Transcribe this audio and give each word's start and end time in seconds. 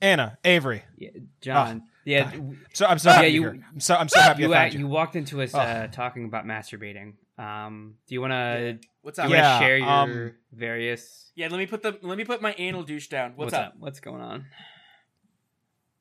Anna, 0.00 0.38
Avery. 0.44 0.84
Yeah, 0.96 1.10
John. 1.40 1.82
yeah, 2.04 2.30
So 2.72 2.86
I'm 2.86 2.98
so 2.98 3.10
Yeah, 3.10 3.16
happy. 3.16 3.28
you- 3.28 3.42
you, 3.52 3.62
I'm 3.72 3.80
so 3.80 3.94
I'm 3.96 4.08
so 4.08 4.20
happy 4.28 4.42
you, 4.42 4.54
I 4.54 4.68
uh, 4.68 4.70
you. 4.70 4.78
you 4.80 4.86
walked 4.86 5.16
into 5.16 5.42
us 5.42 5.54
Oh. 5.54 5.58
uh, 5.60 5.86
talking 5.88 6.24
about 6.24 6.44
masturbating. 6.46 7.14
Um, 7.36 7.94
do 8.06 8.14
you 8.14 8.20
want 8.20 8.32
to 8.32 8.78
What's 9.02 9.18
up? 9.18 9.28
you 9.28 9.36
Yeah, 9.36 9.58
share 9.58 9.78
your 9.78 9.88
um, 9.88 10.32
various? 10.52 11.30
Yeah, 11.34 11.48
let 11.48 11.58
me 11.58 11.66
put 11.66 11.82
the 11.82 11.96
let 12.02 12.18
me 12.18 12.24
put 12.24 12.42
my 12.42 12.54
anal 12.58 12.82
douche 12.82 13.08
down. 13.08 13.32
What's, 13.36 13.52
up? 13.54 13.74
What's 13.78 14.00
going 14.00 14.20
on? 14.20 14.46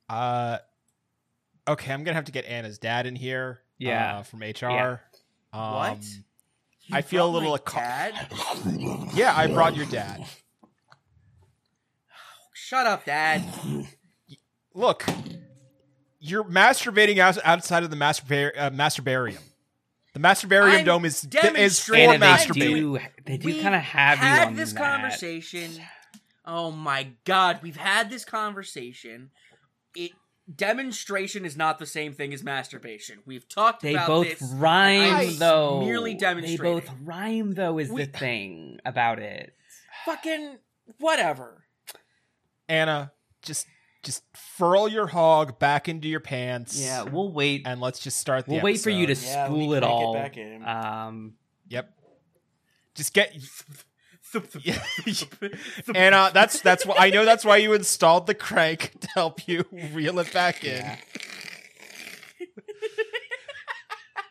Uh, 0.10 0.58
okay, 1.68 1.94
I'm 1.94 2.04
gonna 2.04 2.16
have 2.16 2.26
to 2.26 2.32
get 2.32 2.46
Anna's 2.46 2.78
dad 2.80 3.06
in 3.06 3.16
here. 3.16 3.62
Yeah. 3.80 4.18
uh, 4.20 4.24
from 4.24 4.40
HR. 4.42 4.56
Yeah. 4.72 4.98
Um, 5.54 5.74
What? 5.74 6.04
I 6.92 7.02
feel 7.02 7.28
a 7.28 7.30
little. 7.32 7.52
my 7.52 7.58
acco- 7.58 7.76
dad. 7.76 9.10
Yeah, 9.16 9.34
I 9.36 9.48
brought 9.48 9.76
your 9.76 9.86
dad. 9.88 10.26
Shut 12.68 12.86
up, 12.86 13.06
Dad. 13.06 13.46
Look, 14.74 15.06
you're 16.20 16.44
masturbating 16.44 17.18
out, 17.18 17.38
outside 17.46 17.84
of 17.84 17.90
the 17.92 17.96
masturbar- 17.96 18.52
uh, 18.58 18.70
masturbarium. 18.72 19.40
The 20.14 20.20
masturbarium 20.20 20.80
I'm 20.80 20.84
dome 20.84 21.06
is 21.06 21.24
is 21.24 21.80
for 21.80 21.94
demonstrating- 21.96 22.22
Anna, 22.22 22.38
they 22.54 22.60
do. 22.60 23.00
They 23.26 23.38
do 23.38 23.46
We 23.46 23.62
kind 23.62 23.74
of 23.74 23.80
have 23.84 24.18
you 24.18 24.26
had 24.26 24.48
on 24.50 24.56
this 24.56 24.74
that. 24.74 24.80
conversation. 24.84 25.72
Oh 26.44 26.72
my 26.72 27.12
god, 27.24 27.60
we've 27.64 27.78
had 27.78 28.10
this 28.10 28.26
conversation. 28.26 29.30
It 29.96 30.12
demonstration 30.54 31.46
is 31.46 31.56
not 31.56 31.80
the 31.80 31.86
same 31.86 32.12
thing 32.12 32.34
as 32.34 32.44
masturbation. 32.44 33.20
We've 33.26 33.48
talked 33.48 33.82
They 33.82 33.94
about 33.94 34.08
both 34.08 34.40
this. 34.40 34.42
rhyme 34.56 35.16
I 35.16 35.36
though. 35.40 35.86
merely 35.86 36.16
They 36.16 36.58
both 36.58 36.90
rhyme 37.06 37.54
though. 37.54 37.78
Is 37.80 37.90
We- 37.90 38.04
the 38.04 38.12
thing 38.12 38.80
about 38.84 39.20
it? 39.20 39.54
Fucking 40.04 40.58
whatever. 41.00 41.64
Anna, 42.70 43.12
just 43.42 43.68
just 44.04 44.24
furl 44.36 44.88
your 44.88 45.08
hog 45.08 45.60
back 45.60 45.90
into 45.90 46.08
your 46.08 46.20
pants. 46.20 46.80
Yeah, 46.80 47.04
we'll 47.04 47.32
wait. 47.32 47.64
and 47.66 47.82
let's 47.82 48.00
just 48.00 48.18
start 48.18 48.46
the 48.46 48.54
We'll 48.54 48.62
wait 48.62 48.80
for 48.80 48.90
you 48.90 49.06
to 49.08 49.12
episode. 49.12 49.28
Yeah, 49.30 49.42
let 49.42 49.48
spool 49.48 49.74
it 49.74 49.80
crank 49.82 49.94
it 50.00 50.04
all. 50.06 50.14
back 50.14 50.38
in. 50.38 50.66
Um, 50.66 51.34
Yep. 51.70 51.94
Just 52.96 53.14
get 53.14 53.36
Anna. 55.96 56.32
That's 56.34 56.62
that's 56.62 56.86
why 56.86 56.96
I 56.98 57.10
know. 57.10 57.26
That's 57.26 57.46
why 57.46 57.58
you 57.58 57.74
installed 57.74 58.28
the 58.28 58.34
crank 58.34 58.94
to 59.02 59.08
help 59.14 59.48
you 59.48 59.66
reel 59.94 60.20
it 60.20 60.32
back 60.34 60.64
in. 60.64 60.78
Yeah. 60.78 60.98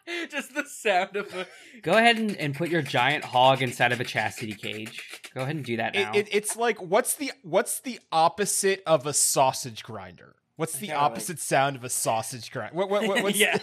Just 0.31 0.55
the 0.55 0.65
sound 0.65 1.17
of 1.17 1.35
a 1.35 1.47
go 1.83 1.93
ahead 1.93 2.17
and, 2.19 2.37
and 2.37 2.55
put 2.55 2.69
your 2.69 2.83
giant 2.83 3.25
hog 3.25 3.62
inside 3.62 3.93
of 3.93 4.01
a 4.01 4.05
chastity 4.05 4.55
cage. 4.55 5.03
Go 5.35 5.43
ahead 5.43 5.57
and 5.57 5.65
do 5.65 5.77
that 5.79 5.95
now. 5.95 6.12
It, 6.12 6.29
it, 6.29 6.29
it's 6.33 6.57
like 6.57 6.81
what's 6.81 7.15
the 7.15 7.33
what's 7.43 7.81
the 7.81 7.99
opposite 8.12 8.83
of 8.87 9.07
a 9.07 9.12
sausage 9.12 9.83
grinder? 9.83 10.37
What's 10.57 10.79
the 10.79 10.87
Yeah, 10.89 10.95
like- 10.95 11.03
opposite 11.12 11.39
sound 11.39 11.77
of 11.77 11.84
a 11.84 11.91
sausage 11.91 12.51
grinder? 12.51 12.75
What, 12.75 12.89
what, 12.89 13.07
what, 13.07 13.23
what's 13.23 13.39
yeah. 13.41 13.59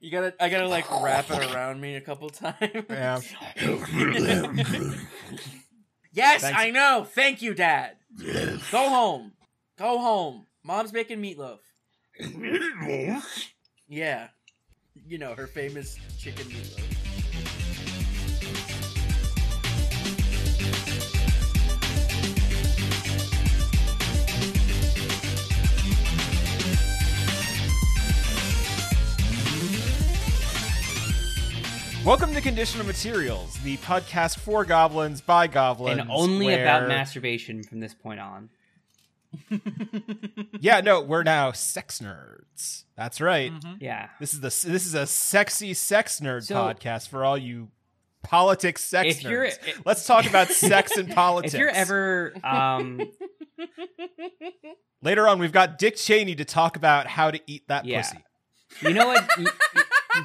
You 0.00 0.10
gotta, 0.10 0.34
I 0.40 0.48
gotta 0.48 0.66
like 0.66 0.90
wrap 1.02 1.30
it 1.30 1.54
around 1.54 1.80
me 1.80 1.94
a 1.94 2.00
couple 2.00 2.28
times. 2.30 2.58
Yeah. 2.90 3.20
Yes, 6.14 6.42
Thanks. 6.42 6.58
I 6.60 6.70
know. 6.70 7.06
Thank 7.08 7.40
you, 7.40 7.54
Dad. 7.54 7.92
Go 8.70 8.88
home. 8.90 9.32
Go 9.78 9.98
home. 9.98 10.46
Mom's 10.62 10.92
making 10.92 11.22
meatloaf. 11.22 11.60
Yeah. 13.88 14.28
You 14.94 15.16
know, 15.16 15.34
her 15.34 15.46
famous 15.46 15.98
chicken 16.18 16.44
meatloaf. 16.46 17.12
Welcome 32.04 32.34
to 32.34 32.40
Conditional 32.40 32.84
Materials, 32.84 33.56
the 33.64 33.78
podcast 33.78 34.38
for 34.40 34.64
goblins 34.64 35.20
by 35.20 35.46
goblins, 35.46 36.00
and 36.00 36.10
only 36.10 36.52
about 36.52 36.88
masturbation 36.88 37.62
from 37.62 37.80
this 37.80 37.94
point 37.94 38.20
on. 38.20 38.50
Yeah, 40.60 40.80
no, 40.80 41.00
we're 41.00 41.22
now 41.24 41.52
sex 41.52 42.00
nerds. 42.00 42.84
That's 42.96 43.20
right. 43.20 43.52
Mm-hmm. 43.52 43.72
Yeah. 43.80 44.08
This 44.20 44.32
is 44.34 44.40
the 44.40 44.48
this 44.70 44.86
is 44.86 44.94
a 44.94 45.06
sexy 45.06 45.74
sex 45.74 46.20
nerd 46.20 46.44
So- 46.44 46.54
podcast 46.54 47.08
for 47.08 47.24
all 47.24 47.36
you 47.36 47.68
politics 48.22 48.84
sex 48.84 49.16
If 49.16 49.22
you're- 49.24 49.50
nerds. 49.50 49.82
Let's 49.84 50.06
talk 50.06 50.26
about 50.26 50.48
sex 50.50 50.96
and 50.96 51.10
politics. 51.10 51.54
If 51.54 51.60
you're 51.60 51.68
ever 51.70 52.32
um 52.44 53.00
later 55.02 55.28
on, 55.28 55.38
we've 55.38 55.52
got 55.52 55.78
Dick 55.78 55.96
Cheney 55.96 56.34
to 56.36 56.44
talk 56.44 56.76
about 56.76 57.06
how 57.06 57.30
to 57.30 57.40
eat 57.46 57.66
that 57.68 57.84
Yeah. 57.84 58.02
pussy. 58.02 58.18
you 58.82 58.94
know 58.94 59.08
what 59.08 59.38
you- 59.38 59.44
you- 59.44 59.50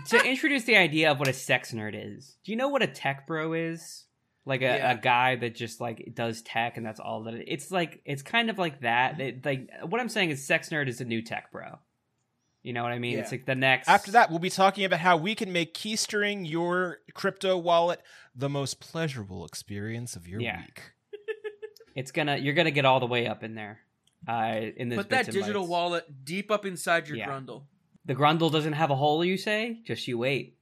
to 0.09 0.21
introduce 0.23 0.65
the 0.65 0.75
idea 0.75 1.09
of 1.11 1.17
what 1.19 1.29
a 1.29 1.33
sex 1.33 1.71
nerd 1.71 1.93
is, 1.95 2.37
do 2.43 2.51
you 2.51 2.57
know 2.57 2.67
what 2.67 2.83
a 2.83 2.87
tech 2.87 3.25
bro 3.25 3.53
is? 3.53 4.03
Like 4.47 4.61
a, 4.61 4.65
Yeah. 4.77 4.91
a 4.93 4.97
guy 4.97 5.35
that 5.35 5.55
just 5.55 5.81
like 5.81 6.11
does 6.13 6.41
tech 6.41 6.77
and 6.77 6.85
that's 6.85 6.99
all 6.99 7.23
that 7.23 7.33
it, 7.33 7.45
it's 7.47 7.69
like 7.69 8.01
it's 8.05 8.21
kind 8.23 8.49
of 8.49 8.57
like 8.57 8.81
that. 8.81 9.19
It, 9.19 9.45
like 9.45 9.69
what 9.85 9.99
I'm 10.01 10.09
saying 10.09 10.29
is 10.29 10.45
sex 10.47 10.69
nerd 10.69 10.87
is 10.87 11.01
a 11.01 11.05
new 11.05 11.21
tech 11.21 11.51
bro. 11.51 11.79
You 12.63 12.73
know 12.73 12.83
what 12.83 12.91
I 12.91 12.99
mean? 12.99 13.19
It's 13.19 13.31
like 13.31 13.45
the 13.45 13.55
next 13.55 13.87
After 13.87 14.11
that, 14.11 14.29
we'll 14.29 14.39
be 14.39 14.49
talking 14.49 14.83
about 14.85 14.99
how 14.99 15.15
we 15.17 15.35
can 15.35 15.51
make 15.53 15.73
keystering 15.73 16.45
your 16.45 16.99
crypto 17.13 17.57
wallet 17.57 18.01
the 18.35 18.49
most 18.49 18.79
pleasurable 18.79 19.45
experience 19.45 20.15
of 20.15 20.27
your 20.27 20.41
Yeah. 20.41 20.61
week. 20.61 20.81
it's 21.95 22.11
gonna 22.11 22.37
you're 22.37 22.53
gonna 22.53 22.71
get 22.71 22.85
all 22.85 22.99
the 22.99 23.05
way 23.05 23.27
up 23.27 23.43
in 23.43 23.55
there. 23.55 23.79
Uh 24.27 24.61
in 24.75 24.89
this 24.89 24.97
Put 24.97 25.09
that 25.09 25.25
digital 25.27 25.65
bytes. 25.65 25.69
wallet 25.69 26.25
deep 26.25 26.51
up 26.51 26.65
inside 26.65 27.07
your 27.07 27.17
Yeah. 27.17 27.27
grundle. 27.29 27.63
The 28.05 28.15
grundle 28.15 28.51
doesn't 28.51 28.73
have 28.73 28.89
a 28.91 28.95
hole, 28.95 29.23
you 29.25 29.37
say? 29.37 29.81
Just 29.85 30.07
you 30.07 30.17
wait. 30.17 30.56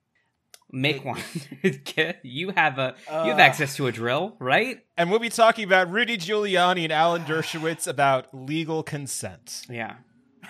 Make 0.71 1.05
one. 1.05 1.21
you 2.23 2.49
have 2.51 2.77
a 2.79 2.95
you 3.07 3.13
have 3.13 3.37
Uh. 3.39 3.41
access 3.41 3.75
to 3.77 3.87
a 3.87 3.91
drill, 3.91 4.35
right? 4.39 4.79
And 4.97 5.09
we'll 5.09 5.19
be 5.19 5.29
talking 5.29 5.63
about 5.63 5.89
Rudy 5.91 6.17
Giuliani 6.17 6.83
and 6.83 6.91
Alan 6.91 7.23
Dershowitz 7.23 7.87
about 7.87 8.27
legal 8.33 8.83
consent. 8.83 9.61
Yeah. 9.69 9.95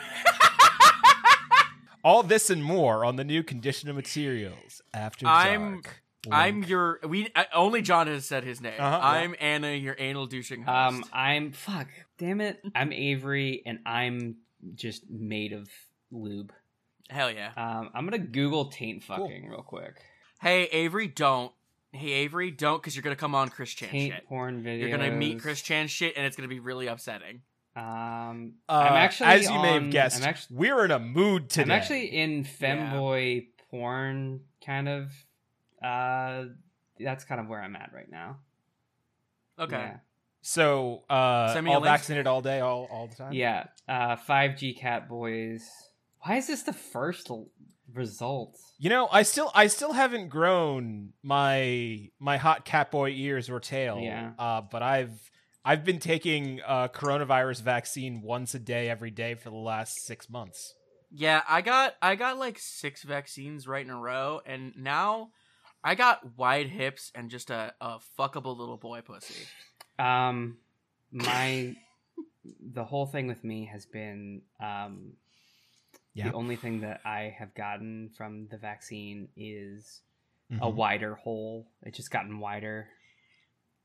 All 2.03 2.21
this 2.21 2.49
and 2.51 2.63
more 2.63 3.03
on 3.03 3.15
the 3.15 3.23
new 3.23 3.41
Condition 3.43 3.89
of 3.89 3.95
Materials 3.95 4.81
after 4.93 5.25
I'm- 5.27 5.81
dark. 5.81 6.01
I'm 6.31 6.55
Link. 6.61 6.69
your 6.69 6.99
we 7.07 7.29
I, 7.35 7.45
only 7.53 7.83
John 7.83 8.07
has 8.07 8.25
said 8.25 8.43
his 8.43 8.59
name. 8.59 8.73
Uh-huh. 8.79 8.99
I'm 8.99 9.35
Anna, 9.39 9.73
your 9.73 9.95
anal 9.99 10.25
douching 10.25 10.63
host. 10.63 10.71
Um 10.95 11.05
I'm 11.13 11.51
fuck. 11.51 11.87
Damn 12.17 12.41
it. 12.41 12.59
I'm 12.73 12.91
Avery 12.91 13.61
and 13.63 13.77
I'm 13.85 14.37
just 14.73 15.03
made 15.07 15.53
of 15.53 15.69
lube. 16.11 16.51
Hell 17.09 17.31
yeah. 17.31 17.51
Um 17.55 17.89
I'm 17.93 18.05
gonna 18.05 18.17
Google 18.19 18.65
taint 18.65 19.03
Cool. 19.07 19.17
fucking 19.17 19.47
real 19.49 19.61
quick. 19.63 20.01
Hey 20.41 20.63
Avery, 20.65 21.07
don't. 21.07 21.51
Hey 21.91 22.11
Avery, 22.11 22.51
don't 22.51 22.81
because 22.81 22.95
you're 22.95 23.03
gonna 23.03 23.15
come 23.15 23.35
on 23.35 23.49
Chris 23.49 23.71
Chan 23.73 23.89
Taint 23.89 24.13
shit. 24.13 24.27
porn 24.27 24.63
videos. 24.63 24.81
You're 24.81 24.97
gonna 24.97 25.11
meet 25.11 25.41
Chris 25.41 25.61
Chan 25.61 25.87
shit, 25.87 26.13
and 26.17 26.25
it's 26.25 26.35
gonna 26.35 26.49
be 26.49 26.59
really 26.59 26.87
upsetting. 26.87 27.41
Um 27.75 28.53
Uh, 28.69 28.73
I'm 28.73 28.93
actually 28.93 29.27
as 29.27 29.49
you 29.49 29.59
may 29.61 29.73
have 29.73 29.89
guessed, 29.91 30.21
I'm 30.21 30.29
actually 30.29 30.57
we're 30.57 30.85
in 30.85 30.91
a 30.91 30.99
mood 30.99 31.49
today. 31.49 31.63
I'm 31.63 31.71
actually 31.71 32.05
in 32.07 32.43
femboy 32.43 33.47
porn 33.69 34.41
kind 34.65 34.87
of 34.89 35.11
uh 35.83 36.45
that's 36.99 37.25
kind 37.25 37.39
of 37.41 37.47
where 37.47 37.61
I'm 37.61 37.75
at 37.75 37.91
right 37.93 38.09
now. 38.09 38.37
Okay. 39.59 39.75
Yeah. 39.77 39.97
so 40.41 41.03
uh, 41.09 41.53
Send 41.53 41.65
me 41.65 41.71
a 41.71 41.75
all 41.75 41.81
link. 41.81 41.91
vaccinated 41.91 42.27
all 42.27 42.41
day, 42.41 42.59
all 42.61 42.87
all 42.91 43.07
the 43.07 43.15
time. 43.15 43.33
Yeah. 43.33 43.67
Uh 43.87 44.15
5G 44.15 44.77
cat 44.77 45.07
boys. 45.09 45.69
Why 46.25 46.37
is 46.37 46.47
this 46.47 46.63
the 46.63 46.73
first 46.73 47.29
l- 47.29 47.49
result? 47.93 48.57
You 48.79 48.89
know, 48.89 49.07
I 49.11 49.21
still 49.21 49.51
I 49.53 49.67
still 49.67 49.93
haven't 49.93 50.29
grown 50.29 51.13
my 51.21 52.09
my 52.19 52.37
hot 52.37 52.65
catboy 52.65 53.15
ears 53.15 53.47
or 53.49 53.59
tail. 53.59 53.99
Yeah. 53.99 54.31
Uh, 54.39 54.61
but 54.61 54.81
I've 54.81 55.29
I've 55.63 55.83
been 55.83 55.99
taking 55.99 56.61
uh, 56.65 56.87
coronavirus 56.87 57.61
vaccine 57.61 58.21
once 58.23 58.55
a 58.55 58.59
day 58.59 58.89
every 58.89 59.11
day 59.11 59.35
for 59.35 59.51
the 59.51 59.55
last 59.55 60.03
six 60.05 60.27
months. 60.27 60.73
Yeah, 61.11 61.43
I 61.47 61.61
got 61.61 61.93
I 62.01 62.15
got 62.15 62.39
like 62.39 62.57
six 62.59 63.03
vaccines 63.03 63.67
right 63.67 63.85
in 63.85 63.91
a 63.91 63.99
row, 63.99 64.41
and 64.47 64.73
now 64.75 65.29
I 65.83 65.93
got 65.93 66.37
wide 66.37 66.69
hips 66.69 67.11
and 67.13 67.29
just 67.29 67.51
a, 67.51 67.75
a 67.79 67.99
fuckable 68.17 68.57
little 68.57 68.77
boy 68.77 69.01
pussy. 69.01 69.45
Um 69.99 70.57
my 71.11 71.75
the 72.73 72.83
whole 72.83 73.05
thing 73.05 73.27
with 73.27 73.43
me 73.43 73.69
has 73.71 73.85
been 73.85 74.41
um 74.59 75.13
Yeah. 76.15 76.29
the 76.29 76.33
only 76.35 76.55
thing 76.55 76.81
that 76.81 77.01
I 77.05 77.35
have 77.37 77.53
gotten 77.53 78.09
from 78.17 78.47
the 78.49 78.57
vaccine 78.57 79.27
is 79.35 80.01
a 80.49 80.55
Mhm. 80.55 80.73
wider 80.75 81.15
hole. 81.15 81.67
It's 81.83 81.97
just 81.97 82.09
gotten 82.11 82.39
wider. 82.39 82.87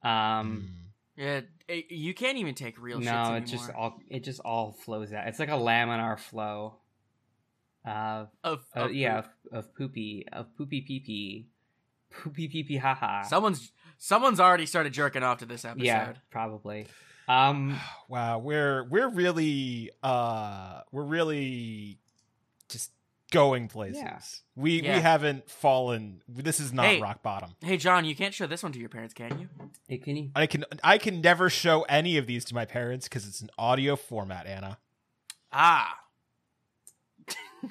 Mm. 0.05 0.09
Um 0.09 0.75
Yeah, 1.17 1.41
it- 1.69 1.91
you 1.91 2.15
can't 2.15 2.39
even 2.39 2.55
take 2.55 2.81
real 2.81 3.01
shits 3.01 3.05
no, 3.05 3.11
anymore. 3.21 3.37
it 3.39 3.45
just 3.47 3.71
all 3.75 4.01
it 4.09 4.25
just 4.25 4.41
all 4.41 4.73
flows 4.73 5.13
out. 5.13 5.27
It's 5.29 5.39
like 5.39 5.49
a 5.51 5.53
laminar 5.53 6.19
flow. 6.19 6.77
Uh, 7.85 8.27
of, 8.45 8.65
uh 8.77 8.81
of 8.81 8.95
yeah, 8.95 9.23
poop. 9.23 9.31
of, 9.53 9.59
of 9.67 9.75
poopy, 9.75 10.27
of 10.33 10.55
poopy 10.57 10.83
pee 10.83 11.01
pee, 11.01 11.49
poopy 12.11 12.47
pee 12.49 12.63
pee 12.63 12.77
haha. 12.77 13.23
Someone's 13.23 13.73
someone's 13.99 14.39
already 14.39 14.67
started 14.67 14.93
jerking 14.93 15.23
off 15.23 15.39
to 15.39 15.47
this 15.47 15.65
episode. 15.65 15.85
yeah, 15.85 16.13
probably. 16.31 16.87
Um, 17.27 17.79
Wow, 18.09 18.39
we're 18.39 18.85
we're 18.89 19.09
really 19.09 19.91
uh 20.03 20.83
we're 20.93 21.05
really 21.05 22.00
just 22.71 22.93
going 23.31 23.69
places. 23.69 24.03
Yeah. 24.03 24.19
We 24.57 24.83
Yeah. 24.83 24.97
we 24.97 25.01
haven't 25.03 25.49
fallen. 25.51 26.21
This 26.29 26.59
is 26.61 26.73
not 26.73 26.87
Hey. 26.87 27.01
rock 27.01 27.23
bottom. 27.23 27.55
Hey, 27.61 27.77
John, 27.77 28.05
you 28.05 28.17
can't 28.17 28.35
show 28.35 28.47
this 28.47 28.63
one 28.63 28.73
to 28.73 28.79
your 28.79 28.89
parents, 28.89 29.15
can 29.15 29.39
you? 29.39 29.49
hey, 29.89 29.99
can 29.99 30.17
you? 30.17 30.31
I 30.35 30.47
can 30.47 30.65
I 30.83 30.99
can 30.99 31.21
never 31.21 31.49
show 31.51 31.83
any 31.83 32.17
of 32.17 32.27
these 32.27 32.45
to 32.47 32.55
my 32.55 32.65
parents 32.65 33.07
because 33.09 33.27
it's 33.29 33.41
an 33.41 33.51
audio 33.59 33.95
format, 33.97 34.47
Anna. 34.47 34.79
Ah. 35.53 35.97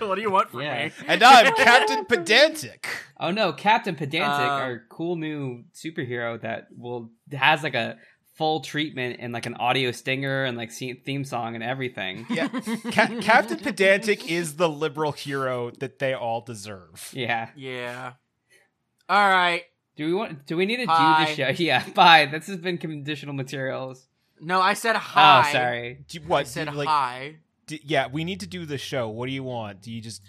What 0.00 0.14
do 0.16 0.22
you 0.22 0.30
want 0.30 0.50
from 0.50 0.62
Yeah. 0.62 0.86
me? 0.86 0.92
And 1.06 1.22
I'm 1.22 1.54
Captain 1.54 2.04
Pedantic. 2.06 2.88
Oh 3.18 3.30
no, 3.30 3.52
Captain 3.52 3.94
Pedantic, 3.94 4.28
Uh, 4.48 4.50
our 4.64 4.82
cool 4.88 5.16
new 5.16 5.64
superhero 5.74 6.40
that 6.40 6.68
will 6.76 7.10
has 7.32 7.62
like 7.62 7.74
a 7.74 7.98
full 8.40 8.60
treatment 8.60 9.18
and 9.20 9.34
like 9.34 9.44
an 9.44 9.52
audio 9.56 9.90
stinger 9.90 10.44
and 10.46 10.56
like 10.56 10.72
theme 10.72 11.24
song 11.24 11.54
and 11.54 11.62
everything. 11.62 12.24
Yeah, 12.30 12.48
Ca- 12.90 13.20
Captain 13.20 13.58
Pedantic 13.58 14.30
is 14.30 14.56
the 14.56 14.66
liberal 14.66 15.12
hero 15.12 15.70
that 15.72 15.98
they 15.98 16.14
all 16.14 16.40
deserve. 16.40 17.10
Yeah. 17.12 17.50
Yeah. 17.54 18.14
All 19.10 19.28
right. 19.28 19.64
Do 19.94 20.06
we 20.06 20.14
want? 20.14 20.46
Do 20.46 20.56
we 20.56 20.64
need 20.64 20.78
to 20.78 20.86
Hi. 20.86 21.26
do 21.26 21.30
the 21.36 21.36
show? 21.52 21.62
Yeah. 21.62 21.86
Bye. 21.90 22.24
This 22.32 22.46
has 22.46 22.56
been 22.56 22.78
conditional 22.78 23.34
materials. 23.34 24.06
No, 24.40 24.58
I 24.62 24.72
said 24.72 24.96
hi. 24.96 25.44
Oh, 25.46 25.52
sorry. 25.52 26.04
Do, 26.08 26.20
I 26.20 26.26
what? 26.26 26.48
said 26.48 26.70
do 26.70 26.74
like, 26.74 26.88
hi. 26.88 27.34
d- 27.66 27.82
yeah, 27.84 28.06
we 28.06 28.24
need 28.24 28.40
to 28.40 28.46
do 28.46 28.64
the 28.64 28.78
show. 28.78 29.06
What 29.10 29.26
do 29.26 29.32
you 29.32 29.44
want? 29.44 29.82
Do 29.82 29.92
you 29.92 30.00
just? 30.00 30.22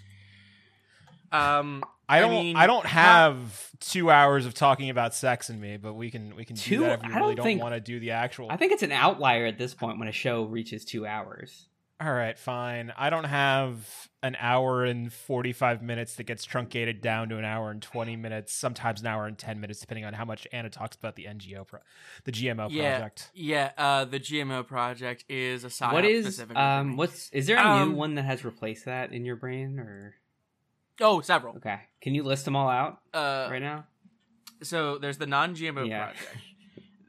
Um, 1.32 1.82
I 2.08 2.18
I 2.18 2.20
don't. 2.20 2.30
I, 2.30 2.42
mean, 2.42 2.54
don't 2.54 2.66
not- 2.68 2.86
have 2.86 3.70
two 3.80 4.10
hours 4.10 4.44
of 4.46 4.54
talking 4.54 4.90
about 4.90 5.14
sex 5.14 5.48
in 5.50 5.60
me, 5.60 5.76
but 5.76 5.94
we 5.94 6.10
can. 6.10 6.34
We 6.36 6.44
can 6.44 6.56
Two- 6.56 6.78
do 6.78 6.82
that 6.84 6.98
if 7.00 7.04
you 7.04 7.10
I 7.10 7.12
don't 7.14 7.22
really 7.22 7.34
don't, 7.36 7.44
think- 7.44 7.62
want 7.62 7.74
to 7.74 7.80
do 7.80 8.00
the 8.00 8.10
actual. 8.12 8.48
I 8.50 8.56
think 8.56 8.72
it's 8.72 8.82
an 8.82 8.92
outlier 8.92 9.46
at 9.46 9.58
this 9.58 9.74
point 9.74 9.98
when 9.98 10.08
a 10.08 10.12
show 10.12 10.44
reaches 10.44 10.84
two 10.84 11.06
hours. 11.06 11.66
All 12.00 12.12
right, 12.12 12.36
fine. 12.36 12.92
I 12.96 13.10
don't 13.10 13.22
have 13.26 14.08
an 14.24 14.36
hour 14.40 14.84
and 14.84 15.12
45 15.12 15.82
minutes 15.82 16.16
that 16.16 16.24
gets 16.24 16.44
truncated 16.44 17.00
down 17.00 17.28
to 17.28 17.38
an 17.38 17.44
hour 17.44 17.70
and 17.70 17.80
20 17.80 18.16
minutes, 18.16 18.52
sometimes 18.52 19.02
an 19.02 19.06
hour 19.06 19.26
and 19.26 19.38
10 19.38 19.60
minutes, 19.60 19.78
depending 19.78 20.04
on 20.04 20.12
how 20.12 20.24
much 20.24 20.48
Anna 20.52 20.68
talks 20.68 20.96
about 20.96 21.14
the 21.14 21.26
NGO, 21.26 21.64
pro- 21.64 21.78
the 22.24 22.32
GMO 22.32 22.66
Yeah. 22.72 22.90
project. 22.98 23.30
yeah. 23.34 23.70
Uh, 23.78 24.04
the 24.04 24.18
GMO 24.18 24.66
project 24.66 25.24
is 25.28 25.62
a 25.62 25.70
side. 25.70 25.92
what 25.92 26.04
is 26.04 26.44
um? 26.56 26.96
What's 26.96 27.30
is 27.30 27.46
there 27.46 27.58
a 27.58 27.62
new 27.62 27.68
Um, 27.92 27.94
one 27.94 28.16
that 28.16 28.24
has 28.24 28.44
replaced 28.44 28.84
that 28.86 29.12
in 29.12 29.24
your 29.24 29.36
brain 29.36 29.78
or? 29.78 30.16
Oh, 31.00 31.20
several. 31.20 31.56
Okay, 31.56 31.80
can 32.00 32.14
you 32.14 32.22
list 32.22 32.44
them 32.44 32.54
all 32.56 32.68
out 32.68 33.00
Uh, 33.14 33.48
right 33.50 33.62
now? 33.62 33.84
so 34.62 34.98
there's 34.98 35.18
the 35.18 35.26
non-GMO 35.26 35.88
Yeah. 35.88 36.04
project. 36.06 36.36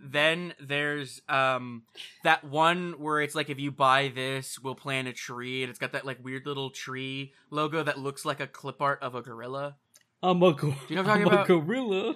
Then 0.06 0.53
there's 0.59 1.21
um 1.30 1.83
that 2.24 2.44
one 2.44 2.94
where 3.00 3.21
it's 3.21 3.35
like 3.35 3.50
if 3.50 3.59
you 3.59 3.71
buy 3.71 4.12
this, 4.13 4.59
we'll 4.59 4.75
plant 4.75 5.07
a 5.07 5.13
tree, 5.13 5.63
and 5.63 5.69
it's 5.69 5.80
got 5.80 5.94
that 5.94 6.06
like 6.06 6.24
weird 6.24 6.45
little 6.45 6.69
tree 6.71 7.33
logo 7.50 7.83
that 7.83 7.97
looks 8.00 8.25
like 8.25 8.39
a 8.39 8.47
clip 8.47 8.81
art 8.81 9.01
of 9.01 9.15
a 9.15 9.21
gorilla. 9.21 9.77
I'm 10.21 10.41
a, 10.44 10.53
go- 10.53 10.74
you 10.89 10.95
know 10.95 11.03
what 11.03 11.12
I'm 11.12 11.21
I'm 11.21 11.30
talking 11.30 11.56
a 11.56 11.59
gorilla. 11.59 12.15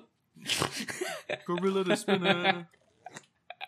Gorilla 1.45 1.83
the 1.83 1.95
spinner, 1.97 2.67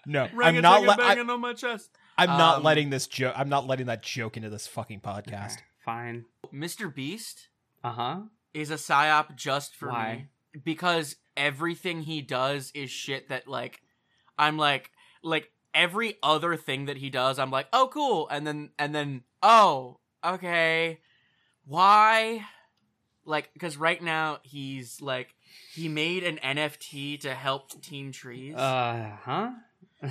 No, 0.06 0.28
I'm 0.42 0.62
not. 0.62 0.82
Le- 0.84 0.96
I, 1.00 1.18
on 1.20 1.42
my 1.42 1.54
chest. 1.54 1.90
I'm 2.18 2.30
not 2.30 2.58
Um, 2.58 2.64
letting 2.64 2.90
this 2.90 3.08
joke. 3.08 3.34
I'm 3.38 3.50
not 3.50 3.68
letting 3.68 3.88
that 3.88 4.02
joke 4.04 4.38
into 4.38 4.50
this 4.50 4.66
fucking 4.68 5.02
podcast. 5.02 5.58
Fine. 5.84 6.26
Mr. 6.54 6.94
Beast 6.94 7.49
Uh 7.84 7.92
huh. 7.92 8.20
is 8.54 8.72
a 8.72 8.76
psyop 8.76 9.36
just 9.36 9.76
for 9.76 9.90
Why? 9.90 10.28
me 10.54 10.62
because 10.64 11.16
everything 11.38 12.02
he 12.02 12.22
does 12.22 12.72
is 12.74 12.90
shit 12.90 13.30
that 13.30 13.48
like 13.48 13.82
I'm 14.38 14.58
like 14.58 14.92
like 15.24 15.52
every 15.74 16.18
other 16.24 16.56
thing 16.56 16.86
that 16.86 16.98
he 16.98 17.10
does 17.10 17.40
I'm 17.40 17.52
like 17.52 17.68
oh 17.72 17.90
cool 17.94 18.28
and 18.30 18.46
then 18.46 18.72
and 18.80 18.94
then 18.94 19.24
oh 19.44 20.00
okay 20.26 21.00
why 21.66 22.44
like 23.26 23.54
because 23.54 23.78
right 23.78 24.02
now 24.02 24.40
he's 24.44 25.00
like 25.02 25.36
he 25.74 25.88
made 25.88 26.24
an 26.24 26.40
NFT 26.44 27.22
to 27.22 27.34
help 27.36 27.80
Team 27.82 28.12
Trees 28.12 28.56
Uh 28.56 29.12
huh. 29.24 29.52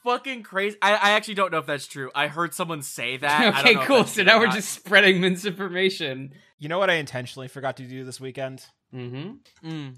it's 0.00 0.06
just 0.06 0.16
like 0.16 0.24
fucking 0.26 0.42
crazy 0.42 0.76
I, 0.82 0.94
I 0.94 1.10
actually 1.10 1.34
don't 1.34 1.52
know 1.52 1.58
if 1.58 1.66
that's 1.66 1.86
true 1.86 2.10
I 2.14 2.28
heard 2.28 2.54
someone 2.54 2.82
say 2.82 3.16
that 3.18 3.40
I 3.40 3.44
don't 3.50 3.58
okay, 3.60 3.74
know 3.74 3.84
cool. 3.84 4.04
So 4.04 4.22
now 4.22 4.38
we're 4.38 4.46
not. 4.46 4.54
just 4.54 4.70
spreading 4.72 5.20
misinformation. 5.20 6.32
You 6.58 6.68
know 6.68 6.78
what 6.78 6.90
I 6.90 6.94
intentionally 6.94 7.48
forgot 7.48 7.76
to 7.78 7.84
do 7.84 8.04
this 8.04 8.20
weekend? 8.20 8.64
Mm-hmm. 8.94 9.68
Mm. 9.68 9.94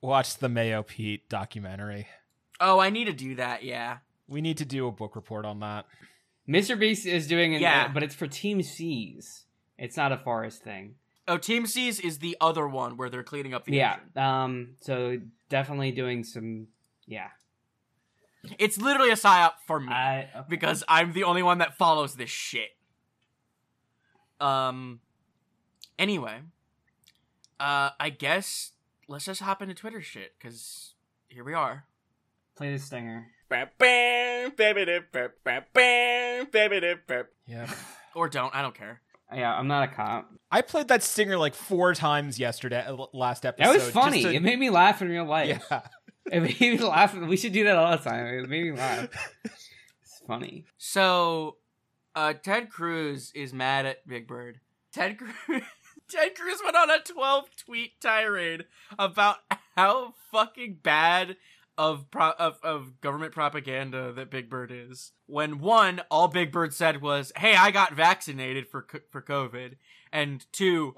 Watch 0.00 0.38
the 0.38 0.48
Mayo 0.48 0.82
Pete 0.82 1.28
documentary. 1.28 2.06
oh 2.60 2.78
I 2.78 2.90
need 2.90 3.04
to 3.06 3.12
do 3.12 3.34
that 3.36 3.62
yeah 3.64 3.98
We 4.28 4.40
need 4.40 4.58
to 4.58 4.64
do 4.64 4.86
a 4.86 4.92
book 4.92 5.16
report 5.16 5.44
on 5.44 5.60
that. 5.60 5.86
Mr. 6.48 6.78
Beast 6.78 7.06
is 7.06 7.26
doing 7.28 7.54
an, 7.54 7.60
Yeah. 7.62 7.88
but 7.88 8.02
it's 8.02 8.14
for 8.14 8.26
Team 8.26 8.62
Seas. 8.62 9.44
It's 9.78 9.96
not 9.96 10.10
a 10.10 10.16
forest 10.18 10.62
thing. 10.64 10.96
Oh, 11.28 11.36
Team 11.36 11.64
Seas 11.66 12.00
is 12.00 12.18
the 12.18 12.36
other 12.40 12.66
one 12.66 12.96
where 12.96 13.08
they're 13.08 13.22
cleaning 13.22 13.54
up 13.54 13.64
the 13.66 13.72
yeah. 13.74 13.96
ocean. 14.16 14.22
Um. 14.22 14.68
So 14.80 15.18
definitely 15.48 15.92
doing 15.92 16.24
some. 16.24 16.66
Yeah. 17.06 17.28
It's 18.58 18.78
literally 18.78 19.10
a 19.10 19.16
psyop 19.16 19.52
for 19.66 19.78
me 19.80 19.92
I 19.92 20.28
okay. 20.34 20.44
because 20.48 20.82
I'm 20.88 21.12
the 21.12 21.24
only 21.24 21.42
one 21.42 21.58
that 21.58 21.76
follows 21.76 22.14
this 22.16 22.30
shit. 22.30 22.70
Um. 24.40 25.00
Anyway, 25.98 26.38
uh, 27.58 27.90
I 28.00 28.08
guess 28.10 28.72
let's 29.08 29.26
just 29.26 29.42
hop 29.42 29.60
into 29.60 29.74
Twitter 29.74 30.00
shit 30.00 30.32
because 30.38 30.94
here 31.28 31.44
we 31.44 31.52
are. 31.52 31.84
play 32.56 32.72
the 32.72 32.78
stinger. 32.78 33.26
Yeah. 37.46 37.70
Or 38.14 38.28
don't. 38.28 38.54
I 38.54 38.62
don't 38.62 38.74
care. 38.74 39.02
Yeah, 39.32 39.54
I'm 39.54 39.68
not 39.68 39.84
a 39.84 39.88
cop. 39.88 40.28
I 40.50 40.62
played 40.62 40.88
that 40.88 41.02
stinger 41.04 41.36
like 41.38 41.54
four 41.54 41.94
times 41.94 42.38
yesterday, 42.40 42.84
uh, 42.84 43.06
last 43.12 43.46
episode. 43.46 43.68
That 43.68 43.74
was 43.74 43.90
funny. 43.90 44.22
to- 44.22 44.34
It 44.34 44.42
made 44.42 44.58
me 44.58 44.70
laugh 44.70 45.02
in 45.02 45.08
real 45.08 45.24
life. 45.24 45.62
yeah. 45.70 45.82
It 46.30 46.40
made 46.42 46.60
me 46.60 46.78
laugh. 46.78 47.14
We 47.14 47.36
should 47.36 47.52
do 47.52 47.64
that 47.64 47.76
all 47.76 47.90
the 47.90 47.96
time. 48.08 48.26
It 48.26 48.48
made 48.48 48.64
me 48.64 48.72
laugh. 48.72 49.08
It's 49.44 50.22
funny. 50.26 50.64
So, 50.78 51.56
uh, 52.14 52.34
Ted 52.34 52.70
Cruz 52.70 53.32
is 53.34 53.52
mad 53.52 53.84
at 53.86 54.06
Big 54.06 54.26
Bird. 54.28 54.60
Ted 54.92 55.18
Cruz. 55.18 55.32
Ted 56.08 56.34
Cruz 56.34 56.58
went 56.64 56.76
on 56.76 56.90
a 56.90 56.98
12 57.00 57.44
tweet 57.56 58.00
tirade 58.00 58.64
about 58.98 59.38
how 59.76 60.14
fucking 60.32 60.78
bad 60.82 61.36
of, 61.78 62.10
pro- 62.10 62.32
of 62.32 62.58
of 62.62 63.00
government 63.00 63.32
propaganda 63.32 64.12
that 64.12 64.30
Big 64.30 64.50
Bird 64.50 64.70
is. 64.72 65.12
When 65.26 65.58
one, 65.60 66.02
all 66.10 66.28
Big 66.28 66.52
Bird 66.52 66.74
said 66.74 67.00
was, 67.00 67.32
"Hey, 67.36 67.54
I 67.56 67.70
got 67.70 67.94
vaccinated 67.94 68.68
for 68.68 68.82
co- 68.82 68.98
for 69.10 69.22
COVID," 69.22 69.76
and 70.12 70.44
two, 70.52 70.94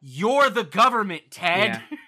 "You're 0.00 0.50
the 0.50 0.64
government, 0.64 1.30
Ted." 1.30 1.80
Yeah. 1.90 1.98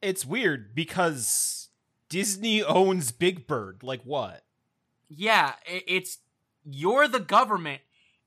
It's 0.00 0.24
weird 0.24 0.74
because 0.74 1.68
Disney 2.08 2.62
owns 2.62 3.10
Big 3.12 3.46
Bird. 3.46 3.82
Like 3.82 4.02
what? 4.02 4.44
Yeah, 5.08 5.54
it's 5.66 6.18
you're 6.64 7.08
the 7.08 7.20
government, 7.20 7.80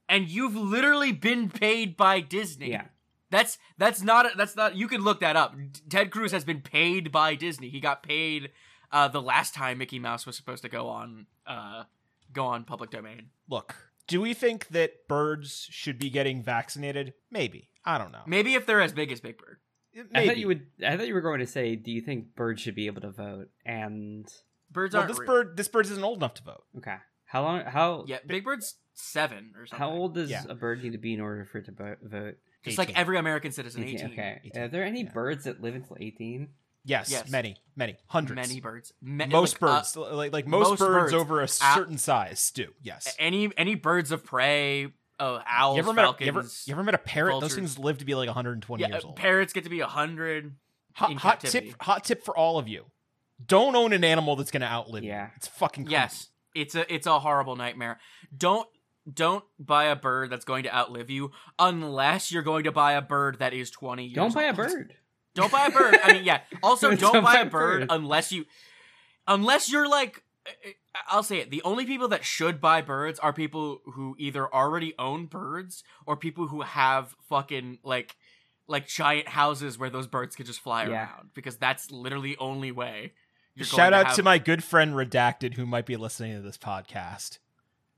and 0.09 0.27
you've 0.27 0.55
literally 0.55 1.11
been 1.11 1.49
paid 1.49 1.95
by 1.95 2.19
Disney. 2.19 2.71
Yeah. 2.71 2.85
That's 3.29 3.57
that's 3.77 4.01
not 4.01 4.25
that's 4.35 4.55
not 4.55 4.75
you 4.75 4.87
can 4.87 5.01
look 5.01 5.21
that 5.21 5.35
up. 5.35 5.55
Ted 5.89 6.11
Cruz 6.11 6.31
has 6.31 6.43
been 6.43 6.61
paid 6.61 7.11
by 7.11 7.35
Disney. 7.35 7.69
He 7.69 7.79
got 7.79 8.03
paid 8.03 8.51
uh 8.91 9.07
the 9.07 9.21
last 9.21 9.53
time 9.53 9.77
Mickey 9.77 9.99
Mouse 9.99 10.25
was 10.25 10.35
supposed 10.35 10.63
to 10.63 10.69
go 10.69 10.87
on 10.89 11.27
uh 11.47 11.83
go 12.33 12.45
on 12.45 12.65
public 12.65 12.89
domain. 12.89 13.29
Look, 13.49 13.75
do 14.07 14.19
we 14.19 14.33
think 14.33 14.67
that 14.69 15.07
birds 15.07 15.67
should 15.71 15.97
be 15.97 16.09
getting 16.09 16.43
vaccinated? 16.43 17.13
Maybe. 17.31 17.69
I 17.85 17.97
don't 17.97 18.11
know. 18.11 18.23
Maybe 18.27 18.53
if 18.55 18.65
they're 18.65 18.81
as 18.81 18.91
big 18.91 19.11
as 19.11 19.21
Big 19.21 19.37
Bird. 19.37 19.59
Maybe. 19.93 20.09
I 20.13 20.27
thought 20.27 20.37
you 20.37 20.47
would. 20.47 20.67
I 20.85 20.97
thought 20.97 21.07
you 21.07 21.13
were 21.13 21.21
going 21.21 21.39
to 21.39 21.47
say, 21.47 21.75
"Do 21.75 21.91
you 21.91 22.01
think 22.01 22.35
birds 22.35 22.61
should 22.61 22.75
be 22.75 22.87
able 22.87 23.01
to 23.01 23.11
vote?" 23.11 23.49
And 23.65 24.25
Birds 24.71 24.93
Well, 24.93 25.01
aren't 25.03 25.11
this 25.13 25.19
real. 25.19 25.27
bird, 25.27 25.57
this 25.57 25.67
bird 25.67 25.85
isn't 25.87 26.03
old 26.03 26.19
enough 26.19 26.33
to 26.35 26.43
vote. 26.43 26.63
okay, 26.77 26.95
how 27.25 27.43
long? 27.43 27.61
How 27.65 28.05
Yeah, 28.07 28.19
Big 28.25 28.45
Bird's 28.45 28.75
7 28.93 29.53
or 29.57 29.65
something. 29.65 29.77
how 29.79 29.91
old 29.91 30.15
does 30.15 30.29
Yeah. 30.29 30.43
a 30.47 30.55
bird 30.55 30.81
need 30.81 30.93
to 30.93 30.97
be 30.97 31.13
in 31.13 31.19
order 31.19 31.43
for 31.43 31.57
it 31.57 31.65
to 31.65 31.71
bo- 31.73 31.97
vote? 32.01 32.37
Just 32.63 32.77
like 32.77 32.97
every 32.97 33.17
American 33.17 33.51
citizen 33.51 33.83
18, 33.83 33.95
18. 33.95 34.11
Okay. 34.13 34.39
18, 34.45 34.61
Are 34.61 34.67
there 34.69 34.83
any 34.85 35.03
yeah. 35.03 35.11
birds 35.11 35.43
that 35.45 35.61
live 35.61 35.75
until 35.75 35.97
eighteen? 35.99 36.49
Yes, 36.85 37.11
Yes. 37.11 37.29
many, 37.29 37.57
many, 37.75 37.97
hundreds. 38.07 38.47
Many 38.47 38.59
birds. 38.61 38.93
Me- 39.01 39.25
most 39.27 39.61
like, 39.61 39.69
uh, 39.71 39.75
birds, 39.79 39.95
like 39.97 40.31
like 40.33 40.47
most, 40.47 40.69
most 40.69 40.79
birds, 40.79 41.11
birds. 41.11 41.13
over 41.13 41.41
a 41.41 41.47
certain 41.47 41.97
size 41.97 42.49
do. 42.51 42.73
Yes. 42.81 43.13
any 43.19 43.51
any 43.57 43.75
birds 43.75 44.11
of 44.11 44.23
prey, 44.23 44.93
uh, 45.21 45.41
owls, 45.47 45.77
You 45.77 45.83
ever, 45.83 45.93
met 45.93 46.03
a, 46.03 46.07
falcons. 46.07 46.25
you, 46.25 46.27
ever, 46.31 46.47
you 46.65 46.73
ever 46.73 46.83
met 46.83 46.95
a 46.95 46.97
parrot? 46.97 47.31
vultures. 47.31 47.49
Those 47.49 47.55
things 47.55 47.79
live 47.79 47.99
to 47.99 48.05
be 48.05 48.15
like 48.15 48.27
120 48.27 48.81
yeah, 48.81 48.89
years 48.89 49.03
old. 49.05 49.15
parrots 49.15 49.53
get 49.53 49.63
to 49.65 49.69
be 49.69 49.79
100. 49.79 50.53
hot, 50.93 51.11
in 51.11 51.17
hot 51.17 51.39
tip, 51.39 51.73
hot 51.81 52.03
tip 52.03 52.23
for 52.25 52.35
all 52.35 52.57
of 52.57 52.67
you: 52.67 52.85
don't 53.45 53.75
own 53.75 53.93
an 53.93 54.03
animal 54.03 54.35
that's 54.35 54.51
going 54.51 54.61
to 54.61 54.67
outlive 54.67 55.03
Yeah. 55.03 55.25
you. 55.27 55.31
It's 55.37 55.47
fucking 55.47 55.85
creepy. 55.85 55.91
Yes, 55.93 56.29
it's 56.55 56.75
a 56.75 56.91
it's 56.93 57.07
a 57.07 57.19
horrible 57.19 57.55
nightmare. 57.55 57.99
Don't 58.35 58.67
don't 59.11 59.43
buy 59.59 59.85
a 59.85 59.95
bird 59.95 60.29
that's 60.29 60.45
going 60.45 60.63
to 60.63 60.75
outlive 60.75 61.09
you 61.09 61.31
unless 61.57 62.31
you're 62.31 62.43
going 62.43 62.65
to 62.65 62.71
buy 62.71 62.93
a 62.93 63.01
bird 63.01 63.39
that 63.39 63.53
is 63.53 63.71
20 63.71 64.03
years 64.03 64.13
Don't 64.15 64.33
buy 64.33 64.43
a 64.43 64.53
bird. 64.53 64.93
Don't 65.33 65.51
buy 65.51 65.65
a 65.67 65.71
bird. 65.71 65.97
I 66.03 66.13
mean, 66.13 66.23
yeah. 66.23 66.41
Also, 66.63 66.89
don't, 66.89 66.99
Don't 67.13 67.23
buy 67.23 67.33
buy 67.35 67.39
a 67.39 67.45
a 67.47 67.49
bird 67.49 67.79
bird. 67.79 67.87
unless 67.89 68.31
you, 68.31 68.45
unless 69.27 69.71
you're 69.71 69.87
like, 69.89 70.23
I'll 71.07 71.23
say 71.23 71.37
it. 71.39 71.51
The 71.51 71.61
only 71.63 71.85
people 71.85 72.07
that 72.09 72.25
should 72.25 72.59
buy 72.59 72.81
birds 72.81 73.19
are 73.19 73.31
people 73.33 73.81
who 73.93 74.15
either 74.19 74.53
already 74.53 74.93
own 74.99 75.25
birds 75.25 75.83
or 76.05 76.17
people 76.17 76.47
who 76.47 76.61
have 76.61 77.15
fucking 77.29 77.79
like, 77.83 78.15
like 78.67 78.87
giant 78.87 79.29
houses 79.29 79.77
where 79.77 79.89
those 79.89 80.07
birds 80.07 80.35
can 80.35 80.45
just 80.45 80.59
fly 80.59 80.83
Yeah. 80.85 80.91
around 80.91 81.29
because 81.33 81.55
that's 81.57 81.91
literally 81.91 82.31
the 82.31 82.37
only 82.39 82.71
way. 82.71 83.13
You're 83.55 83.65
going 83.65 83.75
Shout 83.77 83.93
out 83.93 84.07
have- 84.07 84.15
to 84.17 84.23
my 84.23 84.37
good 84.37 84.63
friend 84.63 84.93
Redacted, 84.93 85.53
who 85.55 85.65
might 85.65 85.85
be 85.85 85.95
listening 85.97 86.35
to 86.35 86.41
this 86.41 86.57
podcast. 86.57 87.39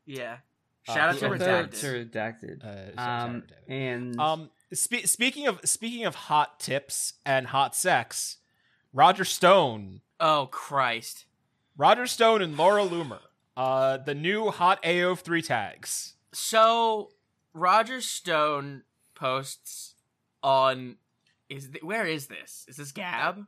yeah. 0.05 0.37
Uh, 0.85 0.93
Shout 0.95 1.09
out 1.09 1.17
to 1.19 1.27
owns 1.29 1.39
Shout 1.41 1.49
out 1.49 1.71
Redacted. 1.71 1.79
to 1.79 2.65
redacted. 2.65 2.97
Uh, 2.97 3.01
Um, 3.01 3.41
Redacted. 3.41 3.51
and 3.69 4.19
Um, 4.19 4.51
spe- 4.73 5.05
speaking 5.05 5.47
of 5.47 5.61
speaking 5.63 6.03
of 6.05 6.13
hot 6.15 6.59
tips 6.59 7.13
and 7.25 7.47
hot 7.47 7.73
sex, 7.73 8.37
Roger 8.91 9.23
Stone, 9.23 10.01
Oh 10.19 10.47
Christ. 10.51 11.25
Roger 11.77 12.05
Stone 12.07 12.41
and 12.41 12.55
Laura 12.57 12.83
Loomer, 12.83 13.19
uh, 13.57 13.97
the 13.97 14.13
new 14.13 14.51
hot 14.51 14.81
AO3 14.83 15.43
tags. 15.45 16.13
So 16.31 17.09
Roger 17.53 18.01
Stone 18.01 18.83
posts 19.15 19.95
on 20.41 20.97
is 21.49 21.69
th- 21.69 21.83
where 21.83 22.05
is 22.05 22.27
this? 22.27 22.65
Is 22.67 22.77
this 22.77 22.91
Gab? 22.91 23.45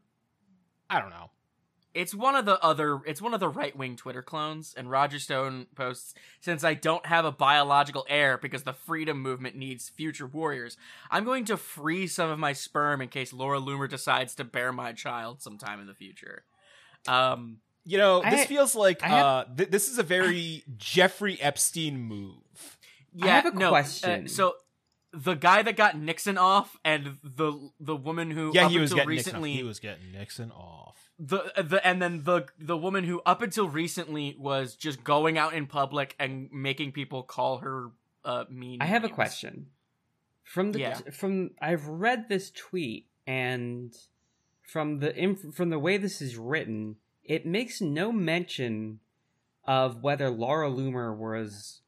I 0.89 1.00
don't 1.00 1.10
know. 1.10 1.32
It's 1.94 2.13
one 2.13 2.36
of 2.36 2.46
the 2.46 2.62
other 2.63 3.00
it's 3.05 3.22
one 3.22 3.34
of 3.34 3.39
the 3.39 3.48
right-wing 3.48 3.96
Twitter 3.96 4.22
clones 4.22 4.74
and 4.75 4.91
Roger 4.91 5.17
Stone 5.17 5.67
posts 5.75 6.13
since 6.41 6.63
I 6.63 6.74
don't 6.74 7.05
have 7.05 7.25
a 7.25 7.32
biological 7.32 8.05
heir 8.10 8.38
because 8.38 8.63
the 8.63 8.74
freedom 8.74 9.22
movement 9.22 9.55
needs 9.55 9.88
future 9.88 10.27
warriors. 10.27 10.77
I'm 11.10 11.24
going 11.24 11.46
to 11.46 11.58
free 11.58 12.08
some 12.08 12.29
of 12.29 12.38
my 12.38 12.53
sperm 12.53 13.01
in 13.01 13.08
case 13.08 13.32
Laura 13.32 13.60
Loomer 13.60 13.89
decides 13.89 14.36
to 14.36 14.44
bear 14.44 14.74
my 14.74 14.91
child 14.91 15.41
sometime 15.41 15.79
in 15.79 15.88
the 15.88 15.94
future. 15.94 16.44
Um 17.08 17.60
You 17.86 17.98
know, 18.00 18.22
this 18.22 18.42
I- 18.42 18.46
feels 18.46 18.75
like 18.75 19.04
I 19.04 19.08
have- 19.08 19.25
uh, 19.25 19.46
th- 19.58 19.70
this 19.70 19.89
is 19.89 19.98
a 20.00 20.04
very 20.04 20.63
Jeffrey 20.77 21.39
Epstein 21.39 22.00
move. 22.00 22.77
yeah, 23.13 23.42
have 23.42 23.46
a 23.46 23.51
no, 23.58 23.68
uh, 23.68 23.70
question. 23.70 24.27
so 24.27 24.56
the 25.13 25.36
guy 25.36 25.62
that 25.62 25.77
got 25.77 25.98
Nixon 25.98 26.38
off 26.38 26.77
and 26.84 27.18
the 27.24 27.72
the 27.80 27.96
woman 27.96 28.32
who 28.32 28.51
Yeah, 28.54 28.65
up 28.65 28.72
he 28.72 28.80
was 28.80 28.92
until 28.92 29.06
getting 29.06 29.10
recently 29.18 29.50
Nixon. 29.51 29.63
He 29.63 29.68
was 29.68 29.80
getting 29.80 30.12
Nixon 30.12 30.51
off. 30.51 31.10
the 31.20 31.54
the 31.63 31.86
and 31.88 32.01
then 32.01 32.24
the 32.24 32.48
the 32.60 32.75
woman 32.75 33.04
who 33.06 33.22
up 33.25 33.42
until 33.42 33.70
recently 33.70 34.36
was 34.38 34.75
just 34.75 35.04
going 35.04 35.38
out 35.38 35.54
in 35.54 35.68
public 35.68 36.15
and 36.20 36.50
making 36.51 36.92
people 36.92 37.24
call 37.24 37.60
her 37.60 37.92
uh 38.25 38.46
mean. 38.50 38.82
I 38.82 38.86
have 38.86 39.04
a 39.06 39.10
question. 39.10 39.68
From 40.44 40.72
the 40.74 40.80
Yeah. 40.80 40.96
from 41.13 41.51
I've 41.62 41.86
read 41.88 42.27
this 42.30 42.51
tweet 42.51 43.08
and 43.27 43.96
from 44.63 45.00
the 45.00 45.15
inf- 45.18 45.54
from 45.56 45.70
the 45.70 45.80
way 45.80 45.98
this 45.98 46.22
is 46.22 46.36
written, 46.36 46.98
it 47.25 47.46
makes 47.46 47.82
no 47.82 48.12
mention 48.12 49.00
of 49.65 50.01
whether 50.03 50.29
Laura 50.29 50.70
Loomer 50.70 51.15
was 51.17 51.82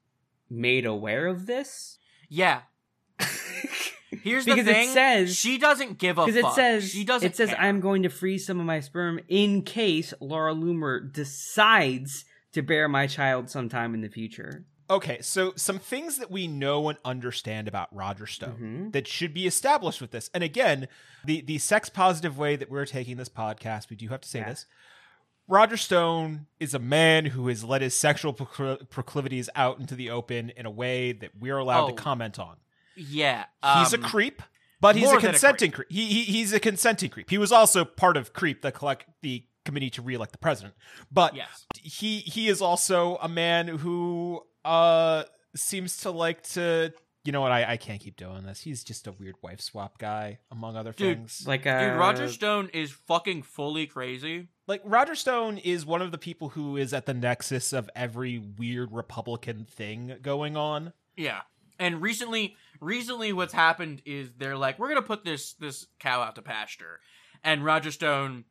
made 0.50 0.86
aware 0.86 1.28
of 1.28 1.46
this. 1.46 2.00
Yeah, 2.30 2.62
here's 4.24 4.46
the 4.46 4.52
Because 4.54 4.68
it 4.68 4.74
thing. 4.74 4.90
says- 4.90 5.36
she 5.36 5.58
doesn't 5.58 5.98
give 5.98 6.18
a 6.18 6.26
Because 6.26 6.42
fuck. 6.42 6.52
it 6.52 6.56
says 6.56 6.90
she 6.92 7.04
doesn't. 7.04 7.28
it 7.30 7.36
says 7.36 7.50
care. 7.50 7.60
I'm 7.60 7.80
going 7.80 8.04
to 8.04 8.10
freeze 8.10 8.46
some 8.46 8.60
of 8.60 8.66
my 8.66 8.80
sperm 8.80 9.20
in 9.28 9.62
case 9.64 10.14
Laura 10.20 10.54
Loomer 10.54 11.12
decides 11.12 12.26
to 12.54 12.62
bear 12.62 12.88
my 12.88 13.08
child 13.08 13.50
sometime 13.50 13.94
in 13.94 14.02
the 14.02 14.10
future. 14.10 14.66
Okay, 14.90 15.18
so 15.22 15.52
some 15.58 15.80
things 15.80 16.18
that 16.18 16.32
we 16.32 16.48
know 16.48 16.88
and 16.88 16.98
understand 17.04 17.68
about 17.68 17.94
Roger 17.94 18.26
Stone 18.26 18.88
Mhm. 18.90 18.92
that 18.94 19.06
should 19.06 19.34
be 19.34 19.46
established 19.46 20.00
with 20.00 20.12
this. 20.12 20.30
And 20.34 20.44
again, 20.46 20.88
the 21.26 21.42
the 21.42 21.58
sex 21.58 21.90
positive 21.90 22.38
way 22.38 22.56
that 22.56 22.70
we're 22.72 22.86
taking 22.86 23.18
this 23.18 23.28
podcast, 23.30 23.90
we 23.90 23.98
do 23.98 24.08
have 24.08 24.22
to 24.22 24.30
say 24.30 24.40
Yeah. 24.40 24.50
this. 24.50 24.66
Roger 25.48 25.78
Stone 25.78 26.48
is 26.60 26.74
a 26.74 26.80
man 26.80 27.26
who 27.26 27.48
has 27.48 27.64
let 27.64 27.82
his 27.82 27.96
sexual 27.96 28.34
procl- 28.34 28.90
proclivities 28.90 29.50
out 29.56 29.80
into 29.80 29.96
the 29.96 30.10
open 30.10 30.50
in 30.52 30.66
a 30.66 30.72
way 30.72 31.14
that 31.14 31.32
we're 31.40 31.58
allowed 31.58 31.86
Oh, 31.86 31.88
to 31.90 31.94
comment 31.94 32.38
on. 32.38 32.58
Yeah, 32.96 33.46
He's 33.78 33.94
a 33.94 33.98
um, 33.98 34.04
creep, 34.04 34.42
but 34.82 34.96
he's 34.96 35.06
a 35.08 35.12
than 35.12 35.18
a 35.18 35.22
consenting 35.22 35.72
creep. 35.72 35.88
He, 35.92 36.06
he 36.08 36.24
he's 36.24 36.52
a 36.52 36.60
consenting 36.60 37.10
creep. 37.12 37.30
He 37.30 37.38
was 37.38 37.52
also 37.52 37.86
part 37.86 38.18
of 38.18 38.34
Creep, 38.34 38.62
the 38.64 38.72
collect 38.72 39.06
the 39.22 39.44
committee 39.66 39.90
to 39.92 40.02
re-elect 40.02 40.32
the 40.32 40.38
president. 40.40 40.74
But 41.12 41.36
Yes. 41.36 41.66
he 41.76 42.20
he 42.20 42.48
is 42.48 42.62
also 42.62 43.18
a 43.22 43.28
man 43.30 43.68
who 43.68 44.42
uh 44.66 45.24
seems 45.56 45.98
to 45.98 46.12
like 46.12 46.42
to 46.54 46.92
you 47.24 47.32
know 47.32 47.42
what 47.42 47.52
I, 47.52 47.74
I 47.74 47.78
can't 47.78 48.00
keep 48.02 48.16
doing 48.16 48.44
this. 48.44 48.62
He's 48.62 48.84
just 48.84 49.06
a 49.06 49.12
weird 49.12 49.36
wife 49.44 49.60
swap 49.62 49.98
guy, 50.00 50.40
among 50.50 50.76
other 50.78 50.92
Dude, 50.94 51.18
things. 51.18 51.44
Like 51.46 51.68
uh, 51.68 51.90
Dude, 51.90 52.00
Roger 52.00 52.30
Stone 52.30 52.70
is 52.74 52.92
fucking 52.92 53.44
fully 53.44 53.86
crazy. 53.86 54.48
Like 54.68 54.82
Roger 54.84 55.16
Stone 55.16 55.58
is 55.58 55.86
one 55.86 56.02
of 56.02 56.12
the 56.12 56.18
people 56.18 56.50
who 56.50 56.78
is 56.78 56.94
at 56.94 57.06
the 57.06 57.14
nexus 57.14 57.74
of 57.74 57.90
every 57.96 58.38
weird 58.38 58.92
Republican 58.92 59.66
thing 59.66 60.18
going 60.22 60.56
on. 60.56 60.94
Yeah. 61.16 61.42
And 61.80 62.02
recently 62.02 62.56
recently 62.80 63.34
what's 63.34 63.54
happened 63.54 64.02
is 64.06 64.32
they're 64.38 64.58
like, 64.58 64.78
we're 64.78 64.90
gonna 64.90 65.02
put 65.02 65.26
this 65.26 65.54
this 65.54 65.88
cow 66.00 66.22
out 66.22 66.36
to 66.36 66.42
pasture. 66.42 67.00
And 67.44 67.64
Roger 67.64 67.92
Stone, 67.92 68.46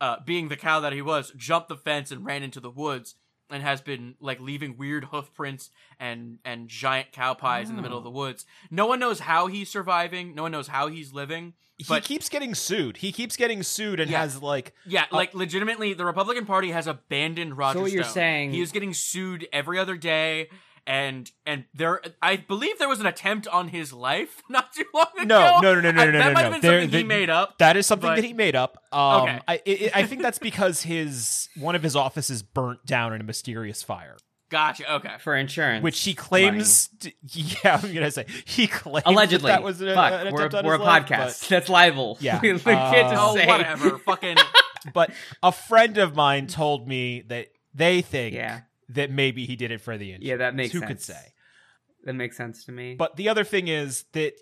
uh, 0.00 0.16
being 0.24 0.48
the 0.48 0.56
cow 0.56 0.80
that 0.80 0.92
he 0.92 1.02
was, 1.02 1.32
jumped 1.36 1.68
the 1.68 1.76
fence 1.76 2.10
and 2.10 2.24
ran 2.24 2.42
into 2.42 2.60
the 2.60 2.70
woods 2.70 3.14
and 3.52 3.62
has 3.62 3.80
been 3.80 4.14
like 4.20 4.40
leaving 4.40 4.76
weird 4.76 5.04
hoof 5.06 5.32
prints 5.34 5.70
and 6.00 6.38
and 6.44 6.68
giant 6.68 7.12
cow 7.12 7.34
pies 7.34 7.70
in 7.70 7.76
the 7.76 7.82
middle 7.82 7.98
of 7.98 8.04
the 8.04 8.10
woods. 8.10 8.44
No 8.70 8.86
one 8.86 8.98
knows 8.98 9.20
how 9.20 9.46
he's 9.46 9.68
surviving, 9.68 10.34
no 10.34 10.42
one 10.42 10.52
knows 10.52 10.68
how 10.68 10.88
he's 10.88 11.12
living. 11.12 11.54
But- 11.88 12.02
he 12.06 12.14
keeps 12.14 12.28
getting 12.28 12.54
sued. 12.54 12.98
He 12.98 13.10
keeps 13.12 13.34
getting 13.36 13.62
sued 13.62 13.98
and 13.98 14.10
Yeah. 14.10 14.20
has 14.20 14.40
like 14.42 14.74
Yeah, 14.86 15.06
like 15.10 15.34
legitimately, 15.34 15.94
the 15.94 16.04
Republican 16.04 16.46
Party 16.46 16.70
has 16.70 16.86
abandoned 16.86 17.56
Roger. 17.56 17.80
what 17.80 17.90
you're 17.92 18.04
saying- 18.04 18.52
he 18.52 18.60
is 18.60 18.72
getting 18.72 18.94
sued 18.94 19.48
every 19.52 19.78
other 19.78 19.96
day, 19.96 20.48
and 20.86 21.30
and 21.46 21.64
there, 21.74 22.00
I 22.20 22.36
believe 22.36 22.78
there 22.78 22.88
was 22.88 23.00
an 23.00 23.06
attempt 23.06 23.46
on 23.48 23.68
his 23.68 23.92
life 23.92 24.42
not 24.50 24.72
too 24.72 24.84
long 24.92 25.06
ago. 25.16 25.24
No, 25.24 25.60
no, 25.60 25.80
no, 25.80 25.90
no, 25.90 25.90
no, 25.92 26.02
I- 26.02 26.06
no, 26.06 26.12
That 26.12 26.28
no, 26.28 26.32
might 26.32 26.34
no. 26.34 26.42
have 26.42 26.52
been 26.52 26.60
There- 26.60 26.80
something 26.82 26.98
he 26.98 27.04
made 27.04 27.30
up. 27.30 27.58
That 27.58 27.76
is 27.76 27.86
something 27.86 28.08
But- 28.10 28.16
that 28.16 28.24
he 28.24 28.32
made 28.32 28.56
up. 28.56 28.78
Um, 28.92 29.22
Okay. 29.22 29.40
I, 29.48 29.54
I 29.66 29.90
I 29.94 30.06
think 30.06 30.22
that's 30.22 30.38
because 30.38 30.82
his 30.82 31.48
one 31.56 31.74
of 31.74 31.82
his 31.82 31.94
offices 31.96 32.42
burnt 32.42 32.84
down 32.84 33.12
in 33.12 33.20
a 33.20 33.24
mysterious 33.24 33.82
fire, 33.82 34.16
Gotcha. 34.50 34.92
Okay. 34.96 35.14
for 35.20 35.34
insurance, 35.36 35.82
which 35.82 36.00
he 36.00 36.14
claims. 36.14 36.88
To, 37.00 37.12
yeah, 37.32 37.80
I'm 37.82 37.94
gonna 37.94 38.10
say 38.10 38.26
he 38.44 38.66
claims 38.66 39.02
allegedly. 39.06 39.48
that 39.50 39.62
was 39.62 39.80
an, 39.80 39.94
Fuck, 39.94 40.12
an 40.26 40.32
we're, 40.34 40.46
attempt 40.46 40.66
we're 40.66 40.74
a 40.74 40.78
life, 40.82 41.06
podcast. 41.06 41.48
That's 41.48 41.68
libel. 41.68 42.18
Yeah, 42.20 42.40
we 42.40 42.58
can't 42.58 42.62
just 43.10 43.14
Oh, 43.22 43.34
say. 43.36 43.46
whatever. 43.46 43.98
Fucking. 43.98 44.34
But, 44.34 44.92
but 44.92 45.10
a 45.44 45.52
friend 45.52 45.96
of 45.98 46.16
mine 46.16 46.48
told 46.48 46.88
me 46.88 47.22
that 47.28 47.48
they 47.72 48.02
think 48.02 48.34
Yeah, 48.34 48.62
that 48.94 49.10
maybe 49.10 49.44
he 49.46 49.56
did 49.56 49.70
it 49.70 49.80
for 49.80 49.96
the 49.98 50.12
insurance. 50.12 50.24
yeah, 50.26 50.36
that 50.36 50.54
makes 50.54 50.72
sense. 50.72 50.82
Who 50.82 50.88
sense. 50.88 51.06
could 51.06 51.14
say? 51.14 51.32
That 52.04 52.14
makes 52.14 52.36
sense 52.36 52.64
to 52.64 52.72
me. 52.72 52.96
But 52.96 53.14
the 53.14 53.28
other 53.28 53.44
thing 53.44 53.68
is 53.68 54.04
that 54.12 54.32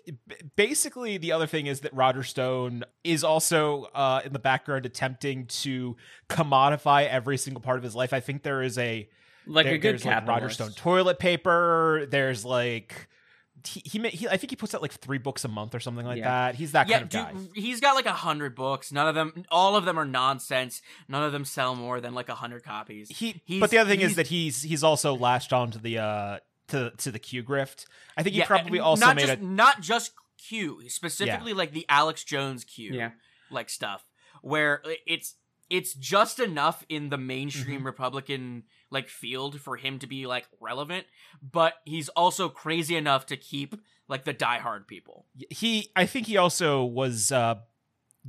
basically 0.55 1.17
the 1.17 1.31
other 1.31 1.45
thing 1.45 1.67
is 1.67 1.81
that 1.81 1.93
Roger 1.93 2.23
Stone 2.23 2.83
is 3.03 3.23
also 3.23 3.83
uh, 3.93 4.21
in 4.25 4.33
the 4.33 4.39
background 4.39 4.87
attempting 4.87 5.45
to 5.47 5.95
commodify 6.27 7.07
every 7.07 7.37
single 7.37 7.61
part 7.61 7.77
of 7.77 7.83
his 7.83 7.93
life. 7.95 8.13
I 8.13 8.19
think 8.19 8.41
there 8.41 8.63
is 8.63 8.79
a 8.79 9.07
like 9.45 9.65
there- 9.65 9.75
a 9.75 9.77
good 9.77 9.93
there's 9.93 10.05
like 10.05 10.27
Roger. 10.27 10.49
Stone 10.49 10.71
toilet 10.71 11.19
paper. 11.19 12.07
There's 12.09 12.43
like 12.43 13.07
he, 13.65 13.81
he, 13.85 14.09
he 14.09 14.27
I 14.27 14.37
think 14.37 14.49
he 14.51 14.55
puts 14.55 14.73
out 14.75 14.81
like 14.81 14.91
three 14.93 15.17
books 15.17 15.43
a 15.45 15.47
month 15.47 15.73
or 15.75 15.79
something 15.79 16.05
like 16.05 16.17
Yeah. 16.17 16.29
that. 16.47 16.55
He's 16.55 16.71
that 16.73 16.87
Yeah, 16.87 16.99
kind 16.99 17.03
of 17.03 17.09
guy. 17.09 17.33
dude, 17.33 17.49
he's 17.55 17.79
got 17.81 17.95
like 17.95 18.05
a 18.05 18.13
hundred 18.13 18.55
books. 18.55 18.91
None 18.91 19.07
of 19.07 19.15
them, 19.15 19.43
all 19.51 19.75
of 19.75 19.85
them 19.85 19.97
are 19.99 20.05
nonsense. 20.05 20.81
None 21.07 21.23
of 21.23 21.31
them 21.31 21.45
sell 21.45 21.75
more 21.75 21.99
than 22.01 22.13
like 22.13 22.29
a 22.29 22.35
hundred 22.35 22.63
copies. 22.63 23.09
He, 23.09 23.41
He's- 23.45 23.59
but 23.59 23.69
the 23.69 23.77
other 23.77 23.89
thing 23.89 24.01
is 24.01 24.15
that 24.15 24.27
he's 24.27 24.61
he's 24.63 24.83
also 24.83 25.15
latched 25.15 25.53
on 25.53 25.71
to 25.71 25.79
the 25.79 25.97
uh 25.99 26.37
to 26.69 26.91
to 26.97 27.11
the 27.11 27.19
Q 27.19 27.43
grift. 27.43 27.85
I 28.17 28.23
think 28.23 28.33
he 28.33 28.39
Yeah, 28.39 28.45
probably 28.47 28.79
also 28.79 29.05
not 29.05 29.15
made 29.15 29.27
just, 29.27 29.39
a 29.39 29.45
not 29.45 29.81
just 29.81 30.11
Q, 30.37 30.81
specifically 30.89 31.53
like 31.53 31.71
the 31.73 31.85
Alex 31.89 32.23
Jones 32.23 32.63
Q. 32.63 32.93
Yeah, 32.93 33.11
like 33.49 33.69
stuff 33.69 34.05
where 34.41 34.81
it's 35.05 35.35
it's 35.69 35.93
just 35.93 36.39
enough 36.39 36.83
in 36.89 37.09
the 37.09 37.17
mainstream 37.17 37.77
Mm-hmm. 37.77 37.85
republican 37.85 38.63
like 38.91 39.09
field 39.09 39.59
for 39.59 39.77
him 39.77 39.97
to 39.99 40.05
be 40.07 40.27
like 40.27 40.45
relevant 40.59 41.05
but 41.41 41.73
he's 41.85 42.09
also 42.09 42.47
crazy 42.49 42.95
enough 42.95 43.25
to 43.25 43.35
keep 43.37 43.73
like 44.07 44.25
the 44.25 44.33
diehard 44.33 44.85
people 44.87 45.25
he 45.49 45.89
I 45.95 46.05
think 46.05 46.27
he 46.27 46.37
also 46.37 46.83
was 46.83 47.31
uh 47.31 47.55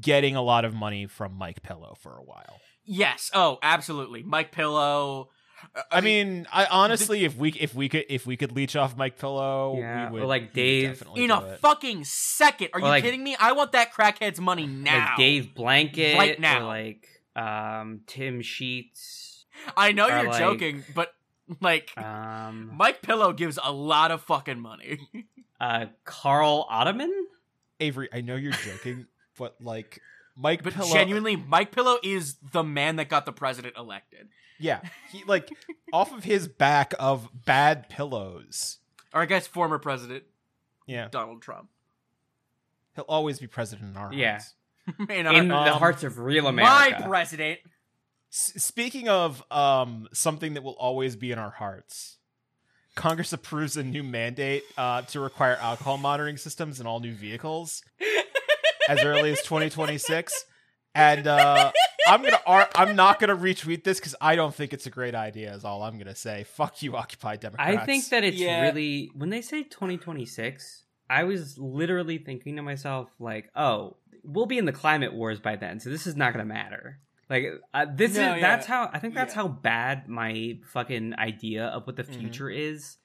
getting 0.01 0.37
a 0.37 0.43
lot 0.43 0.65
of 0.65 0.73
money 0.75 1.07
from 1.07 1.35
Mike 1.35 1.63
Pillow 1.63 1.97
for 2.01 2.17
a 2.17 2.23
while. 2.23 2.61
yes 2.85 3.31
oh 3.35 3.59
absolutely 3.63 4.23
mike 4.23 4.51
pillow 4.53 5.29
Uh, 5.77 5.83
I, 5.93 6.01
mean, 6.01 6.49
I 6.53 6.67
honestly, 6.67 7.25
if 7.25 7.37
we 7.37 7.51
if 7.53 7.73
we 7.73 7.89
could 7.89 8.05
if 8.09 8.27
we 8.27 8.37
could 8.37 8.51
leech 8.51 8.75
off 8.75 8.97
Mike 8.97 9.17
Pillow, 9.17 9.77
Yeah, 9.79 10.11
we 10.11 10.19
or 10.19 10.23
would 10.23 10.29
like 10.29 10.43
we 10.43 10.47
would 10.47 10.53
Dave. 10.55 11.03
in 11.15 11.31
a 11.31 11.41
it. 11.41 11.61
fucking 11.61 12.03
second 12.05 12.71
are 12.73 12.79
Or 12.81 12.83
you 12.83 12.89
like- 12.89 13.05
kidding 13.05 13.23
me 13.23 13.37
i 13.39 13.53
want 13.53 13.71
that 13.73 13.93
crackhead's 13.95 14.41
money 14.41 14.67
now 14.67 15.11
like 15.11 15.17
Dave 15.19 15.55
Blanket, 15.55 16.17
Right 16.19 16.41
now. 16.41 16.63
or 16.63 16.65
like 16.65 17.07
um 17.37 18.01
Tim 18.09 18.43
Sheets, 18.43 19.32
i 19.77 19.93
know 19.93 20.07
you're 20.09 20.25
like- 20.31 20.39
joking 20.39 20.85
but 20.95 21.15
like 21.61 21.97
um 21.99 22.71
mike 22.77 23.03
pillow 23.03 23.33
gives 23.33 23.59
a 23.63 23.73
lot 23.73 24.11
of 24.11 24.23
fucking 24.23 24.59
money 24.61 24.99
uh 25.61 25.87
Carl 26.05 26.67
Ottoman. 26.69 27.13
Avery, 27.81 28.09
I 28.13 28.21
know 28.21 28.37
you're 28.37 28.53
joking, 28.53 29.07
but 29.39 29.57
like 29.61 30.01
Mike 30.37 30.63
But 30.63 30.75
Pillow, 30.75 30.93
genuinely, 30.93 31.35
Mike 31.37 31.73
Pillow 31.73 31.99
is 32.03 32.37
the 32.53 32.63
man 32.65 32.97
that 32.97 33.09
got 33.09 33.27
the 33.27 33.33
president 33.33 33.77
elected. 33.77 34.29
yeah, 34.59 34.81
he 35.11 35.23
like 35.25 35.49
off 35.93 36.13
of 36.13 36.23
his 36.25 36.47
back 36.49 36.95
of 36.99 37.29
bad 37.45 37.89
pillows. 37.89 38.79
Or 39.13 39.21
I 39.23 39.27
guess 39.27 39.47
former 39.49 39.79
president 39.79 40.25
Yeah, 40.87 41.09
Donald 41.11 41.43
Trump. 41.43 41.69
he'll 42.95 43.05
always 43.09 43.39
be 43.41 43.47
president 43.47 43.97
in 43.97 43.97
our 44.01 44.13
Yeah. 44.13 44.31
hearts. 44.33 44.55
In 45.11 45.27
in 45.27 45.51
our- 45.53 45.65
the 45.65 45.73
um, 45.75 45.79
hearts 45.79 46.03
of 46.05 46.19
real 46.19 46.47
America. 46.49 46.73
my 46.73 46.87
America. 46.89 47.09
president. 47.09 47.59
S- 48.33 48.53
speaking 48.63 49.09
of 49.09 49.43
um 49.51 50.09
something 50.13 50.55
that 50.55 50.63
will 50.63 50.73
always 50.79 51.17
be 51.17 51.31
in 51.33 51.39
our 51.39 51.51
hearts. 51.51 52.19
Congress 52.95 53.33
approves 53.33 53.77
a 53.79 53.83
new 53.83 54.03
mandate 54.03 54.65
uh, 54.77 55.01
to 55.01 55.19
require 55.19 55.57
alcohol 55.57 55.97
monitoring 55.97 56.37
systems 56.37 56.79
in 56.79 56.87
all 56.87 57.01
new 57.01 57.15
vehicles 57.15 57.83
as 58.87 59.03
early 59.03 59.33
as 59.33 59.39
2026. 59.43 60.45
And 60.95 61.27
uh, 61.27 61.73
I'm 62.07 62.21
gonna 62.23 62.41
ar- 62.47 62.69
I'm 62.75 62.95
not 62.95 63.19
gonna 63.19 63.35
retweet 63.37 63.83
this 63.85 63.99
because 63.99 64.15
I 64.21 64.37
don't 64.37 64.55
think 64.55 64.75
it's 64.75 64.85
a 64.87 64.91
great 64.91 65.15
idea. 65.15 65.55
Is 65.55 65.65
all 65.65 65.83
I'm 65.83 65.97
gonna 65.97 66.15
say. 66.15 66.45
Fuck 66.45 66.83
you, 66.83 66.95
Occupy 66.97 67.37
Democrats. 67.37 67.79
I 67.83 67.87
think 67.87 68.09
that 68.11 68.25
it's 68.25 68.37
Yeah. 68.37 68.61
really 68.61 69.11
when 69.15 69.31
they 69.31 69.41
say 69.41 69.63
2026, 69.63 70.85
I 71.09 71.25
was 71.25 71.57
literally 71.59 72.19
thinking 72.19 72.57
to 72.57 72.63
myself 72.63 73.09
like, 73.19 73.51
"Oh, 73.57 73.97
we'll 74.23 74.45
be 74.45 74.59
in 74.59 74.67
the 74.67 74.73
climate 74.73 75.15
wars 75.15 75.41
by 75.41 75.57
then, 75.57 75.81
so 75.81 75.89
this 75.89 76.07
is 76.07 76.15
not 76.15 76.35
going 76.35 76.47
to 76.47 76.53
matter." 76.55 76.99
Like 77.33 77.47
uh, 77.73 77.87
this 77.95 78.15
No, 78.15 78.21
is 78.35 78.41
yeah. 78.41 78.41
that's 78.41 78.67
how 78.67 78.91
I 78.93 78.99
think 78.99 79.15
that's 79.15 79.35
Yeah. 79.35 79.43
how 79.43 79.49
bad 79.49 80.07
my 80.07 80.59
fucking 80.67 81.15
idea 81.19 81.65
of 81.67 81.87
what 81.87 81.97
the 81.97 82.05
Mhm. 82.05 82.19
future 82.21 82.51
is 82.51 82.99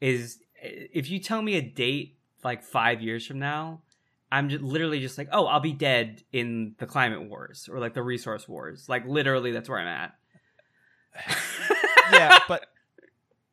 is 0.00 0.38
if 0.62 1.10
you 1.10 1.18
tell 1.18 1.42
me 1.42 1.56
a 1.56 1.60
date 1.62 2.18
like 2.44 2.62
5 2.62 3.02
years 3.02 3.26
from 3.26 3.40
now, 3.40 3.82
I'm 4.30 4.48
just 4.48 4.62
literally 4.62 5.00
just 5.00 5.18
like, 5.18 5.28
"Oh, 5.32 5.46
I'll 5.46 5.58
be 5.60 5.72
dead 5.72 6.22
in 6.32 6.76
the 6.78 6.86
climate 6.86 7.28
wars 7.28 7.68
or 7.70 7.80
like 7.80 7.94
the 7.94 8.02
resource 8.04 8.48
wars." 8.48 8.88
Like 8.88 9.04
literally 9.04 9.50
that's 9.50 9.68
where 9.68 9.80
I'm 9.80 9.88
at. 9.88 10.14
yeah, 12.12 12.38
but 12.48 12.66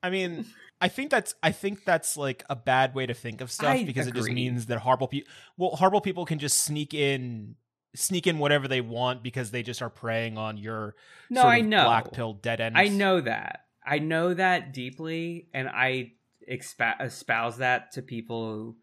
I 0.04 0.10
mean, 0.12 0.46
I 0.80 0.88
think 0.90 1.10
that's 1.12 1.34
I 1.44 1.52
think 1.52 1.86
that's 1.86 2.16
like 2.18 2.44
a 2.50 2.56
bad 2.56 2.94
way 2.94 3.06
to 3.06 3.14
think 3.14 3.42
of 3.42 3.52
stuff 3.52 3.76
I 3.78 3.84
because 3.84 4.08
it 4.08 4.14
just 4.14 4.30
means 4.30 4.68
that 4.68 4.78
horrible 4.80 5.08
people 5.08 5.32
well 5.58 5.72
horrible 5.72 6.02
people 6.02 6.26
can 6.26 6.40
just 6.40 6.60
sneak 6.60 6.94
in 6.94 7.56
sneak 7.96 8.28
in 8.28 8.38
whatever 8.40 8.68
they 8.68 8.82
want 8.82 9.24
because 9.24 9.52
they 9.52 9.64
just 9.64 9.82
are 9.82 9.90
preying 9.90 10.38
on 10.38 10.58
your 10.58 10.96
No, 11.30 11.44
I 11.44 11.62
know. 11.62 11.84
black 11.86 12.12
pill 12.12 12.34
dead 12.34 12.62
end. 12.62 12.78
I 12.78 12.88
know 12.88 13.22
that. 13.22 13.66
I 13.86 14.00
know 14.00 14.34
that 14.34 14.74
deeply, 14.74 15.48
and 15.54 15.68
I 15.68 16.12
expa- 16.50 17.02
espouse 17.02 17.58
that 17.58 17.94
to 17.94 18.02
people. 18.02 18.76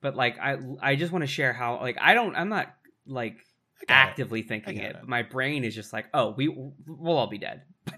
But 0.00 0.16
like, 0.16 0.38
I 0.38 0.56
I 0.80 0.96
just 0.96 1.12
want 1.12 1.22
to 1.22 1.26
share 1.26 1.52
how 1.52 1.80
like 1.80 1.98
I 2.00 2.14
don't. 2.14 2.34
I'm 2.36 2.48
not 2.48 2.74
like 3.06 3.34
get 3.80 3.88
it. 3.88 3.90
actively 3.90 4.42
thinking 4.42 4.78
it. 4.78 4.96
it. 4.96 5.06
My 5.08 5.22
brain 5.22 5.64
is 5.64 5.74
just 5.74 5.92
like, 5.92 6.06
oh, 6.14 6.30
we 6.30 6.48
we'll 6.48 7.18
all 7.18 7.26
be 7.26 7.38
dead. 7.38 7.62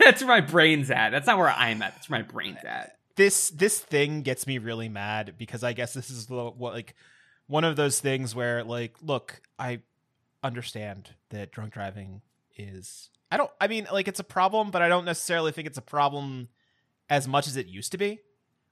That's 0.00 0.22
where 0.22 0.28
my 0.28 0.40
brain's 0.40 0.90
at. 0.90 1.10
That's 1.10 1.26
not 1.26 1.38
where 1.38 1.48
I'm 1.50 1.80
at. 1.82 1.94
That's 1.94 2.10
where 2.10 2.20
my 2.20 2.26
brain's 2.26 2.64
at. 2.64 2.96
This 3.16 3.50
this 3.50 3.78
thing 3.78 4.22
gets 4.22 4.46
me 4.46 4.58
really 4.58 4.88
mad 4.88 5.34
because 5.38 5.62
I 5.62 5.72
guess 5.74 5.92
this 5.94 6.10
is 6.10 6.26
the 6.26 6.34
what 6.50 6.72
like 6.72 6.94
one 7.46 7.64
of 7.64 7.76
those 7.76 8.00
things 8.00 8.34
where 8.34 8.64
like 8.64 8.94
look, 9.02 9.40
I 9.58 9.80
understand 10.42 11.10
that 11.30 11.52
drunk 11.52 11.72
driving 11.72 12.22
is 12.56 13.10
I 13.30 13.36
don't 13.36 13.50
I 13.60 13.68
mean 13.68 13.86
like 13.92 14.08
it's 14.08 14.20
a 14.20 14.24
problem, 14.24 14.70
but 14.70 14.82
I 14.82 14.88
don't 14.88 15.04
necessarily 15.04 15.52
think 15.52 15.66
it's 15.66 15.78
a 15.78 15.82
problem 15.82 16.48
as 17.08 17.28
much 17.28 17.46
as 17.46 17.56
it 17.56 17.66
used 17.66 17.92
to 17.92 17.98
be. 17.98 18.20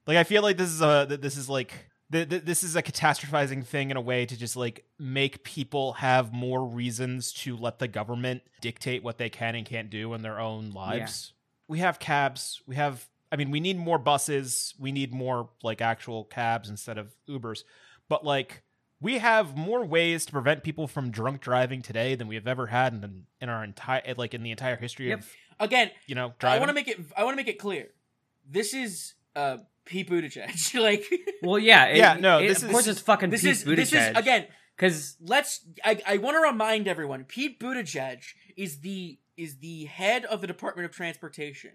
Like 0.07 0.17
I 0.17 0.23
feel 0.23 0.41
like 0.41 0.57
this 0.57 0.69
is 0.69 0.81
a 0.81 1.17
this 1.19 1.37
is 1.37 1.49
like 1.49 1.73
th- 2.11 2.29
th- 2.29 2.43
this 2.43 2.63
is 2.63 2.75
a 2.75 2.81
catastrophizing 2.81 3.65
thing 3.65 3.91
in 3.91 3.97
a 3.97 4.01
way 4.01 4.25
to 4.25 4.37
just 4.37 4.55
like 4.55 4.85
make 4.99 5.43
people 5.43 5.93
have 5.93 6.33
more 6.33 6.65
reasons 6.65 7.31
to 7.33 7.55
let 7.55 7.79
the 7.79 7.87
government 7.87 8.41
dictate 8.61 9.03
what 9.03 9.17
they 9.17 9.29
can 9.29 9.55
and 9.55 9.65
can't 9.65 9.89
do 9.89 10.13
in 10.13 10.21
their 10.21 10.39
own 10.39 10.71
lives. 10.71 11.33
We 11.67 11.79
have 11.79 11.99
cabs, 11.99 12.61
we 12.67 12.75
have 12.75 13.07
I 13.31 13.35
mean 13.35 13.51
we 13.51 13.59
need 13.59 13.77
more 13.77 13.97
buses, 13.97 14.73
we 14.79 14.91
need 14.91 15.13
more 15.13 15.49
like 15.63 15.81
actual 15.81 16.25
cabs 16.25 16.69
instead 16.69 16.97
of 16.97 17.15
Ubers. 17.29 17.63
But 18.11 18.25
like 18.25 18.61
we 18.99 19.19
have 19.19 19.55
more 19.55 19.85
ways 19.85 20.25
to 20.25 20.31
prevent 20.33 20.63
people 20.63 20.85
from 20.85 21.11
drunk 21.11 21.39
driving 21.39 21.81
today 21.81 22.13
than 22.15 22.27
we 22.27 22.35
have 22.35 22.45
ever 22.45 22.67
had 22.67 22.93
in 22.93 23.23
in 23.39 23.47
our 23.47 23.63
entire 23.63 24.03
like 24.17 24.33
in 24.33 24.43
the 24.43 24.51
entire 24.51 24.75
history 24.75 25.07
Yep. 25.09 25.19
of 25.19 25.31
Again, 25.61 25.91
you 26.07 26.15
know 26.15 26.33
driving. 26.37 26.57
I 26.57 26.59
want 26.59 26.69
to 26.69 26.73
make 26.75 26.87
it. 26.89 26.99
I 27.15 27.23
want 27.23 27.33
to 27.33 27.37
make 27.37 27.47
it 27.47 27.57
clear. 27.57 27.87
This 28.49 28.73
is 28.73 29.13
uh 29.35 29.59
Pete 29.85 30.09
Buttigieg. 30.09 30.73
like 30.89 31.05
Well, 31.41 31.57
yeah, 31.57 31.85
it- 31.85 31.97
Yeah, 31.97 32.17
no, 32.19 32.39
it- 32.39 32.49
this 32.49 32.57
of 32.63 32.69
is- 32.69 32.71
course 32.73 32.87
it's 32.87 32.99
fucking 33.01 33.29
this 33.29 33.43
Pete 33.43 33.51
is 33.51 33.63
this 33.63 33.93
is 33.93 33.99
Buttigieg. 33.99 34.17
again. 34.17 34.47
because 34.75 35.15
Let's. 35.21 35.61
I, 35.85 36.01
I 36.05 36.17
want 36.17 36.35
to 36.35 36.41
remind 36.41 36.87
everyone. 36.89 37.23
Pete 37.23 37.59
Buttigieg 37.61 38.23
is 38.57 38.79
the 38.81 39.19
is 39.37 39.59
the 39.59 39.85
head 39.85 40.25
of 40.25 40.41
the 40.41 40.47
Department 40.47 40.85
of 40.85 40.91
Transportation. 40.91 41.71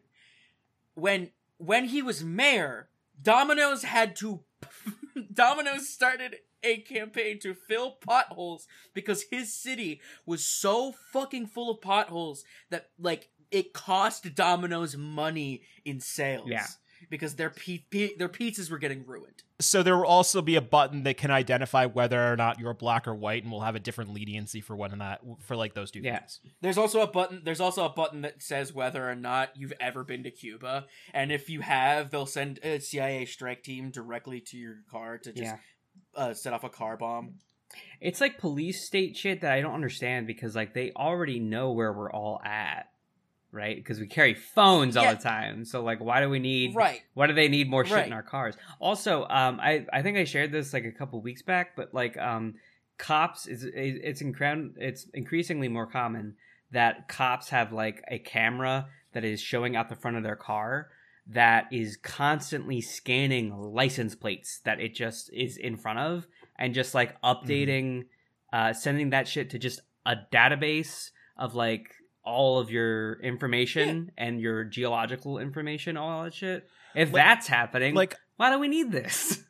When 0.95 1.31
when 1.57 1.87
he 1.87 2.03
was 2.03 2.23
mayor, 2.23 2.89
Domino's 3.23 3.85
had 3.85 4.15
to. 4.17 4.41
Domino's 5.33 5.89
started 5.89 6.37
a 6.63 6.79
campaign 6.79 7.39
to 7.41 7.55
fill 7.55 7.93
potholes 7.93 8.67
because 8.95 9.25
his 9.31 9.53
city 9.53 10.01
was 10.25 10.45
so 10.45 10.95
fucking 11.13 11.47
full 11.47 11.71
of 11.71 11.81
potholes 11.81 12.45
that 12.71 12.91
like 12.99 13.29
it 13.51 13.73
cost 13.73 14.35
Domino's 14.35 14.97
money 14.97 15.63
in 15.85 16.01
sales. 16.01 16.49
Yeah. 16.49 16.67
Because 17.09 17.37
their 17.37 17.51
pi- 17.51 17.85
pi- 17.93 18.15
their 18.19 18.29
pizzas 18.29 18.71
were 18.71 18.79
getting 18.79 19.07
ruined. 19.07 19.43
So 19.61 19.83
there 19.83 19.97
will 19.97 20.07
also 20.07 20.43
be 20.43 20.57
a 20.57 20.61
button 20.61 21.05
that 21.05 21.17
can 21.17 21.31
identify 21.31 21.87
whether 21.87 22.33
or 22.33 22.37
not 22.37 22.59
you're 22.59 22.75
black 22.75 23.07
or 23.07 23.15
white, 23.15 23.43
and 23.43 23.53
we'll 23.53 23.61
have 23.63 23.75
a 23.77 23.81
different 23.81 24.13
leniency 24.13 24.61
for 24.61 24.75
one 24.77 24.93
of 24.93 24.99
that 24.99 25.21
for 25.41 25.55
like 25.57 25.75
those 25.75 25.91
two 25.91 26.01
Yeah. 26.01 26.19
things. 26.19 26.41
There's 26.61 26.79
also 26.79 27.01
a 27.01 27.07
button. 27.07 27.43
There's 27.45 27.61
also 27.61 27.85
a 27.85 27.89
button 27.89 28.23
that 28.23 28.43
says 28.43 28.73
whether 28.75 29.09
or 29.09 29.15
not 29.15 29.51
you've 29.57 29.73
ever 29.81 30.05
been 30.05 30.25
to 30.25 30.31
Cuba, 30.31 30.87
and 31.15 31.31
if 31.31 31.49
you 31.49 31.61
have, 31.61 32.11
they'll 32.11 32.27
send 32.27 32.59
a 32.63 32.81
CIA 32.81 33.25
strike 33.25 33.63
team 33.63 33.91
directly 33.91 34.41
to 34.49 34.57
your 34.57 34.77
car 34.91 35.19
to 35.19 35.33
just 35.33 35.45
yeah, 35.45 35.57
uh, 36.17 36.35
set 36.35 36.53
off 36.53 36.65
a 36.65 36.69
car 36.69 36.97
bomb. 36.97 37.37
it's 38.01 38.21
like 38.21 38.39
police 38.39 38.85
state 38.87 39.17
shit 39.17 39.41
that 39.41 39.53
I 39.53 39.61
don't 39.61 39.75
understand 39.75 40.27
because 40.27 40.55
like 40.55 40.75
they 40.75 40.93
already 40.97 41.41
know 41.41 41.73
where 41.73 41.93
we're 41.93 42.11
all 42.13 42.41
at, 42.45 42.87
right? 43.57 43.75
Because 43.77 43.99
we 43.99 44.07
carry 44.07 44.35
phones 44.35 44.97
all 44.97 45.05
Yeah. 45.05 45.15
the 45.15 45.23
time. 45.23 45.65
So 45.65 45.83
like, 45.83 45.99
why 46.01 46.21
do 46.21 46.29
we 46.31 46.39
need? 46.39 46.77
Right. 46.77 47.03
Why 47.15 47.27
do 47.27 47.33
they 47.33 47.49
need 47.49 47.69
more 47.69 47.85
shit 47.85 47.95
Right. 47.95 48.07
in 48.07 48.13
our 48.13 48.23
cars? 48.23 48.55
Also, 48.79 49.23
um, 49.29 49.59
I 49.61 49.87
I 49.93 50.03
think 50.03 50.17
I 50.19 50.25
shared 50.25 50.53
this 50.53 50.73
like 50.73 50.85
a 50.85 50.93
couple 50.93 51.21
weeks 51.23 51.43
back, 51.43 51.75
but 51.75 51.93
like, 51.95 52.17
um, 52.19 52.55
cops 52.99 53.47
is 53.47 53.65
it's 53.65 54.23
incre- 54.23 54.73
it's 54.77 55.05
increasingly 55.13 55.69
more 55.69 55.87
common 55.87 56.37
that 56.71 57.09
cops 57.09 57.49
have 57.51 57.73
like 57.73 58.03
a 58.11 58.19
camera 58.19 58.89
that 59.13 59.25
is 59.25 59.41
showing 59.41 59.77
out 59.77 59.89
the 59.89 59.97
front 59.97 60.17
of 60.17 60.23
their 60.23 60.37
car 60.37 60.89
that 61.29 61.67
is 61.73 61.97
constantly 61.97 62.81
scanning 62.81 63.51
license 63.57 64.15
plates 64.15 64.61
that 64.65 64.81
it 64.81 64.95
just 64.95 65.31
is 65.33 65.57
in 65.57 65.77
front 65.77 65.99
of 65.99 66.27
and 66.59 66.73
just 66.73 66.95
like 66.95 67.21
updating 67.23 68.05
uh 68.53 68.73
sending 68.73 69.11
that 69.11 69.27
shit 69.29 69.51
to 69.51 69.59
just 69.59 69.81
a 70.07 70.15
database 70.33 71.11
of 71.37 71.55
like 71.55 71.91
all 72.27 72.59
of 72.59 72.71
your 72.71 73.15
information 73.23 74.11
and 74.19 74.41
your 74.41 74.65
geological 74.65 75.39
information 75.39 75.97
all 75.97 76.25
that 76.25 76.35
shit 76.35 76.69
if 76.95 77.13
Like- 77.13 77.25
that's 77.25 77.47
happening 77.47 77.95
Like, 77.95 78.17
why 78.37 78.51
do 78.51 78.59
we 78.59 78.69
need 78.69 78.93
this 78.93 79.43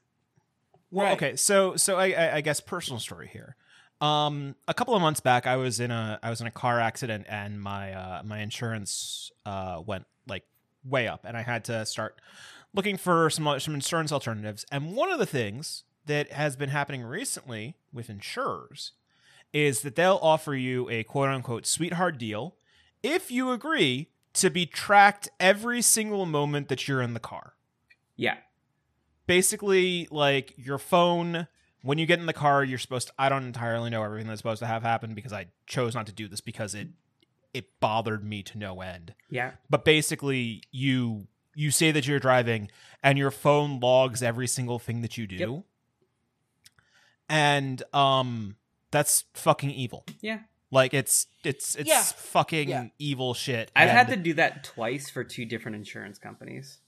well, 0.90 1.06
Right. 1.06 1.12
okay, 1.14 1.36
so 1.36 1.76
so 1.76 1.96
I, 1.96 2.12
I, 2.12 2.34
I 2.36 2.40
guess 2.42 2.60
personal 2.60 3.00
story 3.00 3.28
here. 3.32 3.56
Um, 4.00 4.54
a 4.68 4.74
couple 4.74 4.94
of 4.94 5.02
months 5.02 5.20
back, 5.20 5.46
I 5.46 5.56
was 5.56 5.80
in 5.80 5.90
a 5.90 6.18
I 6.22 6.30
was 6.30 6.40
in 6.40 6.46
a 6.46 6.50
car 6.52 6.78
accident, 6.80 7.26
and 7.28 7.60
my 7.60 7.92
uh, 7.92 8.22
my 8.24 8.38
insurance 8.40 9.32
uh 9.44 9.82
went 9.84 10.04
like 10.28 10.44
way 10.84 11.08
up, 11.08 11.24
and 11.24 11.36
I 11.36 11.42
had 11.42 11.64
to 11.64 11.84
start 11.86 12.20
looking 12.72 12.96
for 12.98 13.28
some 13.30 13.58
some 13.58 13.74
insurance 13.74 14.12
alternatives. 14.12 14.64
And 14.70 14.94
one 14.94 15.10
of 15.10 15.18
the 15.18 15.26
things 15.26 15.82
that 16.06 16.30
has 16.32 16.54
been 16.56 16.68
happening 16.68 17.02
recently 17.02 17.76
with 17.92 18.08
insurers 18.08 18.92
is 19.52 19.80
that 19.80 19.96
they'll 19.96 20.20
offer 20.22 20.54
you 20.54 20.88
a 20.88 21.02
quote 21.02 21.30
unquote 21.30 21.66
sweetheart 21.66 22.16
deal 22.18 22.55
if 23.14 23.30
you 23.30 23.50
agree 23.52 24.10
to 24.34 24.50
be 24.50 24.66
tracked 24.66 25.28
every 25.40 25.80
single 25.82 26.26
moment 26.26 26.68
that 26.68 26.86
you're 26.88 27.00
in 27.02 27.14
the 27.14 27.20
car. 27.20 27.54
yeah 28.16 28.36
Basically, 29.26 30.06
like 30.12 30.54
your 30.56 30.78
phone, 30.78 31.48
when 31.82 31.98
you 31.98 32.06
get 32.06 32.20
in 32.20 32.26
the 32.26 32.32
car, 32.32 32.62
you're 32.62 32.78
supposed 32.78 33.08
to. 33.08 33.14
I 33.18 33.28
don't 33.28 33.42
entirely 33.44 33.90
know 33.90 34.04
everything 34.04 34.28
that's 34.28 34.38
supposed 34.38 34.60
to 34.60 34.66
have 34.68 34.82
happened 34.84 35.16
because 35.16 35.32
I 35.32 35.46
chose 35.66 35.96
not 35.96 36.06
to 36.06 36.12
do 36.12 36.28
this 36.28 36.40
because 36.40 36.76
it 36.76 36.88
it 37.52 37.80
bothered 37.80 38.22
me 38.22 38.42
to 38.44 38.58
no 38.58 38.80
end. 38.82 39.14
yeah 39.30 39.52
But 39.68 39.84
basically, 39.84 40.62
you 40.70 41.26
you 41.56 41.72
say 41.72 41.90
that 41.90 42.06
you're 42.06 42.20
driving 42.20 42.70
and 43.02 43.18
your 43.18 43.32
phone 43.32 43.80
logs 43.80 44.22
every 44.22 44.46
single 44.46 44.78
thing 44.78 45.00
that 45.02 45.16
you 45.18 45.26
do. 45.26 45.36
Yep. 45.36 45.64
And 47.28 47.82
um 47.92 48.56
that's 48.92 49.24
fucking 49.34 49.70
evil. 49.72 50.04
yeah 50.20 50.40
Like 50.70 50.94
it's 50.94 51.26
it's 51.44 51.74
it's 51.76 51.88
Yeah. 51.88 52.02
fucking 52.02 52.68
Yeah. 52.68 52.88
evil 52.98 53.34
shit. 53.34 53.70
i've 53.76 53.88
had 53.90 54.08
to 54.08 54.16
do 54.16 54.34
that 54.34 54.64
twice 54.64 55.08
for 55.08 55.22
two 55.24 55.44
different 55.44 55.76
insurance 55.76 56.18
companies 56.18 56.78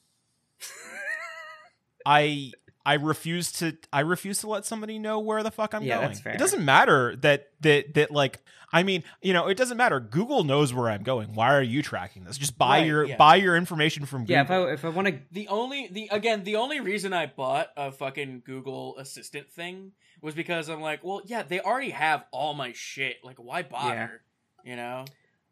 I 2.07 2.53
I 2.89 2.95
refuse 2.95 3.53
to 3.53 3.77
I 3.93 4.01
refuse 4.01 4.39
to 4.41 4.49
let 4.49 4.65
somebody 4.65 4.99
know 4.99 5.19
where 5.19 5.43
the 5.43 5.51
fuck 5.51 5.75
I'm 5.75 5.83
Yeah, 5.83 6.01
going. 6.01 6.17
It 6.35 6.39
doesn't 6.39 6.65
matter 6.65 7.17
that 7.17 7.49
that 7.61 7.93
that 7.95 8.11
like 8.11 8.41
I 8.73 8.83
mean, 8.83 9.03
you 9.23 9.33
know, 9.35 9.47
it 9.47 9.57
doesn't 9.59 9.77
matter. 9.77 10.01
Google 10.01 10.43
knows 10.45 10.73
where 10.73 10.89
I'm 10.89 11.03
going. 11.03 11.35
Why 11.35 11.55
are 11.55 11.63
you 11.63 11.83
tracking 11.83 12.25
this? 12.25 12.39
Just 12.39 12.57
buy 12.57 12.79
Right, 12.79 12.87
your 12.87 13.05
yeah. 13.05 13.17
buy 13.17 13.37
your 13.37 13.57
information 13.57 14.07
from 14.07 14.23
Google. 14.23 14.37
Yeah, 14.37 14.43
if 14.43 14.51
I 14.51 14.73
if 14.73 14.85
I 14.87 14.89
want 14.89 15.09
to 15.09 15.21
The 15.33 15.49
only 15.49 15.89
the 15.93 16.09
again 16.11 16.45
the 16.45 16.57
only 16.57 16.81
reason 16.81 17.13
I 17.13 17.27
bought 17.27 17.69
a 17.77 17.93
fucking 17.93 18.43
Google 18.47 18.97
Assistant 18.97 19.51
thing 19.51 19.93
was 20.23 20.35
because 20.35 20.71
I'm 20.71 20.81
like, 20.81 21.05
well, 21.05 21.21
yeah, 21.27 21.43
they 21.43 21.61
already 21.61 21.91
have 21.91 22.25
all 22.33 22.55
my 22.55 22.73
shit. 22.73 23.17
Like, 23.23 23.37
why 23.37 23.63
bother? 23.65 24.23
You 24.65 24.77
know. 24.77 25.05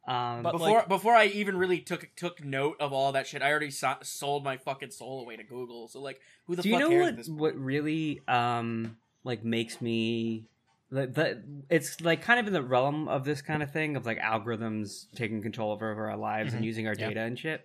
Um 0.06 0.42
But, 0.42 0.52
before 0.52 0.78
like- 0.78 0.88
before 0.88 1.14
I 1.14 1.26
even 1.26 1.56
really 1.56 1.80
took 1.80 2.08
took 2.16 2.44
note 2.44 2.76
of 2.80 2.92
all 2.92 3.12
that 3.12 3.26
shit, 3.26 3.42
I 3.42 3.50
already 3.50 3.70
so- 3.70 3.96
sold 4.02 4.44
my 4.44 4.56
fucking 4.56 4.90
soul 4.92 5.20
away 5.20 5.36
to 5.36 5.42
Google. 5.44 5.88
So 5.88 6.00
like, 6.00 6.20
who 6.46 6.54
the 6.56 6.62
do 6.62 6.68
you 6.68 6.78
fuck 6.78 6.90
know 6.90 7.00
what 7.00 7.28
what 7.28 7.56
really 7.56 8.20
um 8.28 8.96
like 9.24 9.44
makes 9.44 9.80
me 9.80 10.44
like 10.92 11.14
that 11.14 11.38
it's 11.68 12.00
like 12.00 12.22
kind 12.22 12.38
of 12.38 12.46
in 12.46 12.52
the 12.52 12.62
realm 12.62 13.08
of 13.08 13.24
this 13.24 13.42
kind 13.42 13.60
of 13.62 13.72
thing 13.72 13.96
of 13.96 14.06
like 14.06 14.20
algorithms 14.20 15.06
taking 15.16 15.42
control 15.42 15.72
over, 15.72 15.90
over 15.90 16.08
our 16.10 16.16
lives 16.16 16.52
and 16.54 16.62
Mhm. 16.62 16.66
using 16.66 16.86
our 16.86 16.94
Yeah. 16.96 17.08
data 17.08 17.20
and 17.22 17.36
shit 17.36 17.64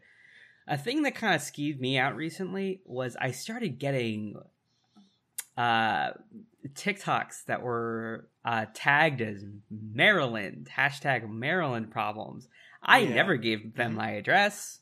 a 0.68 0.76
thing 0.78 1.04
that 1.04 1.14
kind 1.14 1.36
of 1.36 1.42
skeeved 1.42 1.80
me 1.80 2.00
out 2.00 2.16
recently 2.16 2.82
was 2.86 3.16
i 3.22 3.30
started 3.30 3.78
getting 3.78 4.42
uh 5.58 6.12
tiktoks 6.74 7.46
that 7.46 7.62
were 7.62 8.26
uh 8.46 8.66
tagged 8.74 9.22
as 9.22 9.44
maryland 9.70 10.70
hashtag 10.76 11.30
maryland 11.30 11.92
problems 11.92 12.48
i 12.82 13.00
Yeah. 13.00 13.14
never 13.16 13.36
gave 13.38 13.76
them 13.76 13.94
Mhm. 13.94 13.98
my 13.98 14.10
address 14.12 14.80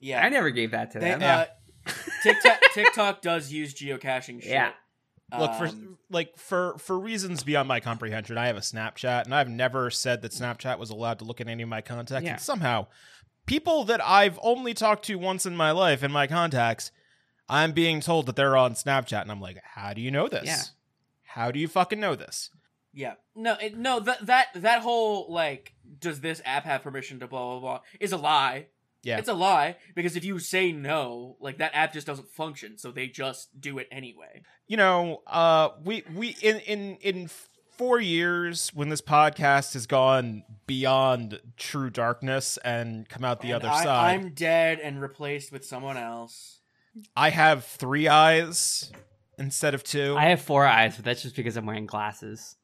Yeah, 0.00 0.24
i 0.24 0.28
never 0.28 0.50
gave 0.50 0.70
that 0.72 0.90
to 0.92 0.98
They, 0.98 1.10
them 1.14 1.22
uh, 1.22 1.44
TikTok 2.22 2.58
TikTok 2.72 3.22
does 3.22 3.52
use 3.52 3.74
geocaching 3.74 4.40
shit. 4.42 4.50
Yeah. 4.52 4.72
Look 5.38 5.52
for 5.54 5.66
Um, 5.66 5.98
like 6.10 6.38
for 6.38 6.78
for 6.78 6.98
reasons 6.98 7.42
beyond 7.44 7.68
my 7.68 7.80
comprehension. 7.80 8.38
I 8.38 8.46
have 8.46 8.56
a 8.56 8.60
Snapchat, 8.60 9.24
and 9.24 9.34
I've 9.34 9.48
never 9.50 9.90
said 9.90 10.22
that 10.22 10.32
Snapchat 10.32 10.78
was 10.78 10.88
allowed 10.90 11.18
to 11.18 11.24
look 11.26 11.40
at 11.42 11.48
any 11.48 11.62
of 11.62 11.68
my 11.68 11.80
contacts. 11.82 12.24
Yeah. 12.24 12.32
And 12.32 12.40
somehow, 12.40 12.86
people 13.46 13.84
that 13.84 14.02
I've 14.02 14.38
only 14.42 14.72
talked 14.74 15.04
to 15.06 15.16
once 15.16 15.44
in 15.44 15.56
my 15.56 15.72
life 15.72 16.02
in 16.02 16.10
my 16.12 16.26
contacts, 16.26 16.90
I'm 17.48 17.72
being 17.72 18.00
told 18.00 18.26
that 18.26 18.36
they're 18.36 18.56
on 18.56 18.72
Snapchat, 18.74 19.20
and 19.22 19.30
I'm 19.30 19.40
like, 19.40 19.58
how 19.74 19.92
do 19.92 20.00
you 20.00 20.10
know 20.10 20.28
this? 20.28 20.44
Yeah. 20.46 20.62
How 21.34 21.50
do 21.50 21.58
you 21.58 21.66
fucking 21.66 21.98
know 21.98 22.14
this? 22.14 22.50
Yeah. 22.92 23.14
No, 23.34 23.56
it, 23.60 23.76
no, 23.76 23.98
that 23.98 24.24
that 24.26 24.46
that 24.54 24.82
whole 24.82 25.26
like 25.28 25.74
does 25.98 26.20
this 26.20 26.40
app 26.44 26.64
have 26.64 26.82
permission 26.84 27.18
to 27.18 27.26
blah 27.26 27.58
blah 27.58 27.60
blah 27.60 27.80
is 27.98 28.12
a 28.12 28.16
lie. 28.16 28.68
Yeah. 29.02 29.18
It's 29.18 29.28
a 29.28 29.34
lie 29.34 29.76
because 29.96 30.14
if 30.14 30.24
you 30.24 30.38
say 30.38 30.70
no, 30.70 31.36
like 31.40 31.58
that 31.58 31.72
app 31.74 31.92
just 31.92 32.06
doesn't 32.06 32.28
function, 32.28 32.78
so 32.78 32.92
they 32.92 33.08
just 33.08 33.60
do 33.60 33.78
it 33.78 33.88
anyway. 33.90 34.42
you 34.68 34.76
know, 34.76 35.22
uh, 35.26 35.70
we 35.82 36.04
we 36.14 36.36
in 36.40 36.60
in 36.60 36.96
in 37.00 37.28
four 37.76 37.98
years 37.98 38.70
when 38.72 38.88
this 38.90 39.00
podcast 39.02 39.72
has 39.72 39.88
gone 39.88 40.44
beyond 40.68 41.40
true 41.56 41.90
darkness 41.90 42.56
and 42.58 43.08
come 43.08 43.24
out 43.24 43.40
the 43.40 43.50
And 43.50 43.56
other 43.56 43.68
I, 43.68 43.82
side, 43.82 44.14
I'm 44.14 44.30
dead 44.34 44.78
and 44.78 45.02
replaced 45.02 45.50
with 45.50 45.64
someone 45.66 45.96
else. 45.96 46.60
I 47.16 47.30
have 47.30 47.64
three 47.64 48.06
eyes 48.06 48.92
instead 49.38 49.74
of 49.74 49.82
two. 49.84 50.16
I 50.18 50.26
have 50.26 50.40
four 50.40 50.64
eyes, 50.66 50.96
but 50.96 51.04
that's 51.04 51.22
just 51.22 51.36
because 51.36 51.56
I'm 51.56 51.66
wearing 51.66 51.86
glasses. 51.86 52.56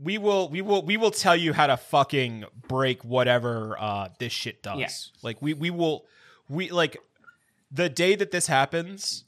we 0.00 0.16
will 0.18 0.48
we 0.48 0.62
will 0.62 0.82
we 0.84 0.96
will 0.96 1.10
tell 1.10 1.34
you 1.36 1.52
how 1.52 1.66
to 1.66 1.76
fucking 1.76 2.44
break 2.68 3.04
whatever 3.04 3.76
uh 3.80 4.08
this 4.18 4.32
shit 4.32 4.62
does. 4.62 4.78
Yeah. 4.78 4.88
Like 5.22 5.42
we 5.42 5.54
we 5.54 5.70
will 5.70 6.06
we 6.48 6.70
like 6.70 6.96
the 7.70 7.88
day 7.88 8.14
that 8.14 8.30
this 8.30 8.46
happens, 8.46 9.24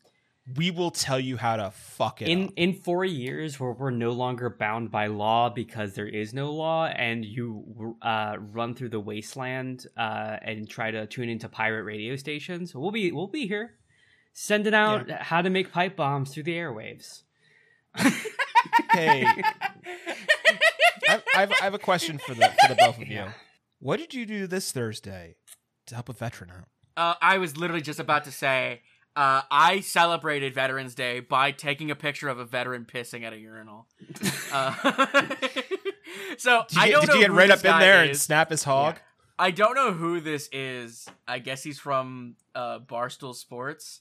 we 0.57 0.71
will 0.71 0.91
tell 0.91 1.21
you 1.21 1.37
how 1.37 1.57
to 1.57 1.71
fuck 1.73 2.23
it 2.23 2.29
In 2.29 2.45
up. 2.45 2.53
in 2.57 2.73
four 2.73 3.05
years, 3.05 3.61
where 3.61 3.73
we're 3.73 3.91
no 3.91 4.13
longer 4.13 4.49
bound 4.49 4.91
by 4.91 5.09
law 5.09 5.51
because 5.51 5.95
there 5.95 6.07
is 6.09 6.33
no 6.33 6.53
law, 6.53 6.87
and 6.87 7.25
you 7.25 7.97
uh, 8.01 8.37
run 8.53 8.75
through 8.75 8.89
the 8.89 9.01
wasteland 9.01 9.87
uh, 9.97 10.37
and 10.43 10.69
try 10.69 10.91
to 10.91 11.07
tune 11.07 11.29
into 11.29 11.49
pirate 11.49 11.83
radio 11.85 12.17
stations, 12.17 12.75
we'll 12.75 12.91
be 12.93 13.13
we'll 13.13 13.27
be 13.27 13.47
here, 13.47 13.75
sending 14.33 14.75
out 14.75 15.11
how 15.11 15.43
to 15.43 15.51
make 15.51 15.73
pipe 15.73 15.97
bombs 15.97 16.33
through 16.33 16.45
the 16.45 16.55
airwaves. 16.57 17.23
Hey, 18.93 19.25
I, 19.27 21.23
I, 21.35 21.41
have, 21.41 21.53
I 21.53 21.65
have 21.65 21.75
a 21.75 21.79
question 21.79 22.19
for 22.19 22.35
the 22.35 22.49
for 22.61 22.69
the 22.69 22.77
both 22.77 23.01
of 23.01 23.09
you. 23.09 23.25
What 23.81 23.99
did 23.99 24.15
you 24.15 24.27
do 24.27 24.47
this 24.47 24.73
Thursday 24.73 25.37
to 25.87 25.95
help 25.95 26.09
a 26.09 26.13
veteran 26.13 26.51
out? 26.51 26.69
Uh, 26.97 27.15
I 27.21 27.39
was 27.39 27.57
literally 27.57 27.83
just 27.83 27.99
about 27.99 28.25
to 28.25 28.33
say, 28.33 28.83
uh, 29.17 29.43
I 29.51 29.81
celebrated 29.81 30.55
Veterans 30.55 30.95
Day 30.95 31.21
by 31.21 31.51
taking 31.51 31.91
a 31.91 31.95
picture 31.97 32.29
of 32.29 32.39
a 32.39 32.45
veteran 32.45 32.85
pissing 32.85 33.23
at 33.25 33.33
a 33.33 33.39
urinal. 33.39 33.87
Uh, 34.53 34.75
so 36.37 36.65
Did 36.69 36.77
you, 36.77 36.83
I 36.83 36.91
don't 36.91 37.01
did 37.03 37.09
know 37.09 37.15
you 37.15 37.21
get 37.21 37.31
who 37.31 37.37
right 37.37 37.49
this 37.49 37.61
up 37.61 37.65
in 37.65 37.71
guy 37.71 37.81
there 37.81 38.03
and 38.03 38.11
is. 38.11 38.21
snap 38.21 38.51
his 38.51 38.65
hog? 38.65 38.99
I 39.39 39.53
don't 39.53 39.77
know 39.77 39.93
who 39.93 40.19
this 40.21 40.49
is. 40.53 41.07
I 41.29 41.39
guess 41.39 41.63
he's 41.63 41.79
from 41.79 42.35
uh, 42.55 42.81
Barstool 42.81 43.33
Sports. 43.33 44.01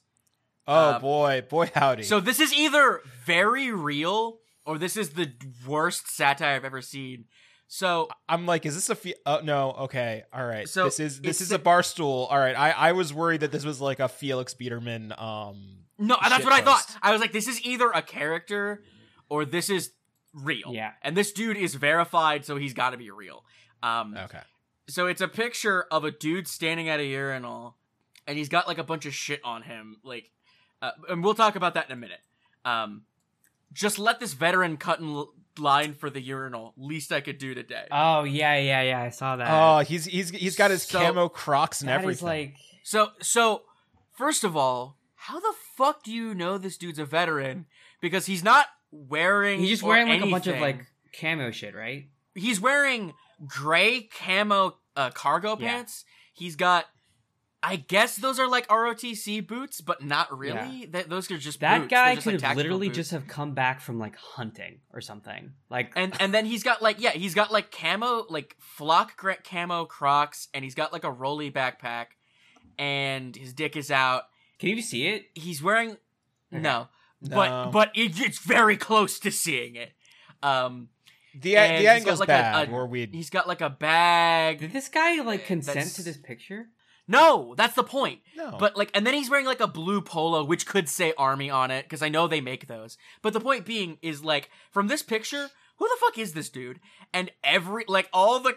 Oh 0.70 0.92
Uh, 0.92 1.00
boy, 1.00 1.44
boy 1.50 1.72
howdy. 1.74 2.04
So 2.04 2.20
this 2.20 2.40
is 2.40 2.54
either 2.54 3.02
very 3.26 3.72
real 3.72 4.40
or 4.66 4.78
this 4.78 4.96
is 4.96 5.12
the 5.12 5.32
worst 5.68 6.08
satire 6.16 6.56
I've 6.56 6.66
ever 6.66 6.82
seen. 6.82 7.26
So 7.68 8.08
I'm 8.28 8.46
like, 8.46 8.66
is 8.66 8.76
this 8.76 8.90
a 8.90 8.96
fe- 8.96 9.16
oh 9.26 9.42
no, 9.44 9.72
okay, 9.72 10.24
all 10.34 10.46
right. 10.46 10.68
So, 10.68 10.86
this 10.86 11.00
is 11.00 11.22
this 11.22 11.42
is 11.42 11.52
a 11.52 11.60
bar 11.60 11.84
stool. 11.84 12.28
All 12.30 12.38
right. 12.40 12.56
I 12.58 12.72
I 12.72 12.92
was 12.94 13.14
worried 13.14 13.42
that 13.42 13.52
this 13.52 13.66
was 13.66 13.80
like 13.82 14.00
a 14.00 14.08
Felix 14.08 14.54
Biederman 14.54 15.14
um 15.18 15.86
no, 15.98 16.16
that's 16.22 16.36
Shit 16.38 16.46
what 16.46 16.54
I 16.54 16.62
thought. 16.62 16.86
I 17.02 17.12
was 17.12 17.20
like, 17.20 17.32
this 17.34 17.48
is 17.48 17.62
either 17.66 17.90
a 17.92 18.02
character 18.02 18.84
or 19.30 19.44
this 19.46 19.70
is 19.70 19.92
real. 20.34 20.72
Yeah. 20.72 20.92
And 21.02 21.16
this 21.18 21.32
dude 21.34 21.58
is 21.58 21.76
verified, 21.76 22.46
so 22.46 22.56
he's 22.56 22.74
got 22.74 22.92
to 22.92 22.98
be 22.98 23.12
real. 23.12 23.44
Um, 23.84 24.16
Okay. 24.18 24.40
So 24.88 25.08
it's 25.08 25.22
a 25.22 25.28
picture 25.28 25.86
of 25.92 26.04
a 26.06 26.12
dude 26.12 26.48
standing 26.48 26.90
at 26.90 27.00
a 27.00 27.06
urinal, 27.06 27.76
and 28.26 28.38
he's 28.38 28.50
got 28.50 28.68
like 28.68 28.78
a 28.80 28.84
bunch 28.84 29.06
of 29.06 29.14
shit 29.14 29.42
on 29.44 29.62
him. 29.62 29.98
Like, 30.04 30.32
uh, 30.82 30.92
and 31.10 31.24
we'll 31.24 31.34
talk 31.36 31.56
about 31.56 31.74
that 31.76 31.88
in 31.88 31.92
a 31.94 31.96
minute. 31.96 32.20
Um, 32.66 33.04
just 33.74 34.00
let 34.00 34.20
this 34.20 34.34
veteran 34.34 34.78
cut 34.78 35.00
in 35.00 35.26
line 35.58 35.94
for 35.94 36.10
the 36.10 36.22
urinal. 36.22 36.74
Least 36.78 37.12
I 37.12 37.22
could 37.22 37.38
do 37.38 37.54
today. 37.54 37.86
Oh 37.92 38.24
yeah, 38.24 38.58
yeah, 38.58 38.82
yeah. 38.82 39.02
I 39.02 39.10
saw 39.10 39.36
that. 39.36 39.48
Oh, 39.50 39.80
he's 39.80 40.06
he's 40.06 40.30
he's 40.30 40.56
got 40.56 40.72
his 40.72 40.84
So- 40.84 41.00
camo 41.00 41.30
Crocs 41.30 41.82
and 41.82 41.90
that 41.90 42.02
everything. 42.02 42.28
like 42.28 42.56
So, 42.84 43.10
so 43.22 43.64
first 44.18 44.44
of 44.44 44.56
all, 44.58 44.96
how 45.16 45.40
the 45.40 45.54
fuck 45.78 46.04
do 46.04 46.12
you 46.12 46.34
know 46.34 46.58
this 46.58 46.78
dude's 46.78 47.00
a 47.00 47.06
veteran? 47.06 47.66
Because 48.02 48.26
he's 48.26 48.44
not 48.44 48.68
wearing. 48.92 49.60
he's 49.60 49.70
just 49.70 49.84
wearing 49.84 50.08
like 50.08 50.22
a 50.22 50.32
bunch 50.32 50.48
of 50.48 50.60
like 50.60 50.86
camo 51.20 51.52
shit, 51.52 51.76
right? 51.76 52.08
he's 52.36 52.62
wearing 52.62 53.14
gray 53.46 54.02
camo 54.18 54.78
uh, 54.96 55.10
cargo 55.12 55.58
Yeah. 55.60 55.70
pants. 55.74 56.06
He's 56.34 56.56
got, 56.56 56.86
I 57.62 57.76
guess 57.76 58.16
those 58.16 58.40
are 58.40 58.48
like 58.48 58.68
ROTC 58.70 59.46
boots, 59.46 59.82
but 59.82 60.02
not 60.04 60.36
really. 60.38 60.88
Th- 60.92 61.06
those 61.08 61.30
are 61.30 61.38
just 61.38 61.60
That 61.60 61.80
boots. 61.80 61.90
guy 61.92 62.16
just, 62.16 62.26
could 62.28 62.42
like, 62.42 62.56
literally 62.56 62.88
boots. 62.88 62.96
just 62.98 63.12
have 63.12 63.28
come 63.28 63.54
back 63.54 63.82
from 63.82 64.00
like 64.00 64.16
hunting 64.16 64.80
or 64.94 65.02
something. 65.02 65.52
Like 65.70 65.92
And 65.98 66.14
and 66.22 66.34
then 66.34 66.46
he's 66.46 66.64
got 66.64 66.82
like 66.82 67.02
yeah 67.02 67.12
he's 67.12 67.36
got 67.36 67.52
like 67.52 67.70
camo 67.72 68.26
like 68.30 68.56
flock 68.60 69.18
gra- 69.18 69.42
camo 69.44 69.84
Crocs 69.86 70.48
and 70.54 70.64
he's 70.64 70.74
got 70.76 70.94
like 70.94 71.04
a 71.04 71.12
rolly 71.12 71.52
backpack, 71.52 72.06
and 72.78 73.36
his 73.36 73.54
dick 73.54 73.76
is 73.76 73.92
out. 73.92 74.24
can 74.58 74.70
you 74.70 74.82
see 74.82 75.08
it? 75.08 75.26
He's 75.36 75.62
wearing 75.62 75.98
Okay. 76.52 76.62
no, 76.62 76.88
No. 77.22 77.36
but 77.36 77.72
but 77.72 77.92
it, 77.94 78.20
it's 78.20 78.40
very 78.40 78.78
close 78.78 79.20
to 79.20 79.32
seeing 79.32 79.76
it. 79.76 79.92
Um, 80.42 80.88
the 81.40 81.58
and 81.58 81.72
the 81.74 81.78
he's 81.78 81.86
got, 81.86 81.96
angle's 81.98 82.20
like, 82.22 82.30
a- 82.30 82.32
bad, 82.32 82.70
a- 82.70 82.72
or 82.72 82.88
we 82.88 83.06
he's 83.12 83.30
got 83.30 83.48
like 83.48 83.62
a 83.62 83.70
bag. 83.70 84.60
Did 84.60 84.72
this 84.72 84.88
guy 84.88 85.22
like 85.22 85.46
consent 85.46 85.76
That's- 85.76 85.94
to 85.96 86.04
this 86.04 86.18
picture? 86.18 86.70
No, 87.10 87.56
that's 87.58 87.74
the 87.74 87.84
point. 87.84 88.20
no. 88.38 88.56
But 88.60 88.78
like, 88.78 88.92
and 88.94 89.06
then 89.06 89.14
he's 89.16 89.30
wearing 89.30 89.46
like 89.48 89.60
a 89.60 89.68
blue 89.68 90.00
polo, 90.00 90.44
which 90.44 90.66
could 90.68 90.88
say 90.88 91.12
army 91.18 91.50
on 91.50 91.72
it, 91.72 91.84
because 91.84 92.02
I 92.04 92.10
know 92.10 92.28
they 92.28 92.40
make 92.40 92.68
those. 92.68 92.98
But 93.22 93.34
the 93.34 93.40
point 93.42 93.66
being 93.66 93.98
is 94.02 94.24
like, 94.24 94.50
from 94.72 94.88
this 94.88 95.02
picture, 95.02 95.50
who 95.78 95.88
the 95.88 95.98
fuck 96.00 96.18
is 96.20 96.34
this 96.34 96.50
dude? 96.50 96.80
And 97.14 97.32
every 97.44 97.84
like 97.88 98.08
all 98.14 98.40
the 98.40 98.56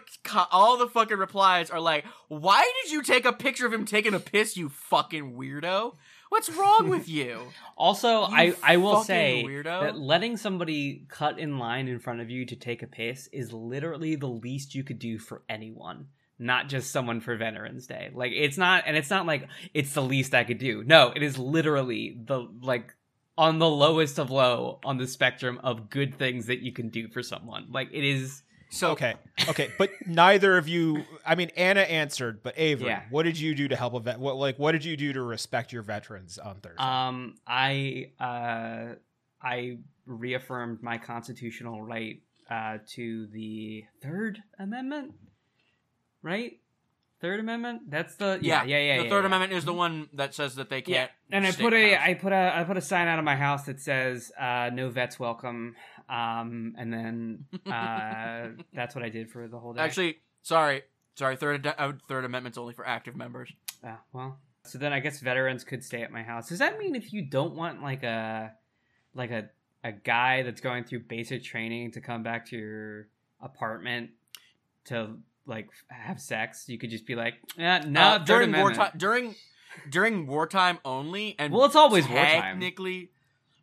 all 0.51 0.77
the 0.77 0.87
fucking 0.87 1.17
replies 1.17 1.69
are 1.71 1.79
like, 1.79 2.05
why 2.27 2.69
did 2.83 2.91
you 2.91 3.01
take 3.01 3.25
a 3.25 3.33
picture 3.33 3.65
of 3.65 3.73
him 3.73 3.85
taking 3.85 4.13
a 4.13 4.19
piss, 4.19 4.55
you 4.55 4.69
fucking 4.69 5.33
weirdo? 5.35 5.95
What's 6.29 6.49
wrong 6.49 6.89
with 6.89 7.07
you? 7.09 7.39
Also, 7.77 8.27
You 8.29 8.35
I 8.35 8.55
I 8.73 8.77
will 8.77 9.03
say 9.03 9.43
weirdo. 9.47 9.63
that 9.81 9.97
letting 9.97 10.37
somebody 10.37 11.05
cut 11.09 11.39
in 11.39 11.57
line 11.57 11.87
in 11.87 11.97
front 11.99 12.21
of 12.21 12.29
you 12.29 12.45
to 12.45 12.55
take 12.55 12.83
a 12.83 12.87
piss 12.87 13.27
is 13.33 13.51
literally 13.51 14.15
the 14.15 14.27
least 14.27 14.75
you 14.75 14.83
could 14.83 14.99
do 14.99 15.17
for 15.17 15.41
anyone, 15.49 16.07
not 16.39 16.67
just 16.67 16.91
someone 16.91 17.21
for 17.21 17.35
Veterans 17.37 17.87
Day. 17.87 18.09
Like 18.13 18.31
it's 18.33 18.57
not, 18.57 18.83
and 18.87 18.97
it's 18.97 19.09
not 19.09 19.25
like 19.25 19.47
it's 19.73 19.93
the 19.93 20.01
least 20.01 20.33
I 20.33 20.43
could 20.43 20.57
do. 20.59 20.83
No, 20.83 21.11
it 21.15 21.23
is 21.23 21.37
literally 21.37 22.17
the 22.25 22.47
like 22.61 22.93
on 23.37 23.59
the 23.59 23.69
lowest 23.69 24.19
of 24.19 24.29
low 24.29 24.79
on 24.83 24.97
the 24.97 25.07
spectrum 25.07 25.59
of 25.63 25.89
good 25.89 26.17
things 26.19 26.45
that 26.47 26.59
you 26.59 26.71
can 26.71 26.89
do 26.89 27.07
for 27.07 27.23
someone. 27.23 27.67
Like 27.71 27.89
it 27.91 28.03
is 28.03 28.43
So 28.69 28.91
okay, 28.91 29.13
okay, 29.47 29.71
but 29.77 29.89
neither 30.07 30.57
of 30.57 30.67
you. 30.67 31.03
I 31.25 31.35
mean, 31.35 31.49
Anna 31.55 31.81
answered, 31.81 32.41
but 32.43 32.53
Avery, 32.57 32.87
Yeah. 32.87 33.03
what 33.09 33.23
did 33.23 33.39
you 33.39 33.55
do 33.55 33.67
to 33.67 33.75
help 33.75 33.93
a 33.93 33.99
vet? 33.99 34.19
What 34.19 34.35
like 34.37 34.57
what 34.59 34.73
did 34.73 34.83
you 34.85 34.97
do 34.97 35.13
to 35.13 35.21
respect 35.21 35.71
your 35.73 35.83
veterans 35.83 36.37
on 36.37 36.55
Thursday? 36.59 36.83
Um, 36.83 37.35
I 37.47 38.11
uh, 38.19 38.95
I 39.41 39.77
reaffirmed 40.05 40.83
my 40.83 40.97
constitutional 40.97 41.81
right 41.81 42.19
uh, 42.49 42.77
to 42.89 43.27
the 43.27 43.83
Third 44.01 44.43
Amendment. 44.59 45.13
Right, 46.23 46.59
Third 47.23 47.39
Amendment. 47.39 47.89
That's 47.89 48.15
the 48.15 48.37
yeah 48.41 48.63
yeah 48.65 48.79
yeah. 48.79 48.97
the 48.97 49.03
yeah, 49.03 49.09
Third 49.09 49.21
yeah. 49.21 49.27
Amendment 49.27 49.53
is 49.53 49.63
the 49.63 49.73
one 49.73 50.09
that 50.13 50.35
says 50.35 50.55
that 50.55 50.69
they 50.69 50.81
can't. 50.81 51.09
And 51.31 51.45
I 51.45 51.51
put 51.51 51.73
a. 51.73 51.95
I 51.95 52.15
put 52.15 52.33
a 52.33 52.51
I 52.53 52.65
put 52.65 52.75
a 52.75 52.81
sign 52.81 53.07
out 53.07 53.17
of 53.17 53.23
my 53.23 53.35
house 53.35 53.63
that 53.63 53.79
says 53.79 54.29
uh, 54.37 54.69
"No 54.73 54.89
vets 54.89 55.17
welcome." 55.17 55.75
Um, 56.09 56.75
and 56.77 56.91
then 56.91 57.45
uh, 57.65 58.49
that's 58.73 58.93
what 58.93 59.05
I 59.05 59.09
did 59.09 59.31
for 59.31 59.47
the 59.47 59.57
whole 59.57 59.73
day. 59.73 59.81
Actually, 59.81 60.17
sorry, 60.41 60.83
sorry. 61.15 61.37
Third 61.37 61.65
uh, 61.65 61.93
Third 62.09 62.25
Amendment's 62.25 62.57
only 62.57 62.73
for 62.73 62.85
active 62.85 63.15
members. 63.15 63.53
Ah, 63.85 64.01
well, 64.11 64.37
so 64.65 64.77
then 64.77 64.91
I 64.91 64.99
guess 64.99 65.21
veterans 65.21 65.63
could 65.63 65.81
stay 65.81 66.01
at 66.01 66.11
my 66.11 66.23
house. 66.23 66.49
Does 66.49 66.59
that 66.59 66.77
mean 66.77 66.93
if 66.93 67.13
you 67.13 67.21
don't 67.21 67.55
want 67.55 67.81
like 67.81 68.03
a 68.03 68.51
like 69.15 69.31
a 69.31 69.49
a 69.83 69.91
guy 69.91 70.43
that's 70.43 70.61
going 70.61 70.83
through 70.83 71.03
basic 71.03 71.43
training 71.43 71.91
to 71.91 72.01
come 72.01 72.21
back 72.23 72.47
to 72.47 72.57
your 72.57 73.07
apartment 73.41 74.11
to 74.85 75.17
like 75.45 75.69
have 75.89 76.19
sex, 76.21 76.65
you 76.69 76.77
could 76.77 76.89
just 76.89 77.05
be 77.05 77.15
like, 77.15 77.35
eh, 77.57 77.79
no, 77.85 78.01
Uh, 78.01 78.17
during 78.19 78.49
Amendment. 78.49 78.77
wartime, 78.77 78.97
during 78.97 79.35
during 79.89 80.27
wartime 80.27 80.77
only, 80.85 81.35
and 81.39 81.51
Well, 81.51 81.65
it's 81.65 81.75
always 81.75 82.07
wartime. 82.07 82.41
technically. 82.41 83.09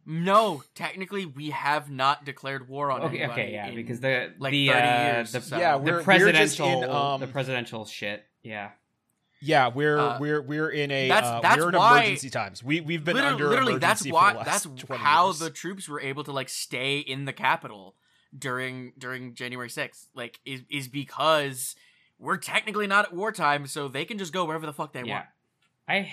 No, 0.06 0.64
technically, 0.74 1.24
we 1.26 1.50
have 1.50 1.88
not 1.90 2.24
declared 2.24 2.68
war 2.68 2.90
on 2.90 3.02
Okay, 3.02 3.18
anybody. 3.18 3.42
okay, 3.42 3.52
yeah, 3.52 3.66
in- 3.68 3.74
because 3.76 4.00
the 4.00 4.32
like 4.38 4.50
the 4.50 4.68
30 4.68 4.80
uh, 4.80 5.02
years, 5.14 5.32
the, 5.32 5.40
so- 5.40 5.58
Yeah, 5.58 5.72
the 5.76 5.78
we're- 5.78 5.92
we're 5.92 5.98
just 5.98 6.04
presidential 6.06 6.82
in, 6.84 6.90
um, 6.90 7.20
the 7.20 7.26
presidential 7.28 7.84
shit. 7.84 8.26
Yeah, 8.42 8.70
yeah, 9.40 9.68
we're 9.68 9.98
uh, 9.98 10.18
we're 10.18 10.40
we're 10.42 10.70
in 10.70 10.90
a 10.90 11.08
that's- 11.08 11.30
uh, 11.32 11.40
that's 11.40 11.58
we're 11.62 11.68
in 11.68 11.76
why- 11.76 12.00
emergency 12.02 12.30
times. 12.30 12.64
We 12.64 12.80
we've 12.80 13.04
been 13.04 13.14
literally, 13.14 13.32
under 13.34 13.48
literally 13.50 13.78
that's 13.78 14.06
why 14.06 14.32
for 14.32 14.38
the 14.38 14.44
that's 14.44 14.66
last 14.66 14.78
20 14.80 15.02
how 15.02 15.26
years. 15.26 15.38
the 15.38 15.50
troops 15.50 15.88
were 15.88 16.00
able 16.00 16.24
to 16.24 16.32
like 16.32 16.48
stay 16.48 16.98
in 16.98 17.24
the 17.26 17.32
capital 17.32 17.94
during 18.36 18.92
during 18.98 19.34
January 19.34 19.68
6th 19.68 20.06
like 20.14 20.40
is 20.44 20.62
is 20.70 20.88
because 20.88 21.74
we're 22.18 22.36
technically 22.36 22.86
not 22.86 23.06
at 23.06 23.14
wartime 23.14 23.66
so 23.66 23.88
they 23.88 24.04
can 24.04 24.18
just 24.18 24.32
go 24.32 24.44
wherever 24.44 24.66
the 24.66 24.72
fuck 24.72 24.92
they 24.92 25.02
yeah. 25.02 25.14
want. 25.14 25.26
I 25.88 26.12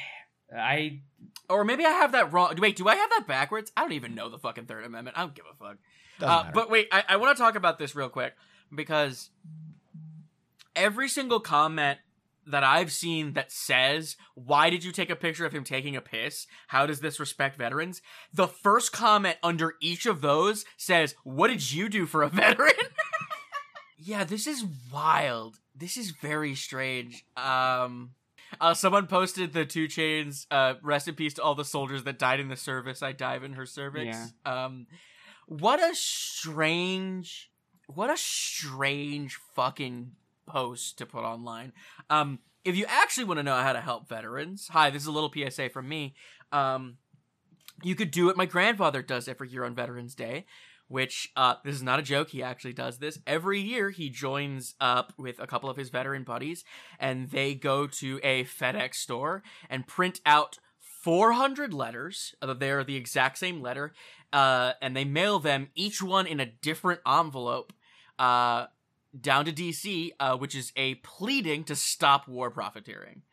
I 0.55 1.01
or 1.49 1.63
maybe 1.63 1.85
I 1.85 1.91
have 1.91 2.13
that 2.13 2.33
wrong 2.33 2.55
wait 2.57 2.75
do 2.75 2.87
I 2.87 2.95
have 2.95 3.09
that 3.11 3.27
backwards? 3.27 3.71
I 3.77 3.81
don't 3.81 3.93
even 3.93 4.15
know 4.15 4.29
the 4.29 4.39
fucking 4.39 4.65
third 4.65 4.85
amendment. 4.85 5.17
I 5.17 5.21
don't 5.21 5.35
give 5.35 5.45
a 5.51 5.55
fuck. 5.55 5.77
Uh, 6.19 6.49
but 6.51 6.69
wait 6.69 6.87
I, 6.91 7.03
I 7.09 7.17
want 7.17 7.37
to 7.37 7.41
talk 7.41 7.55
about 7.55 7.77
this 7.77 7.95
real 7.95 8.09
quick 8.09 8.33
because 8.73 9.29
every 10.75 11.09
single 11.09 11.39
comment 11.39 11.99
that 12.49 12.63
I've 12.63 12.91
seen 12.91 13.33
that 13.33 13.51
says, 13.51 14.15
Why 14.35 14.69
did 14.69 14.83
you 14.83 14.91
take 14.91 15.09
a 15.09 15.15
picture 15.15 15.45
of 15.45 15.53
him 15.53 15.63
taking 15.63 15.95
a 15.95 16.01
piss? 16.01 16.47
How 16.67 16.85
does 16.85 16.99
this 16.99 17.19
respect 17.19 17.57
veterans? 17.57 18.01
The 18.33 18.47
first 18.47 18.91
comment 18.91 19.37
under 19.43 19.75
each 19.81 20.05
of 20.05 20.21
those 20.21 20.65
says, 20.77 21.15
What 21.23 21.47
did 21.47 21.71
you 21.71 21.89
do 21.89 22.05
for 22.05 22.23
a 22.23 22.29
veteran? 22.43 22.71
yeah, 23.97 24.23
this 24.23 24.47
is 24.47 24.63
wild. 24.91 25.57
This 25.75 25.97
is 25.97 26.11
very 26.11 26.55
strange. 26.55 27.25
Um. 27.35 28.11
Uh, 28.61 28.73
someone 28.73 29.07
posted 29.07 29.51
the 29.51 29.65
two 29.65 29.89
chains. 29.89 30.47
Uh, 30.49 30.75
rest 30.81 31.09
in 31.09 31.15
peace 31.15 31.33
to 31.33 31.43
all 31.43 31.53
the 31.53 31.65
soldiers 31.65 32.03
that 32.05 32.17
died 32.17 32.39
in 32.39 32.47
the 32.47 32.55
service. 32.55 33.03
I 33.03 33.11
dive 33.11 33.43
in 33.43 33.53
her 33.53 33.65
cervix. 33.65 34.15
Um, 34.45 34.87
what 35.47 35.81
a 35.81 35.93
strange, 35.93 37.51
what 37.87 38.09
a 38.09 38.15
strange 38.15 39.35
fucking 39.53 40.11
post 40.47 40.97
to 40.97 41.05
put 41.05 41.23
online. 41.23 41.73
Um, 42.09 42.39
if 42.65 42.75
you 42.75 42.85
actually 42.87 43.25
want 43.25 43.37
to 43.39 43.43
know 43.43 43.55
how 43.55 43.73
to 43.73 43.81
help 43.81 44.09
veterans, 44.09 44.69
hi, 44.71 44.89
this 44.89 45.03
is 45.03 45.07
a 45.07 45.11
little 45.11 45.31
PSA 45.31 45.69
from 45.69 45.87
me. 45.87 46.15
Um, 46.51 46.97
you 47.83 47.95
could 47.95 48.11
do 48.11 48.25
what 48.25 48.37
my 48.37 48.45
grandfather 48.45 49.01
does 49.01 49.27
every 49.27 49.49
year 49.49 49.63
on 49.63 49.75
Veterans 49.75 50.15
Day, 50.15 50.45
which 50.87 51.31
uh, 51.35 51.55
this 51.63 51.75
is 51.75 51.83
not 51.83 51.99
a 51.99 52.03
joke. 52.03 52.29
He 52.29 52.41
actually 52.41 52.73
does 52.73 52.97
this 52.97 53.19
every 53.27 53.59
year. 53.59 53.91
He 53.91 54.09
joins 54.09 54.75
up 54.79 55.13
with 55.17 55.39
a 55.39 55.47
couple 55.47 55.69
of 55.69 55.77
his 55.77 55.89
veteran 55.89 56.23
buddies, 56.23 56.63
and 56.99 57.29
they 57.29 57.53
go 57.53 57.87
to 57.87 58.19
a 58.23 58.45
FedEx 58.45 58.95
store 58.95 59.43
and 59.69 59.85
print 59.87 60.21
out 60.25 60.57
400 60.79 61.73
letters. 61.73 62.35
Uh, 62.41 62.53
They're 62.53 62.83
the 62.83 62.95
exact 62.95 63.37
same 63.37 63.61
letter, 63.61 63.93
uh, 64.33 64.73
and 64.81 64.95
they 64.95 65.05
mail 65.05 65.39
them 65.39 65.69
each 65.75 66.01
one 66.01 66.25
in 66.25 66.39
a 66.39 66.45
different 66.45 67.01
envelope. 67.07 67.73
Uh, 68.17 68.65
down 69.19 69.45
to 69.45 69.51
DC, 69.51 70.11
uh, 70.19 70.37
which 70.37 70.55
is 70.55 70.71
a 70.75 70.95
pleading 70.95 71.63
to 71.65 71.75
stop 71.75 72.27
war 72.27 72.51
profiteering. 72.51 73.23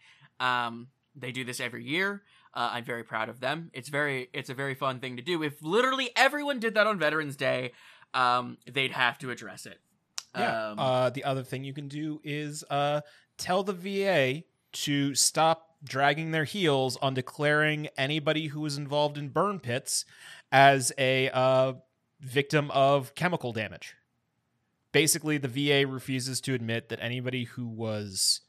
Um, 0.41 0.89
they 1.15 1.33
do 1.33 1.45
this 1.45 1.61
every 1.61 1.85
year. 1.85 2.23
Uh, 2.53 2.71
I'm 2.73 2.85
very 2.85 3.03
proud 3.03 3.29
of 3.29 3.41
them. 3.41 3.71
It's 3.73 3.89
very, 3.89 4.29
it's 4.33 4.51
a 4.51 4.55
very 4.55 4.75
fun 4.75 5.01
thing 5.01 5.17
to 5.17 5.23
do. 5.23 5.43
If 5.43 5.63
literally 5.63 6.11
everyone 6.17 6.61
did 6.61 6.75
that 6.75 6.87
on 6.87 6.99
Veterans 6.99 7.37
Day, 7.37 7.73
um, 8.13 8.59
they'd 8.71 8.93
have 8.93 9.19
to 9.19 9.31
address 9.31 9.67
it. 9.67 9.81
Yeah. 10.37 10.71
Um, 10.71 10.79
uh, 10.79 11.11
the 11.11 11.25
other 11.25 11.43
thing 11.43 11.65
you 11.65 11.73
can 11.73 11.89
do 11.89 12.21
is 12.25 12.65
uh, 12.71 13.03
tell 13.39 13.63
the 13.63 13.73
VA 13.73 14.45
to 14.73 15.15
stop 15.15 15.77
dragging 15.85 16.31
their 16.31 16.45
heels 16.45 16.97
on 17.03 17.15
declaring 17.15 17.89
anybody 17.97 18.49
who 18.49 18.61
was 18.61 18.77
involved 18.77 19.19
in 19.19 19.29
burn 19.29 19.61
pits 19.61 20.05
as 20.51 20.93
a 20.99 21.31
uh, 21.31 21.75
victim 22.21 22.71
of 22.71 23.15
chemical 23.15 23.53
damage. 23.53 23.95
Basically, 24.95 25.39
the 25.39 25.49
VA 25.49 25.87
refuses 25.89 26.41
to 26.43 26.55
admit 26.55 26.89
that 26.89 27.01
anybody 27.03 27.45
who 27.45 27.67
was 27.67 28.43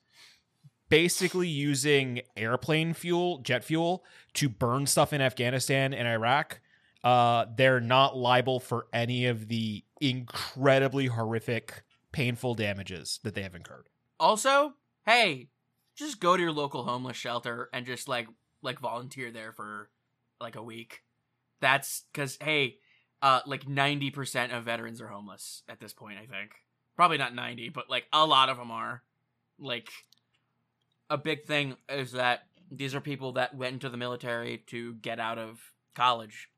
basically 0.90 1.48
using 1.48 2.22
airplane 2.38 2.94
fuel, 2.94 3.40
jet 3.40 3.64
fuel, 3.64 4.06
to 4.36 4.48
burn 4.48 4.86
stuff 4.86 5.12
in 5.12 5.22
Afghanistan 5.22 5.92
and 5.92 6.08
Iraq, 6.08 6.60
uh, 7.04 7.48
they're 7.58 7.80
not 7.80 8.16
liable 8.16 8.60
for 8.60 8.86
any 8.94 9.26
of 9.26 9.48
the 9.48 9.84
incredibly 10.00 11.08
horrific, 11.08 11.82
painful 12.12 12.54
damages 12.54 13.20
that 13.24 13.34
they 13.34 13.42
have 13.42 13.56
incurred. 13.56 13.90
also, 14.20 14.76
hey, 15.08 15.48
just 15.96 16.20
go 16.20 16.38
to 16.38 16.44
your 16.44 16.52
local 16.52 16.84
homeless 16.84 17.18
shelter 17.18 17.70
and 17.74 17.88
just 17.88 18.08
like 18.08 18.28
like 18.62 18.80
volunteer 18.80 19.32
there 19.32 19.52
for 19.52 19.90
like 20.40 20.56
a 20.56 20.64
week. 20.64 21.02
That's 21.60 22.04
because 22.14 22.38
hey, 22.40 22.78
uh, 23.22 23.42
like 23.46 23.68
ninety 23.68 24.12
percent 24.12 24.52
of 24.52 24.64
veterans 24.66 25.02
are 25.02 25.08
homeless 25.08 25.64
at 25.70 25.80
this 25.80 25.94
point. 25.94 26.18
I 26.18 26.26
think 26.26 26.52
probably 26.96 27.18
not 27.18 27.34
ninety, 27.34 27.70
but 27.70 27.90
like 27.90 28.06
a 28.14 28.26
lot 28.26 28.50
of 28.50 28.58
them 28.58 28.72
are. 28.72 29.04
Like 29.58 29.90
a 31.10 31.18
big 31.18 31.46
thing 31.46 31.78
is 31.88 32.12
that 32.12 32.42
these 32.70 32.94
are 32.94 33.02
people 33.02 33.34
that 33.34 33.56
went 33.56 33.74
into 33.74 33.90
the 33.90 33.98
military 33.98 34.64
to 34.68 34.96
get 34.96 35.20
out 35.20 35.38
of 35.38 35.60
college, 35.94 36.50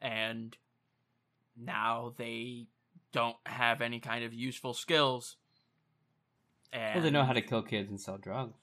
and 0.00 0.56
now 1.56 2.14
they 2.16 2.66
don't 3.12 3.36
have 3.44 3.80
any 3.82 4.00
kind 4.00 4.24
of 4.24 4.32
useful 4.32 4.72
skills. 4.72 5.36
And 6.72 6.94
well, 6.94 7.04
they 7.04 7.10
know 7.10 7.24
how 7.24 7.34
to 7.34 7.42
kill 7.42 7.62
kids 7.62 7.90
and 7.90 8.00
sell 8.00 8.16
drugs. 8.16 8.54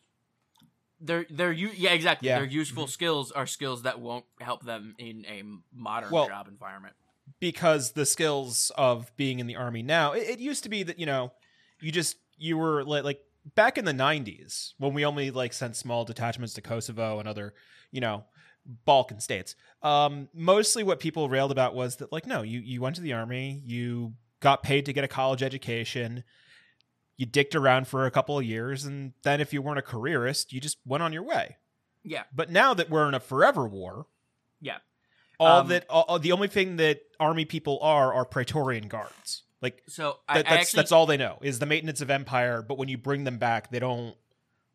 They're 1.00 1.26
they're 1.30 1.52
yeah 1.52 1.92
exactly. 1.92 2.28
Yeah. 2.28 2.40
Their 2.40 2.48
useful 2.48 2.88
skills 2.88 3.32
are 3.32 3.46
skills 3.46 3.84
that 3.84 4.00
won't 4.02 4.26
help 4.42 4.66
them 4.66 4.96
in 4.98 5.26
a 5.28 5.44
modern 5.74 6.12
Well- 6.12 6.28
job 6.28 6.48
environment. 6.48 6.96
Because 7.40 7.92
the 7.94 8.06
skills 8.06 8.72
of 8.78 9.12
being 9.18 9.40
in 9.40 9.48
the 9.48 9.56
army 9.56 9.82
now 9.82 10.12
it, 10.14 10.28
it 10.28 10.40
used 10.40 10.64
to 10.64 10.70
be 10.70 10.84
that 10.84 11.00
you 11.00 11.06
know 11.06 11.32
you 11.80 11.92
just 11.92 12.18
you 12.38 12.58
were 12.58 12.84
like, 12.84 13.04
like 13.04 13.22
back 13.56 13.78
in 13.78 13.86
the 13.86 13.94
90s 13.94 14.74
when 14.78 14.94
we 14.94 15.06
only 15.06 15.32
like 15.32 15.54
sent 15.54 15.76
small 15.76 16.04
detachments 16.06 16.54
to 16.54 16.62
kosovo 16.62 17.20
and 17.20 17.28
other 17.28 17.54
you 17.92 18.02
know 18.02 18.24
balkan 18.86 19.20
states 19.20 19.56
um 19.82 20.28
mostly 20.34 20.84
what 20.84 21.00
people 21.00 21.30
railed 21.30 21.52
about 21.52 21.74
was 21.74 21.96
that 21.98 22.12
like 22.12 22.28
no 22.28 22.42
you 22.42 22.60
you 22.60 22.82
went 22.82 22.96
to 22.96 23.02
the 23.02 23.14
army 23.14 23.62
you 23.66 24.14
got 24.42 24.62
paid 24.62 24.86
to 24.86 24.94
get 24.94 25.04
a 25.04 25.08
college 25.08 25.42
education 25.42 26.24
you 27.18 27.26
dicked 27.26 27.56
around 27.56 27.88
for 27.88 28.06
a 28.06 28.12
couple 28.12 28.38
of 28.38 28.46
years 28.46 28.86
and 28.86 29.14
then 29.24 29.42
if 29.42 29.52
you 29.54 29.62
weren't 29.62 29.80
a 29.80 29.82
careerist 29.84 30.54
you 30.54 30.60
just 30.60 30.78
went 30.86 31.02
on 31.02 31.12
your 31.14 31.24
way 31.24 31.58
Yeah. 32.04 32.24
but 32.36 32.52
now 32.52 32.74
that 32.74 32.90
we're 32.90 33.08
in 33.08 33.14
a 33.14 33.20
forever 33.20 33.68
war 33.68 34.06
Yeah. 34.62 34.78
All 35.40 35.62
Um, 35.62 35.68
that 35.70 35.86
all, 35.90 36.20
the 36.20 36.32
only 36.32 36.48
thing 36.48 36.78
that 36.78 37.02
army 37.20 37.46
people 37.46 37.80
are 37.82 38.14
are 38.14 38.26
praetorian 38.26 38.88
guards 38.88 39.44
like 39.62 39.84
So 39.88 40.18
I, 40.28 40.36
that, 40.36 40.48
I 40.48 40.50
that's 40.50 40.62
actually 40.62 40.78
that's 40.78 40.92
all 40.92 41.06
they 41.06 41.18
know 41.18 41.38
is 41.42 41.60
the 41.60 41.66
maintenance 41.66 42.02
of 42.02 42.10
empire 42.10 42.62
but 42.62 42.78
when 42.78 42.90
you 42.90 42.98
bring 42.98 43.24
them 43.24 43.38
back 43.38 43.72
they 43.72 43.80
don't 43.80 44.16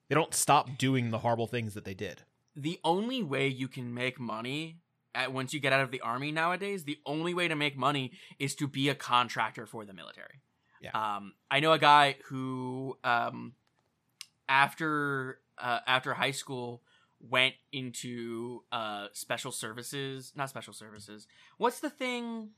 they 0.09 0.15
don't 0.15 0.35
stop 0.35 0.77
doing 0.79 1.11
the 1.11 1.19
horrible 1.19 1.47
things 1.47 1.75
that 1.75 1.85
they 1.85 1.95
did 1.95 2.23
the 2.57 2.79
only 2.85 3.23
way 3.23 3.49
you 3.49 3.69
can 3.69 3.93
make 3.95 4.21
money 4.21 4.79
at 5.15 5.33
once 5.33 5.55
you 5.55 5.61
get 5.61 5.73
out 5.73 5.81
of 5.81 5.91
the 5.91 6.01
army 6.01 6.33
nowadays, 6.33 6.85
the 6.85 6.99
only 7.07 7.35
way 7.35 7.49
to 7.49 7.55
make 7.55 7.77
money 7.77 8.13
is 8.39 8.55
to 8.57 8.67
be 8.67 8.89
a 8.89 8.95
contractor 8.95 9.67
for 9.67 9.85
the 9.85 9.93
military. 9.93 10.41
Yeah. 10.81 10.91
Um, 10.93 11.35
I 11.51 11.61
know 11.61 11.73
a 11.73 11.79
guy 11.79 12.17
who, 12.27 12.99
um, 13.05 13.55
after 14.49 15.39
uh, 15.57 15.81
after 15.87 16.15
high 16.15 16.33
school, 16.33 16.83
went 17.21 17.55
into 17.73 18.63
uh, 18.73 19.07
special 19.13 19.53
services. 19.53 20.33
Not 20.37 20.49
special 20.51 20.73
services. 20.73 21.27
What's 21.59 21.81
the 21.81 21.91
thing? 21.91 22.51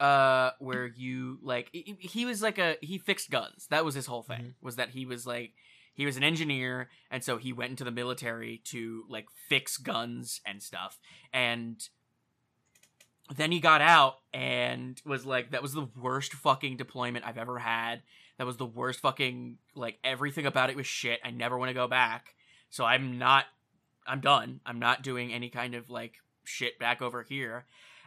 uh 0.00 0.52
where 0.60 0.86
you 0.86 1.40
like 1.42 1.68
he, 1.72 1.96
he 1.98 2.24
was 2.24 2.40
like 2.40 2.56
a 2.56 2.76
he 2.80 2.98
fixed 2.98 3.30
guns 3.30 3.66
that 3.70 3.84
was 3.84 3.96
his 3.96 4.06
whole 4.06 4.22
thing 4.22 4.40
Mhm. 4.40 4.54
was 4.62 4.76
that 4.76 4.90
he 4.90 5.04
was 5.04 5.26
like 5.26 5.54
he 5.92 6.06
was 6.06 6.16
an 6.16 6.22
engineer 6.22 6.88
and 7.10 7.24
so 7.24 7.36
he 7.36 7.52
went 7.52 7.70
into 7.70 7.82
the 7.82 7.90
military 7.90 8.58
to 8.66 9.02
like 9.08 9.26
fix 9.48 9.76
guns 9.76 10.40
and 10.46 10.62
stuff 10.62 11.00
and 11.32 11.88
then 13.34 13.50
he 13.50 13.58
got 13.58 13.80
out 13.80 14.18
and 14.32 15.02
was 15.04 15.26
like 15.26 15.50
that 15.50 15.62
was 15.62 15.72
the 15.72 15.88
worst 16.00 16.32
fucking 16.32 16.76
deployment 16.76 17.26
i've 17.26 17.36
ever 17.36 17.58
had 17.58 18.02
that 18.38 18.46
was 18.46 18.56
the 18.56 18.66
worst 18.66 19.00
fucking 19.00 19.58
like 19.74 19.98
everything 20.04 20.46
about 20.46 20.70
it 20.70 20.76
was 20.76 20.86
shit 20.86 21.18
i 21.24 21.30
never 21.32 21.58
want 21.58 21.70
to 21.70 21.74
go 21.74 21.88
back 21.88 22.34
so 22.70 22.84
i'm 22.84 23.18
not 23.18 23.44
i'm 24.06 24.20
done 24.20 24.60
i'm 24.66 24.78
not 24.78 25.02
doing 25.02 25.32
any 25.32 25.48
kind 25.48 25.74
of 25.74 25.88
like 25.90 26.14
shit 26.44 26.78
back 26.78 27.02
over 27.02 27.22
here 27.22 27.66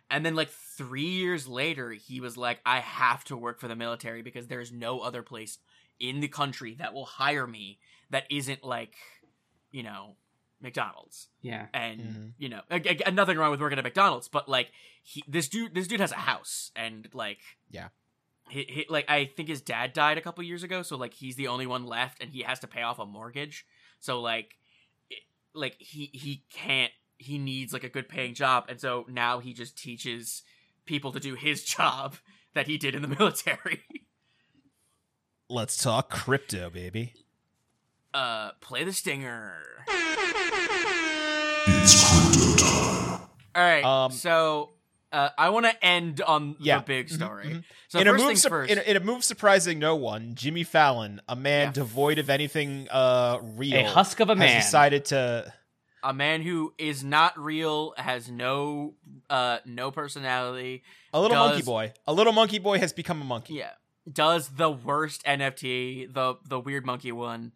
and 0.10 0.26
then 0.26 0.36
like 0.36 0.50
3 0.50 1.02
years 1.04 1.48
later 1.48 1.92
he 1.92 2.20
was 2.20 2.36
like 2.36 2.60
I 2.66 2.80
have 2.80 3.24
to 3.26 3.38
work 3.38 3.60
for 3.62 3.68
the 3.70 3.76
military 3.78 4.22
because 4.22 4.48
there's 4.48 4.72
no 4.72 5.00
other 5.00 5.22
place 5.24 5.60
in 6.00 6.20
the 6.20 6.28
country 6.28 6.76
that 6.80 6.94
will 6.94 7.06
hire 7.06 7.48
me 7.48 7.80
that 8.10 8.26
isn't 8.30 8.64
like 8.64 8.96
you 9.72 9.84
know 9.84 10.16
McDonald's 10.62 11.28
Yeah. 11.42 11.68
and 11.74 12.02
Mhm. 12.02 12.34
you 12.38 12.50
know 12.50 12.62
ag- 12.70 12.88
ag- 12.88 13.14
nothing 13.14 13.38
wrong 13.38 13.52
with 13.52 13.62
working 13.62 13.78
at 13.78 13.84
McDonald's 13.84 14.28
but 14.28 14.50
like 14.50 14.72
he 15.04 15.24
this 15.28 15.48
dude 15.48 15.74
this 15.76 15.88
dude 15.88 16.00
has 16.02 16.12
a 16.12 16.16
house 16.16 16.72
and 16.76 17.08
like 17.14 17.40
Yeah. 17.70 17.90
he, 18.50 18.64
he, 18.64 18.86
like 18.90 19.10
I 19.10 19.26
think 19.26 19.48
his 19.50 19.62
dad 19.62 19.94
died 19.94 20.18
a 20.18 20.22
couple 20.22 20.44
years 20.44 20.64
ago 20.64 20.82
so 20.82 20.98
like 20.98 21.14
he's 21.14 21.36
the 21.36 21.48
only 21.48 21.66
one 21.68 21.86
left 21.86 22.22
and 22.22 22.32
he 22.32 22.42
has 22.42 22.60
to 22.60 22.68
pay 22.68 22.82
off 22.82 23.00
a 23.00 23.06
mortgage 23.06 23.66
so 24.02 24.20
like 24.20 24.56
it, 25.10 25.20
like 25.54 25.76
he 25.80 26.10
he 26.12 26.44
can't 26.52 26.92
he 27.18 27.38
needs 27.38 27.72
like 27.72 27.84
a 27.86 27.90
good 27.90 28.10
paying 28.10 28.34
job 28.34 28.66
and 28.68 28.82
so 28.82 29.06
now 29.08 29.40
he 29.40 29.54
just 29.54 29.78
teaches 29.78 30.42
people 30.86 31.12
to 31.14 31.20
do 31.20 31.36
his 31.36 31.64
job 31.76 32.16
that 32.54 32.68
he 32.68 32.78
did 32.78 32.94
in 32.96 33.02
the 33.02 33.08
military 33.20 33.82
Let's 35.50 35.76
talk 35.78 36.10
crypto, 36.10 36.70
baby. 36.70 37.14
uh 38.14 38.52
play 38.62 38.84
the 38.84 38.92
stinger 38.94 39.56
It's 41.68 41.94
crypto 42.04 42.66
time. 42.66 43.22
all 43.56 43.62
right 43.64 43.84
Um, 43.84 44.12
so 44.12 44.72
uh, 45.12 45.30
I 45.38 45.50
want 45.50 45.66
to 45.66 45.86
end 45.86 46.22
on 46.22 46.56
Yeah. 46.60 46.78
the 46.80 46.84
big 46.86 47.08
Mhm, 47.10 47.14
story. 47.14 47.46
mhm. 47.46 47.64
So 47.90 48.00
in, 48.00 48.08
a 48.08 48.12
first 48.12 48.22
move, 48.22 48.28
things 48.30 48.42
sur- 48.42 48.50
first. 48.50 48.72
in, 48.72 48.78
a, 48.78 48.82
in 48.82 48.98
a 48.98 49.00
move 49.02 49.24
surprising 49.24 49.80
no 49.80 49.96
one, 49.96 50.36
Jimmy 50.36 50.64
Fallon, 50.64 51.22
a 51.28 51.36
man 51.36 51.68
Yeah. 51.68 51.72
devoid 51.74 52.18
of 52.20 52.30
anything 52.30 52.88
uh, 52.90 53.40
real, 53.42 53.76
A 53.76 53.84
husk 53.84 54.20
of 54.20 54.30
a 54.30 54.34
has 54.34 54.40
man. 54.40 54.62
decided 54.62 55.06
to. 55.06 55.54
a 56.04 56.14
man 56.14 56.42
who 56.42 56.74
is 56.80 57.04
not 57.04 57.38
real, 57.38 57.94
has 57.98 58.30
no 58.30 58.96
uh 59.30 59.60
no 59.66 59.92
personality. 59.92 60.82
A 61.14 61.20
little 61.22 61.36
Does- 61.38 61.50
monkey 61.52 61.64
boy. 61.66 61.94
A 62.08 62.14
little 62.14 62.34
monkey 62.34 62.58
boy 62.60 62.80
has 62.80 62.92
become 62.94 63.22
a 63.22 63.26
monkey. 63.26 63.56
Yeah, 63.56 63.72
does 64.12 64.50
the 64.50 64.72
worst 64.72 65.24
NFT, 65.26 66.12
the 66.12 66.36
the 66.46 66.60
weird 66.60 66.86
monkey 66.86 67.12
one. 67.12 67.52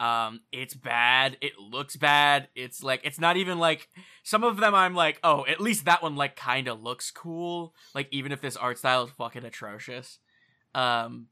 Um, 0.00 0.40
it's 0.52 0.74
bad. 0.74 1.36
It 1.40 1.52
looks 1.58 1.96
bad. 1.96 2.48
It's 2.54 2.82
like 2.82 3.00
it's 3.04 3.20
not 3.20 3.36
even 3.36 3.58
like 3.58 3.88
some 4.22 4.44
of 4.44 4.56
them. 4.56 4.74
I'm 4.74 4.94
like, 4.94 5.20
oh, 5.22 5.46
at 5.46 5.60
least 5.60 5.84
that 5.84 6.02
one 6.02 6.16
like 6.16 6.36
kind 6.36 6.68
of 6.68 6.82
looks 6.82 7.10
cool. 7.10 7.74
Like 7.94 8.08
even 8.10 8.32
if 8.32 8.40
this 8.40 8.56
art 8.56 8.78
style 8.78 9.04
is 9.04 9.10
fucking 9.10 9.44
atrocious. 9.44 10.18
Um, 10.74 11.28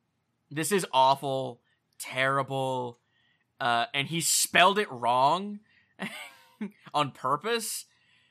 this 0.51 0.71
is 0.71 0.87
awful, 0.93 1.61
terrible. 1.99 2.99
Uh, 3.61 3.87
and 3.95 4.09
he 4.09 4.21
spelled 4.21 4.79
it 4.79 4.91
wrong 4.91 5.61
on 6.95 7.11
purpose. 7.11 7.87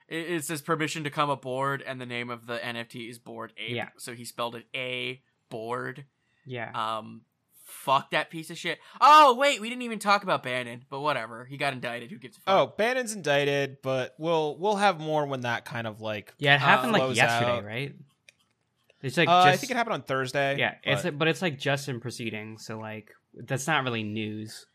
It, 0.07 0.29
it 0.29 0.45
says 0.45 0.61
permission 0.61 1.03
to 1.03 1.09
come 1.09 1.29
aboard, 1.29 1.81
and 1.85 1.99
the 1.99 2.05
name 2.05 2.29
of 2.29 2.47
the 2.47 2.57
NFT 2.57 3.09
is 3.09 3.17
Board 3.17 3.53
Ape. 3.57 3.75
Yeah. 3.75 3.89
So 3.97 4.13
he 4.13 4.25
spelled 4.25 4.55
it 4.55 4.65
A 4.75 5.21
board. 5.49 6.05
Yeah. 6.45 6.71
Um, 6.73 7.21
fuck 7.71 8.11
that 8.11 8.29
piece 8.29 8.49
of 8.49 8.57
shit. 8.57 8.79
Oh 8.99 9.35
wait, 9.35 9.61
we 9.61 9.69
didn't 9.69 9.81
even 9.83 9.99
talk 9.99 10.23
about 10.23 10.43
Bannon, 10.43 10.85
but 10.89 11.01
whatever. 11.01 11.45
He 11.45 11.57
got 11.57 11.73
indicted. 11.73 12.11
Who 12.11 12.17
gives 12.17 12.37
a 12.37 12.41
fuck? 12.41 12.53
Oh, 12.55 12.73
Bannon's 12.77 13.13
indicted, 13.13 13.77
but 13.81 14.13
we'll 14.17 14.57
we'll 14.57 14.75
have 14.75 14.99
more 14.99 15.25
when 15.25 15.41
that 15.41 15.65
kind 15.65 15.87
of 15.87 16.01
like. 16.01 16.33
yeah, 16.37 16.55
it 16.55 16.59
happened 16.61 16.91
like 16.93 17.15
yesterday, 17.15 17.57
out. 17.57 17.65
right? 17.65 17.95
It's 19.01 19.17
like 19.17 19.27
uh, 19.27 19.45
just, 19.45 19.53
I 19.53 19.57
think 19.57 19.71
it 19.71 19.77
happened 19.77 19.95
on 19.95 20.01
Thursday. 20.03 20.57
Yeah, 20.59 20.75
it's 20.83 21.01
but- 21.03 21.17
but 21.17 21.27
it's 21.27 21.41
like 21.41 21.57
just 21.57 21.89
in 21.89 21.99
proceedings, 21.99 22.65
so 22.65 22.77
like 22.77 23.11
that's 23.33 23.65
not 23.65 23.83
really 23.83 24.03
news. 24.03 24.67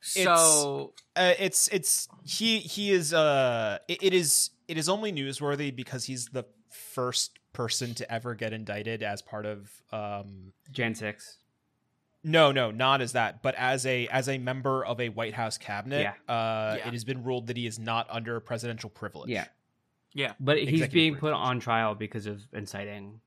so 0.00 0.92
uh, 1.16 1.34
it's 1.38 1.68
it's 1.68 2.08
he 2.24 2.58
he 2.58 2.92
is 2.92 3.12
uh 3.12 3.78
it, 3.88 4.02
it 4.02 4.14
is 4.14 4.50
it 4.68 4.78
is 4.78 4.88
only 4.88 5.12
newsworthy 5.12 5.74
because 5.74 6.04
he's 6.04 6.26
the 6.26 6.44
first 6.70 7.38
person 7.52 7.94
to 7.94 8.12
ever 8.12 8.34
get 8.34 8.52
indicted 8.52 9.02
as 9.02 9.22
part 9.22 9.44
of 9.46 9.70
um 9.92 10.52
Jan 10.70 10.94
six. 10.94 11.38
No 12.24 12.50
no 12.52 12.70
not 12.70 13.00
as 13.00 13.12
that 13.12 13.42
but 13.42 13.54
as 13.56 13.86
a 13.86 14.06
as 14.08 14.28
a 14.28 14.38
member 14.38 14.84
of 14.84 15.00
a 15.00 15.08
White 15.08 15.34
House 15.34 15.56
cabinet 15.58 16.02
Yeah. 16.02 16.12
uh 16.34 16.76
Yeah. 16.78 16.88
it 16.88 16.92
has 16.92 17.04
been 17.04 17.22
ruled 17.24 17.46
that 17.46 17.56
he 17.56 17.66
is 17.66 17.78
not 17.78 18.06
under 18.10 18.40
presidential 18.40 18.90
privilege 18.90 19.30
Yeah. 19.30 19.46
yeah, 20.14 20.32
But 20.40 20.58
he's 20.58 20.68
Executive 20.68 20.92
being 20.92 21.16
put 21.16 21.32
on 21.32 21.60
trial 21.60 21.94
because 21.94 22.26
of 22.26 22.42
inciting 22.52 23.20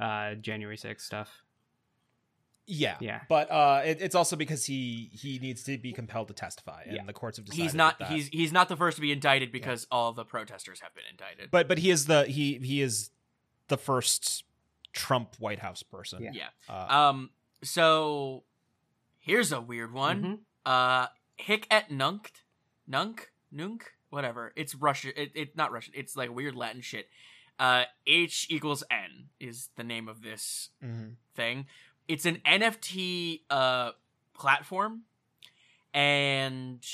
uh 0.00 0.34
January 0.36 0.76
6th 0.76 1.00
stuff. 1.02 1.42
yeah 2.66 2.96
Yeah. 3.00 3.20
but 3.28 3.50
uh 3.50 3.82
it, 3.84 4.00
it's 4.00 4.14
also 4.14 4.36
because 4.36 4.64
he 4.64 5.10
he 5.12 5.38
needs 5.38 5.62
to 5.64 5.76
be 5.76 5.92
compelled 5.92 6.28
to 6.28 6.34
testify 6.34 6.82
and 6.86 6.96
Yeah. 6.96 7.04
the 7.04 7.12
courts 7.12 7.36
have 7.38 7.44
decided 7.46 7.62
he's 7.62 7.74
not. 7.74 7.98
that 7.98 8.08
that- 8.08 8.14
He's 8.14 8.28
he's 8.28 8.52
not 8.52 8.68
the 8.68 8.76
first 8.76 8.96
to 8.96 9.00
be 9.02 9.12
indicted 9.12 9.50
because 9.52 9.86
all 9.90 10.12
the 10.12 10.24
protesters 10.24 10.80
have 10.80 10.94
been 10.94 11.04
indicted. 11.10 11.50
but 11.50 11.68
but 11.68 11.78
he 11.78 11.90
is 11.90 12.06
the 12.06 12.24
he 12.26 12.58
he 12.58 12.80
is 12.80 13.10
the 13.68 13.76
first 13.76 14.44
Trump 14.92 15.36
White 15.38 15.58
House 15.60 15.82
person 15.82 16.22
Yeah. 16.22 16.30
yeah. 16.32 16.48
uh, 16.74 17.10
Um. 17.10 17.30
So 17.62 18.44
here's 19.18 19.52
a 19.52 19.60
weird 19.60 19.92
one. 19.92 20.22
Mhm. 20.22 20.38
Uh, 20.64 21.08
Hic 21.36 21.66
et 21.70 21.90
Nunc, 21.90 22.32
Nunc, 22.86 23.30
Nunc, 23.50 23.92
whatever. 24.10 24.52
It's 24.56 24.74
Russian. 24.74 25.12
It's 25.16 25.32
it 25.34 25.56
not 25.56 25.72
Russian. 25.72 25.94
It's 25.96 26.16
like 26.16 26.30
weird 26.30 26.54
Latin 26.54 26.80
shit. 26.80 27.08
Uh, 27.58 27.84
H 28.06 28.46
equals 28.48 28.82
N 28.90 29.28
is 29.38 29.68
the 29.76 29.84
name 29.84 30.08
of 30.08 30.22
this 30.22 30.70
mhm. 30.82 31.16
thing. 31.34 31.66
It's 32.08 32.24
an 32.24 32.40
NFT 32.46 33.42
uh 33.50 33.92
platform, 34.32 35.02
and 35.92 36.84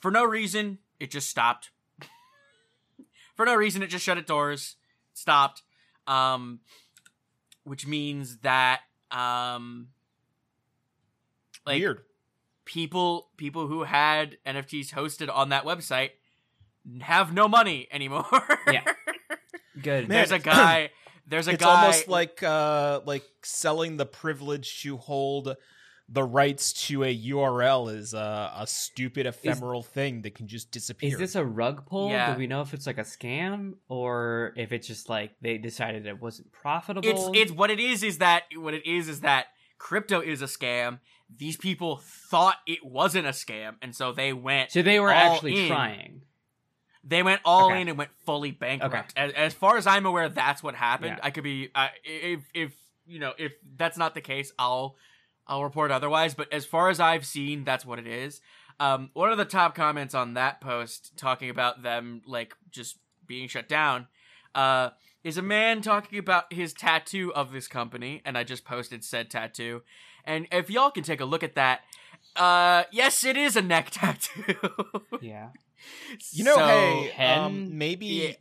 for 0.00 0.10
no 0.10 0.24
reason, 0.24 0.78
it 0.98 1.10
just 1.10 1.28
stopped. 1.28 1.70
for 3.34 3.44
no 3.44 3.54
reason, 3.54 3.82
it 3.82 3.88
just 3.88 4.04
shut 4.04 4.18
its 4.18 4.28
doors, 4.28 4.76
stopped. 5.12 5.62
Um, 6.06 6.60
which 7.64 7.86
means 7.86 8.38
that 8.38 8.80
um, 9.14 9.88
like 11.66 11.80
weird 11.80 12.00
people 12.64 13.28
people 13.36 13.66
who 13.66 13.84
had 13.84 14.38
NFTs 14.46 14.90
hosted 14.92 15.34
on 15.34 15.50
that 15.50 15.64
website 15.64 16.10
have 17.00 17.32
no 17.32 17.48
money 17.48 17.88
anymore. 17.90 18.24
Yeah. 18.72 18.82
Good. 19.80 20.08
Man, 20.08 20.16
there's 20.16 20.30
a 20.32 20.38
guy. 20.54 20.90
There's 21.26 21.48
a 21.48 21.52
it's 21.52 21.64
guy. 21.64 21.80
almost 21.80 22.08
like 22.08 22.42
uh 22.42 23.00
like 23.04 23.24
selling 23.42 23.96
the 23.96 24.06
privilege 24.06 24.82
to 24.82 24.96
hold 24.96 25.56
the 26.08 26.22
rights 26.22 26.72
to 26.88 27.02
a 27.02 27.18
URL 27.28 27.94
is 27.94 28.12
a, 28.12 28.52
a 28.56 28.66
stupid 28.66 29.26
ephemeral 29.26 29.82
thing 29.82 30.22
that 30.22 30.34
can 30.34 30.46
just 30.46 30.70
disappear. 30.70 31.12
Is 31.12 31.18
this 31.18 31.34
a 31.34 31.44
rug 31.44 31.86
pull? 31.86 32.10
Yeah. 32.10 32.32
Do 32.34 32.38
we 32.38 32.46
know 32.46 32.60
if 32.60 32.74
it's 32.74 32.86
like 32.86 32.98
a 32.98 33.02
scam 33.04 33.74
or 33.88 34.52
if 34.56 34.70
it's 34.72 34.86
just 34.86 35.08
like 35.08 35.32
they 35.40 35.56
decided 35.56 36.06
it 36.06 36.20
wasn't 36.20 36.52
profitable? 36.52 37.08
it's 37.08 37.30
it's 37.32 37.52
what 37.52 37.70
it 37.70 37.80
is 37.80 38.02
is 38.02 38.18
that 38.18 38.42
what 38.56 38.74
it 38.74 38.86
is 38.86 39.08
is 39.08 39.20
that 39.20 39.46
crypto 39.78 40.20
is 40.20 40.42
a 40.42 40.46
scam. 40.46 40.98
These 41.34 41.56
people 41.56 42.00
thought 42.02 42.56
it 42.66 42.84
wasn't 42.84 43.26
a 43.26 43.30
scam, 43.30 43.76
and 43.80 43.96
so 43.96 44.12
they 44.12 44.32
went 44.34 44.72
so 44.72 44.82
they 44.82 45.00
were 45.00 45.12
all 45.12 45.34
actually 45.34 45.62
in. 45.62 45.68
trying. 45.68 46.20
They 47.02 47.22
went 47.22 47.40
all 47.44 47.70
Okay. 47.70 47.80
in 47.82 47.88
and 47.88 47.98
went 47.98 48.10
fully 48.24 48.50
bankrupt. 48.50 49.12
As, 49.16 49.32
as 49.32 49.52
far 49.54 49.76
as 49.76 49.86
I'm 49.86 50.06
aware, 50.06 50.28
that's 50.28 50.62
what 50.62 50.74
happened. 50.74 51.16
Yeah. 51.18 51.24
I 51.26 51.30
could 51.30 51.44
be 51.44 51.70
uh, 51.74 51.88
if 52.04 52.40
if 52.54 52.72
you 53.06 53.18
know 53.18 53.32
if 53.38 53.52
that's 53.76 53.96
not 53.96 54.14
the 54.14 54.20
case, 54.20 54.52
I'll 54.58 54.96
I'll 55.46 55.62
report 55.64 55.90
otherwise. 55.90 56.34
But 56.34 56.52
as 56.52 56.64
far 56.64 56.88
as 56.90 57.00
I've 57.00 57.26
seen, 57.26 57.64
that's 57.64 57.84
what 57.84 57.98
it 57.98 58.06
is. 58.06 58.40
Um, 58.80 59.10
one 59.12 59.30
of 59.30 59.38
the 59.38 59.44
top 59.44 59.74
comments 59.74 60.14
on 60.14 60.34
that 60.34 60.60
post 60.60 61.16
talking 61.16 61.48
about 61.50 61.82
them 61.82 62.22
like 62.26 62.54
just 62.70 62.98
being 63.26 63.46
shut 63.48 63.68
down 63.68 64.08
uh, 64.54 64.90
is 65.22 65.38
a 65.38 65.42
man 65.42 65.80
talking 65.80 66.18
about 66.18 66.52
his 66.52 66.72
tattoo 66.72 67.32
of 67.34 67.52
this 67.52 67.68
company, 67.68 68.20
and 68.24 68.36
I 68.36 68.42
just 68.44 68.64
posted 68.64 69.04
said 69.04 69.30
tattoo. 69.30 69.82
And 70.24 70.46
if 70.50 70.70
y'all 70.70 70.90
can 70.90 71.04
take 71.04 71.20
a 71.20 71.24
look 71.24 71.42
at 71.44 71.54
that, 71.54 71.82
uh, 72.36 72.84
yes, 72.90 73.24
it 73.24 73.36
is 73.36 73.54
a 73.56 73.62
neck 73.62 73.88
tattoo. 73.92 74.54
Yeah. 75.20 75.50
you 76.32 76.42
know, 76.44 76.54
So- 76.56 76.66
hey, 76.66 77.10
hen- 77.14 77.38
um, 77.38 77.78
maybe 77.78 78.36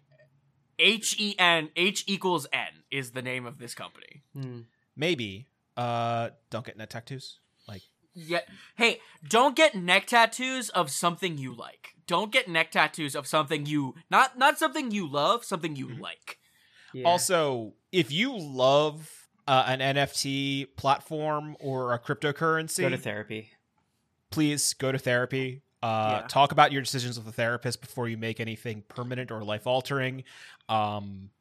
H 0.80 1.16
E 1.20 1.36
N 1.38 1.70
H 1.76 2.04
equals 2.08 2.48
N 2.52 2.68
is 2.90 3.12
the 3.12 3.22
name 3.22 3.46
of 3.46 3.60
this 3.60 3.76
company. 3.76 4.24
Hmm. 4.34 4.62
maybe 4.96 5.48
uh 5.78 6.30
don't 6.50 6.66
get 6.66 6.78
net 6.78 6.90
tattoos. 6.90 7.40
Like 7.68 7.82
Yeah. 8.14 8.42
Hey, 8.76 9.00
don't 9.28 9.56
get 9.56 9.76
neck 9.76 10.08
tattoos 10.08 10.70
of 10.70 10.90
something 10.92 11.38
you 11.38 11.54
like. 11.56 11.96
Don't 12.06 12.32
get 12.32 12.48
neck 12.48 12.72
tattoos 12.72 13.16
of 13.16 13.26
something 13.28 13.66
you 13.66 13.96
not 14.10 14.38
not 14.38 14.60
something 14.60 14.92
you 14.92 15.08
love, 15.08 15.44
something 15.46 15.76
you 15.76 15.88
Mhm. 15.88 16.00
like. 16.02 16.40
Yeah. 16.94 17.06
Also, 17.08 17.74
if 17.92 18.12
you 18.12 18.38
love 18.38 19.12
uh, 19.48 19.64
an 19.68 19.80
NFT 19.82 20.76
platform 20.78 21.58
or 21.60 21.92
a 21.94 22.00
cryptocurrency, 22.00 22.80
go 22.82 22.90
to 22.90 22.98
therapy. 22.98 23.50
please 24.30 24.74
go 24.74 24.92
to 24.92 24.98
therapy. 25.00 25.62
Uh, 25.82 26.20
Yeah. 26.22 26.28
Talk 26.28 26.52
about 26.54 26.72
your 26.72 26.82
decisions 26.82 27.18
with 27.20 27.28
a 27.28 27.32
therapist 27.34 27.82
before 27.82 28.08
you 28.08 28.16
make 28.16 28.40
anything 28.40 28.84
permanent 28.88 29.32
or 29.32 29.44
life 29.44 29.68
altering. 29.68 30.24
Um, 30.70 31.32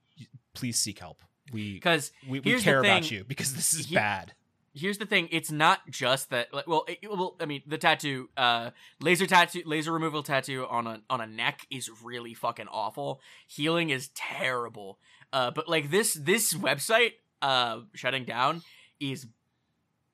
please 0.52 0.78
seek 0.78 0.98
help. 0.98 1.22
We 1.52 1.72
Because 1.74 2.12
we, 2.28 2.40
we 2.40 2.60
care 2.60 2.80
about 2.80 3.10
you 3.10 3.24
because 3.24 3.54
this 3.54 3.74
is 3.74 3.86
He- 3.86 3.94
bad. 3.94 4.32
here's 4.74 4.98
the 4.98 5.06
thing. 5.06 5.28
It's 5.32 5.50
not 5.50 5.80
just 5.90 6.30
that 6.30 6.52
like, 6.54 6.66
well, 6.66 6.84
it, 6.88 6.98
well 7.10 7.36
i 7.40 7.44
mean 7.46 7.62
the 7.66 7.78
tattoo 7.78 8.30
uh 8.36 8.70
laser 9.00 9.26
tattoo 9.26 9.62
laser 9.66 9.92
removal 9.92 10.22
tattoo 10.22 10.66
on 10.70 10.86
a 10.86 11.02
on 11.10 11.20
a 11.20 11.26
neck 11.26 11.66
is 11.70 11.90
really 12.02 12.32
fucking 12.34 12.68
awful. 12.68 13.20
Healing 13.46 13.90
is 13.90 14.08
terrible. 14.14 14.98
Uh 15.32 15.50
but 15.50 15.68
like 15.68 15.90
this 15.90 16.14
this 16.14 16.54
website 16.54 17.12
uh 17.42 17.80
shutting 17.94 18.24
down 18.24 18.62
is 19.00 19.26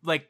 like 0.02 0.28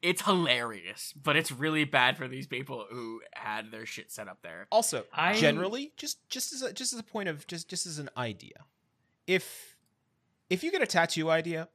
it's 0.00 0.22
hilarious 0.22 1.12
but 1.20 1.34
it's 1.36 1.50
really 1.50 1.84
bad 1.84 2.16
for 2.16 2.28
these 2.28 2.46
people 2.46 2.86
who 2.90 3.20
had 3.34 3.70
their 3.70 3.84
shit 3.86 4.12
set 4.12 4.28
up 4.28 4.38
there. 4.42 4.66
Also, 4.70 5.04
I- 5.12 5.34
generally, 5.34 5.92
just 5.96 6.26
just 6.28 6.52
as 6.52 6.62
a, 6.62 6.72
just 6.72 6.92
as 6.92 6.98
a 7.00 7.02
point 7.02 7.28
of 7.28 7.46
just 7.46 7.68
just 7.68 7.84
as 7.86 7.98
an 7.98 8.08
idea, 8.16 8.64
if 9.26 9.73
if 10.54 10.64
you 10.64 10.70
get 10.72 10.82
a 10.82 10.86
tattoo 10.86 11.30
idea, 11.30 11.68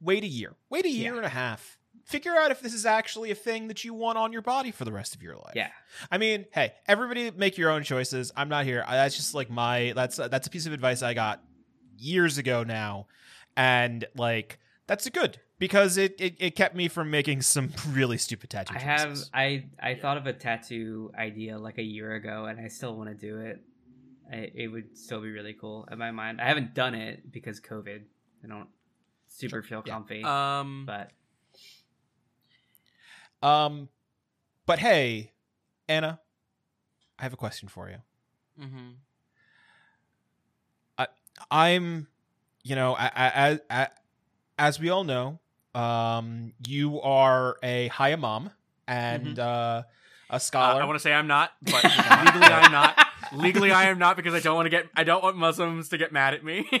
wait 0.00 0.24
a 0.24 0.26
year, 0.28 0.54
wait 0.68 0.84
a 0.84 0.90
year 0.90 1.12
Yeah. 1.12 1.16
and 1.18 1.26
a 1.26 1.30
half, 1.30 1.78
figure 2.04 2.32
out 2.36 2.50
if 2.50 2.60
this 2.60 2.74
is 2.74 2.84
actually 2.86 3.30
a 3.30 3.34
thing 3.34 3.68
that 3.68 3.84
you 3.84 3.94
want 3.94 4.18
on 4.18 4.32
your 4.32 4.42
body 4.42 4.70
for 4.72 4.84
the 4.84 4.92
rest 4.92 5.14
of 5.14 5.22
your 5.22 5.36
life. 5.36 5.52
Yeah. 5.54 5.70
I 6.10 6.18
mean, 6.18 6.46
hey, 6.52 6.72
everybody 6.88 7.30
make 7.30 7.56
your 7.58 7.70
own 7.70 7.82
choices. 7.84 8.32
I'm 8.36 8.48
not 8.48 8.64
here. 8.64 8.84
I, 8.86 8.96
that's 8.96 9.14
just 9.16 9.34
like 9.34 9.50
my 9.50 9.92
that's 9.94 10.18
uh, 10.18 10.28
that's 10.28 10.46
a 10.46 10.50
piece 10.50 10.66
of 10.66 10.72
advice 10.72 11.02
I 11.02 11.14
got 11.14 11.42
years 11.98 12.38
ago 12.38 12.64
now, 12.64 13.06
and 13.56 14.04
like 14.16 14.58
that's 14.86 15.08
good 15.10 15.38
because 15.58 15.96
it 15.98 16.14
it, 16.18 16.36
it 16.38 16.56
kept 16.56 16.74
me 16.74 16.88
from 16.88 17.10
making 17.10 17.42
some 17.42 17.70
really 17.90 18.18
stupid 18.18 18.50
tattoo. 18.50 18.74
I 18.76 18.80
have 18.80 19.08
choices. 19.10 19.30
I 19.34 19.64
I 19.80 19.94
thought 19.94 20.16
of 20.16 20.26
a 20.26 20.32
tattoo 20.32 21.12
idea 21.16 21.58
like 21.58 21.78
a 21.78 21.82
year 21.82 22.14
ago, 22.14 22.46
and 22.46 22.58
I 22.58 22.68
still 22.68 22.96
want 22.96 23.10
to 23.10 23.14
do 23.14 23.38
it. 23.40 23.60
I, 24.32 24.50
it 24.54 24.68
would 24.68 24.96
still 24.96 25.20
be 25.20 25.30
really 25.30 25.54
cool 25.54 25.88
in 25.90 25.98
my 25.98 26.10
mind. 26.10 26.40
I 26.40 26.46
haven't 26.46 26.74
done 26.74 26.94
it 26.94 27.30
because 27.32 27.60
COVID. 27.60 28.02
I 28.44 28.46
don't 28.46 28.68
super 29.28 29.62
feel 29.62 29.82
Yeah. 29.84 29.92
comfy, 29.94 30.22
um 30.24 30.84
but 30.86 31.10
Um, 33.42 33.88
but 34.66 34.78
hey, 34.78 35.32
Anna, 35.88 36.20
I 37.18 37.22
have 37.22 37.32
a 37.32 37.36
question 37.36 37.68
for 37.68 37.88
you. 37.88 37.96
mhm. 38.60 38.96
I'm, 41.50 42.06
you 42.62 42.76
know, 42.76 42.94
as 42.98 43.60
as 44.58 44.78
we 44.78 44.90
all 44.90 45.04
know, 45.04 45.40
um, 45.74 46.52
you 46.66 47.00
are 47.00 47.56
a 47.62 47.88
Hayamam 47.88 48.52
and 48.86 49.38
uh, 49.38 49.84
a 50.28 50.34
Uh, 50.34 50.38
scholar. 50.38 50.82
I 50.82 50.84
want 50.84 50.96
to 50.96 51.02
say 51.02 51.14
I'm 51.14 51.26
not, 51.26 51.52
but 51.62 51.82
legally 52.24 52.52
I'm 52.52 52.70
not. 52.70 52.98
Legally 53.32 53.70
I 53.72 53.84
am 53.90 53.98
not 53.98 54.16
because 54.16 54.34
I 54.34 54.40
don't 54.40 54.56
want 54.56 54.66
to 54.66 54.70
get 54.70 54.86
I 54.96 55.04
don't 55.04 55.22
want 55.22 55.36
Muslims 55.36 55.88
to 55.90 55.98
get 55.98 56.12
mad 56.12 56.34
at 56.34 56.44
me. 56.44 56.66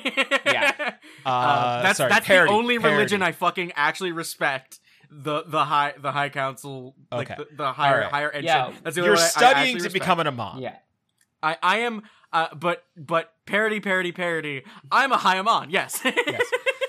Yeah. 0.44 0.94
uh, 1.24 1.82
that's 1.82 1.98
sorry, 1.98 2.10
that's 2.10 2.26
parody, 2.26 2.50
the 2.50 2.56
only 2.56 2.78
religion 2.78 3.20
parody. 3.20 3.34
I 3.36 3.38
fucking 3.38 3.72
actually 3.76 4.12
respect. 4.12 4.80
The 5.10 5.42
the 5.46 5.64
high 5.64 5.94
the 6.00 6.12
high 6.12 6.28
council 6.28 6.94
like 7.10 7.30
Okay. 7.30 7.42
the, 7.50 7.56
the 7.56 7.72
higher 7.72 7.94
Alright. 7.96 8.10
higher 8.10 8.30
ed 8.34 8.44
Yeah. 8.44 8.72
That's 8.82 8.96
the 8.96 9.02
You're 9.02 9.12
one 9.14 9.18
I- 9.20 9.24
I 9.24 9.28
studying 9.28 9.76
to 9.78 9.84
respect. 9.84 9.92
become 9.94 10.20
an 10.20 10.26
imam. 10.28 10.58
yeah, 10.58 10.76
I 11.42 11.56
I 11.62 11.78
am 11.78 12.02
uh 12.32 12.54
but 12.54 12.84
but 12.96 13.32
parody 13.46 13.80
parody 13.80 14.12
parody. 14.12 14.62
I'm 14.90 15.12
a 15.12 15.16
Hayaman. 15.18 15.66
Yes. 15.70 16.00
Yes. 16.04 16.42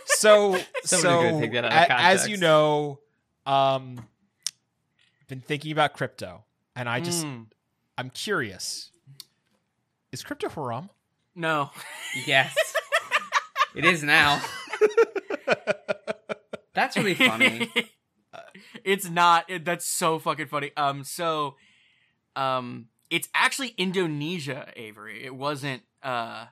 So, 0.06 0.60
so 0.84 1.02
gonna 1.02 1.40
take 1.40 1.52
that 1.54 1.66
out 1.66 1.72
of 1.72 1.90
a- 1.90 2.00
as 2.00 2.28
you 2.30 2.38
know, 2.38 3.00
um, 3.48 4.06
been 5.28 5.42
thinking 5.42 5.72
about 5.72 5.94
crypto, 5.94 6.44
and 6.76 6.88
I 6.88 7.00
just 7.00 7.26
Mm, 7.26 7.48
I'm 7.98 8.12
curious. 8.12 8.91
Is 10.12 10.24
crypto 10.24 10.50
haram? 10.50 10.90
no. 11.36 11.70
yes, 12.28 12.54
it 13.76 13.86
is 13.86 14.04
now. 14.04 14.42
That's 16.74 16.96
really 16.96 17.16
funny. 17.16 17.70
it's 18.84 19.10
not. 19.10 19.50
It, 19.50 19.66
that's 19.66 19.86
so 19.86 20.20
fucking 20.20 20.48
funny. 20.48 20.72
Um. 20.78 21.04
So, 21.04 21.56
um, 22.36 22.88
it's 23.10 23.28
actually 23.34 23.70
Indonesia, 23.78 24.72
Avery. 24.76 25.24
It 25.26 25.36
wasn't. 25.36 25.84
Uh. 26.02 26.46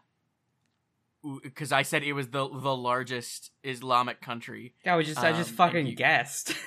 Because 1.44 1.74
I 1.74 1.82
said 1.84 2.04
it 2.04 2.14
was 2.14 2.28
the 2.30 2.48
the 2.48 2.76
largest 2.76 3.52
Islamic 3.64 4.22
country. 4.22 4.74
Yeah, 4.86 4.96
I 4.96 5.04
just 5.04 5.20
I 5.20 5.32
just 5.34 5.52
Um, 5.52 5.56
fucking 5.58 5.88
you- 5.88 5.96
guessed. 5.96 6.54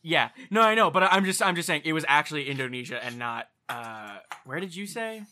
Yeah. 0.00 0.28
No, 0.48 0.62
I 0.62 0.74
know, 0.76 0.90
but 0.92 1.02
I'm 1.02 1.24
just 1.24 1.42
I'm 1.42 1.56
just 1.56 1.66
saying 1.66 1.82
it 1.84 1.92
was 1.92 2.04
actually 2.08 2.48
Indonesia 2.48 3.02
and 3.04 3.18
not. 3.18 3.48
Uh. 3.68 4.18
Where 4.44 4.60
did 4.60 4.74
you 4.74 4.86
say? 4.86 5.24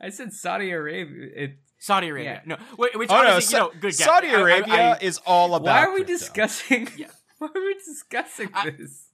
I 0.00 0.08
said 0.10 0.32
Saudi 0.32 0.70
Arabia. 0.70 1.28
It, 1.34 1.50
Saudi 1.78 2.08
Arabia. 2.08 2.42
Yeah. 2.46 2.56
No. 2.56 2.56
Wait. 2.78 2.98
Which 2.98 3.10
Oh 3.10 3.22
no, 3.22 3.30
honestly, 3.32 3.42
Sa- 3.42 3.56
you 3.56 3.62
know, 3.64 3.70
good 3.80 3.96
guess. 3.96 4.04
Saudi 4.04 4.28
I- 4.28 4.32
I- 4.34 4.40
Arabia 4.40 4.74
I- 4.74 4.98
is 5.04 5.18
all 5.26 5.54
about. 5.54 5.64
why 5.66 5.84
are 5.84 5.90
we 5.92 5.96
crypto. 6.04 6.12
discussing? 6.12 6.88
Yeah. 6.96 7.06
Why 7.38 7.48
are 7.54 7.60
we 7.64 7.74
discussing 7.74 8.50
I- 8.52 8.68
this? 8.70 9.06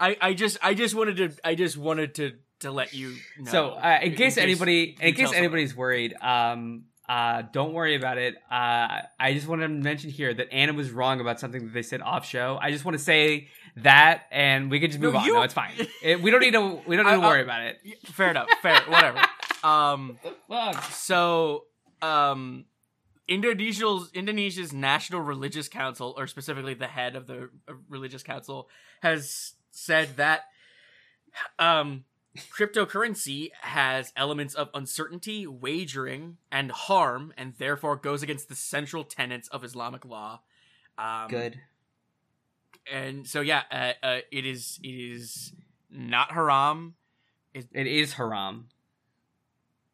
I, 0.00 0.16
I 0.20 0.32
just 0.34 0.56
I 0.62 0.72
just 0.74 0.94
wanted 0.94 1.16
to 1.18 1.30
I 1.44 1.54
just 1.54 1.76
wanted 1.76 2.14
to 2.16 2.32
to 2.60 2.70
let 2.70 2.94
you 2.94 3.14
know. 3.38 3.50
So, 3.50 3.68
uh, 3.72 3.98
in 4.02 4.14
case 4.14 4.38
anybody, 4.38 4.96
in 5.00 5.14
case 5.14 5.32
anybody's 5.34 5.76
worried, 5.76 6.14
um, 6.22 6.84
uh, 7.08 7.42
don't 7.52 7.72
worry 7.74 7.94
about 7.94 8.16
it. 8.18 8.34
Uh, 8.50 9.02
I 9.20 9.32
just 9.34 9.46
wanted 9.46 9.68
to 9.68 9.74
mention 9.74 10.08
here 10.10 10.32
that 10.32 10.50
Anna 10.52 10.72
was 10.72 10.90
wrong 10.90 11.20
about 11.20 11.38
something 11.38 11.62
that 11.66 11.72
they 11.74 11.82
said 11.82 12.00
off 12.00 12.26
show. 12.26 12.58
I 12.60 12.70
just 12.72 12.84
want 12.86 12.96
to 12.96 13.04
say 13.04 13.48
that, 13.76 14.22
and 14.30 14.70
we 14.70 14.80
can 14.80 14.90
just 14.90 15.00
move 15.00 15.12
No, 15.12 15.20
on. 15.20 15.26
you- 15.26 15.34
No, 15.34 15.42
it's 15.42 15.54
fine. 15.54 15.72
It- 16.02 16.22
we 16.22 16.30
don't 16.30 16.40
need 16.40 16.52
to. 16.54 16.80
We 16.86 16.96
don't 16.96 17.04
need 17.04 17.12
I- 17.12 17.16
to 17.16 17.22
I- 17.22 17.28
worry 17.28 17.42
about 17.42 17.62
it. 17.62 17.78
Fair 18.06 18.30
enough. 18.30 18.48
Fair. 18.62 18.80
whatever. 18.88 19.20
Um. 19.62 20.18
Fuck. 20.48 20.82
So, 20.92 21.64
um, 22.02 22.66
Indonesia's 23.28 24.10
Indonesia's 24.14 24.72
National 24.72 25.20
Religious 25.20 25.68
Council, 25.68 26.14
or 26.16 26.26
specifically 26.26 26.74
the 26.74 26.86
head 26.86 27.16
of 27.16 27.26
the 27.26 27.50
uh, 27.68 27.72
religious 27.88 28.22
council, 28.22 28.68
has 29.02 29.54
said 29.70 30.16
that 30.16 30.42
um, 31.58 32.04
cryptocurrency 32.36 33.50
has 33.60 34.12
elements 34.16 34.54
of 34.54 34.68
uncertainty, 34.74 35.46
wagering, 35.46 36.36
and 36.52 36.70
harm, 36.70 37.32
and 37.36 37.54
therefore 37.58 37.96
goes 37.96 38.22
against 38.22 38.48
the 38.48 38.54
central 38.54 39.04
tenets 39.04 39.48
of 39.48 39.64
Islamic 39.64 40.04
law. 40.04 40.40
Um, 40.98 41.28
Good. 41.28 41.60
And 42.90 43.26
so, 43.26 43.40
yeah, 43.40 43.62
uh, 43.70 43.92
uh, 44.06 44.18
it 44.30 44.46
is 44.46 44.78
it 44.82 44.88
is 44.88 45.52
not 45.90 46.30
haram. 46.32 46.94
It 47.52 47.86
is 47.86 48.12
haram. 48.12 48.68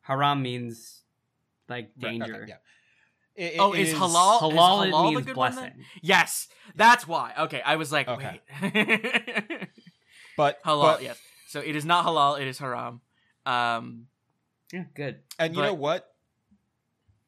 Haram 0.03 0.43
means 0.43 1.03
like 1.69 1.91
Right, 2.01 2.11
okay, 2.15 2.19
danger. 2.19 2.47
yeah. 2.49 2.57
It- 3.35 3.55
Oh, 3.59 3.73
it 3.73 3.81
is 3.81 3.95
halal- 3.95 4.41
Halal 4.41 4.83
Is 4.83 4.89
it 4.89 4.93
halal 4.95 5.15
the 5.15 5.23
good 5.23 5.37
one 5.37 5.53
blessing. 5.55 5.73
then? 5.77 5.85
Yes, 6.03 6.49
that's 6.77 7.07
why. 7.09 7.33
Okay, 7.39 7.63
I 7.65 7.77
was 7.77 7.91
like, 7.91 8.07
Okay. 8.09 8.41
wait. 8.61 9.69
But 10.37 10.63
halal, 10.65 10.83
but- 10.83 11.03
yes. 11.03 11.19
So 11.49 11.61
it 11.61 11.77
is 11.77 11.85
not 11.85 12.05
halal, 12.07 12.41
it 12.41 12.47
is 12.49 12.59
haram. 12.59 13.01
Um 13.47 14.07
Yeah, 14.73 14.85
good. 14.95 15.21
and 15.39 15.55
you 15.57 15.63
know 15.63 15.75
what? 15.75 16.09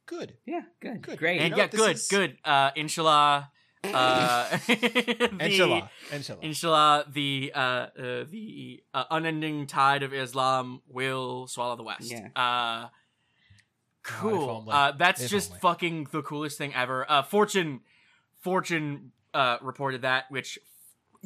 Good. 0.06 0.36
Yeah, 0.46 0.62
good. 0.80 1.00
Good. 1.02 1.18
Great. 1.18 1.40
and 1.40 1.50
know, 1.52 1.56
yeah, 1.56 1.66
good, 1.68 1.96
is- 1.96 2.08
good. 2.08 2.38
Uh 2.44 2.70
inshallah 2.76 3.50
uh 3.92 4.48
the, 4.66 5.36
Inshallah. 5.40 5.90
Inshallah. 6.12 6.40
Inshallah, 6.42 7.04
the 7.12 7.52
uh, 7.54 7.58
uh 7.58 7.88
the 8.30 8.82
uh, 8.92 9.04
unending 9.10 9.66
tide 9.66 10.02
of 10.02 10.12
Islam 10.14 10.80
will 10.88 11.46
swallow 11.46 11.76
the 11.76 11.82
West. 11.82 12.10
Yeah. 12.10 12.28
Uh 12.34 12.88
cool. 14.02 14.50
only. 14.50 14.72
uh 14.72 14.92
that's 14.92 15.22
If 15.22 15.30
just 15.30 15.50
only. 15.50 15.60
fucking 15.60 16.08
the 16.12 16.22
coolest 16.22 16.58
thing 16.58 16.74
ever. 16.74 17.04
Uh 17.10 17.22
Fortune 17.22 17.80
Fortune 18.40 19.12
uh 19.32 19.58
reported 19.62 20.02
that, 20.02 20.24
which 20.30 20.58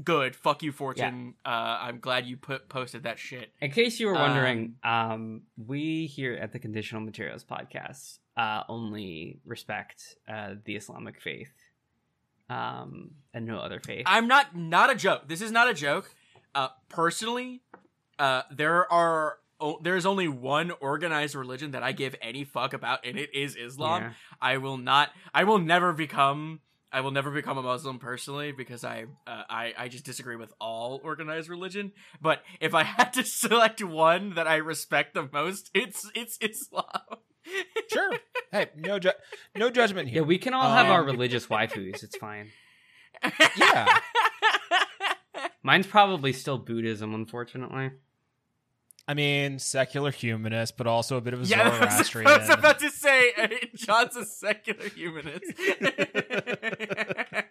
good. 0.03 0.37
Fuck 0.37 0.63
you, 0.63 0.73
Fortune. 0.73 1.35
Uh 1.45 1.49
I'm 1.81 1.99
glad 2.01 2.27
you 2.27 2.37
put 2.37 2.69
posted 2.69 3.03
that 3.03 3.19
shit. 3.19 3.51
In 3.61 3.71
case 3.73 3.99
you 3.99 4.07
were 4.07 4.15
wondering, 4.15 4.77
um, 4.85 5.43
we 5.57 6.07
here 6.07 6.35
at 6.35 6.53
the 6.53 6.59
Conditional 6.59 7.03
Materials 7.03 7.45
Podcast 7.45 8.19
uh, 8.37 8.63
only 8.69 9.41
respect 9.45 10.15
uh, 10.29 10.55
the 10.65 10.77
Islamic 10.77 11.21
faith 11.21 11.51
um, 12.49 13.11
and 13.35 13.47
no 13.47 13.59
other 13.59 13.81
faith. 13.81 14.05
I'm 14.07 14.29
not 14.29 14.57
not 14.57 14.91
a 14.91 14.95
joke. 14.95 15.29
This 15.29 15.43
is 15.43 15.51
not 15.51 15.69
a 15.69 15.75
joke. 15.75 16.15
Uh, 16.55 16.69
personally, 16.89 17.63
uh, 18.19 18.43
there 18.51 18.91
are 18.93 19.37
oh, 19.61 19.79
there 19.83 19.97
is 19.97 20.07
only 20.07 20.29
one 20.29 20.73
organized 20.81 21.35
religion 21.35 21.73
that 21.73 21.83
I 21.83 21.93
give 21.93 22.15
any 22.23 22.45
fuck 22.45 22.73
about, 22.73 23.07
and 23.07 23.19
it 23.19 23.35
is 23.35 23.57
Islam. 23.57 24.03
Yeah. 24.03 24.13
I 24.41 24.57
will 24.59 24.79
not. 24.79 25.11
I 25.35 25.45
will 25.45 25.59
never 25.59 25.93
become. 25.93 26.61
I 26.91 27.03
will 27.03 27.11
never 27.11 27.31
become 27.31 27.59
a 27.59 27.63
Muslim 27.63 27.99
personally 27.99 28.53
because 28.53 28.83
I 28.83 29.05
uh, 29.27 29.43
I 29.49 29.75
I 29.77 29.89
just 29.89 30.05
disagree 30.05 30.37
with 30.37 30.53
all 30.61 31.01
organized 31.05 31.51
religion. 31.51 31.93
But 32.21 32.43
if 32.61 32.75
I 32.75 32.83
had 32.85 33.13
to 33.15 33.25
select 33.25 33.85
one 33.85 34.35
that 34.35 34.47
I 34.47 34.57
respect 34.57 35.15
the 35.15 35.29
most, 35.31 35.71
it's 35.75 36.11
it's 36.15 36.39
Islam. 36.41 37.19
Sure. 37.93 38.13
Hey, 38.53 38.67
no 38.77 38.99
ju- 38.99 39.11
no 39.57 39.71
judgment 39.71 40.09
here. 40.09 40.23
Yeah, 40.23 40.27
we 40.27 40.39
can 40.39 40.55
all 40.55 40.71
have 40.71 40.87
our 40.87 41.01
Um, 41.01 41.07
religious 41.07 41.47
waifus. 41.47 42.03
It's 42.03 42.17
fine. 42.17 42.51
Yeah. 43.57 43.99
Mine's 45.63 45.87
probably 45.87 46.33
still 46.33 46.59
Buddhism, 46.59 47.15
unfortunately. 47.15 47.91
I 49.07 49.15
mean, 49.15 49.59
secular 49.59 50.11
humanist, 50.11 50.77
but 50.77 50.87
also 50.87 51.17
a 51.17 51.21
bit 51.21 51.35
of 51.35 51.43
a 51.43 51.45
Yeah, 51.45 51.69
I 51.69 51.85
was, 51.99 52.17
I 52.17 52.39
was 52.39 52.49
about 52.51 52.79
to 52.81 52.91
say 52.91 53.33
uh, 53.37 53.49
John's 53.75 54.17
a 54.17 54.25
secular 54.27 54.89
humanist. 54.89 55.45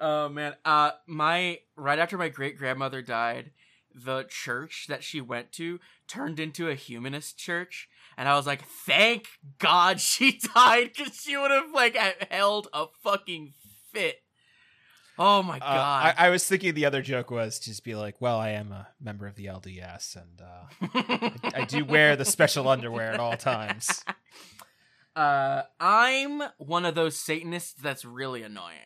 oh 0.00 0.28
man, 0.28 0.54
uh, 0.64 0.92
my 1.06 1.60
right 1.76 1.98
after 1.98 2.18
my 2.18 2.28
great 2.28 2.56
grandmother 2.58 3.02
died, 3.02 3.50
the 3.94 4.24
church 4.24 4.86
that 4.88 5.02
she 5.02 5.20
went 5.20 5.52
to 5.52 5.80
turned 6.06 6.38
into 6.38 6.68
a 6.68 6.74
humanist 6.74 7.38
church, 7.38 7.88
and 8.16 8.28
I 8.28 8.36
was 8.36 8.46
like, 8.46 8.64
thank 8.86 9.26
God 9.58 10.00
she 10.00 10.38
died, 10.54 10.90
because 10.96 11.14
she 11.16 11.36
would 11.36 11.50
have 11.50 11.72
like 11.72 11.96
held 12.30 12.68
a 12.72 12.86
fucking 13.02 13.54
fit. 13.92 14.16
Oh 15.18 15.42
my 15.42 15.56
Uh, 15.56 15.60
god! 15.60 16.14
I, 16.18 16.26
I 16.26 16.30
was 16.30 16.46
thinking 16.46 16.72
the 16.74 16.86
other 16.86 17.02
joke 17.02 17.30
was 17.30 17.58
to 17.58 17.66
just 17.70 17.84
be 17.84 17.94
like, 17.94 18.20
well, 18.20 18.38
I 18.38 18.50
am 18.50 18.72
a 18.72 18.88
member 19.00 19.26
of 19.26 19.34
the 19.34 19.46
LDS, 19.46 20.16
and 20.16 20.40
uh, 20.40 21.50
I 21.54 21.64
do 21.66 21.84
wear 21.84 22.16
the 22.16 22.24
special 22.24 22.68
underwear 22.68 23.12
at 23.12 23.20
all 23.20 23.36
times. 23.36 24.02
Uh, 25.16 25.62
I'm 25.80 26.40
one 26.58 26.84
of 26.84 26.94
those 26.94 27.16
Satanists 27.16 27.74
that's 27.82 28.04
really 28.04 28.42
annoying. 28.42 28.78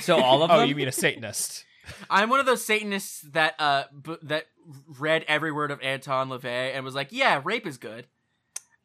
So 0.00 0.20
all 0.22 0.42
of 0.42 0.50
Oh, 0.50 0.58
them. 0.60 0.68
you 0.68 0.74
mean 0.74 0.86
a 0.86 0.92
Satanist? 0.92 1.64
I'm 2.10 2.28
one 2.28 2.40
of 2.40 2.46
those 2.46 2.62
Satanists 2.64 3.22
that 3.32 3.54
uh 3.58 3.84
b- 4.00 4.18
that 4.22 4.44
read 4.98 5.24
every 5.26 5.50
word 5.50 5.70
of 5.70 5.80
Anton 5.80 6.28
LaVey 6.28 6.74
and 6.74 6.84
was 6.84 6.94
like, 6.94 7.08
yeah, 7.10 7.40
rape 7.42 7.66
is 7.66 7.78
good. 7.78 8.06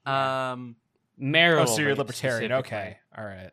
Um, 0.05 0.75
marital? 1.17 1.63
Oh, 1.71 1.75
so 1.75 1.81
you're 1.81 1.95
libertarian. 1.95 2.51
Okay. 2.51 2.97
All 3.17 3.23
right. 3.25 3.51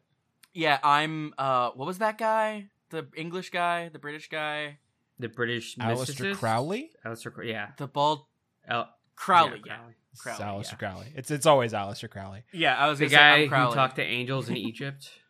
yeah, 0.52 0.78
I'm 0.82 1.34
uh, 1.38 1.70
what 1.70 1.86
was 1.86 1.98
that 1.98 2.18
guy? 2.18 2.68
The 2.90 3.06
English 3.16 3.50
guy, 3.50 3.88
the 3.88 3.98
British 3.98 4.28
guy, 4.28 4.78
The 5.18 5.28
British 5.28 5.76
Aleister 5.76 6.14
mysticist? 6.14 6.36
Crowley? 6.36 6.90
Aleister, 7.06 7.32
yeah. 7.46 7.68
the 7.78 7.86
bald 7.86 8.26
Al- 8.68 8.90
Crowley. 9.16 9.62
yeah, 9.64 9.72
Yeah, 9.72 9.76
Crowley. 9.78 9.94
It's 10.12 10.20
Crowley, 10.22 10.44
Aleister 10.44 10.72
yeah. 10.72 10.76
Crowley. 10.78 11.06
It's 11.16 11.30
it's 11.30 11.46
always 11.46 11.72
Aleister 11.72 12.10
Crowley. 12.10 12.42
Yeah, 12.52 12.76
I 12.76 12.88
was 12.90 12.98
The 12.98 13.06
gonna 13.06 13.10
say, 13.10 13.48
guy 13.48 13.56
I'm 13.56 13.68
who 13.68 13.74
talked 13.74 13.96
to 13.96 14.02
angels 14.02 14.48
in 14.48 14.56
Egypt. 14.56 15.08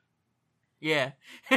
Yeah. 0.85 1.13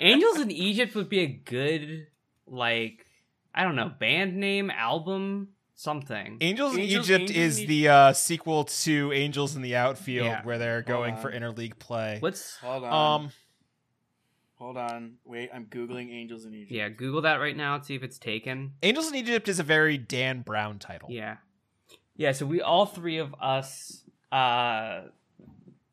Angels 0.00 0.40
in 0.40 0.50
Egypt 0.50 0.94
would 0.96 1.08
be 1.08 1.20
a 1.20 1.26
good, 1.28 2.08
like, 2.46 3.06
I 3.54 3.62
don't 3.62 3.76
know, 3.76 3.88
band 3.96 4.36
name, 4.36 4.70
album, 4.70 5.50
something. 5.80 6.36
Angels, 6.40 6.74
in 6.74 6.80
Egypt 6.80 7.08
Angels 7.10 7.30
is 7.36 7.58
Egypt- 7.60 7.68
the 7.68 7.88
uh, 7.88 8.12
sequel 8.12 8.64
to 8.64 9.12
Angels 9.12 9.56
in 9.56 9.62
the 9.62 9.76
Outfield, 9.76 10.26
Yeah. 10.26 10.42
where 10.44 10.58
they're 10.58 10.82
going 10.82 11.16
for 11.16 11.32
interleague 11.32 11.78
play. 11.78 12.18
Let's, 12.22 12.56
Hold 12.58 12.84
Um, 12.84 13.30
hold 14.56 14.76
on. 14.76 15.14
Wait, 15.24 15.50
I'm 15.54 15.66
googling 15.66 16.10
Angels 16.12 16.44
in 16.44 16.54
Egypt. 16.54 16.72
yeah, 16.72 16.88
Google 16.88 17.22
that 17.22 17.36
right 17.36 17.56
now 17.56 17.74
and 17.76 17.84
see 17.84 17.94
if 17.94 18.02
it's 18.02 18.18
taken. 18.18 18.74
Angels 18.82 19.08
in 19.08 19.14
Egypt 19.14 19.48
is 19.48 19.58
a 19.58 19.62
very 19.64 19.96
Dan 19.98 20.42
Brown 20.42 20.78
title. 20.78 21.08
Yeah. 21.10 21.36
Yeah, 22.16 22.32
so 22.32 22.44
we 22.44 22.60
all 22.60 22.84
three 22.84 23.16
of 23.16 23.34
us, 23.40 24.04
uh, 24.30 25.04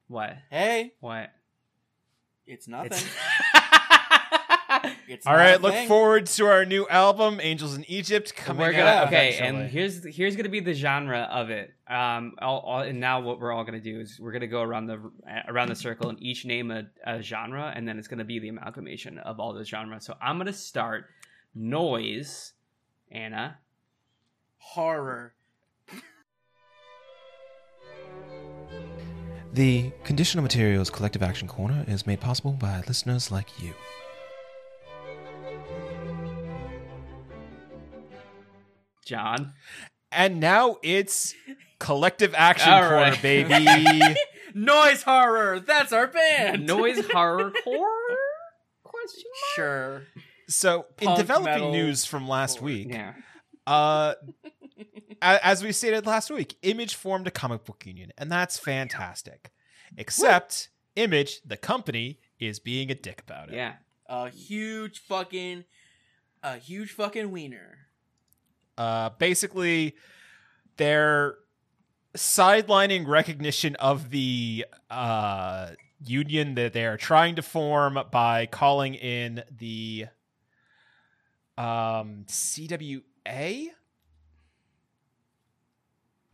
what? 0.07 0.35
Hey, 0.49 0.91
What? 0.99 1.31
it's 2.45 2.67
nothing. 2.67 2.87
It's- 2.91 3.05
It's 5.07 5.25
All 5.25 5.33
not 5.33 5.39
right, 5.39 5.57
a 5.57 5.61
look 5.61 5.73
thing. 5.73 5.87
forward 5.87 6.25
to 6.25 6.45
our 6.47 6.65
new 6.65 6.85
album, 6.89 7.39
Angels 7.41 7.75
in 7.77 7.89
Egypt, 7.89 8.35
coming 8.35 8.59
we're 8.61 8.73
gonna 8.73 8.83
out 8.83 9.07
okay, 9.07 9.35
eventually. 9.35 9.61
and 9.61 9.69
here's 9.69 10.03
here's 10.15 10.35
gonna 10.35 10.49
be 10.49 10.59
the 10.59 10.73
genre 10.73 11.29
of 11.31 11.49
it. 11.49 11.73
Um, 11.87 12.33
all, 12.41 12.59
all, 12.59 12.79
and 12.81 12.99
now 12.99 13.21
what 13.21 13.39
we're 13.39 13.53
all 13.53 13.63
gonna 13.63 13.79
do 13.79 14.01
is 14.01 14.19
we're 14.19 14.33
gonna 14.33 14.47
go 14.47 14.61
around 14.61 14.87
the 14.87 14.99
around 15.47 15.69
the 15.69 15.75
circle 15.75 16.09
and 16.09 16.21
each 16.21 16.43
name 16.45 16.71
a, 16.71 16.83
a 17.05 17.21
genre, 17.21 17.71
and 17.73 17.87
then 17.87 17.97
it's 17.97 18.09
gonna 18.09 18.25
be 18.25 18.39
the 18.39 18.49
amalgamation 18.49 19.17
of 19.19 19.39
all 19.39 19.53
those 19.53 19.69
genres. 19.69 20.03
So 20.05 20.15
I'm 20.21 20.37
gonna 20.37 20.51
start 20.51 21.05
noise, 21.55 22.51
Anna. 23.09 23.59
horror. 24.57 25.33
The 29.53 29.91
Conditional 30.03 30.43
Materials 30.43 30.89
Collective 30.89 31.23
Action 31.23 31.47
Corner 31.47 31.83
is 31.87 32.05
made 32.05 32.19
possible 32.19 32.51
by 32.51 32.83
listeners 32.87 33.31
like 33.31 33.47
you. 33.61 33.73
John. 39.07 39.53
and 40.11 40.39
now 40.39 40.77
it's 40.83 41.33
collective 41.79 42.33
action 42.35 42.71
All 42.71 42.81
corner, 42.81 42.95
right. 43.11 43.21
baby. 43.21 44.15
Noise 44.53 45.03
horror. 45.03 45.59
That's 45.59 45.91
our 45.93 46.07
band. 46.07 46.65
Noise 46.65 47.05
horror 47.11 47.51
core? 47.63 47.87
Question 48.83 49.23
Sure. 49.55 50.03
so, 50.47 50.85
in 50.99 51.15
developing 51.15 51.71
news 51.71 52.05
from 52.05 52.27
last 52.27 52.59
core. 52.59 52.65
week, 52.67 52.87
Yeah. 52.89 53.13
uh, 53.65 54.15
as 55.21 55.63
we 55.63 55.71
stated 55.71 56.05
last 56.05 56.29
week, 56.29 56.55
Image 56.61 56.95
formed 56.95 57.27
a 57.27 57.31
comic 57.31 57.65
book 57.65 57.85
union, 57.85 58.11
and 58.17 58.31
that's 58.31 58.57
fantastic. 58.57 59.51
Except 59.97 60.69
Image, 60.95 61.41
the 61.45 61.57
company, 61.57 62.19
is 62.39 62.59
being 62.59 62.89
a 62.91 62.95
dick 62.95 63.21
about 63.21 63.49
it. 63.49 63.55
Yeah. 63.55 63.73
A 64.07 64.29
huge 64.29 64.99
fucking, 64.99 65.65
a 66.41 66.57
huge 66.57 66.91
fucking 66.91 67.29
wiener. 67.31 67.86
Uh, 68.77 69.09
basically, 69.17 69.95
they're 70.77 71.35
sidelining 72.15 73.07
recognition 73.07 73.75
of 73.75 74.09
the 74.09 74.65
uh, 74.89 75.69
union 76.03 76.55
that 76.55 76.73
they 76.73 76.85
are 76.85 76.97
trying 76.97 77.35
to 77.35 77.41
form 77.41 77.99
by 78.11 78.45
calling 78.45 78.93
in 78.95 79.43
the 79.57 80.05
um, 81.57 82.25
CWA. 82.27 83.69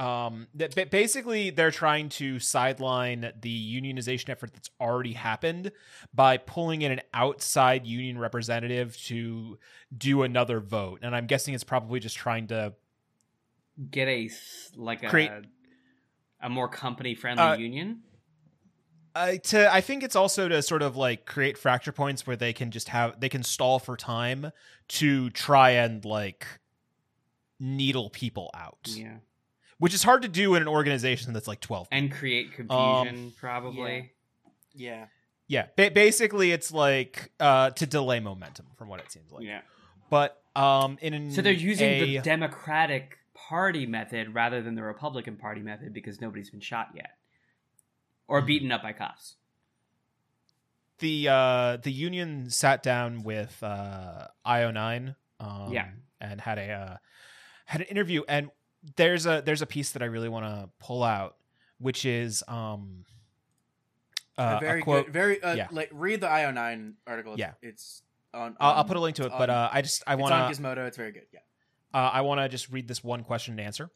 Um, 0.03 0.47
that 0.55 0.91
basically 0.91 1.49
they're 1.49 1.71
trying 1.71 2.09
to 2.09 2.39
sideline 2.39 3.31
the 3.39 3.81
unionization 3.81 4.29
effort 4.29 4.51
that's 4.53 4.69
already 4.81 5.13
happened 5.13 5.71
by 6.13 6.37
pulling 6.37 6.81
in 6.81 6.91
an 6.91 7.01
outside 7.13 7.85
union 7.85 8.17
representative 8.17 8.97
to 9.03 9.57
do 9.97 10.23
another 10.23 10.59
vote. 10.59 10.99
And 11.03 11.15
I'm 11.15 11.25
guessing 11.25 11.53
it's 11.53 11.63
probably 11.63 11.99
just 12.01 12.17
trying 12.17 12.47
to 12.47 12.73
Get 13.89 14.07
a 14.07 14.29
like 14.75 15.03
a 15.03 15.09
Create- 15.09 15.31
a 16.41 16.49
more 16.49 16.67
company 16.67 17.15
friendly 17.15 17.43
Uh, 17.43 17.55
union. 17.55 18.03
uh, 19.15 19.33
to 19.43 19.73
I 19.73 19.79
think 19.81 20.03
it's 20.03 20.15
also 20.15 20.47
to 20.49 20.61
sort 20.61 20.81
of 20.81 20.97
like 20.97 21.25
create 21.25 21.57
fracture 21.57 21.91
points 21.93 22.27
where 22.27 22.35
they 22.35 22.51
can 22.51 22.71
just 22.71 22.89
have 22.89 23.19
they 23.21 23.29
can 23.29 23.41
stall 23.41 23.79
for 23.79 23.95
time 23.95 24.51
to 24.89 25.29
try 25.29 25.69
and 25.71 26.03
like 26.03 26.45
needle 27.59 28.09
people 28.09 28.51
out, 28.53 28.89
Yeah. 28.89 29.19
Which 29.79 29.93
is 29.93 30.03
hard 30.03 30.21
to 30.21 30.27
do 30.27 30.55
in 30.55 30.61
an 30.61 30.67
organization 30.67 31.33
that's 31.33 31.47
like 31.47 31.59
12. 31.61 31.87
And 31.91 32.11
create 32.11 32.53
confusion, 32.53 33.33
probably. 33.39 34.11
Yeah. 34.75 35.05
yeah, 35.47 35.67
ba- 35.75 35.91
basically 35.91 36.51
it's 36.51 36.71
like 36.71 37.31
uh 37.39 37.69
to 37.71 37.85
delay 37.85 38.19
momentum 38.19 38.65
from 38.77 38.87
what 38.89 38.99
it 38.99 39.11
seems 39.11 39.31
like. 39.31 39.43
yeah. 39.45 39.61
But 40.09 40.41
um 40.55 40.97
in 41.01 41.13
an, 41.13 41.31
So 41.31 41.41
they're 41.41 41.53
using 41.53 41.87
a, 41.89 41.99
the 42.17 42.19
Democratic 42.19 43.17
Party 43.35 43.85
method 43.85 44.33
rather 44.33 44.61
than 44.61 44.75
the 44.75 44.83
Republican 44.83 45.35
Party 45.37 45.61
method 45.61 45.93
because 45.93 46.21
nobody's 46.21 46.49
been 46.49 46.59
shot 46.61 46.89
yet 46.95 47.11
or 48.27 48.41
Mhm. 48.41 48.45
beaten 48.47 48.71
up 48.71 48.81
by 48.83 48.93
cops. 48.93 49.35
the 50.99 51.27
uh 51.27 51.77
the 51.77 51.91
union 51.91 52.49
sat 52.49 52.81
down 52.83 53.23
with 53.23 53.61
uh 53.63 54.27
IO9 54.45 55.15
um 55.39 55.71
Yeah. 55.73 55.89
and 56.21 56.39
had 56.41 56.57
a 56.57 56.69
uh, 56.71 56.97
had 57.65 57.81
an 57.81 57.87
interview 57.87 58.23
and 58.27 58.49
there's 58.95 59.25
a 59.25 59.41
there's 59.45 59.61
a 59.61 59.65
piece 59.65 59.91
that 59.91 60.01
I 60.01 60.05
really 60.05 60.29
want 60.29 60.45
to 60.45 60.69
pull 60.79 61.03
out 61.03 61.35
which 61.79 62.05
is 62.05 62.43
um 62.47 63.05
uh, 64.37 64.55
a 64.57 64.59
very 64.59 64.81
quote 64.81 65.05
good. 65.05 65.13
Very. 65.13 65.43
Uh, 65.43 65.53
yeah. 65.53 65.67
Like 65.71 65.89
read 65.93 66.19
the 66.21 66.27
IO9 66.27 66.93
article. 67.05 67.35
Yeah. 67.37 67.51
It's 67.61 68.01
on. 68.33 68.55
I'll, 68.59 68.77
I'll 68.77 68.85
put 68.85 68.97
a 68.97 68.99
link 68.99 69.15
to 69.17 69.25
it 69.25 69.31
but 69.37 69.49
uh 69.49 69.69
I 69.71 69.81
just 69.81 70.03
I 70.07 70.15
want 70.15 70.33
on 70.33 70.51
to 70.51 70.57
Gizmodo. 70.59 70.87
It's 70.87 70.97
very 70.97 71.11
good. 71.11 71.27
Yeah. 71.31 71.39
uh, 71.93 72.09
I 72.13 72.21
want 72.21 72.41
to 72.41 72.49
just 72.49 72.71
read 72.71 72.87
this 72.87 73.03
one 73.03 73.23
question 73.23 73.53
and 73.53 73.61
answer. 73.61 73.89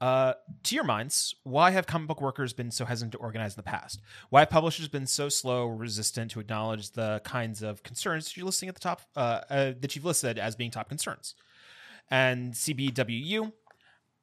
Uh, 0.00 0.34
to 0.64 0.74
your 0.74 0.82
minds, 0.82 1.36
why 1.44 1.70
have 1.70 1.86
comic 1.86 2.08
book 2.08 2.20
workers 2.20 2.52
been 2.52 2.72
so 2.72 2.84
hesitant 2.84 3.12
to 3.12 3.18
organize 3.18 3.52
in 3.52 3.56
the 3.56 3.62
past? 3.62 4.00
Why 4.30 4.40
have 4.40 4.50
publishers 4.50 4.88
been 4.88 5.06
so 5.06 5.28
slow 5.28 5.68
or 5.68 5.76
resistant 5.76 6.32
to 6.32 6.40
acknowledge 6.40 6.90
the 6.90 7.20
kinds 7.24 7.62
of 7.62 7.84
concerns 7.84 8.24
that 8.24 8.36
you're 8.36 8.44
listing 8.44 8.68
at 8.68 8.74
the 8.74 8.80
top 8.80 9.02
uh, 9.14 9.42
uh, 9.48 9.72
that 9.78 9.94
you've 9.94 10.04
listed 10.04 10.40
as 10.40 10.56
being 10.56 10.72
top 10.72 10.88
concerns? 10.88 11.36
And 12.10 12.52
CBWU, 12.52 13.52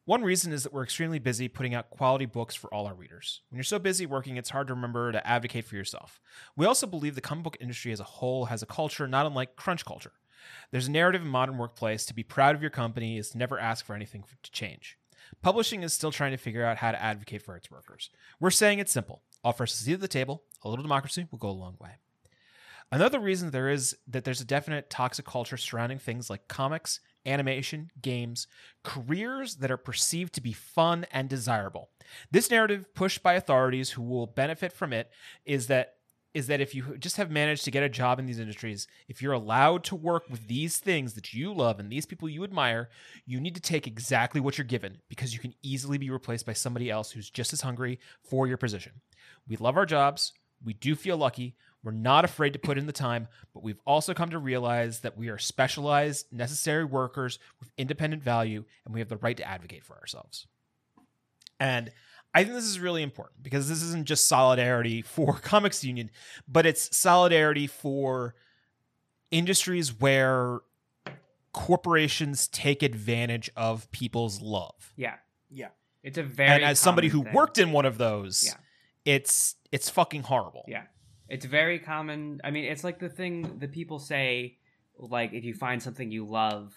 one 0.10 0.24
reason 0.24 0.52
is 0.52 0.64
that 0.64 0.74
we're 0.74 0.82
extremely 0.82 1.20
busy 1.20 1.48
putting 1.48 1.76
out 1.76 1.92
quality 1.92 2.26
books 2.26 2.56
for 2.56 2.74
all 2.74 2.88
our 2.88 2.96
readers. 2.96 3.42
When 3.50 3.58
you're 3.58 3.64
so 3.64 3.78
busy 3.78 4.08
working, 4.08 4.38
it's 4.38 4.50
hard 4.50 4.66
to 4.66 4.74
remember 4.74 5.12
to 5.12 5.28
advocate 5.28 5.66
for 5.66 5.76
yourself. 5.76 6.20
We 6.56 6.66
also 6.66 6.88
believe 6.88 7.14
the 7.14 7.22
comic 7.22 7.44
book 7.44 7.58
industry 7.60 7.92
as 7.92 8.00
a 8.00 8.06
whole 8.06 8.46
has 8.46 8.64
a 8.64 8.66
culture 8.66 9.08
not 9.08 9.28
unlike 9.28 9.56
crunch 9.56 9.86
culture. 9.86 10.14
There's 10.72 10.88
a 10.88 10.92
narrative 10.92 11.22
in 11.22 11.28
modern 11.28 11.60
workplace 11.60 12.08
to 12.08 12.16
be 12.16 12.24
proud 12.24 12.56
of 12.56 12.62
your 12.64 12.72
company 12.72 13.20
is 13.20 13.30
to 13.30 13.38
never 13.38 13.60
ask 13.60 13.86
for 13.86 13.94
anything 13.94 14.24
to 14.42 14.52
change. 14.52 14.98
publishing 15.44 15.84
is 15.84 15.94
still 15.94 16.12
trying 16.12 16.32
to 16.32 16.38
figure 16.38 16.66
out 16.66 16.78
how 16.78 16.90
to 16.90 17.00
advocate 17.00 17.44
for 17.44 17.56
its 17.56 17.70
workers. 17.70 18.10
We're 18.40 18.50
saying 18.50 18.80
it's 18.80 18.92
simple. 18.92 19.22
Offer 19.44 19.66
us 19.66 19.80
a 19.80 19.84
seat 19.84 19.94
at 19.94 20.02
the 20.02 20.08
table, 20.08 20.42
a 20.64 20.70
little 20.70 20.82
democracy 20.82 21.28
will 21.30 21.38
go 21.38 21.50
a 21.50 21.52
long 21.52 21.78
way. 21.80 21.98
Another 22.92 23.20
reason 23.20 23.52
there 23.52 23.70
is 23.70 23.96
that 24.08 24.24
there's 24.24 24.42
a 24.42 24.46
definite 24.46 24.90
toxic 24.90 25.26
culture 25.26 25.58
surrounding 25.58 26.00
things 26.00 26.32
like 26.32 26.48
comics, 26.48 27.00
animation, 27.30 27.92
games, 28.02 28.48
careers 28.84 29.58
that 29.58 29.72
are 29.72 29.78
perceived 29.78 30.34
to 30.34 30.42
be 30.42 30.54
fun 30.54 31.06
and 31.12 31.30
desirable. 31.30 31.90
This 32.32 32.50
narrative 32.50 32.94
pushed 32.94 33.24
by 33.24 33.34
authorities 33.34 33.92
who 33.92 34.02
will 34.02 34.28
benefit 34.28 34.74
from 34.74 34.94
it 34.94 35.12
is 35.46 35.68
that 35.68 35.96
is 36.34 36.48
that 36.48 36.62
if 36.62 36.76
you 36.76 36.96
just 37.00 37.18
have 37.18 37.32
managed 37.32 37.66
to 37.66 37.72
get 37.72 37.82
a 37.82 37.90
job 37.90 38.20
in 38.20 38.26
these 38.26 38.40
industries, 38.40 38.88
if 39.08 39.22
you're 39.22 39.34
allowed 39.34 39.84
to 39.84 39.96
work 39.96 40.30
with 40.30 40.48
these 40.48 40.78
things 40.78 41.14
that 41.14 41.34
you 41.34 41.52
love 41.52 41.80
and 41.80 41.92
these 41.92 42.06
people 42.06 42.30
you 42.30 42.44
admire, 42.44 42.90
you 43.26 43.40
need 43.40 43.56
to 43.56 43.62
take 43.62 43.88
exactly 43.88 44.40
what 44.40 44.58
you're 44.58 44.66
given 44.66 45.00
because 45.10 45.34
you 45.34 45.40
can 45.40 45.56
easily 45.64 45.98
be 45.98 46.12
replaced 46.12 46.46
by 46.46 46.54
somebody 46.54 46.90
else 46.90 47.12
who's 47.12 47.32
just 47.32 47.52
as 47.52 47.62
hungry 47.62 48.00
for 48.24 48.48
your 48.48 48.58
position. 48.58 48.92
We 49.48 49.58
love 49.58 49.76
our 49.76 49.88
jobs. 49.88 50.34
We 50.64 50.74
do 50.74 50.96
feel 50.96 51.18
lucky. 51.18 51.56
We're 51.84 51.92
not 51.92 52.26
afraid 52.26 52.54
to 52.54 52.60
put 52.60 52.78
in 52.78 52.88
the 52.88 52.92
time, 52.92 53.28
but 53.54 53.64
we've 53.64 53.80
also 53.86 54.14
come 54.14 54.30
to 54.32 54.38
realize 54.40 55.00
that 55.00 55.18
we 55.18 55.30
are 55.30 55.38
specialized, 55.38 56.28
necessary 56.32 56.84
workers 56.84 57.40
with 57.60 57.72
independent 57.78 58.22
value, 58.24 58.66
and 58.86 58.94
we 58.94 59.00
have 59.00 59.08
the 59.10 59.18
right 59.18 59.38
to 59.38 59.48
advocate 59.48 59.86
for 59.86 59.96
ourselves. 59.98 60.46
And 61.60 61.92
I 62.34 62.44
think 62.44 62.56
this 62.56 62.66
is 62.66 62.80
really 62.80 63.02
important 63.02 63.42
because 63.42 63.70
this 63.70 63.82
isn't 63.82 64.06
just 64.06 64.28
solidarity 64.28 65.02
for 65.02 65.34
Comics 65.42 65.84
Union, 65.84 66.12
but 66.48 66.66
it's 66.66 66.96
solidarity 66.96 67.66
for 67.68 68.36
industries 69.32 69.98
where 69.98 70.60
corporations 71.54 72.48
take 72.48 72.84
advantage 72.84 73.50
of 73.56 73.90
people's 73.92 74.42
love. 74.42 74.94
Yeah. 74.96 75.16
Yeah. 75.50 75.70
It's 76.04 76.18
a 76.18 76.24
very 76.24 76.50
and 76.50 76.64
as 76.64 76.80
somebody 76.80 77.08
who 77.10 77.24
thing. 77.24 77.34
worked 77.34 77.58
in 77.58 77.72
one 77.72 77.86
of 77.86 77.98
those, 77.98 78.44
Yeah. 78.46 78.54
it's 79.14 79.56
it's 79.72 79.90
fucking 79.90 80.24
horrible. 80.24 80.64
Yeah. 80.68 80.84
It's 81.30 81.46
very 81.46 81.80
common. 81.80 82.42
I 82.44 82.52
mean, 82.52 82.66
it's 82.66 82.84
like 82.84 83.00
the 83.00 83.10
thing 83.10 83.60
that 83.60 83.72
people 83.72 84.00
say, 84.00 84.58
like 84.98 85.34
if 85.34 85.44
you 85.44 85.54
find 85.54 85.82
something 85.82 86.12
you 86.12 86.26
love, 86.28 86.74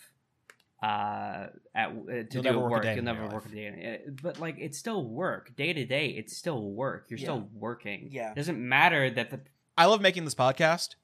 uh, 0.83 1.47
at 1.75 1.89
uh, 1.89 1.91
to 1.93 2.27
You'll 2.33 2.43
do 2.43 2.43
never 2.43 2.59
at 2.59 2.63
work 2.71 2.85
a 2.85 2.87
work, 2.89 2.97
you'll 2.97 3.05
never 3.05 3.23
your 3.23 3.31
work 3.31 3.47
a 3.47 3.49
day. 3.49 3.67
in 3.67 3.75
it. 3.75 4.23
But 4.23 4.41
like, 4.41 4.57
it's 4.59 4.79
still 4.79 5.05
work. 5.09 5.55
Day 5.57 5.73
to 5.73 5.85
day, 5.85 6.09
it's 6.09 6.37
still 6.37 6.71
work. 6.73 7.07
You're 7.09 7.19
Yeah. 7.19 7.25
still 7.27 7.49
working. 7.55 8.09
Yeah. 8.11 8.31
It 8.33 8.37
doesn't 8.37 8.59
matter 8.59 9.09
that 9.11 9.31
the 9.31 9.41
I 9.79 9.87
love 9.87 10.01
making 10.01 10.25
this 10.25 10.35
podcast. 10.35 10.97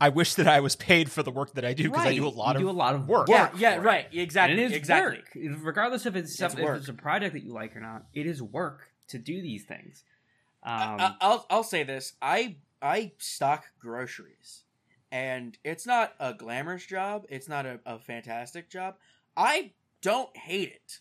I 0.00 0.08
wish 0.08 0.34
that 0.34 0.46
I 0.46 0.60
was 0.60 0.76
paid 0.76 1.10
for 1.10 1.22
the 1.22 1.30
work 1.30 1.54
that 1.54 1.64
I 1.64 1.72
do 1.72 1.84
because 1.84 2.04
I 2.04 2.14
do 2.14 2.26
a 2.26 2.28
lot 2.28 2.54
You 2.54 2.56
of 2.56 2.60
do 2.62 2.70
a 2.70 2.72
lot 2.78 2.94
of 2.94 3.08
work. 3.08 3.28
Yeah, 3.28 3.44
work 3.44 3.52
yeah, 3.60 3.76
right. 3.76 4.06
Exactly. 4.12 4.52
And 4.52 4.60
it 4.60 4.64
is 4.72 4.72
exactly. 4.76 5.22
work, 5.48 5.58
regardless 5.62 6.04
if 6.04 6.16
it's 6.16 6.30
It's 6.30 6.38
something, 6.38 6.64
if 6.66 6.74
it's 6.76 6.88
a 6.88 6.92
project 6.94 7.32
that 7.34 7.44
you 7.44 7.52
like 7.52 7.74
or 7.76 7.80
not. 7.80 8.04
It 8.12 8.26
is 8.26 8.42
work 8.42 8.90
to 9.08 9.18
do 9.18 9.40
these 9.40 9.64
things. 9.64 10.02
Um, 10.64 10.72
I, 11.00 11.14
I'll 11.20 11.46
I'll 11.48 11.62
say 11.62 11.84
this. 11.84 12.14
I 12.20 12.56
I 12.84 13.12
stock 13.18 13.64
groceries, 13.80 14.62
and 15.10 15.56
it's 15.64 15.86
not 15.86 16.12
a 16.20 16.34
glamorous 16.34 16.84
job. 16.84 17.24
It's 17.30 17.48
not 17.48 17.64
a, 17.64 17.80
a 17.86 17.98
fantastic 17.98 18.68
job. 18.68 18.96
I 19.36 19.72
don't 20.02 20.36
hate 20.36 20.68
it. 20.68 20.98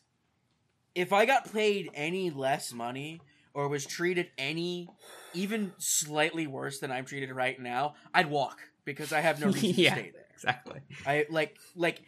If 0.95 1.11
I 1.11 1.25
got 1.25 1.51
paid 1.51 1.89
any 1.93 2.29
less 2.29 2.71
money 2.71 3.19
or 3.53 3.67
was 3.67 3.85
treated 3.85 4.29
any 4.37 4.89
even 5.33 5.73
slightly 5.77 6.47
worse 6.47 6.79
than 6.79 6.91
I'm 6.91 7.03
treated 7.05 7.31
right 7.31 7.59
now, 7.59 7.95
I'd 8.13 8.29
walk 8.29 8.59
because 8.85 9.11
I 9.11 9.19
have 9.19 9.41
no 9.41 9.47
reason 9.51 9.71
Yeah. 9.75 9.93
to 9.95 9.99
stay 9.99 10.11
there. 10.11 10.25
exactly. 10.33 10.79
I 11.05 11.25
like 11.29 11.57
like 11.75 12.01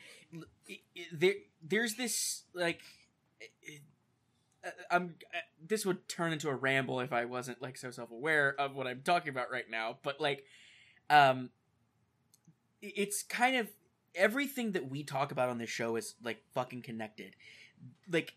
there 1.11 1.33
there's 1.61 1.95
this 1.95 2.43
like 2.53 2.81
I'm 4.89 5.15
uh, 5.33 5.39
this 5.65 5.85
would 5.85 6.07
turn 6.07 6.33
into 6.33 6.49
a 6.49 6.55
ramble 6.55 6.99
if 6.99 7.13
I 7.13 7.25
wasn't 7.25 7.61
like 7.61 7.77
so 7.77 7.91
self-aware 7.91 8.55
of 8.59 8.75
what 8.75 8.87
I'm 8.87 9.01
talking 9.03 9.29
about 9.29 9.51
right 9.51 9.69
now 9.69 9.97
but 10.03 10.19
like 10.19 10.45
um 11.09 11.49
it's 12.81 13.23
kind 13.23 13.55
of 13.55 13.69
everything 14.15 14.71
that 14.71 14.89
we 14.89 15.03
talk 15.03 15.31
about 15.31 15.49
on 15.49 15.57
this 15.57 15.69
show 15.69 15.95
is 15.95 16.15
like 16.23 16.41
fucking 16.53 16.81
connected. 16.81 17.35
Like 18.09 18.33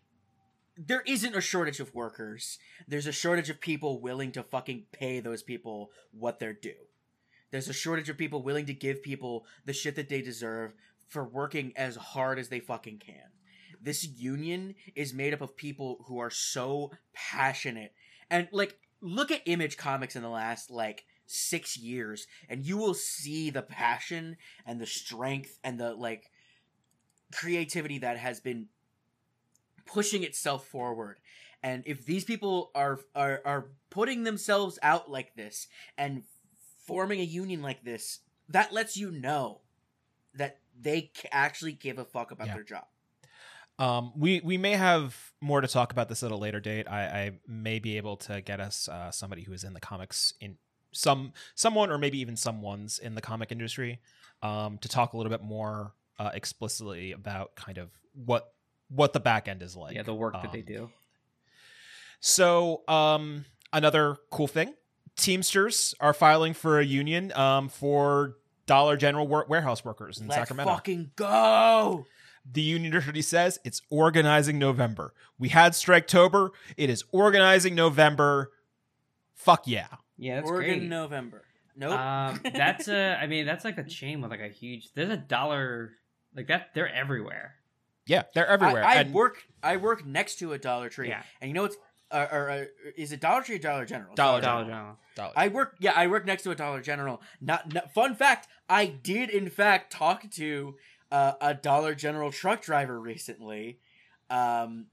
there 0.77 1.03
isn't 1.05 1.35
a 1.35 1.41
shortage 1.41 1.79
of 1.79 1.93
workers. 1.95 2.59
There's 2.87 3.07
a 3.07 3.11
shortage 3.11 3.49
of 3.49 3.59
people 3.59 3.99
willing 3.99 4.31
to 4.33 4.43
fucking 4.43 4.85
pay 4.91 5.19
those 5.19 5.43
people 5.43 5.91
what 6.11 6.39
they're 6.39 6.53
due. 6.53 6.87
There's 7.51 7.69
a 7.69 7.73
shortage 7.73 8.09
of 8.09 8.17
people 8.17 8.43
willing 8.43 8.67
to 8.67 8.73
give 8.73 9.01
people 9.01 9.45
the 9.65 9.73
shit 9.73 9.95
that 9.95 10.09
they 10.09 10.21
deserve 10.21 10.73
for 11.07 11.23
working 11.23 11.73
as 11.75 11.95
hard 11.95 12.37
as 12.37 12.49
they 12.49 12.59
fucking 12.59 12.99
can. 12.99 13.31
This 13.81 14.05
union 14.05 14.75
is 14.95 15.13
made 15.13 15.33
up 15.33 15.41
of 15.41 15.55
people 15.55 16.03
who 16.07 16.19
are 16.19 16.29
so 16.29 16.91
passionate. 17.13 17.93
And 18.29 18.47
like 18.51 18.77
look 19.01 19.31
at 19.31 19.41
Image 19.45 19.77
Comics 19.77 20.15
in 20.15 20.21
the 20.21 20.29
last 20.29 20.69
like 20.69 21.05
6 21.25 21.77
years 21.77 22.27
and 22.49 22.65
you 22.65 22.77
will 22.77 22.93
see 22.93 23.49
the 23.49 23.61
passion 23.61 24.37
and 24.65 24.81
the 24.81 24.85
strength 24.85 25.59
and 25.63 25.79
the 25.79 25.93
like 25.93 26.31
creativity 27.31 27.99
that 27.99 28.17
has 28.17 28.39
been 28.39 28.67
pushing 29.85 30.23
itself 30.23 30.65
forward. 30.67 31.19
And 31.61 31.83
if 31.85 32.05
these 32.05 32.23
people 32.23 32.71
are 32.75 32.99
are 33.15 33.41
are 33.45 33.67
putting 33.89 34.23
themselves 34.23 34.79
out 34.81 35.09
like 35.09 35.35
this 35.35 35.67
and 35.97 36.23
forming 36.85 37.19
a 37.19 37.23
union 37.23 37.61
like 37.61 37.83
this, 37.83 38.19
that 38.47 38.73
lets 38.73 38.97
you 38.97 39.11
know 39.11 39.61
that 40.33 40.59
they 40.79 41.11
actually 41.31 41.73
give 41.73 41.97
a 41.99 42.05
fuck 42.05 42.31
about 42.31 42.47
Yeah. 42.47 42.53
their 42.55 42.63
job. 42.63 42.85
Um, 43.79 44.11
we 44.15 44.41
we 44.43 44.57
may 44.57 44.73
have 44.73 45.15
more 45.41 45.61
to 45.61 45.67
talk 45.67 45.91
about 45.91 46.09
this 46.09 46.21
at 46.21 46.31
a 46.31 46.35
later 46.35 46.59
date. 46.59 46.85
I, 46.87 47.01
I 47.05 47.31
may 47.47 47.79
be 47.79 47.97
able 47.97 48.17
to 48.17 48.41
get 48.41 48.59
us 48.59 48.87
uh, 48.89 49.09
somebody 49.09 49.43
who 49.43 49.53
is 49.53 49.63
in 49.63 49.73
the 49.73 49.79
comics 49.79 50.33
in 50.41 50.57
some 50.91 51.31
someone 51.55 51.89
or 51.89 51.97
maybe 51.97 52.19
even 52.19 52.35
someone's 52.35 52.99
in 52.99 53.15
the 53.15 53.21
comic 53.21 53.51
industry 53.51 53.99
um, 54.43 54.77
to 54.79 54.89
talk 54.89 55.13
a 55.13 55.17
little 55.17 55.29
bit 55.31 55.41
more 55.41 55.93
uh, 56.19 56.29
explicitly 56.33 57.13
about 57.13 57.55
kind 57.55 57.77
of 57.77 57.89
what 58.13 58.53
what 58.89 59.13
the 59.13 59.19
back 59.19 59.47
end 59.47 59.61
is 59.63 59.75
like. 59.75 59.95
yeah, 59.95 60.03
the 60.03 60.13
work 60.13 60.33
that 60.33 60.51
they 60.51 60.59
Um, 60.59 60.65
do. 60.65 60.89
So, 62.19 62.81
um, 62.87 63.45
another 63.71 64.17
cool 64.29 64.47
thing: 64.47 64.73
Teamsters 65.15 65.95
are 65.99 66.13
filing 66.13 66.53
for 66.53 66.79
a 66.79 66.85
union 66.85 67.31
um, 67.33 67.69
for 67.69 68.35
Dollar 68.65 68.97
General 68.97 69.27
ware- 69.27 69.45
warehouse 69.47 69.85
workers 69.85 70.19
in 70.19 70.27
Let's 70.27 70.35
Sacramento. 70.41 70.73
fucking 70.73 71.11
go. 71.15 72.05
The 72.51 72.61
union 72.61 72.93
already 72.95 73.21
says 73.21 73.59
it's 73.63 73.81
organizing 73.89 74.57
November. 74.59 75.13
We 75.37 75.49
had 75.49 75.73
Striketober. 75.73 76.49
It 76.77 76.89
is 76.89 77.03
organizing 77.11 77.75
November. 77.75 78.51
Fuck 79.35 79.67
yeah. 79.67 79.87
Yeah, 80.17 80.35
that's 80.37 80.49
Oregon, 80.49 80.79
great. 80.79 80.89
November. 80.89 81.43
Nope. 81.75 81.91
Um, 81.97 82.39
that's 82.53 82.87
a. 82.87 83.17
I 83.21 83.27
mean, 83.27 83.45
that's 83.45 83.63
like 83.63 83.77
a 83.77 83.83
chain 83.83 84.21
with 84.21 84.31
like 84.31 84.41
a 84.41 84.47
huge. 84.49 84.91
There's 84.93 85.09
a 85.09 85.17
dollar 85.17 85.91
like 86.35 86.47
that. 86.47 86.73
They're 86.73 86.93
everywhere. 86.93 87.55
Yeah, 88.05 88.23
they're 88.33 88.47
everywhere. 88.47 88.83
I, 88.83 88.93
I 88.93 88.95
And 89.01 89.13
work. 89.13 89.43
I 89.61 89.77
work 89.77 90.05
next 90.05 90.39
to 90.39 90.53
a 90.53 90.57
Dollar 90.57 90.89
Tree, 90.89 91.09
Yeah. 91.09 91.21
and 91.41 91.49
you 91.49 91.53
know 91.53 91.61
what's? 91.61 91.77
Uh, 92.11 92.25
or, 92.31 92.49
uh, 92.49 92.65
is 92.97 93.11
it 93.11 93.21
Dollar 93.21 93.43
Tree 93.43 93.57
or 93.57 93.59
Dollar 93.59 93.85
General? 93.85 94.15
Dollar 94.15 94.41
Dollar 94.41 94.63
General. 94.63 94.77
General. 94.79 94.97
Dollar- 95.15 95.33
I 95.35 95.47
work. 95.49 95.75
Yeah, 95.79 95.93
I 95.95 96.07
work 96.07 96.25
next 96.25 96.41
to 96.43 96.49
a 96.51 96.55
Dollar 96.55 96.81
General. 96.81 97.21
Not, 97.39 97.71
not 97.71 97.93
fun 97.93 98.15
fact. 98.15 98.47
I 98.67 98.87
did 98.87 99.29
in 99.29 99.47
fact 99.51 99.91
talk 99.91 100.27
to 100.31 100.75
uh, 101.11 101.33
a 101.41 101.53
Dollar 101.53 101.95
General 101.95 102.31
truck 102.31 102.61
driver 102.61 102.99
recently, 102.99 103.79
um, 104.29 104.87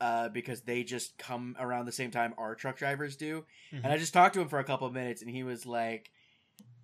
uh, 0.00 0.28
because 0.30 0.62
they 0.62 0.82
just 0.82 1.18
come 1.18 1.56
around 1.60 1.84
the 1.86 1.92
same 1.92 2.10
time 2.10 2.32
our 2.38 2.54
truck 2.54 2.76
drivers 2.78 3.16
do, 3.16 3.44
Mhm. 3.72 3.84
and 3.84 3.86
I 3.92 3.98
just 3.98 4.14
talked 4.14 4.34
to 4.34 4.40
him 4.40 4.48
for 4.48 4.58
a 4.58 4.64
couple 4.64 4.86
of 4.86 4.94
minutes, 4.94 5.20
and 5.22 5.30
he 5.30 5.42
was 5.42 5.66
like, 5.66 6.10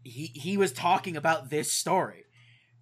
he 0.05 0.27
he 0.27 0.57
was 0.57 0.73
talking 0.73 1.17
about 1.17 1.51
this 1.51 1.73
story. 1.73 2.25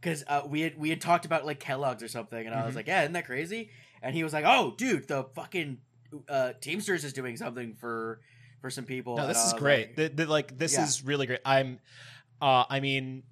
Because 0.00 0.22
uh, 0.28 0.42
we 0.46 0.60
had 0.60 0.76
we 0.76 0.90
had 0.90 1.00
talked 1.00 1.24
about 1.24 1.46
like 1.46 1.58
Kellogg's 1.60 2.02
or 2.02 2.08
something, 2.08 2.44
and 2.46 2.54
I 2.54 2.66
was 2.66 2.74
Mhm. 2.74 2.76
like, 2.76 2.86
"Yeah, 2.88 3.02
isn't 3.02 3.14
that 3.14 3.24
crazy?" 3.24 3.70
And 4.02 4.14
he 4.14 4.22
was 4.22 4.34
like, 4.34 4.44
"Oh, 4.46 4.74
dude, 4.76 5.08
the 5.08 5.24
fucking 5.34 5.78
uh, 6.28 6.52
Teamsters 6.60 7.04
is 7.04 7.12
doing 7.14 7.36
something 7.38 7.74
for 7.74 8.20
for 8.60 8.68
some 8.68 8.84
people." 8.84 9.16
No, 9.16 9.26
this 9.26 9.42
is 9.46 9.54
great. 9.54 9.86
like- 9.86 9.96
The- 9.96 10.08
the- 10.24 10.26
like 10.30 10.58
this 10.58 10.74
Yeah. 10.74 10.84
is 10.84 11.02
really 11.02 11.26
great. 11.26 11.40
I'm 11.46 11.78
uh 12.42 12.64
I 12.68 12.80
mean 12.80 13.22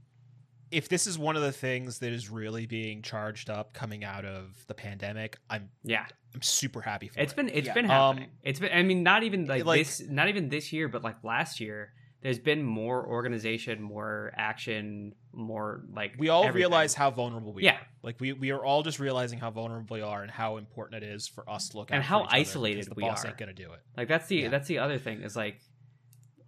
if 0.73 0.89
this 0.89 1.07
is 1.07 1.19
one 1.19 1.37
of 1.37 1.43
the 1.43 1.53
things 1.53 1.99
that 2.01 2.13
is 2.13 2.31
really 2.31 2.67
being 2.67 3.03
charged 3.03 3.51
up 3.51 3.73
coming 3.75 4.05
out 4.05 4.25
of 4.25 4.65
the 4.67 4.75
pandemic, 4.75 5.39
I'm 5.51 5.71
Yeah, 5.85 6.07
I'm 6.35 6.43
super 6.43 6.81
happy 6.81 7.09
for 7.09 7.21
it's 7.21 7.33
it. 7.33 7.37
Has 7.37 7.47
been 7.47 7.49
it's 7.57 7.67
Yeah. 7.69 7.75
been 7.75 7.85
Um, 7.91 8.17
happening. 8.17 8.31
it's 8.43 8.59
been. 8.61 8.73
I 8.73 8.83
mean, 8.83 9.03
not 9.03 9.23
even 9.23 9.47
like, 9.47 9.65
like- 9.65 9.81
this. 9.81 10.01
Not 10.09 10.29
even 10.29 10.49
this 10.49 10.73
year, 10.73 10.89
but 10.89 11.03
like 11.05 11.23
last 11.23 11.61
year. 11.61 11.93
There's 12.23 12.39
been 12.39 12.63
more 12.63 13.05
organization, 13.05 13.83
more 13.83 14.33
action, 14.37 15.13
more 15.33 15.83
like 15.93 16.15
we 16.19 16.29
all 16.29 16.45
everything. 16.45 16.71
realize 16.71 16.95
how 16.95 17.11
vulnerable 17.11 17.53
we 17.53 17.65
Yeah. 17.65 17.73
are. 17.79 17.87
Like 18.05 18.21
we 18.21 18.33
we 18.33 18.53
are 18.53 18.65
all 18.65 18.85
just 18.85 19.01
realizing 19.01 19.41
how 19.41 19.51
vulnerable 19.51 19.95
we 19.97 20.03
are 20.03 20.23
and 20.23 20.31
how 20.31 20.57
important 20.57 21.03
it 21.03 21.09
is 21.09 21.27
for 21.27 21.49
us 21.51 21.71
to 21.71 21.79
look 21.79 21.91
And 21.91 21.99
out 21.99 22.03
for 22.05 22.09
how 22.09 22.21
each 22.21 22.27
other, 22.29 22.37
isolated 22.37 22.75
because 22.77 22.89
the 22.91 22.95
we 22.95 23.03
boss 23.03 23.25
are. 23.25 23.29
ain't 23.29 23.39
gonna 23.39 23.53
do 23.53 23.73
it. 23.73 23.81
Like 23.97 24.07
that's 24.07 24.29
the 24.29 24.37
Yeah. 24.37 24.49
that's 24.51 24.69
the 24.69 24.79
other 24.79 24.99
thing 24.99 25.23
is 25.23 25.35
like 25.35 25.61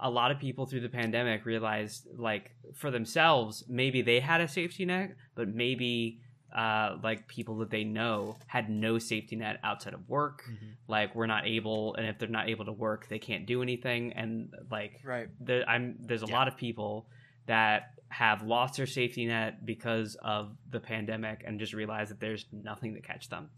a 0.04 0.10
lot 0.10 0.30
of 0.30 0.38
people 0.38 0.66
through 0.66 0.80
the 0.80 0.88
pandemic 1.00 1.44
realized 1.46 2.06
like 2.16 2.52
for 2.74 2.90
themselves 2.90 3.64
maybe 3.68 4.02
they 4.02 4.20
had 4.20 4.40
a 4.40 4.46
safety 4.46 4.84
net, 4.84 5.16
but 5.34 5.48
maybe 5.48 6.20
uh, 6.54 6.98
like 7.02 7.26
people 7.26 7.56
that 7.58 7.70
they 7.70 7.82
know 7.82 8.36
had 8.46 8.68
no 8.70 8.98
safety 8.98 9.34
net 9.34 9.58
outside 9.64 9.94
of 9.94 10.08
work. 10.08 10.44
Like 10.86 11.14
we're 11.16 11.26
not 11.26 11.46
able, 11.46 11.94
and 11.96 12.06
if 12.06 12.18
they're 12.18 12.28
not 12.28 12.48
able 12.48 12.66
to 12.66 12.72
work, 12.72 13.08
they 13.08 13.18
can't 13.18 13.44
do 13.46 13.60
anything. 13.62 14.12
And 14.12 14.52
like 14.70 15.00
Right. 15.02 15.28
the, 15.40 15.64
I'm 15.68 15.96
there's 16.00 16.22
a 16.22 16.26
Yeah. 16.26 16.34
lot 16.38 16.46
of 16.48 16.56
people 16.56 17.08
that 17.46 17.94
have 18.08 18.42
lost 18.42 18.76
their 18.76 18.86
safety 18.86 19.26
net 19.26 19.66
because 19.66 20.14
of 20.16 20.54
the 20.70 20.78
pandemic 20.78 21.42
and 21.46 21.58
just 21.58 21.72
realize 21.72 22.08
that 22.10 22.20
there's 22.20 22.46
nothing 22.52 22.94
to 22.94 23.00
catch 23.00 23.28
them. 23.30 23.50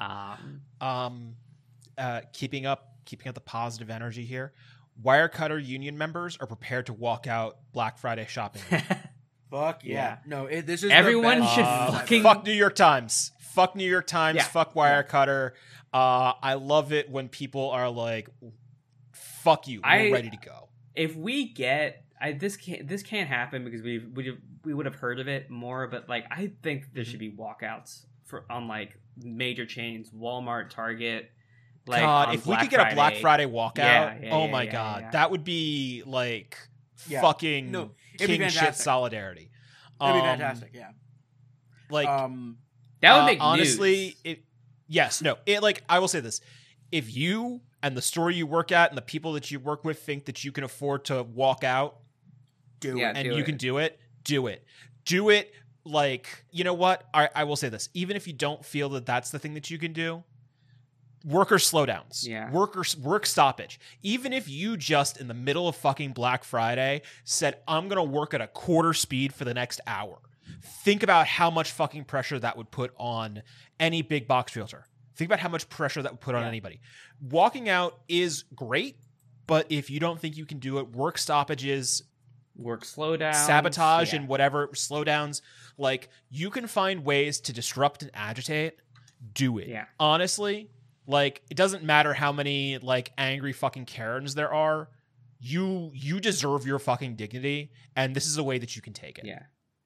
Um, 0.00 0.62
um, 0.80 1.34
uh, 1.96 2.22
keeping 2.32 2.66
up 2.66 2.94
keeping 3.04 3.28
up 3.28 3.34
the 3.34 3.40
positive 3.40 3.90
energy 3.90 4.24
here. 4.24 4.52
Wirecutter 5.02 5.64
union 5.64 5.96
members 5.96 6.36
are 6.40 6.46
prepared 6.46 6.86
to 6.86 6.92
walk 6.92 7.26
out 7.26 7.58
Black 7.72 7.98
Friday 7.98 8.26
shopping. 8.28 8.62
Fuck 9.50 9.84
yeah. 9.84 9.94
Yeah. 9.94 10.16
No, 10.26 10.46
it, 10.46 10.66
this 10.66 10.82
is 10.82 10.90
Everyone 10.90 11.40
the 11.40 11.46
should 11.46 11.64
Uh, 11.64 11.92
fucking- 11.92 12.22
fuck 12.22 12.44
New 12.44 12.52
York 12.52 12.74
Times. 12.74 13.32
Fuck 13.40 13.74
New 13.76 13.88
York 13.88 14.06
Times. 14.06 14.36
Yeah. 14.36 14.42
Fuck 14.44 14.74
Wirecutter. 14.74 15.52
Uh, 15.92 16.32
I 16.42 16.54
love 16.54 16.92
it 16.92 17.08
when 17.10 17.28
people 17.28 17.70
are 17.70 17.88
like, 17.88 18.28
"Fuck 19.12 19.68
you, 19.68 19.80
we're 19.82 19.88
I- 19.88 20.10
ready 20.10 20.30
to 20.30 20.36
go." 20.36 20.68
if 20.94 21.14
we 21.14 21.48
get 21.52 22.02
I 22.20 22.32
this 22.32 22.56
can't 22.56 22.88
this 22.88 23.02
can't 23.04 23.28
happen 23.28 23.64
because 23.64 23.82
we 23.82 23.98
we 24.00 24.36
we 24.64 24.74
would 24.74 24.84
have 24.86 24.96
heard 24.96 25.20
of 25.20 25.28
it 25.28 25.48
more, 25.48 25.86
but 25.86 26.08
like 26.08 26.26
I 26.30 26.52
think 26.62 26.92
there 26.92 27.04
should 27.04 27.20
be 27.20 27.30
walkouts 27.30 28.04
for 28.24 28.44
on 28.50 28.68
like 28.68 28.98
major 29.16 29.64
chains, 29.64 30.10
Walmart, 30.10 30.70
Target. 30.70 31.30
Like 31.88 32.00
God, 32.00 32.34
if 32.34 32.44
Black 32.44 32.60
we 32.60 32.66
could 32.68 32.76
get 32.78 32.92
a 32.92 32.94
Black 32.94 33.16
Friday 33.16 33.46
walkout, 33.46 33.76
Yeah, 33.78 34.18
yeah, 34.22 34.30
oh 34.34 34.44
yeah, 34.46 34.50
my 34.52 34.62
yeah, 34.64 34.72
god, 34.72 35.00
yeah. 35.02 35.10
that 35.12 35.30
would 35.30 35.44
be 35.44 36.02
like 36.06 36.56
Yeah. 37.08 37.20
fucking 37.22 37.70
No, 37.70 37.90
king 38.18 38.28
shit 38.28 38.52
fantastic. 38.52 38.84
solidarity. 38.84 39.50
It'd 40.00 40.14
be 40.14 40.18
Um, 40.20 40.24
fantastic. 40.24 40.70
Yeah. 40.74 40.90
Like 41.90 42.08
um. 42.08 42.58
That 43.00 43.14
would 43.14 43.22
Uh, 43.22 43.26
make 43.26 43.40
honestly 43.40 43.96
news. 44.06 44.14
it 44.24 44.44
yes 44.90 45.20
no 45.22 45.36
it 45.46 45.62
like 45.62 45.84
i 45.88 45.98
will 45.98 46.08
say 46.08 46.18
this 46.20 46.40
if 46.90 47.14
you 47.14 47.60
and 47.82 47.94
the 47.96 48.00
store 48.02 48.30
you 48.30 48.46
work 48.46 48.72
at 48.72 48.88
and 48.90 48.96
the 48.98 49.02
people 49.02 49.34
that 49.34 49.50
you 49.50 49.60
work 49.60 49.84
with 49.84 50.02
think 50.02 50.24
that 50.24 50.42
you 50.44 50.50
can 50.50 50.64
afford 50.64 51.04
to 51.04 51.22
walk 51.22 51.62
out 51.62 51.98
Do 52.80 52.98
Yeah. 52.98 53.10
it. 53.10 53.16
and 53.18 53.28
do 53.28 53.34
you 53.36 53.42
it. 53.42 53.46
can 53.46 53.56
do 53.58 53.76
it 53.78 54.00
do 54.24 54.46
it 54.48 54.64
do 55.04 55.28
it 55.28 55.52
like 55.84 56.44
you 56.50 56.64
know 56.64 56.74
what 56.74 57.04
I, 57.14 57.28
I 57.36 57.44
will 57.44 57.54
say 57.56 57.68
this 57.68 57.88
even 57.94 58.16
if 58.16 58.26
you 58.26 58.32
don't 58.32 58.64
feel 58.64 58.88
that 58.90 59.06
that's 59.06 59.30
the 59.30 59.38
thing 59.38 59.54
that 59.54 59.70
you 59.70 59.78
can 59.78 59.92
do 59.92 60.24
worker 61.28 61.56
slowdowns 61.56 62.26
Yeah. 62.26 62.50
worker 62.50 62.82
work 63.02 63.26
stoppage 63.26 63.78
even 64.02 64.32
if 64.32 64.48
you 64.48 64.76
just 64.76 65.20
in 65.20 65.28
the 65.28 65.34
middle 65.34 65.68
of 65.68 65.76
fucking 65.76 66.12
black 66.12 66.42
friday 66.44 67.02
said 67.24 67.58
i'm 67.68 67.88
gonna 67.88 68.02
work 68.04 68.32
at 68.34 68.40
a 68.40 68.46
quarter 68.46 68.94
speed 68.94 69.34
for 69.34 69.44
the 69.44 69.52
next 69.54 69.80
hour 69.86 70.18
think 70.84 71.02
about 71.02 71.26
how 71.26 71.50
much 71.50 71.70
fucking 71.72 72.04
pressure 72.04 72.38
that 72.38 72.56
would 72.56 72.70
put 72.70 72.92
on 72.96 73.42
any 73.78 74.00
big 74.02 74.26
box 74.26 74.56
realtor 74.56 74.86
think 75.16 75.28
about 75.28 75.40
how 75.40 75.48
much 75.48 75.68
pressure 75.68 76.00
that 76.02 76.12
would 76.12 76.20
put 76.20 76.34
on 76.34 76.42
Yeah. 76.42 76.48
anybody 76.48 76.80
walking 77.20 77.68
out 77.68 77.98
is 78.08 78.44
great 78.54 78.96
but 79.46 79.66
if 79.70 79.90
you 79.90 80.00
don't 80.00 80.18
think 80.20 80.36
you 80.36 80.46
can 80.46 80.58
do 80.58 80.78
it 80.78 80.88
work 80.94 81.18
stoppages 81.18 82.02
work 82.56 82.84
slowdown, 82.84 83.34
sabotage 83.34 84.12
yeah. 84.12 84.18
and 84.20 84.28
whatever 84.28 84.68
slowdowns 84.68 85.42
like 85.76 86.08
you 86.30 86.48
can 86.50 86.66
find 86.66 87.04
ways 87.04 87.38
to 87.40 87.52
disrupt 87.52 88.02
and 88.02 88.10
agitate 88.14 88.74
do 89.34 89.58
it 89.58 89.68
Yeah. 89.68 89.84
honestly 90.00 90.70
like 91.08 91.42
it 91.50 91.56
doesn't 91.56 91.82
matter 91.82 92.12
how 92.14 92.30
many 92.32 92.78
like 92.78 93.10
angry 93.18 93.52
fucking 93.52 93.86
karens 93.86 94.34
there 94.36 94.52
are 94.54 94.88
you 95.40 95.90
you 95.94 96.20
deserve 96.20 96.66
your 96.66 96.78
fucking 96.78 97.16
dignity 97.16 97.70
and 97.96 98.14
this 98.14 98.26
is 98.26 98.36
a 98.38 98.42
way 98.44 98.58
that 98.58 98.76
you 98.76 98.82
can 98.82 98.92
take 98.92 99.18
it 99.18 99.24
Yeah, 99.24 99.42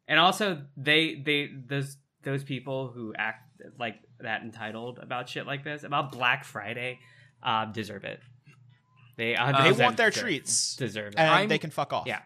and 0.08 0.18
also 0.18 0.62
they 0.76 1.14
they 1.14 1.48
those 1.66 1.96
those 2.22 2.42
people 2.44 2.88
who 2.88 3.14
act 3.16 3.48
like 3.78 3.96
that 4.20 4.42
entitled 4.42 4.98
about 4.98 5.28
shit 5.28 5.46
like 5.46 5.62
this 5.64 5.84
about 5.84 6.10
Black 6.12 6.44
Friday 6.44 6.98
uh, 7.42 7.64
deserve 7.66 8.04
it. 8.04 8.20
They 9.16 9.34
they 9.34 9.72
want 9.72 9.96
their 9.96 10.10
deserve- 10.10 10.22
treats 10.24 10.76
Deserve 10.76 11.08
it. 11.12 11.18
and 11.18 11.28
I'm- 11.30 11.48
they 11.48 11.58
can 11.58 11.70
fuck 11.70 11.92
off 11.92 12.06
Yeah. 12.06 12.20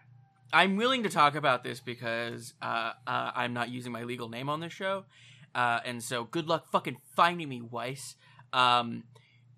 I'm 0.53 0.77
willing 0.77 1.03
to 1.03 1.09
talk 1.09 1.35
about 1.35 1.63
this 1.65 1.81
because 1.81 2.53
uh, 2.61 2.93
uh, 3.05 3.31
I'm 3.35 3.53
not 3.53 3.67
using 3.69 3.91
my 3.91 4.03
legal 4.03 4.29
name 4.29 4.47
on 4.47 4.61
this 4.61 4.71
show, 4.71 5.03
uh, 5.53 5.81
and 5.83 6.01
so 6.01 6.23
good 6.23 6.47
luck 6.47 6.71
fucking 6.71 6.95
finding 7.17 7.49
me, 7.49 7.59
Weis. 7.61 8.15
Um, 8.53 9.03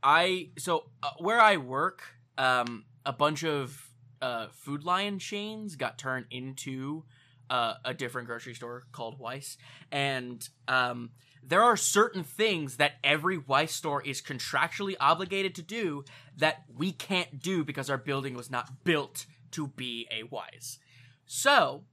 I 0.02 0.50
so 0.58 0.86
uh, 1.04 1.12
where 1.18 1.40
I 1.40 1.58
work, 1.58 2.04
um, 2.38 2.86
a 3.06 3.14
bunch 3.14 3.44
of 3.44 3.90
uh, 4.22 4.48
Food 4.52 4.84
Lion 4.84 5.20
chains 5.20 5.76
got 5.76 5.98
turned 5.98 6.26
into 6.32 7.04
uh, 7.50 7.76
a 7.84 7.94
different 7.94 8.28
grocery 8.28 8.54
store 8.54 8.86
called 8.92 9.20
Weis, 9.20 9.58
and 9.92 10.48
um, 10.68 11.12
there 11.44 11.64
are 11.64 11.78
certain 11.78 12.24
things 12.24 12.78
that 12.78 12.94
every 13.04 13.38
Weis 13.38 13.70
store 13.70 14.02
is 14.04 14.22
contractually 14.22 14.96
obligated 15.00 15.56
to 15.56 15.62
do 15.62 16.04
that 16.38 16.64
we 16.76 16.92
can't 16.92 17.42
do 17.42 17.64
because 17.64 17.90
our 17.90 17.98
building 17.98 18.36
was 18.36 18.52
not 18.52 18.84
built 18.84 19.26
to 19.52 19.68
be 19.68 20.08
a 20.12 20.24
Weis. 20.24 20.78
So, 21.26 21.84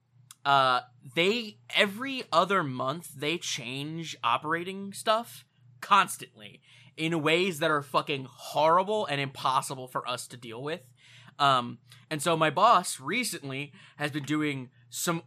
uh, 0.45 0.81
they 1.15 1.59
every 1.75 2.25
other 2.33 2.63
month 2.63 3.11
they 3.17 3.39
change 3.39 4.17
operating 4.23 4.93
stuff 4.93 5.45
constantly 5.81 6.61
in 6.97 7.23
ways 7.23 7.59
that 7.59 7.71
are 7.71 7.83
fucking 7.83 8.27
horrible 8.31 9.07
and 9.07 9.21
impossible 9.21 9.87
for 9.87 10.07
us 10.09 10.27
to 10.29 10.37
deal 10.37 10.63
with. 10.63 10.81
Um, 11.39 11.79
and 12.11 12.23
so 12.23 12.37
my 12.37 12.51
boss 12.51 13.01
recently 13.01 13.73
has 13.97 14.11
been 14.11 14.25
doing 14.25 14.71
some 14.89 15.23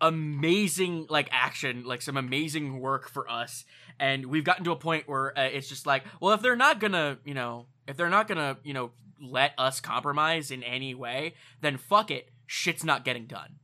amazing 0.00 1.06
like 1.08 1.28
action, 1.30 1.84
like 1.84 2.02
some 2.02 2.16
amazing 2.16 2.80
work 2.80 3.08
for 3.08 3.30
us. 3.30 3.64
And 3.98 4.26
we've 4.26 4.44
gotten 4.44 4.64
to 4.64 4.72
a 4.72 4.76
point 4.76 5.08
where 5.08 5.36
uh, 5.38 5.44
it's 5.44 5.68
just 5.68 5.86
like, 5.86 6.04
well, 6.20 6.34
if 6.34 6.42
they're 6.42 6.56
not 6.56 6.80
gonna, 6.80 7.18
you 7.24 7.34
know, 7.34 7.66
if 7.86 7.96
they're 7.96 8.10
not 8.10 8.26
gonna, 8.26 8.58
you 8.64 8.74
know, 8.74 8.90
let 9.20 9.52
us 9.56 9.80
compromise 9.80 10.50
in 10.50 10.62
any 10.62 10.94
way, 10.94 11.34
then 11.60 11.76
fuck 11.76 12.10
it. 12.10 12.30
Shit's 12.46 12.84
not 12.84 13.04
getting 13.04 13.26
done. 13.26 13.56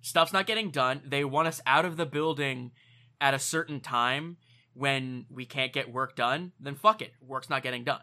Stuff's 0.00 0.32
not 0.32 0.46
getting 0.46 0.70
done. 0.70 1.02
They 1.04 1.24
want 1.24 1.48
us 1.48 1.60
out 1.66 1.84
of 1.84 1.96
the 1.96 2.06
building 2.06 2.72
at 3.20 3.34
a 3.34 3.38
certain 3.38 3.80
time 3.80 4.36
when 4.76 5.26
we 5.30 5.46
can't 5.46 5.72
get 5.72 5.90
work 5.92 6.14
done. 6.16 6.52
Then 6.60 6.74
fuck 6.74 7.00
it. 7.02 7.12
Work's 7.20 7.48
not 7.48 7.62
getting 7.62 7.82
done. 7.84 8.02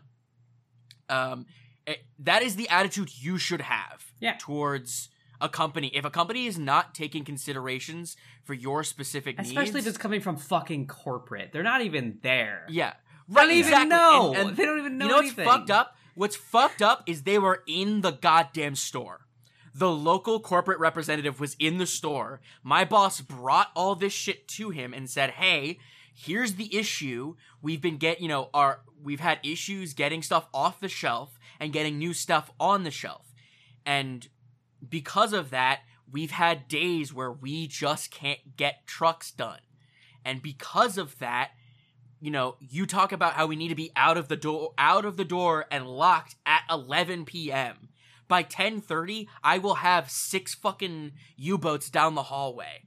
Um, 1.09 1.45
it- 1.85 2.05
that 2.19 2.41
is 2.41 2.55
the 2.55 2.67
attitude 2.69 3.11
you 3.21 3.37
should 3.37 3.61
have 3.61 4.13
Yeah. 4.19 4.35
towards 4.39 5.09
a 5.41 5.49
company. 5.49 5.87
If 5.95 6.05
a 6.05 6.09
company 6.09 6.45
is 6.45 6.57
not 6.57 6.95
taking 6.95 7.25
considerations 7.25 8.15
for 8.43 8.53
your 8.53 8.83
specific 8.83 9.37
needs. 9.37 9.49
Especially 9.49 9.81
if 9.81 9.87
it's 9.87 9.97
coming 9.97 10.21
from 10.21 10.37
fucking 10.37 10.87
corporate. 10.87 11.51
They're 11.51 11.63
not 11.63 11.81
even 11.81 12.19
there. 12.21 12.65
yeah, 12.69 12.93
They 13.27 13.35
don't 13.35 13.47
right, 13.47 13.57
even 13.57 13.67
exactly. 13.73 13.89
know. 13.89 14.33
And- 14.33 14.49
and 14.49 14.57
they 14.57 14.65
don't 14.65 14.79
even 14.79 14.97
know 14.97 15.05
you 15.05 15.11
know 15.11 15.17
what's 15.17 15.31
fucked 15.33 15.69
up? 15.69 15.97
What's 16.15 16.35
fucked 16.35 16.81
up 16.81 17.03
is 17.07 17.23
they 17.23 17.37
were 17.39 17.63
in 17.67 18.01
the 18.01 18.11
goddamn 18.11 18.75
store. 18.75 19.27
The 19.75 19.89
local 19.89 20.39
corporate 20.39 20.79
representative 20.79 21.39
was 21.39 21.55
in 21.57 21.77
the 21.79 21.87
store. 21.87 22.39
My 22.61 22.85
boss 22.85 23.19
brought 23.21 23.71
all 23.75 23.95
this 23.95 24.13
shit 24.13 24.47
to 24.49 24.69
him 24.69 24.93
and 24.93 25.09
said, 25.09 25.31
"Hey, 25.31 25.79
here's 26.13 26.53
the 26.55 26.75
issue. 26.75 27.35
We've 27.61 27.81
been 27.81 27.97
get, 27.97 28.21
you 28.21 28.27
know, 28.27 28.49
our 28.53 28.81
we've 29.01 29.19
had 29.19 29.39
issues 29.43 29.93
getting 29.93 30.21
stuff 30.21 30.47
off 30.53 30.79
the 30.79 30.87
shelf 30.87 31.39
and 31.59 31.73
getting 31.73 31.97
new 31.97 32.13
stuff 32.13 32.51
on 32.59 32.83
the 32.83 32.91
shelf. 32.91 33.33
And 33.85 34.27
because 34.87 35.33
of 35.33 35.49
that, 35.49 35.81
we've 36.09 36.31
had 36.31 36.67
days 36.67 37.13
where 37.13 37.31
we 37.31 37.67
just 37.67 38.11
can't 38.11 38.55
get 38.55 38.85
trucks 38.85 39.31
done. 39.31 39.59
And 40.23 40.41
because 40.41 40.97
of 40.97 41.19
that, 41.19 41.51
you 42.21 42.31
know, 42.31 42.55
you 42.59 42.85
talk 42.85 43.11
about 43.11 43.33
how 43.33 43.47
we 43.47 43.57
need 43.57 43.67
to 43.67 43.75
be 43.75 43.91
out 43.95 44.17
of 44.17 44.29
the 44.29 44.37
door 44.37 44.73
out 44.77 45.03
of 45.03 45.17
the 45.17 45.25
door 45.25 45.65
and 45.69 45.85
locked 45.85 46.35
at 46.45 46.61
11 46.69 47.25
p.m. 47.25 47.89
By 48.29 48.43
10:30, 48.43 49.27
I 49.43 49.57
will 49.57 49.75
have 49.75 50.09
six 50.09 50.55
fucking 50.55 51.11
U-boats 51.35 51.89
down 51.89 52.15
the 52.15 52.23
hallway. 52.23 52.83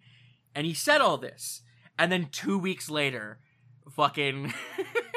And 0.55 0.67
he 0.67 0.73
said 0.73 1.03
all 1.03 1.19
this. 1.19 1.63
And 1.99 2.13
then 2.13 2.29
2 2.31 2.59
weeks 2.59 2.91
later, 2.91 3.39
fucking 3.91 4.53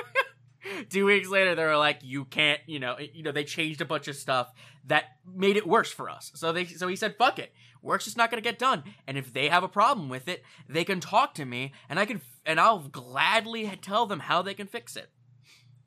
2 0.90 1.06
weeks 1.06 1.28
later 1.28 1.56
they 1.56 1.64
were 1.64 1.78
like 1.78 2.00
you 2.02 2.26
can't, 2.26 2.60
you 2.68 2.80
know, 2.80 2.98
you 3.00 3.24
know 3.24 3.32
they 3.32 3.44
changed 3.44 3.82
a 3.82 3.86
bunch 3.86 4.08
of 4.08 4.16
stuff 4.16 4.52
that 4.86 5.06
made 5.26 5.58
it 5.58 5.68
worse 5.68 5.92
for 5.92 6.10
us. 6.10 6.32
So 6.36 6.52
they 6.52 6.66
so 6.66 6.88
he 6.88 6.96
said 6.96 7.16
fuck 7.18 7.40
it. 7.40 7.54
Work's 7.82 8.06
just 8.06 8.18
not 8.18 8.32
to 8.32 8.42
get 8.42 8.60
done. 8.60 8.84
And 9.08 9.18
if 9.18 9.32
they 9.32 9.48
have 9.48 9.64
a 9.64 9.70
problem 9.70 10.10
with 10.10 10.28
it, 10.28 10.44
they 10.68 10.84
can 10.84 11.00
talk 11.00 11.34
to 11.36 11.46
me 11.46 11.72
and 11.90 12.00
I 12.00 12.06
can 12.06 12.22
and 12.46 12.60
I'll 12.60 12.80
gladly 12.80 13.70
tell 13.82 14.06
them 14.06 14.20
how 14.20 14.42
they 14.42 14.54
can 14.54 14.68
fix 14.68 14.96
it. 14.96 15.10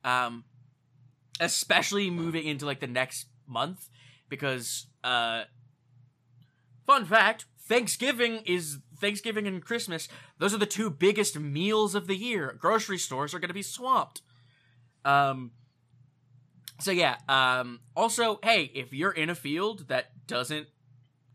Um 0.05 0.45
especially 1.41 2.11
moving 2.11 2.47
into 2.47 2.67
like 2.67 2.81
the 2.81 2.87
next 2.87 3.27
month 3.47 3.89
because 4.29 4.87
uh 5.03 5.45
fun 6.87 7.05
fact, 7.05 7.47
Thanksgiving 7.73 8.43
is 8.45 8.81
Thanksgiving 9.01 9.47
and 9.47 9.65
Christmas. 9.65 10.07
Those 10.39 10.53
are 10.53 10.59
the 10.59 10.67
two 10.67 10.91
biggest 10.91 11.39
meals 11.39 11.95
of 11.95 12.07
the 12.07 12.15
year. 12.15 12.55
Grocery 12.61 12.99
stores 12.99 13.33
are 13.33 13.39
going 13.39 13.49
to 13.49 13.55
be 13.55 13.63
swamped. 13.63 14.21
Um 15.07 15.53
so 16.81 16.91
yeah, 16.91 17.17
um 17.31 17.81
also, 17.97 18.41
hey, 18.43 18.71
if 18.75 18.93
you're 18.93 19.13
in 19.13 19.31
a 19.31 19.35
field 19.35 19.89
that 19.89 20.11
doesn't 20.27 20.67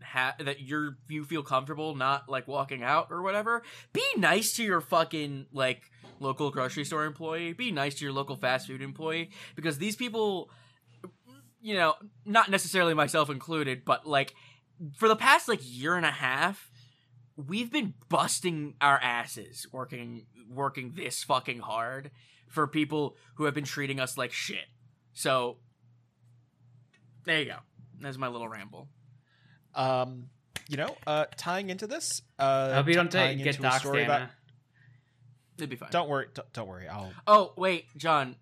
have 0.01 0.35
that 0.45 0.61
you're 0.61 0.97
you 1.09 1.25
feel 1.25 1.41
comfortable 1.41 1.95
not 1.95 2.29
like 2.29 2.47
walking 2.47 2.83
out 2.83 3.07
or 3.09 3.23
whatever, 3.23 3.63
be 3.91 4.05
nice 4.15 4.55
to 4.57 4.63
your 4.63 4.79
fucking 4.79 5.47
like 5.51 5.89
local 6.19 6.51
grocery 6.51 6.85
store 6.85 7.05
employee. 7.05 7.53
Be 7.53 7.71
nice 7.71 7.95
to 7.95 8.05
your 8.05 8.13
local 8.13 8.35
fast 8.35 8.67
food 8.67 8.83
employee 8.83 9.31
because 9.55 9.79
these 9.79 9.95
people, 9.95 10.51
you 11.59 11.73
know, 11.73 11.95
not 12.25 12.51
necessarily 12.51 12.93
myself 12.93 13.31
included, 13.31 13.83
but 13.83 14.05
like 14.05 14.35
for 14.95 15.07
the 15.07 15.15
past 15.15 15.47
like 15.47 15.59
year 15.63 15.95
and 15.95 16.05
a 16.05 16.11
half, 16.11 16.69
we've 17.35 17.71
been 17.71 17.93
busting 18.09 18.75
our 18.81 18.99
asses 19.01 19.67
working 19.71 20.25
working 20.49 20.93
this 20.95 21.23
fucking 21.23 21.59
hard 21.59 22.11
for 22.47 22.65
people 22.67 23.15
who 23.35 23.43
have 23.45 23.53
been 23.53 23.63
treating 23.65 23.99
us 23.99 24.17
like 24.17 24.31
shit. 24.31 24.65
So 25.13 25.57
there 27.25 27.39
you 27.39 27.45
go. 27.45 27.57
That's 27.99 28.17
my 28.17 28.27
little 28.27 28.47
ramble. 28.47 28.87
Um, 29.75 30.29
you 30.69 30.77
know, 30.77 30.95
uh, 31.05 31.25
tying 31.35 31.69
into 31.69 31.87
this, 31.87 32.21
uh, 32.39 32.69
I 32.71 32.75
hope 32.75 32.87
you 32.87 32.93
don't 32.93 33.11
tying 33.11 33.37
take, 33.37 33.43
get 33.45 33.55
into 33.57 33.67
a 33.67 33.79
story 33.79 34.03
Anna. 34.03 34.13
about- 34.15 34.29
It'd 35.57 35.69
be 35.71 35.75
fine. 35.75 35.89
Don't 35.91 36.07
worry, 36.07 36.27
don't, 36.33 36.53
don't 36.53 36.67
worry. 36.67 36.87
I'll, 36.87 37.11
Oh 37.25 37.53
wait, 37.57 37.85
John. 37.97 38.35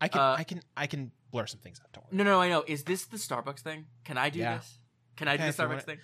I 0.00 0.08
can, 0.08 0.20
Uh, 0.20 0.34
I 0.38 0.44
can, 0.44 0.60
I 0.76 0.86
can 0.86 1.10
blur 1.32 1.46
some 1.46 1.60
things 1.60 1.80
out. 1.80 1.92
Don't 1.92 2.04
worry. 2.06 2.16
No, 2.16 2.24
no, 2.24 2.40
I 2.40 2.48
know. 2.48 2.64
Is 2.66 2.84
this 2.84 3.04
the 3.06 3.16
Starbucks 3.16 3.60
thing? 3.60 3.86
Can 4.04 4.16
I 4.16 4.30
do 4.30 4.38
Yeah. 4.38 4.58
this? 4.58 4.78
Can 5.22 5.28
I 5.28 5.34
Okay, 5.34 5.46
do 5.46 5.52
the 5.52 5.62
Starbucks 5.62 5.82
thing? 5.84 5.98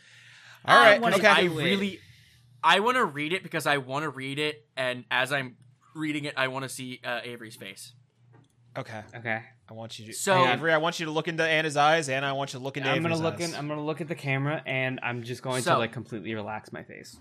All 0.64 0.76
right. 0.78 1.02
I 1.02 1.12
okay. 1.16 1.26
I 1.26 1.42
really, 1.44 2.00
I 2.62 2.80
want 2.80 2.96
to 2.96 3.04
read 3.04 3.32
it 3.32 3.42
because 3.42 3.66
I 3.66 3.76
want 3.78 4.02
to 4.04 4.10
read 4.10 4.38
it, 4.38 4.66
and 4.76 5.04
as 5.10 5.32
I'm 5.32 5.56
reading 5.94 6.24
it, 6.24 6.34
I 6.36 6.48
want 6.48 6.62
to 6.64 6.68
see 6.68 7.00
uh, 7.04 7.20
Avery's 7.24 7.56
face. 7.56 7.92
okay. 8.76 9.02
Okay. 9.16 9.42
I 9.70 9.74
want 9.74 9.98
you 9.98 10.06
to. 10.06 10.12
So- 10.12 10.44
Hey, 10.44 10.52
Avery, 10.52 10.72
I 10.72 10.78
want 10.78 10.98
you 10.98 11.06
to 11.06 11.12
look 11.12 11.28
into 11.28 11.44
Anna's 11.44 11.76
eyes, 11.76 12.08
and 12.08 12.24
I 12.24 12.32
want 12.32 12.52
you 12.54 12.58
to 12.58 12.64
look 12.64 12.76
into. 12.76 12.88
I'm 12.88 13.02
gonna 13.02 13.14
Avery's 13.14 13.20
look 13.22 13.40
eyes. 13.40 13.50
in. 13.52 13.54
I'm 13.56 13.68
gonna 13.68 13.84
look 13.84 14.00
at 14.00 14.08
the 14.08 14.14
camera, 14.14 14.62
and 14.66 14.98
I'm 15.02 15.22
just 15.22 15.42
going 15.42 15.62
So- 15.62 15.72
to 15.74 15.78
like 15.78 15.92
completely 15.92 16.34
relax 16.34 16.72
my 16.72 16.82
face. 16.82 17.18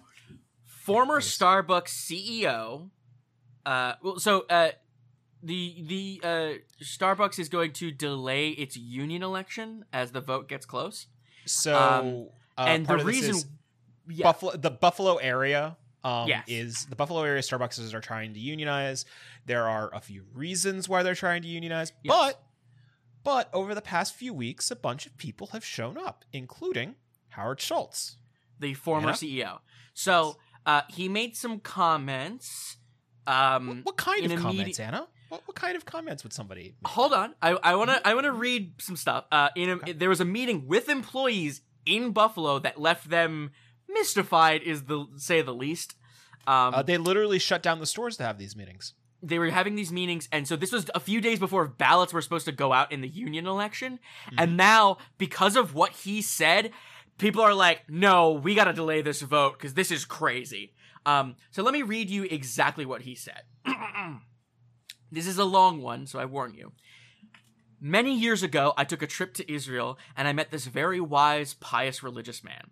Former 0.66 1.16
Yes. 1.20 1.38
Starbucks 1.38 1.90
CEO. 1.90 2.90
Uh, 3.66 3.94
well, 4.02 4.18
so 4.20 4.46
uh, 4.50 4.70
the 5.44 5.84
the 5.86 6.22
uh, 6.24 6.54
Starbucks 6.82 7.38
is 7.40 7.50
going 7.50 7.74
to 7.74 7.92
delay 7.92 8.50
its 8.52 8.78
union 8.78 9.22
election 9.24 9.84
as 9.92 10.12
the 10.14 10.22
vote 10.22 10.48
gets 10.48 10.66
close, 10.66 11.08
So, 11.48 11.76
Um, 11.78 12.30
uh, 12.58 12.66
and 12.68 12.86
the 12.86 12.88
part 12.88 13.00
of 13.02 13.06
this 13.08 13.16
reason, 13.22 13.50
yeah, 14.10 14.24
Buffalo, 14.24 14.56
the 14.58 14.72
Buffalo 14.72 15.18
area, 15.18 15.78
um, 16.04 16.28
Yes. 16.28 16.44
is 16.48 16.86
the 16.86 16.96
Buffalo 16.96 17.24
area 17.24 17.42
Starbucks 17.42 17.94
are 17.94 18.00
trying 18.02 18.34
to 18.34 18.40
unionize. 18.40 19.06
There 19.46 19.68
are 19.68 19.94
a 19.94 20.00
few 20.00 20.24
reasons 20.34 20.88
why 20.88 21.04
they're 21.04 21.16
trying 21.16 21.42
to 21.42 21.48
unionize, 21.48 21.92
Yes. 22.04 22.14
but 22.16 22.44
but 23.24 23.50
over 23.54 23.76
the 23.76 23.82
past 23.82 24.16
few 24.16 24.34
weeks, 24.34 24.72
a 24.72 24.76
bunch 24.76 25.06
of 25.06 25.18
people 25.18 25.48
have 25.48 25.66
shown 25.66 25.98
up, 25.98 26.24
including 26.32 26.96
Howard 27.30 27.60
Schultz. 27.60 28.18
the 28.60 28.74
former 28.74 29.10
Yeah. 29.10 29.14
CEO. 29.14 29.60
So 29.94 30.38
uh, 30.66 30.82
he 30.90 31.08
made 31.10 31.36
some 31.36 31.60
comments. 31.60 32.78
Um, 33.28 33.68
What, 33.68 33.86
what 33.86 33.98
kind 33.98 34.32
of 34.32 34.40
comments, 34.40 34.80
Anna? 34.80 35.08
What, 35.30 35.42
what 35.46 35.56
kind 35.56 35.76
of 35.76 35.86
comments 35.86 36.24
would 36.24 36.34
somebody? 36.34 36.76
Make? 36.82 36.88
Hold 36.92 37.14
on, 37.14 37.36
I 37.42 37.52
I 37.64 37.76
want 37.76 37.90
to 37.90 38.08
I 38.08 38.14
want 38.14 38.26
to 38.26 38.32
read 38.32 38.74
some 38.82 38.96
stuff. 38.96 39.26
Uh, 39.32 39.50
in 39.56 39.80
a, 39.86 39.94
there 39.94 40.10
was 40.10 40.22
a 40.22 40.26
meeting 40.26 40.68
with 40.68 40.90
employees 40.90 41.62
in 41.86 42.12
Buffalo 42.12 42.60
that 42.60 42.80
left 42.80 43.10
them 43.10 43.52
mystified, 43.90 44.62
is 44.64 44.84
the 44.86 45.06
say 45.18 45.42
the 45.42 45.54
least. 45.54 45.96
Um, 46.46 46.74
Uh, 46.76 46.82
they 46.84 46.98
literally 46.98 47.40
shut 47.40 47.62
down 47.62 47.80
the 47.80 47.86
stores 47.86 48.18
to 48.18 48.24
have 48.24 48.38
these 48.38 48.56
meetings. 48.56 48.94
they 49.24 49.40
were 49.40 49.50
having 49.50 49.76
these 49.76 49.92
meetings, 49.92 50.30
and 50.32 50.48
so 50.48 50.56
this 50.56 50.72
was 50.72 50.90
a 50.94 51.00
few 51.00 51.20
days 51.20 51.40
before 51.40 51.68
ballots 51.68 52.14
were 52.14 52.22
supposed 52.22 52.46
to 52.46 52.52
go 52.52 52.72
out 52.72 52.92
in 52.92 53.02
the 53.02 53.08
union 53.08 53.48
election, 53.48 54.00
and 54.38 54.56
now 54.56 54.98
because 55.18 55.56
of 55.56 55.74
what 55.74 55.92
he 55.92 56.22
said, 56.22 56.72
people 57.18 57.42
are 57.42 57.54
like, 57.56 57.90
"No, 57.90 58.32
we 58.32 58.54
got 58.56 58.66
to 58.66 58.74
delay 58.74 59.02
this 59.02 59.22
vote 59.22 59.54
because 59.58 59.74
this 59.74 59.92
is 59.92 60.06
crazy." 60.06 60.74
Um, 61.06 61.36
so 61.52 61.64
let 61.64 61.74
me 61.74 61.82
read 61.82 62.10
you 62.10 62.24
exactly 62.24 62.86
what 62.86 63.02
he 63.02 63.16
said. 63.16 63.42
this 65.12 65.28
is 65.28 65.38
a 65.38 65.46
long 65.46 65.82
one, 65.82 66.06
so 66.08 66.20
I 66.20 66.26
warn 66.26 66.54
you. 66.54 66.72
Many 67.80 68.18
years 68.18 68.42
ago, 68.42 68.74
I 68.76 68.84
took 68.84 69.02
a 69.02 69.08
trip 69.08 69.34
to 69.36 69.52
Israel 69.52 69.98
and 70.16 70.28
I 70.28 70.34
met 70.34 70.50
this 70.52 70.66
very 70.66 71.00
wise, 71.00 71.54
pious 71.54 72.02
religious 72.02 72.44
man. 72.44 72.72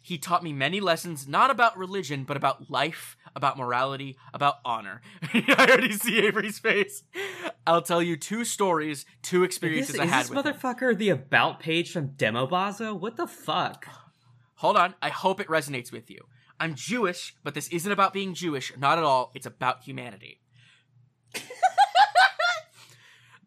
He 0.00 0.18
taught 0.18 0.44
me 0.44 0.52
many 0.52 0.78
lessons, 0.78 1.26
not 1.26 1.50
about 1.50 1.76
religion, 1.76 2.22
but 2.22 2.36
about 2.36 2.70
life, 2.70 3.16
about 3.34 3.58
morality, 3.58 4.16
about 4.32 4.56
honor. 4.64 5.00
I 5.34 5.66
already 5.68 5.92
see 5.94 6.24
Avery's 6.24 6.60
face. 6.60 7.02
I'll 7.66 7.82
tell 7.82 8.00
you 8.00 8.16
two 8.16 8.44
stories, 8.44 9.04
two 9.22 9.42
Is 9.42 9.46
experiences 9.46 9.94
this, 9.94 10.00
I 10.00 10.04
is 10.04 10.10
had 10.10 10.24
this 10.26 10.30
with 10.30 10.46
him. 10.46 10.52
motherfucker 10.54 10.96
the 10.96 11.08
about 11.08 11.58
page 11.58 11.90
from 11.90 12.10
Demobaza? 12.10 12.96
What 12.96 13.16
the 13.16 13.26
fuck? 13.26 13.88
Hold 14.56 14.76
on, 14.76 14.94
I 15.02 15.08
hope 15.08 15.40
it 15.40 15.48
resonates 15.48 15.90
with 15.90 16.08
you. 16.08 16.20
I'm 16.60 16.76
Jewish, 16.76 17.34
but 17.42 17.54
this 17.54 17.66
isn't 17.68 17.90
about 17.90 18.12
being 18.12 18.32
Jewish, 18.32 18.72
not 18.78 18.98
at 18.98 19.04
all. 19.04 19.32
It's 19.34 19.44
about 19.44 19.82
humanity. 19.82 20.40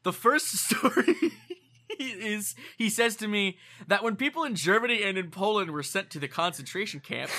the 0.04 0.14
first 0.14 0.48
story 0.48 1.16
is 2.00 2.56
he 2.78 2.90
says 2.90 3.16
to 3.18 3.28
me 3.28 3.58
that 3.88 4.04
when 4.04 4.16
people 4.16 4.44
in 4.44 4.56
Germany 4.56 5.04
and 5.04 5.18
in 5.18 5.32
Poland 5.32 5.72
were 5.72 5.84
sent 5.84 6.10
to 6.12 6.20
the 6.20 6.28
concentration 6.28 7.00
camps, 7.00 7.34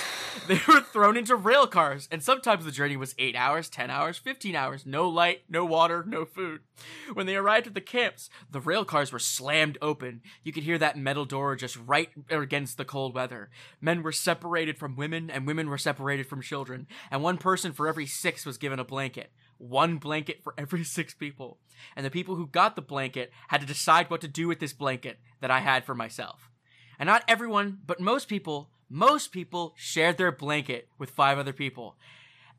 they 0.48 0.60
were 0.68 0.80
thrown 0.80 1.16
into 1.16 1.34
rail 1.34 1.66
cars, 1.66 2.08
and 2.10 2.22
sometimes 2.22 2.64
the 2.64 2.70
journey 2.70 2.96
was 2.96 3.14
8 3.18 3.34
hours, 3.36 3.68
10 3.68 3.90
hours, 3.90 4.18
15 4.18 4.54
hours, 4.54 4.84
no 4.84 5.08
light, 5.08 5.42
no 5.48 5.64
water, 5.64 6.04
no 6.06 6.24
food. 6.24 6.60
When 7.14 7.26
they 7.26 7.36
arrived 7.36 7.66
at 7.66 7.74
the 7.74 7.80
camps, 7.80 8.28
the 8.50 8.60
rail 8.60 8.84
cars 8.84 9.12
were 9.12 9.18
slammed 9.18 9.78
open. 9.80 10.22
You 10.42 10.52
could 10.52 10.64
hear 10.64 10.78
that 10.78 10.98
metal 10.98 11.24
door 11.24 11.56
just 11.56 11.78
right 11.86 12.10
against 12.28 12.76
the 12.76 12.84
cold 12.84 13.14
weather. 13.14 13.50
Men 13.80 14.02
were 14.02 14.12
separated 14.12 14.78
from 14.78 14.96
women, 14.96 15.30
and 15.30 15.46
women 15.46 15.68
were 15.68 15.78
separated 15.78 16.26
from 16.26 16.42
children, 16.42 16.86
and 17.10 17.22
one 17.22 17.38
person 17.38 17.72
for 17.72 17.88
every 17.88 18.06
six 18.06 18.44
was 18.44 18.58
given 18.58 18.78
a 18.78 18.84
blanket. 18.84 19.32
One 19.60 19.98
blanket 19.98 20.42
for 20.42 20.54
every 20.56 20.84
six 20.96 21.14
people. 21.14 21.58
And 21.94 22.04
the 22.04 22.10
people 22.10 22.36
who 22.36 22.46
got 22.46 22.76
the 22.76 22.82
blanket 22.82 23.30
had 23.48 23.60
to 23.60 23.66
decide 23.66 24.10
what 24.10 24.20
to 24.22 24.28
do 24.28 24.48
with 24.48 24.58
this 24.58 24.72
blanket 24.72 25.18
that 25.40 25.50
I 25.50 25.60
had 25.60 25.84
for 25.84 25.94
myself. 25.94 26.50
And 26.98 27.06
not 27.06 27.24
everyone, 27.28 27.78
but 27.86 28.00
most 28.00 28.28
people, 28.28 28.70
most 28.88 29.32
people 29.32 29.74
shared 29.76 30.18
their 30.18 30.32
blanket 30.32 30.88
with 30.98 31.10
five 31.10 31.38
other 31.38 31.52
people. 31.52 31.96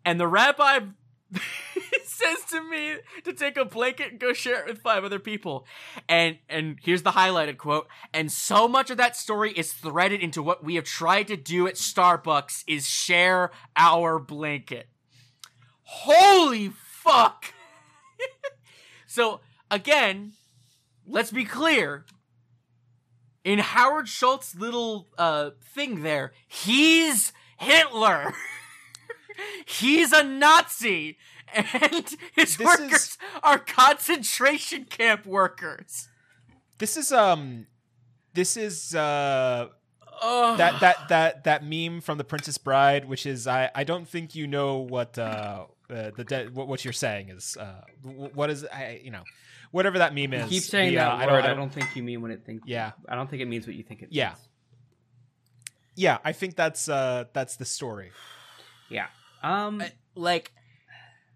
And 0.06 0.20
the 0.20 0.28
rabbi 0.28 0.80
says 2.04 2.38
to 2.50 2.62
me 2.70 2.96
to 3.24 3.34
take 3.34 3.58
a 3.58 3.66
blanket 3.66 4.12
and 4.12 4.20
go 4.20 4.34
share 4.34 4.62
it 4.62 4.68
with 4.68 4.82
five 4.82 5.04
other 5.04 5.20
people. 5.20 5.66
And 6.10 6.38
and 6.50 6.78
here's 6.82 7.04
the 7.04 7.12
highlighted 7.12 7.58
quote. 7.58 7.88
And 8.14 8.32
so 8.32 8.68
much 8.68 8.90
of 8.90 8.98
that 8.98 9.16
story 9.16 9.52
is 9.52 9.74
threaded 9.74 10.22
into 10.22 10.44
what 10.44 10.64
we 10.64 10.76
have 10.76 10.84
tried 10.84 11.28
to 11.28 11.38
do 11.38 11.68
at 11.68 11.76
Starbucks 11.76 12.64
is 12.68 12.88
share 12.88 13.52
our 13.76 14.20
blanket. 14.20 14.88
Holy 15.84 16.72
fuck. 17.04 17.54
so 19.08 19.42
again, 19.70 20.34
let's 21.06 21.32
be 21.32 21.46
clear. 21.46 22.06
In 23.44 23.58
Howard 23.60 24.08
Schultz's 24.08 24.60
little 24.60 25.08
uh 25.18 25.52
thing 25.74 26.04
there, 26.04 26.32
he's 26.48 27.34
Hitler. 27.58 28.34
he's 29.66 30.12
a 30.12 30.24
Nazi 30.24 31.18
and 31.54 32.16
his 32.36 32.58
This 32.58 32.60
workers 32.60 32.92
is- 32.92 33.18
are 33.44 33.58
concentration 33.60 34.86
camp 34.86 35.26
workers. 35.26 36.08
This 36.78 36.98
is 36.98 37.12
um, 37.12 37.68
this 38.34 38.58
is 38.58 38.96
uh, 38.96 39.68
Ugh. 40.22 40.58
that 40.58 40.80
that 40.80 41.10
that 41.10 41.44
that 41.44 41.64
meme 41.66 42.02
from 42.02 42.18
the 42.18 42.24
Princess 42.24 42.58
Bride, 42.58 43.06
which 43.06 43.26
is 43.26 43.48
I 43.48 43.70
I 43.76 43.84
don't 43.84 44.08
think 44.08 44.34
you 44.36 44.48
know 44.48 44.78
what 44.78 45.18
uh, 45.20 45.66
uh 45.92 46.12
the 46.16 46.24
de- 46.24 46.48
what, 46.54 46.68
what 46.68 46.84
you're 46.86 46.94
saying 46.94 47.30
is 47.30 47.58
uh 47.60 47.82
what 48.04 48.50
is 48.50 48.66
I 48.66 49.02
you 49.04 49.12
know 49.12 49.24
whatever 49.72 49.98
that 50.00 50.14
meme 50.14 50.34
You 50.34 50.40
is. 50.40 50.50
keep 50.50 50.64
saying 50.64 50.90
the, 50.90 50.96
that 50.96 51.28
uh, 51.30 51.32
word. 51.32 51.46
I 51.46 51.54
don't, 51.54 51.70
think 51.72 51.96
you 51.96 52.04
mean 52.04 52.22
what 52.22 52.32
it 52.32 52.44
think. 52.46 52.64
Yeah. 52.66 52.92
I 53.08 53.16
don't 53.16 53.30
think 53.30 53.42
it 53.42 53.48
means 53.48 53.66
what 53.68 53.76
you 53.76 53.84
think 53.84 54.02
it. 54.02 54.10
Yeah. 54.12 54.30
means. 54.30 54.40
Yeah, 55.96 56.18
I 56.24 56.32
think 56.34 56.56
that's 56.56 56.88
uh 56.90 57.26
that's 57.34 57.58
the 57.58 57.66
story. 57.66 58.12
Yeah. 58.90 59.08
Um, 59.44 59.82
I- 59.82 59.92
like 60.16 60.52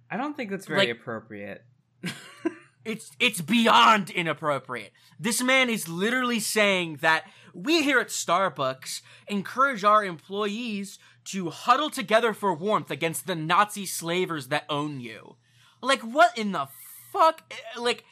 I 0.10 0.18
don't 0.18 0.36
think 0.36 0.50
that's 0.52 0.66
very 0.66 0.80
like- 0.80 0.90
appropriate. 0.90 1.64
It's 2.86 3.12
it's 3.20 3.42
beyond 3.42 4.12
inappropriate. 4.12 4.94
This 5.20 5.42
man 5.42 5.70
is 5.70 5.90
literally 5.90 6.40
saying 6.40 6.98
that 7.02 7.26
we 7.54 7.82
here 7.82 8.00
at 8.00 8.10
Starbucks 8.10 9.02
encourage 9.28 9.84
our 9.84 10.06
employees 10.06 11.00
to 11.26 11.50
huddle 11.50 11.90
together 11.90 12.34
for 12.34 12.54
warmth 12.54 12.92
against 12.92 13.26
the 13.26 13.36
Nazi 13.36 13.88
slavers 13.88 14.50
that 14.50 14.66
own 14.70 15.00
you. 15.00 15.36
Like 15.82 16.02
what 16.02 16.38
in 16.38 16.52
the 16.52 16.68
fuck? 17.12 17.42
Like 17.76 18.06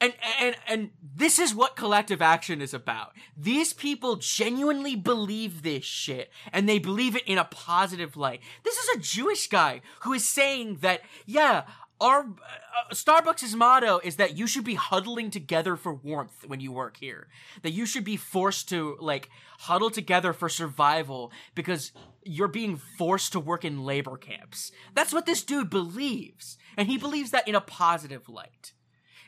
and 0.00 0.12
and 0.40 0.56
and 0.66 0.90
this 1.02 1.38
is 1.38 1.54
what 1.54 1.74
collective 1.74 2.20
action 2.20 2.60
is 2.60 2.74
about. 2.74 3.12
These 3.36 3.72
people 3.72 4.16
genuinely 4.16 4.94
believe 4.94 5.62
this 5.62 5.84
shit 5.84 6.30
and 6.52 6.68
they 6.68 6.78
believe 6.78 7.16
it 7.16 7.26
in 7.26 7.38
a 7.38 7.44
positive 7.44 8.16
light. 8.16 8.40
This 8.62 8.76
is 8.76 8.96
a 8.96 9.00
Jewish 9.00 9.48
guy 9.48 9.80
who 10.00 10.12
is 10.12 10.28
saying 10.28 10.78
that 10.82 11.00
yeah, 11.24 11.62
our 12.00 12.20
uh, 12.20 12.94
Starbucks' 12.94 13.54
motto 13.54 14.00
is 14.04 14.16
that 14.16 14.36
you 14.36 14.46
should 14.46 14.64
be 14.64 14.74
huddling 14.74 15.30
together 15.30 15.76
for 15.76 15.92
warmth 15.92 16.44
when 16.46 16.60
you 16.60 16.72
work 16.72 16.96
here. 16.98 17.28
That 17.62 17.72
you 17.72 17.86
should 17.86 18.04
be 18.04 18.16
forced 18.16 18.68
to 18.68 18.96
like 19.00 19.30
huddle 19.60 19.90
together 19.90 20.32
for 20.32 20.48
survival 20.48 21.32
because 21.54 21.92
you're 22.24 22.48
being 22.48 22.76
forced 22.76 23.32
to 23.32 23.40
work 23.40 23.64
in 23.64 23.84
labor 23.84 24.16
camps. 24.16 24.70
That's 24.94 25.12
what 25.12 25.26
this 25.26 25.42
dude 25.42 25.70
believes, 25.70 26.56
and 26.76 26.88
he 26.88 26.98
believes 26.98 27.30
that 27.32 27.48
in 27.48 27.54
a 27.54 27.60
positive 27.60 28.28
light. 28.28 28.72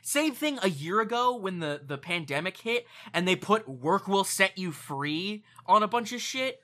Same 0.01 0.33
thing 0.33 0.57
a 0.63 0.69
year 0.69 0.99
ago 0.99 1.35
when 1.35 1.59
the 1.59 1.81
the 1.85 1.97
pandemic 1.97 2.57
hit 2.57 2.87
and 3.13 3.27
they 3.27 3.35
put 3.35 3.67
work 3.67 4.07
will 4.07 4.23
set 4.23 4.57
you 4.57 4.71
free 4.71 5.43
on 5.65 5.83
a 5.83 5.87
bunch 5.87 6.11
of 6.11 6.21
shit. 6.21 6.59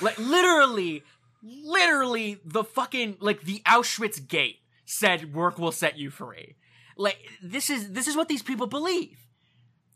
Like 0.00 0.18
literally 0.18 1.02
literally 1.42 2.40
the 2.44 2.64
fucking 2.64 3.16
like 3.20 3.42
the 3.42 3.62
Auschwitz 3.66 4.26
gate 4.26 4.58
said 4.84 5.34
work 5.34 5.58
will 5.58 5.72
set 5.72 5.98
you 5.98 6.10
free. 6.10 6.56
Like 6.96 7.18
this 7.42 7.70
is 7.70 7.92
this 7.92 8.06
is 8.08 8.16
what 8.16 8.28
these 8.28 8.42
people 8.42 8.66
believe. 8.66 9.18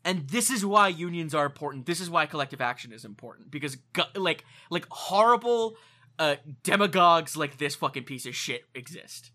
And 0.05 0.29
this 0.29 0.49
is 0.49 0.65
why 0.65 0.87
unions 0.87 1.35
are 1.35 1.45
important. 1.45 1.85
This 1.85 1.99
is 1.99 2.09
why 2.09 2.25
collective 2.25 2.61
action 2.61 2.93
is 2.93 3.03
important 3.03 3.51
because 3.51 3.77
like 4.15 4.45
like 4.69 4.85
horrible 4.89 5.75
uh 6.17 6.35
demagogues 6.63 7.35
like 7.37 7.57
this 7.57 7.75
fucking 7.75 8.03
piece 8.03 8.25
of 8.25 8.35
shit 8.35 8.63
exist. 8.73 9.31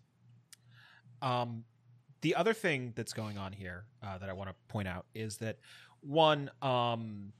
Um, 1.21 1.63
the 2.21 2.35
other 2.35 2.53
thing 2.53 2.93
that's 2.95 3.13
going 3.13 3.37
on 3.37 3.53
here 3.53 3.85
uh, 4.03 4.17
that 4.17 4.29
I 4.29 4.33
want 4.33 4.49
to 4.49 4.55
point 4.67 4.87
out 4.87 5.05
is 5.13 5.37
that 5.37 5.57
one, 6.01 6.49
um, 6.61 7.33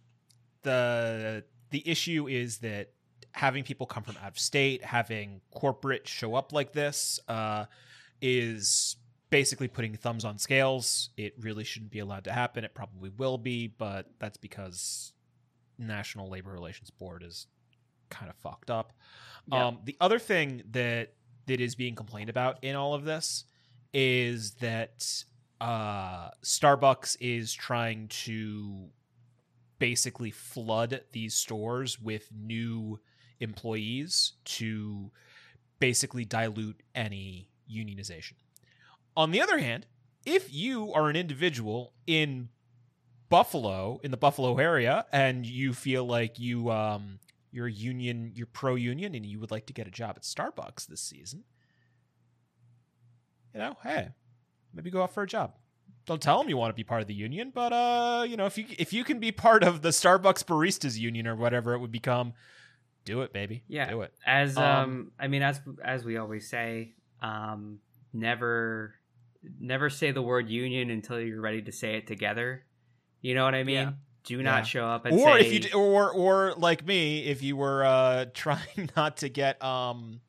the 0.63 1.43
the 1.71 1.87
issue 1.87 2.27
is 2.27 2.59
that 2.59 2.91
having 3.31 3.63
people 3.63 3.85
come 3.85 4.03
from 4.03 4.15
out 4.23 4.29
of 4.29 4.39
state, 4.39 4.83
having 4.83 5.41
corporate 5.51 6.07
show 6.07 6.35
up 6.35 6.53
like 6.53 6.71
this, 6.71 7.19
uh, 7.27 7.65
is 8.25 8.97
basically 9.29 9.67
putting 9.67 9.93
thumbs 9.93 10.25
on 10.25 10.39
scales. 10.39 11.11
It 11.15 11.35
really 11.39 11.63
shouldn't 11.63 11.91
be 11.91 11.99
allowed 11.99 12.23
to 12.23 12.33
happen. 12.33 12.63
It 12.63 12.73
probably 12.73 13.11
will 13.11 13.37
be, 13.37 13.67
but 13.67 14.07
that's 14.17 14.37
because 14.37 15.13
National 15.77 16.27
Labor 16.27 16.51
Relations 16.51 16.89
Board 16.89 17.23
is 17.23 17.45
kind 18.09 18.29
of 18.31 18.35
fucked 18.37 18.71
up. 18.71 18.93
Yeah. 19.45 19.67
Um, 19.67 19.79
the 19.83 19.95
other 20.01 20.17
thing 20.17 20.63
that 20.71 21.13
that 21.45 21.61
is 21.61 21.75
being 21.75 21.93
complained 21.93 22.31
about 22.31 22.63
in 22.63 22.75
all 22.75 22.95
of 22.95 23.05
this 23.05 23.43
is 23.93 24.55
that 24.55 25.05
uh, 25.61 26.31
Starbucks 26.43 27.17
is 27.19 27.53
trying 27.53 28.07
to 28.07 28.87
basically 29.77 30.31
flood 30.31 31.01
these 31.11 31.35
stores 31.35 32.01
with 32.01 32.27
new 32.35 32.99
employees 33.39 34.33
to 34.45 35.11
basically 35.79 36.25
dilute 36.25 36.81
any 36.95 37.49
unionization. 37.71 38.33
On 39.17 39.31
the 39.31 39.41
other 39.41 39.57
hand, 39.57 39.85
if 40.25 40.53
you 40.53 40.91
are 40.93 41.09
an 41.09 41.15
individual 41.15 41.93
in 42.07 42.49
Buffalo, 43.29 43.99
in 44.03 44.11
the 44.11 44.17
Buffalo 44.17 44.57
area, 44.57 45.05
and 45.11 45.45
you 45.45 45.73
feel 45.73 46.05
like 46.05 46.39
you 46.39 46.69
um 46.69 47.19
you're 47.51 47.67
union, 47.67 48.31
you're 48.35 48.47
pro 48.47 48.75
union, 48.75 49.15
and 49.15 49.25
you 49.25 49.39
would 49.39 49.51
like 49.51 49.65
to 49.67 49.73
get 49.73 49.87
a 49.87 49.91
job 49.91 50.15
at 50.17 50.23
Starbucks 50.23 50.87
this 50.87 51.01
season, 51.01 51.43
you 53.53 53.61
know, 53.61 53.77
hey, 53.81 54.09
maybe 54.73 54.91
go 54.91 55.01
out 55.01 55.13
for 55.13 55.23
a 55.23 55.27
job. 55.27 55.53
Don't 56.05 56.21
tell 56.21 56.37
them 56.37 56.49
you 56.49 56.57
want 56.57 56.69
to 56.69 56.75
be 56.75 56.83
part 56.83 57.01
of 57.01 57.07
the 57.07 57.13
union, 57.13 57.51
but 57.55 57.71
uh, 57.71 58.25
you 58.27 58.37
know, 58.37 58.45
if 58.45 58.57
you 58.57 58.65
if 58.77 58.93
you 58.93 59.03
can 59.03 59.19
be 59.19 59.31
part 59.31 59.63
of 59.63 59.81
the 59.81 59.89
Starbucks 59.89 60.43
baristas 60.43 60.97
union 60.97 61.25
or 61.25 61.35
whatever 61.35 61.73
it 61.73 61.79
would 61.79 61.91
become, 61.91 62.33
do 63.05 63.21
it, 63.21 63.33
baby. 63.33 63.63
Yeah. 63.67 63.89
do 63.89 64.01
it. 64.01 64.13
As 64.25 64.57
Um, 64.57 64.63
um, 64.63 65.11
I 65.19 65.27
mean, 65.27 65.41
as 65.41 65.61
as 65.83 66.03
we 66.03 66.17
always 66.17 66.47
say, 66.47 66.93
um, 67.25 67.79
never 68.13 68.95
never 69.59 69.89
say 69.89 70.11
the 70.11 70.21
word 70.21 70.49
union 70.49 70.89
until 70.89 71.19
you're 71.19 71.41
ready 71.41 71.61
to 71.61 71.71
say 71.71 71.95
it 71.97 72.07
together. 72.07 72.65
You 73.21 73.35
know 73.35 73.43
what 73.45 73.55
I 73.55 73.63
mean? 73.63 73.75
Yeah. 73.75 73.91
Do 74.23 74.41
not 74.41 74.57
Yeah. 74.59 74.63
show 74.63 74.87
up 74.87 75.05
and 75.05 75.13
or 75.19 75.37
say 75.39 75.45
if 75.45 75.53
you 75.53 75.59
d- 75.59 75.73
or 75.73 76.11
or 76.11 76.53
like 76.57 76.85
me 76.85 77.25
if 77.25 77.43
you 77.43 77.55
were 77.55 77.83
uh 77.85 78.25
trying 78.33 78.89
not 78.95 79.17
to 79.17 79.29
get 79.29 79.63
um 79.63 80.21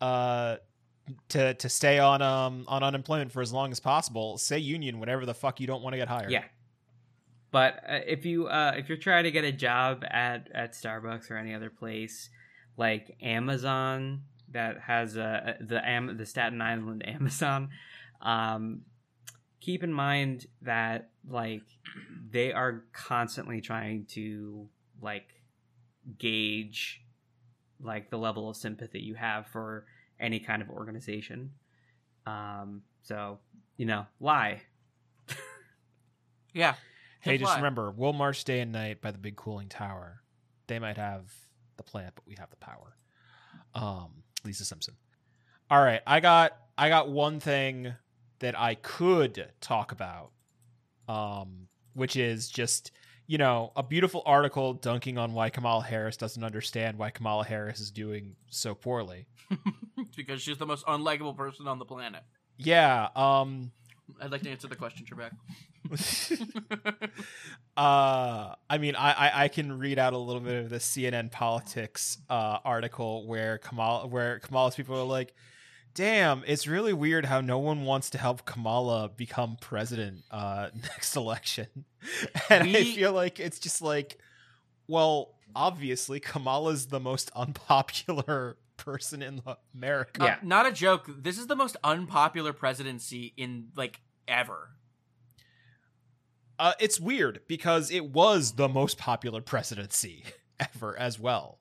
uh 0.00 0.56
to 1.28 1.54
to 1.54 1.68
stay 1.68 1.98
on 2.00 2.20
um 2.20 2.64
on 2.66 2.82
unemployment 2.82 3.30
for 3.30 3.40
as 3.42 3.52
long 3.52 3.70
as 3.70 3.78
possible 3.78 4.38
say 4.38 4.58
union 4.58 4.98
whenever 4.98 5.24
the 5.24 5.34
fuck 5.34 5.60
you 5.60 5.66
don't 5.68 5.82
want 5.82 5.92
to 5.92 5.98
get 5.98 6.08
hired 6.08 6.30
Yeah. 6.32 6.44
But 7.52 7.74
uh, 7.88 8.00
if 8.06 8.26
you 8.26 8.48
uh, 8.48 8.72
if 8.76 8.88
you're 8.88 8.98
trying 8.98 9.22
to 9.24 9.30
get 9.30 9.44
a 9.44 9.52
job 9.52 10.04
at 10.10 10.48
at 10.52 10.72
Starbucks 10.72 11.30
or 11.30 11.36
any 11.36 11.54
other 11.54 11.70
place 11.70 12.28
like 12.76 13.16
Amazon 13.22 14.22
that 14.52 14.80
has 14.80 15.16
uh, 15.16 15.54
the 15.60 15.86
Am- 15.86 16.16
the 16.16 16.26
Staten 16.26 16.60
Island 16.60 17.06
Amazon, 17.08 17.70
um, 18.20 18.82
keep 19.60 19.82
in 19.82 19.92
mind 19.92 20.46
that 20.62 21.10
like 21.28 21.62
they 22.30 22.52
are 22.52 22.84
constantly 22.92 23.60
trying 23.60 24.06
to 24.10 24.68
like 25.00 25.28
gauge 26.18 27.02
like 27.80 28.10
the 28.10 28.18
level 28.18 28.48
of 28.48 28.56
sympathy 28.56 29.00
you 29.00 29.14
have 29.14 29.46
for 29.48 29.86
any 30.18 30.40
kind 30.40 30.62
of 30.62 30.70
organization. 30.70 31.52
Um, 32.26 32.82
so 33.02 33.38
you 33.76 33.86
know, 33.86 34.06
lie. 34.20 34.62
Yeah. 36.56 36.74
hey 37.20 37.36
just 37.36 37.50
lie. 37.50 37.56
remember 37.56 37.90
we'll 37.90 38.14
march 38.14 38.42
day 38.44 38.60
and 38.60 38.72
night 38.72 39.02
by 39.02 39.10
the 39.10 39.18
big 39.18 39.36
cooling 39.36 39.68
tower 39.68 40.22
they 40.68 40.78
might 40.78 40.96
have 40.96 41.30
the 41.76 41.82
plant 41.82 42.14
but 42.14 42.26
we 42.26 42.34
have 42.38 42.48
the 42.48 42.56
power 42.56 42.96
um 43.74 44.22
lisa 44.46 44.64
simpson 44.64 44.94
all 45.70 45.82
right 45.82 46.00
i 46.06 46.20
got 46.20 46.56
i 46.78 46.88
got 46.88 47.08
one 47.10 47.40
thing 47.40 47.92
that 48.38 48.58
i 48.58 48.74
could 48.74 49.50
talk 49.60 49.92
about 49.92 50.30
um 51.08 51.68
which 51.94 52.16
is 52.16 52.48
just 52.48 52.92
you 53.26 53.38
know 53.38 53.72
a 53.76 53.82
beautiful 53.82 54.22
article 54.26 54.74
dunking 54.74 55.18
on 55.18 55.32
why 55.32 55.50
kamala 55.50 55.82
harris 55.82 56.16
doesn't 56.16 56.44
understand 56.44 56.98
why 56.98 57.10
kamala 57.10 57.44
harris 57.44 57.80
is 57.80 57.90
doing 57.90 58.36
so 58.48 58.74
poorly 58.74 59.26
because 60.16 60.42
she's 60.42 60.58
the 60.58 60.66
most 60.66 60.84
unlikable 60.86 61.36
person 61.36 61.68
on 61.68 61.78
the 61.78 61.84
planet. 61.84 62.22
yeah 62.56 63.08
um 63.14 63.70
I'd 64.20 64.30
like 64.30 64.42
to 64.42 64.50
answer 64.50 64.68
the 64.68 64.76
question, 64.76 65.04
Trebek. 65.04 65.32
uh 67.76 68.54
i 68.70 68.78
mean 68.78 68.96
I, 68.96 69.12
I 69.12 69.44
i 69.44 69.48
can 69.48 69.78
read 69.78 69.98
out 69.98 70.12
a 70.12 70.18
little 70.18 70.40
bit 70.40 70.64
of 70.64 70.70
the 70.70 70.76
cnn 70.76 71.30
politics 71.30 72.18
uh 72.30 72.58
article 72.64 73.26
where 73.26 73.58
kamala 73.58 74.06
where 74.06 74.38
kamala's 74.38 74.74
people 74.74 74.98
are 74.98 75.04
like 75.04 75.34
damn 75.94 76.42
it's 76.46 76.66
really 76.66 76.92
weird 76.92 77.24
how 77.24 77.40
no 77.40 77.58
one 77.58 77.82
wants 77.82 78.10
to 78.10 78.18
help 78.18 78.44
kamala 78.44 79.08
become 79.08 79.56
president 79.60 80.22
uh 80.30 80.68
next 80.82 81.16
election 81.16 81.66
and 82.50 82.64
i 82.76 82.84
feel 82.84 83.12
like 83.12 83.38
it's 83.40 83.58
just 83.58 83.82
like 83.82 84.18
well 84.88 85.34
obviously 85.54 86.18
kamala's 86.20 86.86
the 86.86 87.00
most 87.00 87.30
unpopular 87.36 88.56
person 88.76 89.22
in 89.22 89.40
america 89.74 90.22
Yeah. 90.22 90.36
Not 90.42 90.66
a 90.66 90.72
joke. 90.72 91.08
This 91.08 91.38
is 91.38 91.46
the 91.46 91.56
most 91.56 91.78
unpopular 91.82 92.52
presidency 92.52 93.32
in 93.38 93.68
like 93.74 94.00
ever. 94.28 94.68
Uh, 96.58 96.72
it's 96.80 96.98
weird 96.98 97.40
because 97.48 97.90
it 97.90 98.06
was 98.12 98.52
the 98.52 98.68
most 98.68 98.96
popular 98.98 99.40
presidency 99.40 100.24
ever 100.60 100.98
as 100.98 101.18
well. 101.20 101.58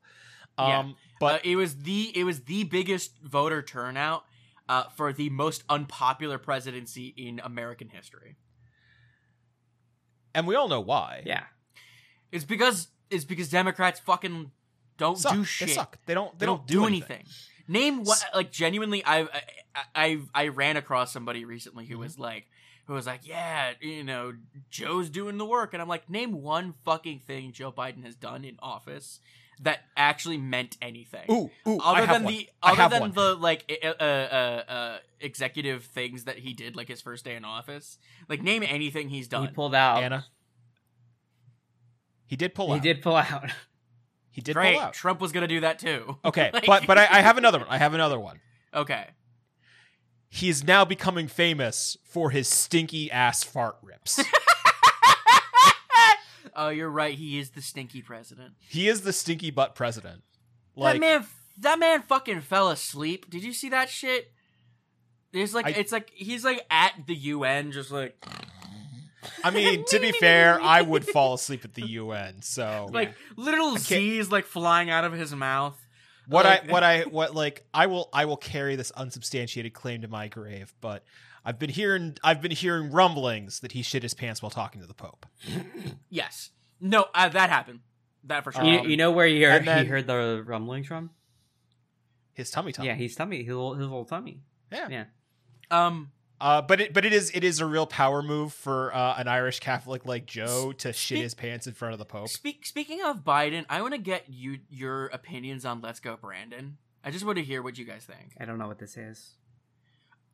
Um, 0.57 0.67
Yeah. 0.69 0.93
but 1.19 1.35
uh, 1.35 1.39
it 1.43 1.55
was 1.57 1.77
the 1.79 2.17
it 2.17 2.23
was 2.23 2.41
the 2.45 2.63
biggest 2.63 3.17
voter 3.21 3.61
turnout 3.61 4.23
uh, 4.69 4.83
for 4.95 5.11
the 5.13 5.29
most 5.29 5.63
unpopular 5.69 6.37
presidency 6.37 7.07
in 7.17 7.39
American 7.43 7.89
history. 7.89 8.35
and 10.33 10.47
we 10.47 10.55
all 10.55 10.67
know 10.67 10.81
why. 10.81 11.23
Yeah. 11.25 11.43
It's 12.31 12.43
because 12.45 12.87
it's 13.09 13.23
because 13.25 13.49
Democrats 13.49 13.99
fucking 13.99 14.51
don't 14.97 15.17
Suck. 15.17 15.33
do 15.33 15.39
They 15.39 15.45
shit. 15.45 15.69
suck. 15.71 15.97
They 16.05 16.13
don't. 16.13 16.37
They, 16.39 16.45
don't, 16.45 16.65
do 16.65 16.85
anything. 16.85 17.23
Name 17.67 18.03
what 18.03 18.23
like 18.33 18.51
genuinely 18.51 19.03
I 19.05 19.21
I 19.23 19.41
I 19.95 20.19
I 20.33 20.47
ran 20.49 20.77
across 20.77 21.11
somebody 21.11 21.45
recently 21.45 21.85
who 21.85 21.95
Mhm. 21.97 21.99
was 21.99 22.19
like 22.19 22.47
who 22.85 22.93
was 22.93 23.05
like, 23.07 23.27
"Yeah, 23.27 23.73
you 23.81 24.03
know, 24.03 24.33
Joe's 24.69 25.09
doing 25.09 25.37
the 25.37 25.45
work." 25.45 25.73
And 25.73 25.81
I'm 25.81 25.87
like, 25.87 26.09
"Name 26.09 26.41
one 26.41 26.73
fucking 26.83 27.19
thing 27.19 27.51
Joe 27.51 27.71
Biden 27.71 28.03
has 28.05 28.15
done 28.15 28.43
in 28.45 28.57
office 28.61 29.19
that 29.61 29.79
actually 29.97 30.37
meant 30.37 30.77
anything." 30.81 31.25
Ooh, 31.31 31.49
ooh. 31.67 31.79
Other 31.79 32.05
have 32.05 32.15
than 32.15 32.23
one. 32.25 32.33
the 32.33 32.49
I 32.61 32.71
other 32.73 32.89
than 32.93 33.01
one. 33.01 33.11
the 33.13 33.35
like 33.35 33.71
uh, 33.83 33.87
uh, 33.87 34.03
uh, 34.03 34.71
uh, 34.71 34.97
executive 35.19 35.85
things 35.85 36.25
that 36.25 36.39
he 36.39 36.53
did 36.53 36.75
like 36.75 36.87
his 36.87 37.01
first 37.01 37.25
day 37.25 37.35
in 37.35 37.43
office 37.45 37.97
like 38.29 38.41
name 38.43 38.63
anything 38.63 39.09
he's 39.09 39.27
done 39.27 39.47
He 39.47 39.53
pulled 39.53 39.73
out. 39.75 40.03
Anna. 40.03 40.25
He 42.27 42.35
did 42.35 42.53
pull 42.55 42.67
he 42.67 42.73
out. 42.73 42.75
He 42.83 42.93
did 42.93 43.01
pull 43.01 43.15
out. 43.15 43.51
He 44.31 44.41
did 44.41 44.53
great 44.53 44.73
pull 44.75 44.83
out. 44.83 44.93
trump 44.93 45.21
was 45.21 45.31
gonna 45.31 45.47
do 45.47 45.61
that 45.61 45.79
too 45.79 46.17
Okay, 46.25 46.49
Like- 46.53 46.65
but 46.67 46.85
but 46.87 46.97
I, 46.97 47.07
I 47.09 47.21
have 47.21 47.37
another 47.37 47.59
one. 47.59 47.67
I 47.69 47.77
have 47.77 47.93
another 47.93 48.19
one. 48.19 48.39
okay 48.73 49.07
He 50.29 50.49
is 50.49 50.63
now 50.63 50.85
becoming 50.85 51.27
famous 51.27 51.97
for 52.03 52.31
his 52.31 52.47
stinky 52.47 53.11
ass 53.11 53.43
fart 53.43 53.77
rips. 53.81 54.21
oh 56.55 56.69
you're 56.69 56.89
right 56.89 57.15
he 57.15 57.39
is 57.39 57.51
the 57.51 57.61
stinky 57.61 58.01
president 58.01 58.53
he 58.59 58.87
is 58.87 59.01
the 59.01 59.13
stinky 59.13 59.51
butt 59.51 59.75
president. 59.75 60.21
Like 60.75 60.95
that 60.95 60.99
man 60.99 61.25
that 61.59 61.79
man 61.79 62.01
fucking 62.01 62.41
fell 62.41 62.69
asleep 62.69 63.29
did 63.29 63.43
you 63.43 63.53
see 63.53 63.69
that 63.69 63.89
shit 63.89 64.31
There's 65.31 65.53
like 65.53 65.67
I- 65.67 65.71
it's 65.71 65.91
like 65.91 66.11
he's 66.13 66.43
like 66.45 66.65
at 66.69 66.93
the 67.07 67.15
UN, 67.15 67.71
just 67.71 67.91
like 67.91 68.23
I 69.43 69.49
mean, 69.49 69.83
to 69.87 69.99
be 69.99 70.11
fair, 70.11 70.61
I 70.61 70.83
would 70.83 71.03
fall 71.03 71.33
asleep 71.33 71.65
at 71.65 71.73
the 71.73 71.83
UN. 71.87 72.43
So 72.43 72.87
like 72.91 73.15
little 73.35 73.75
Z's 73.77 74.31
like 74.31 74.45
flying 74.45 74.91
out 74.91 75.03
of 75.03 75.13
his 75.13 75.33
mouth. 75.33 75.79
What 76.27 76.45
like- 76.45 76.69
I 76.69 76.71
what 76.71 76.83
I 76.83 77.01
what 77.03 77.35
like 77.35 77.65
I 77.73 77.85
will 77.87 78.09
I 78.13 78.25
will 78.25 78.37
carry 78.37 78.75
this 78.75 78.91
unsubstantiated 78.91 79.73
claim 79.73 80.01
to 80.01 80.07
my 80.07 80.27
grave, 80.27 80.73
but 80.81 81.03
I've 81.43 81.59
been 81.59 81.69
hearing 81.69 82.17
I've 82.23 82.41
been 82.41 82.51
hearing 82.51 82.91
rumblings 82.91 83.59
that 83.59 83.71
he 83.73 83.81
shit 83.81 84.03
his 84.03 84.13
pants 84.13 84.41
while 84.41 84.49
talking 84.49 84.81
to 84.81 84.87
the 84.87 84.93
Pope. 84.93 85.25
Yes, 86.09 86.51
no, 86.79 87.05
uh, 87.13 87.29
that 87.29 87.49
happened. 87.49 87.79
That 88.23 88.43
for 88.43 88.51
sure. 88.51 88.63
you, 88.63 88.83
you 88.83 88.97
know 88.97 89.11
where 89.11 89.27
he 89.27 89.41
heard, 89.43 89.65
then- 89.65 89.85
he 89.85 89.89
heard 89.89 90.07
the 90.07 90.43
rumblings 90.45 90.87
from? 90.87 91.09
His 92.33 92.49
tummy 92.51 92.71
tummy. 92.71 92.87
Yeah, 92.87 92.95
his 92.95 93.15
tummy, 93.15 93.39
his 93.39 93.47
little, 93.47 93.73
his 93.75 93.83
little 93.87 94.05
tummy. 94.05 94.41
Yeah. 94.71 94.87
Yeah. 94.89 95.03
um, 95.71 96.11
Uh, 96.41 96.61
but 96.61 96.81
it 96.81 96.93
but 96.93 97.05
it 97.05 97.13
is 97.13 97.31
it 97.33 97.43
is 97.45 97.59
a 97.61 97.65
real 97.65 97.85
power 97.87 98.21
move 98.21 98.51
for 98.53 98.93
uh, 98.93 99.15
an 99.17 99.27
Irish 99.27 99.59
Catholic 99.61 100.05
like 100.05 100.25
Joe 100.25 100.73
to 100.73 100.91
shit 100.91 100.95
Speak- 101.17 101.23
his 101.23 101.33
pants 101.33 101.65
in 101.67 101.73
front 101.73 101.93
of 101.93 101.99
the 101.99 102.05
Pope. 102.05 102.27
speak 102.27 102.65
speaking 102.65 103.01
of 103.01 103.23
Biden, 103.23 103.65
I 103.69 103.81
want 103.81 103.93
to 103.93 103.97
get 103.99 104.25
you 104.27 104.59
your 104.69 105.05
opinions 105.07 105.65
on 105.65 105.81
Let's 105.81 105.99
Go 106.01 106.17
Brandon. 106.17 106.77
I 107.03 107.11
just 107.11 107.23
want 107.25 107.37
to 107.37 107.43
hear 107.43 107.61
what 107.61 107.77
you 107.77 107.85
guys 107.85 108.03
think. 108.03 108.33
I 108.39 108.45
don't 108.45 108.57
know 108.57 108.67
what 108.67 108.79
this 108.79 108.97
is. 108.97 109.35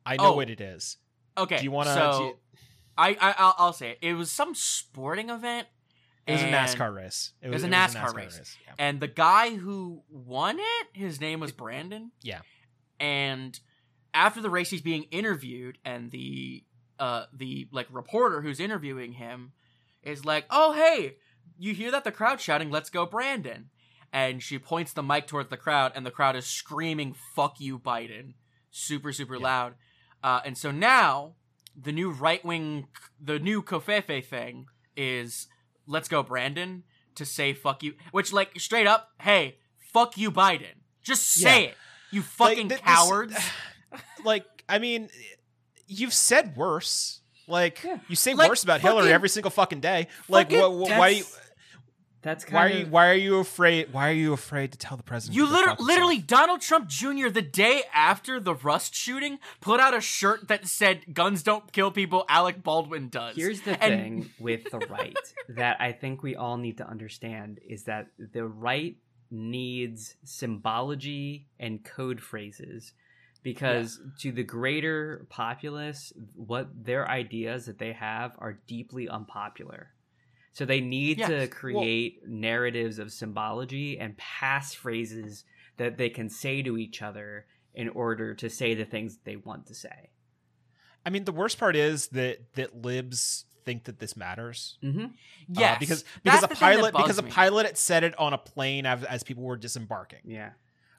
I 0.04 0.16
know 0.16 0.32
Oh. 0.32 0.36
what 0.36 0.50
it 0.50 0.60
is. 0.60 0.96
Okay, 1.38 1.58
Do 1.58 1.64
you 1.64 1.70
want 1.70 1.86
to? 1.88 1.94
So 1.94 2.38
I, 2.98 3.10
I 3.20 3.34
I'll, 3.38 3.54
I'll 3.58 3.72
say 3.72 3.90
it. 3.92 3.98
It 4.02 4.14
was 4.14 4.30
some 4.30 4.54
sporting 4.54 5.30
event. 5.30 5.68
it 6.26 6.32
was 6.32 6.42
a 6.42 6.46
NASCAR 6.46 6.94
race. 6.94 7.32
It 7.40 7.48
was 7.50 7.62
a 7.62 7.68
NASCAR 7.68 8.12
race. 8.14 8.56
Yeah. 8.66 8.74
and 8.78 8.98
the 9.00 9.06
guy 9.08 9.54
who 9.56 10.02
won 10.10 10.58
it, 10.58 10.86
his 10.92 11.20
name 11.20 11.38
was 11.40 11.52
Brandon. 11.52 12.10
Yeah. 12.22 12.40
And 13.00 13.58
after 14.14 14.40
the 14.40 14.50
race, 14.50 14.70
he's 14.70 14.80
being 14.82 15.04
interviewed, 15.04 15.78
and 15.84 16.10
the 16.10 16.64
uh 16.98 17.24
the 17.32 17.68
like 17.72 17.86
reporter 17.90 18.42
who's 18.42 18.60
interviewing 18.60 19.12
him 19.12 19.52
is 20.02 20.24
like, 20.24 20.46
"Oh 20.50 20.72
hey, 20.72 21.16
you 21.58 21.74
hear 21.74 21.90
that? 21.90 22.04
The 22.04 22.12
crowd 22.12 22.40
shouting, 22.40 22.70
"Let's 22.70 22.90
go, 22.90 23.06
Brandon!" 23.06 23.70
And 24.12 24.42
she 24.42 24.58
points 24.58 24.92
the 24.92 25.02
mic 25.02 25.26
towards 25.26 25.48
the 25.48 25.56
crowd, 25.56 25.92
and 25.94 26.04
the 26.04 26.10
crowd 26.10 26.36
is 26.36 26.46
screaming, 26.46 27.14
"Fuck 27.34 27.60
you, 27.60 27.78
Biden!" 27.78 28.34
Super 28.70 29.12
super 29.12 29.36
Yeah. 29.36 29.42
loud. 29.42 29.74
Uh, 30.22 30.40
and 30.44 30.56
so 30.56 30.70
now 30.70 31.34
the 31.74 31.92
new 31.92 32.10
right 32.10 32.44
wing, 32.44 32.88
the 33.18 33.38
new 33.38 33.62
Covfefe 33.62 34.24
thing 34.26 34.66
is, 34.96 35.48
"Let's 35.86 36.08
go, 36.08 36.22
Brandon." 36.22 36.84
To 37.16 37.24
say 37.26 37.52
"fuck 37.54 37.82
you," 37.82 37.94
which 38.10 38.32
like 38.32 38.58
straight 38.60 38.86
up, 38.86 39.10
hey, 39.20 39.58
fuck 39.92 40.16
you, 40.16 40.30
Biden. 40.30 40.80
Just 41.02 41.28
say 41.28 41.62
Yeah. 41.64 41.68
it, 41.70 41.76
you 42.10 42.20
Like, 42.20 42.28
fucking 42.30 42.68
th- 42.68 42.80
this- 42.80 42.88
cowards. 42.88 43.36
like 44.24 44.44
I 44.68 44.78
mean, 44.78 45.08
you've 45.86 46.14
said 46.14 46.56
worse. 46.56 47.20
Like 47.48 47.82
Yeah. 47.84 47.98
you 48.08 48.16
say 48.16 48.34
Like, 48.34 48.48
worse 48.48 48.62
about 48.62 48.80
Hillary 48.80 49.12
every 49.12 49.28
single 49.28 49.50
fucking 49.50 49.80
day. 49.80 50.06
Like 50.28 50.46
fucking- 50.48 50.60
what, 50.60 50.72
what, 50.72 50.90
why? 50.98 51.08
You, 51.08 51.24
That's- 52.22 52.44
That's 52.44 52.52
why 52.52 52.66
are 52.66 52.68
you? 52.70 52.82
of 52.84 52.92
Why 52.92 53.08
are 53.10 53.14
you 53.14 53.38
afraid? 53.40 53.92
Why 53.92 54.08
are 54.08 54.14
you 54.14 54.32
afraid 54.32 54.70
to 54.72 54.78
tell 54.78 54.96
the 54.96 55.02
president? 55.02 55.34
You 55.36 55.44
liter- 55.44 55.56
fuck 55.70 55.78
himself? 55.78 55.88
literally, 55.88 56.18
Donald 56.18 56.60
Trump 56.60 56.88
Jr., 56.88 57.28
the 57.30 57.42
day 57.42 57.82
after 57.92 58.38
the 58.38 58.54
Rust 58.54 58.94
shooting, 58.94 59.40
put 59.60 59.80
out 59.80 59.92
a 59.92 60.00
shirt 60.00 60.46
that 60.46 60.68
said, 60.68 61.12
Guns 61.12 61.42
don't 61.42 61.72
kill 61.72 61.90
people, 61.90 62.24
Alec 62.28 62.62
Baldwin 62.62 63.08
does. 63.08 63.34
Here's 63.34 63.62
the 63.62 63.72
And- 63.82 63.92
thing 64.02 64.30
with 64.38 64.70
the 64.70 64.78
right 64.78 65.16
that 65.48 65.78
I 65.80 65.90
think 65.90 66.22
we 66.22 66.36
all 66.36 66.56
need 66.58 66.78
to 66.78 66.88
understand 66.88 67.58
is 67.68 67.82
that 67.84 68.06
the 68.16 68.44
right 68.46 68.94
needs 69.32 70.14
symbology 70.22 71.48
and 71.58 71.82
code 71.84 72.20
phrases 72.20 72.92
because 73.42 74.00
to 74.20 74.32
the 74.32 74.42
greater 74.44 75.26
populace 75.28 76.12
what 76.34 76.68
their 76.84 77.08
ideas 77.08 77.66
that 77.66 77.78
they 77.78 77.92
have 77.92 78.32
are 78.38 78.54
deeply 78.66 79.08
unpopular. 79.08 79.90
So 80.52 80.64
they 80.64 80.80
need 80.80 81.18
Yes. 81.18 81.28
to 81.28 81.36
Well- 81.38 81.48
create 81.48 82.26
narratives 82.28 82.98
of 82.98 83.10
symbology 83.12 83.98
and 83.98 84.16
pass 84.18 84.74
phrases 84.74 85.44
that 85.78 85.96
they 85.96 86.10
can 86.10 86.28
say 86.28 86.62
to 86.62 86.76
each 86.76 87.00
other 87.02 87.46
in 87.74 87.88
order 87.88 88.34
to 88.34 88.50
say 88.50 88.74
the 88.74 88.84
things 88.84 89.18
they 89.24 89.36
want 89.36 89.66
to 89.66 89.74
say. 89.74 90.10
I 91.04 91.10
mean, 91.10 91.24
the 91.24 91.32
worst 91.32 91.58
part 91.58 91.74
is 91.74 92.08
that 92.08 92.52
that 92.54 92.82
libs 92.82 93.46
think 93.64 93.84
that 93.84 93.98
this 93.98 94.16
matters. 94.16 94.76
Mm-hmm. 94.82 95.04
Uh, 95.06 95.08
Yes. 95.48 95.78
because 95.78 96.04
That's 96.22 96.42
because 96.42 96.56
a 96.58 96.60
pilot 96.60 96.92
bugs 96.92 97.04
because 97.04 97.18
a 97.18 97.22
pilot 97.22 97.66
had 97.66 97.78
said 97.78 98.04
it 98.04 98.16
on 98.18 98.32
a 98.34 98.38
plane 98.38 98.86
as, 98.86 99.02
as 99.04 99.22
people 99.22 99.42
were 99.44 99.56
disembarking. 99.56 100.20
Yeah. 100.24 100.50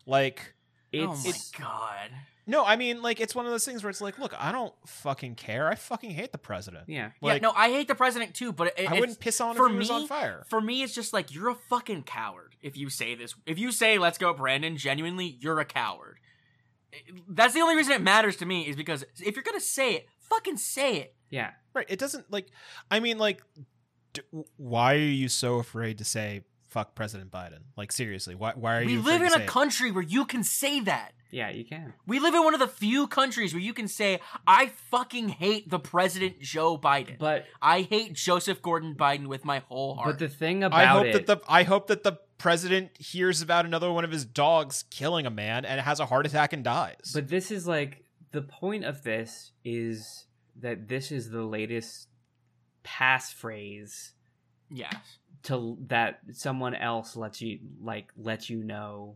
Like 0.05 0.55
It's 0.91 1.03
oh 1.05 1.13
my 1.61 1.65
god. 1.65 2.09
No, 2.45 2.63
I 2.65 2.75
mean 2.75 3.01
like 3.01 3.19
it's 3.21 3.33
one 3.35 3.45
of 3.45 3.51
those 3.51 3.65
things 3.65 3.83
where 3.83 3.89
it's 3.89 4.01
like, 4.01 4.19
look, 4.19 4.33
I 4.37 4.51
don't 4.51 4.73
fucking 4.85 5.35
care. 5.35 5.67
I 5.69 5.75
fucking 5.75 6.11
hate 6.11 6.31
the 6.31 6.37
president. 6.37 6.85
yeah. 6.87 7.11
Like, 7.21 7.41
yeah, 7.41 7.47
no, 7.49 7.53
I 7.55 7.69
hate 7.69 7.87
the 7.87 7.95
president 7.95 8.33
too, 8.35 8.51
but 8.51 8.77
it, 8.77 8.89
I 8.91 8.99
wouldn't 8.99 9.19
piss 9.19 9.39
on 9.41 9.55
for 9.55 9.65
if 9.67 9.71
he 9.71 9.77
was 9.77 9.89
me- 9.89 9.95
on 9.95 10.07
fire. 10.07 10.43
For 10.49 10.59
me, 10.61 10.83
it's 10.83 10.93
just 10.93 11.13
like 11.13 11.33
you're 11.33 11.49
a 11.49 11.55
fucking 11.55 12.03
coward 12.03 12.55
if 12.61 12.75
you 12.77 12.89
say 12.89 13.15
this. 13.15 13.35
If 13.45 13.57
you 13.59 13.71
say 13.71 13.97
"Let's 13.97 14.17
go, 14.17 14.33
Brandon," 14.33 14.77
genuinely, 14.77 15.37
you're 15.39 15.59
a 15.59 15.65
coward. 15.65 16.19
That's 17.27 17.53
the 17.53 17.61
only 17.61 17.75
reason 17.75 17.93
it 17.93 18.01
matters 18.01 18.35
to 18.37 18.45
me 18.45 18.67
is 18.67 18.75
because 18.75 19.03
if 19.23 19.35
you're 19.35 19.43
gonna 19.43 19.59
say 19.59 19.95
it, 19.95 20.07
fucking 20.19 20.57
say 20.57 20.97
it. 20.97 21.15
Yeah. 21.29 21.51
Right. 21.73 21.85
It 21.89 21.97
doesn't 21.97 22.31
like. 22.31 22.47
I 22.91 22.99
mean, 22.99 23.17
like, 23.17 23.41
d- 24.13 24.21
why 24.57 24.93
are 24.93 24.97
you 24.97 25.27
so 25.27 25.55
afraid 25.57 25.97
to 25.97 26.05
say 26.05 26.43
"fuck 26.73 26.95
President 26.95 27.31
Biden"? 27.31 27.59
Like, 27.77 27.91
seriously, 27.91 28.35
why? 28.35 28.53
Why 28.55 28.77
are 28.77 28.85
We 28.85 28.93
you? 28.93 28.99
We 28.99 29.11
live 29.11 29.21
in 29.21 29.27
a 29.27 29.31
say 29.31 29.43
it? 29.43 29.47
country 29.47 29.91
where 29.91 30.03
you 30.03 30.25
can 30.25 30.43
say 30.43 30.79
that. 30.81 31.13
Yeah, 31.31 31.49
you 31.49 31.65
can. 31.65 31.93
We 32.05 32.19
live 32.19 32.35
in 32.35 32.43
one 32.43 32.53
of 32.53 32.59
the 32.59 32.67
few 32.67 33.07
countries 33.07 33.53
where 33.53 33.61
you 33.61 33.73
can 33.73 33.87
say, 33.87 34.19
"I 34.45 34.67
fucking 34.91 35.29
hate 35.29 35.69
the 35.69 35.79
president 35.79 36.41
Joe 36.41 36.77
Biden. 36.77 37.17
But 37.17 37.45
I 37.61 37.81
hate 37.81 38.13
Joseph 38.13 38.61
Gordon 38.61 38.95
Biden 38.95 39.27
with 39.27 39.43
my 39.45 39.59
whole 39.59 39.95
heart." 39.95 40.09
but 40.09 40.19
the 40.19 40.27
thing 40.29 40.63
about 40.63 40.79
I 40.79 40.85
hope 40.85 41.05
it, 41.05 41.13
that 41.13 41.25
the 41.25 41.51
I 41.51 41.63
hope 41.63 41.87
that 41.87 42.03
the 42.03 42.19
president 42.37 42.97
hears 42.97 43.41
about 43.41 43.65
another 43.65 43.91
one 43.91 44.03
of 44.03 44.11
his 44.11 44.25
dogs 44.25 44.83
killing 44.89 45.25
a 45.25 45.31
man 45.31 45.63
and 45.65 45.79
has 45.79 45.99
a 45.99 46.05
heart 46.05 46.25
attack 46.25 46.51
and 46.51 46.63
dies. 46.63 47.11
but 47.13 47.29
this 47.29 47.51
is 47.51 47.65
like 47.65 48.03
the 48.31 48.41
point 48.41 48.83
of 48.83 49.01
this 49.03 49.53
is 49.63 50.25
that 50.57 50.87
this 50.89 51.11
is 51.11 51.29
the 51.29 51.41
latest 51.43 52.09
passphrase 52.83 54.11
yes. 54.69 54.95
To 55.43 55.77
that 55.87 56.19
someone 56.31 56.73
else 56.75 57.15
lets 57.15 57.41
you 57.41 57.59
like 57.81 58.07
lets 58.17 58.49
you 58.49 58.63
know 58.63 59.15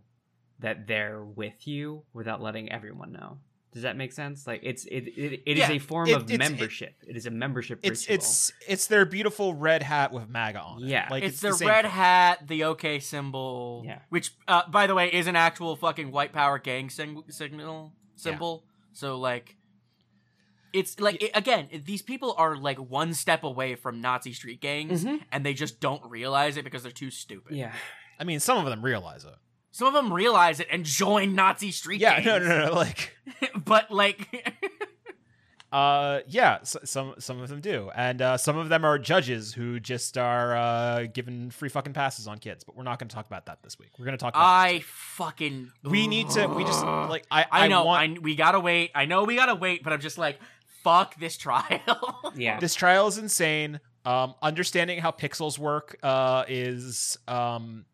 that 0.60 0.88
they're 0.88 1.24
with 1.24 1.68
you 1.68 2.04
without 2.14 2.42
letting 2.42 2.72
everyone 2.72 3.12
know. 3.12 3.38
Does 3.74 3.84
that 3.84 3.96
make 3.96 4.12
sense? 4.12 4.48
Like 4.48 4.62
it's 4.64 4.86
it 4.86 5.08
it, 5.18 5.42
it 5.46 5.52
is 5.54 5.60
Yeah, 5.60 5.72
a 5.72 5.80
form 5.80 6.08
it- 6.10 6.14
of 6.16 6.24
it's- 6.24 6.36
it- 6.36 6.40
membership. 6.40 6.96
it 7.08 7.16
is 7.16 7.26
a 7.28 7.32
membership 7.32 7.80
it's 7.84 8.04
ritual. 8.10 8.16
it's 8.16 8.52
it's 8.68 8.88
their 8.88 9.06
beautiful 9.06 9.54
red 9.54 9.84
hat 9.84 10.12
with 10.12 10.28
MAGA 10.30 10.60
on 10.60 10.84
it. 10.84 10.88
Yeah. 10.90 11.08
like 11.12 11.24
it's, 11.24 11.40
the 11.42 11.52
the, 11.52 11.66
red 11.66 11.84
thing. 11.84 11.92
hat, 11.92 12.48
the 12.48 12.64
OK 12.64 13.00
symbol, 13.00 13.84
Yeah. 13.86 14.00
which, 14.10 14.32
uh, 14.48 14.64
by 14.70 14.88
the 14.88 14.96
way, 14.96 15.10
is 15.14 15.28
an 15.28 15.36
actual 15.36 15.76
fucking 15.76 16.12
white 16.12 16.34
power 16.34 16.58
gang 16.60 16.90
sing- 16.90 17.24
signal 17.30 17.94
symbol. 18.16 18.64
So 18.94 19.20
like, 19.20 19.58
it's 20.74 21.00
like 21.00 21.22
it- 21.24 21.32
again, 21.34 21.68
these 21.86 22.02
people 22.02 22.34
are 22.38 22.56
like 22.56 22.78
one 22.78 23.14
step 23.14 23.44
away 23.44 23.76
from 23.76 24.02
Nazi 24.02 24.34
street 24.34 24.62
gangs, 24.62 25.04
Mhm. 25.06 25.22
and 25.32 25.46
they 25.46 25.54
just 25.54 25.80
don't 25.80 26.04
realize 26.10 26.58
it 26.58 26.64
because 26.64 26.84
they're 26.84 26.92
too 26.92 27.12
stupid. 27.12 27.56
yeah. 27.56 27.74
I 28.20 28.24
mean, 28.24 28.40
some 28.40 28.58
of 28.58 28.66
them 28.66 28.84
realize 28.84 29.24
it. 29.26 29.36
Some 29.72 29.88
of 29.88 29.94
them 29.94 30.12
realize 30.12 30.60
it 30.60 30.68
and 30.72 30.84
join 30.86 31.36
Nazi 31.36 31.72
street 31.72 32.02
Yeah, 32.02 32.20
gangs. 32.20 32.26
no, 32.26 32.40
no, 32.40 32.66
no. 32.70 32.74
Like, 32.74 33.16
but 33.64 33.92
like, 33.92 34.28
uh, 35.72 36.22
yeah, 36.28 36.60
s 36.62 36.78
some 36.86 37.14
some 37.20 37.42
of 37.42 37.50
them 37.50 37.60
do, 37.60 37.92
and 37.94 38.22
uh, 38.22 38.38
some 38.38 38.58
of 38.58 38.70
them 38.70 38.86
are 38.86 38.98
judges 38.98 39.54
who 39.54 39.80
just 39.80 40.18
are 40.18 40.56
uh, 40.56 41.06
giving 41.14 41.52
free 41.52 41.68
fucking 41.70 41.92
passes 41.94 42.26
on 42.28 42.40
kids. 42.40 42.64
But 42.64 42.76
we're 42.78 42.84
not 42.84 42.98
going 43.00 43.10
to 43.10 43.16
talk 43.16 43.28
about 43.28 43.46
that 43.48 43.62
this 43.64 43.78
week. 43.78 43.90
We're 44.00 44.06
going 44.06 44.18
to 44.18 44.22
talk. 44.22 44.34
about 44.34 44.46
I 44.48 44.80
fucking 44.86 45.72
we 45.84 46.08
need 46.08 46.30
to. 46.32 46.48
We 46.48 46.64
just 46.64 46.84
like 46.84 47.26
I. 47.30 47.46
I 47.52 47.68
know. 47.68 47.84
want, 47.84 48.18
I, 48.18 48.20
we 48.20 48.36
gotta 48.36 48.60
wait. 48.62 48.92
I 48.96 49.06
know 49.06 49.26
we 49.26 49.36
gotta 49.36 49.56
wait, 49.56 49.84
but 49.84 49.92
I'm 49.92 50.00
just 50.02 50.18
like, 50.18 50.40
fuck 50.88 51.20
this 51.20 51.38
trial. 51.38 52.32
Yeah. 52.36 52.60
this 52.60 52.76
trial 52.76 53.08
is 53.08 53.18
insane. 53.18 53.80
Um, 54.06 54.36
understanding 54.42 55.00
how 55.00 55.12
pixels 55.12 55.58
work 55.60 55.98
uh, 56.04 56.46
is 56.48 57.18
um, 57.28 57.86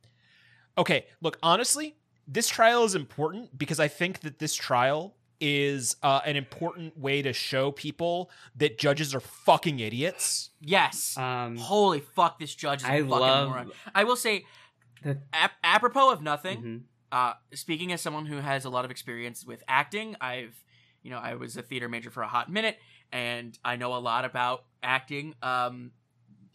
okay. 0.78 1.06
Look, 1.22 1.38
honestly, 1.42 1.96
this 2.28 2.48
trial 2.48 2.84
is 2.84 2.94
important 2.96 3.58
because 3.58 3.80
I 3.80 3.88
think 3.88 4.20
that 4.22 4.38
this 4.40 4.54
trial 4.56 5.16
is 5.42 5.96
uh, 6.04 6.22
an 6.26 6.36
important 6.36 6.98
way 6.98 7.22
to 7.22 7.34
show 7.34 7.72
people 7.72 8.30
that 8.56 8.78
judges 8.78 9.14
are 9.16 9.20
fucking 9.20 9.80
idiots. 9.80 10.52
yes. 10.62 11.18
Um 11.18 11.58
Holy 11.58 12.00
fuck, 12.00 12.40
this 12.40 12.54
judge 12.56 12.82
is 12.84 12.88
a 12.88 12.92
I 12.92 12.98
fucking 13.00 13.10
love 13.10 13.50
moron. 13.50 13.72
I 13.94 14.04
will 14.06 14.16
say, 14.16 14.46
the 15.04 15.18
ap- 15.34 15.58
apropos 15.64 16.12
of 16.12 16.22
nothing. 16.22 16.62
mhm. 16.62 16.82
Uh, 17.12 17.34
speaking 17.54 17.92
as 17.92 18.02
someone 18.02 18.26
who 18.26 18.38
has 18.38 18.66
a 18.66 18.70
lot 18.70 18.86
of 18.86 18.92
experience 18.92 19.46
with 19.46 19.62
acting, 19.68 20.16
I've, 20.22 20.56
you 21.04 21.12
know, 21.12 21.18
I 21.20 21.36
was 21.36 21.56
a 21.58 21.62
theater 21.62 21.88
major 21.90 22.10
for 22.10 22.24
a 22.24 22.28
hot 22.28 22.52
minute, 22.52 22.78
and 23.12 23.58
I 23.64 23.76
know 23.76 23.94
a 23.96 24.00
lot 24.00 24.26
about 24.26 24.64
acting. 24.82 25.36
Um, 25.44 25.92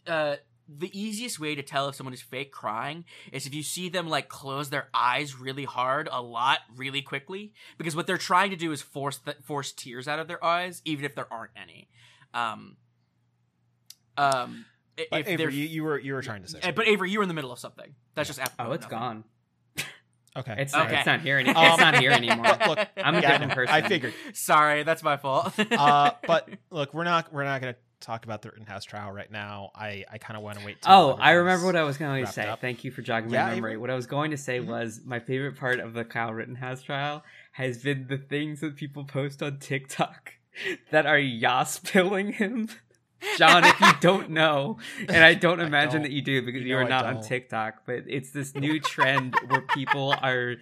uh, 0.07 0.35
the 0.67 0.99
easiest 0.99 1.39
way 1.39 1.55
to 1.55 1.63
tell 1.63 1.87
if 1.89 1.95
someone 1.95 2.13
is 2.13 2.21
fake 2.21 2.51
crying 2.51 3.03
is 3.31 3.47
if 3.47 3.53
you 3.55 3.63
see 3.63 3.89
them 3.89 4.07
like 4.07 4.29
close 4.29 4.69
their 4.69 4.87
eyes 4.93 5.35
really 5.39 5.63
hard 5.65 6.07
a 6.11 6.21
lot 6.21 6.59
really 6.75 7.01
quickly 7.01 7.53
because 7.79 7.95
what 7.95 8.05
they're 8.05 8.19
trying 8.19 8.51
to 8.51 8.55
do 8.55 8.71
is 8.71 8.79
force 8.79 9.17
th- 9.17 9.37
force 9.43 9.71
tears 9.71 10.07
out 10.07 10.19
of 10.19 10.27
their 10.27 10.43
eyes 10.45 10.83
even 10.85 11.05
if 11.05 11.15
there 11.15 11.25
aren't 11.33 11.49
any 11.59 11.89
um 12.35 12.77
um 14.15 14.65
But 15.09 15.21
if 15.21 15.27
Avery, 15.27 15.55
you, 15.55 15.65
you 15.65 15.83
were 15.83 15.97
you 15.99 16.13
were 16.13 16.21
trying 16.21 16.43
to 16.43 16.47
say. 16.47 16.59
Something. 16.59 16.75
but 16.75 16.87
Avery, 16.87 17.09
you 17.09 17.19
were 17.19 17.23
in 17.23 17.29
the 17.29 17.33
middle 17.33 17.51
of 17.51 17.59
something. 17.59 17.95
That's 18.15 18.27
just 18.27 18.39
Oh, 18.59 18.65
of 18.65 18.73
it's 18.73 18.83
nothing. 18.83 18.99
gone. 18.99 19.23
Okay. 20.37 20.55
It's 20.57 20.73
not, 20.73 20.87
Okay. 20.87 20.97
it's 20.97 21.05
not 21.05 21.21
here 21.21 21.37
any- 21.37 21.49
Um, 21.49 21.65
It's 21.65 21.77
not 21.79 21.97
here 21.99 22.11
anymore. 22.11 22.57
Look, 22.67 22.79
I'm 22.97 23.15
a 23.15 23.21
yeah, 23.21 23.29
I 23.29 23.31
different 23.33 23.53
person. 23.53 23.75
I 23.75 23.81
figured. 23.87 24.13
Sorry, 24.33 24.83
that's 24.83 25.03
my 25.03 25.17
fault. 25.17 25.53
Uh, 25.71 26.11
but 26.27 26.49
look, 26.71 26.93
we're 26.93 27.03
not 27.03 27.31
we're 27.33 27.43
not 27.45 27.61
going 27.61 27.73
to 27.73 27.79
talk 27.99 28.23
about 28.23 28.41
the 28.41 28.49
Rittenhouse 28.49 28.85
trial 28.85 29.11
right 29.11 29.29
now. 29.31 29.71
I 29.75 30.05
I 30.11 30.17
kind 30.19 30.37
of 30.37 30.43
want 30.43 30.57
to 30.59 30.65
wait. 30.65 30.81
till 30.81 30.91
Oh, 30.93 31.17
I 31.19 31.31
remember 31.31 31.65
what 31.65 31.75
I 31.75 31.83
was 31.83 31.97
going 31.97 32.25
to 32.25 32.31
say. 32.31 32.47
up. 32.47 32.61
Thank 32.61 32.83
you 32.83 32.91
for 32.91 33.01
jogging 33.01 33.29
Yeah, 33.31 33.43
my 33.43 33.49
memory. 33.55 33.71
Avery? 33.71 33.77
What 33.77 33.89
I 33.89 33.95
was 33.95 34.07
going 34.07 34.31
to 34.31 34.37
say 34.37 34.59
Mhm. 34.59 34.67
was 34.67 35.01
my 35.05 35.19
favorite 35.19 35.57
part 35.57 35.79
of 35.79 35.93
the 35.93 36.05
Kyle 36.05 36.33
Rittenhouse 36.33 36.81
trial 36.81 37.23
has 37.53 37.83
been 37.83 38.07
the 38.07 38.17
things 38.17 38.61
that 38.61 38.75
people 38.77 39.03
post 39.03 39.43
on 39.43 39.59
TikTok 39.59 40.33
that 40.91 41.05
are 41.05 41.17
yas 41.19 41.79
pilling 41.83 42.33
him. 42.33 42.69
John, 43.37 43.63
if 43.65 43.79
you 43.79 43.91
don't 43.99 44.29
know, 44.31 44.77
and 45.07 45.23
I 45.23 45.33
don't 45.33 45.59
I 45.63 45.67
imagine 45.67 46.01
don't. 46.01 46.03
that 46.03 46.11
you 46.11 46.21
do 46.21 46.41
because 46.41 46.61
You 46.61 46.69
you 46.69 46.73
know 46.75 46.81
are 46.81 46.89
not 46.89 47.05
on. 47.05 47.21
TikTok, 47.21 47.85
but 47.85 48.03
it's 48.07 48.31
this 48.31 48.55
new 48.55 48.79
trend 48.93 49.35
where 49.47 49.61
people 49.61 50.13
are 50.21 50.55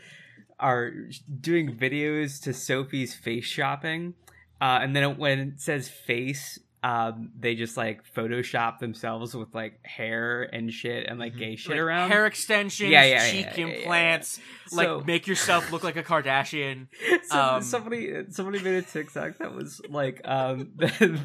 are 0.60 0.92
doing 1.40 1.76
videos 1.76 2.42
to 2.44 2.54
Sophie's 2.54 3.14
face 3.14 3.46
shopping, 3.46 4.16
uh, 4.60 4.80
and 4.82 4.96
then 4.96 5.18
when 5.18 5.40
it 5.40 5.62
says 5.62 5.88
face, 5.88 6.60
um, 6.88 7.32
they 7.38 7.56
just 7.56 7.76
like 7.76 8.02
Photoshop 8.16 8.80
themselves 8.80 9.36
with 9.36 9.54
like 9.54 9.86
hair 9.86 10.44
and 10.44 10.72
shit 10.72 11.06
and 11.08 11.20
like 11.20 11.34
Mhm. 11.34 11.40
gay 11.40 11.56
shit 11.58 11.72
Like, 11.72 11.80
around. 11.80 12.10
hair 12.10 12.26
extensions, 12.26 12.90
Yeah, 12.90 13.04
yeah, 13.04 13.30
cheek 13.32 13.48
yeah, 13.58 13.66
implants, 13.66 14.40
like 14.72 14.88
So- 14.88 15.04
make 15.06 15.28
yourself 15.28 15.72
look 15.72 15.84
like 15.84 15.98
a 15.98 16.04
Kardashian. 16.04 16.88
So, 17.30 17.38
Um, 17.40 17.62
somebody 17.62 18.14
somebody 18.30 18.60
made 18.64 18.76
a 18.76 18.82
TikTok 18.84 19.38
that 19.40 19.54
was 19.54 19.82
like 19.90 20.22
um 20.24 20.70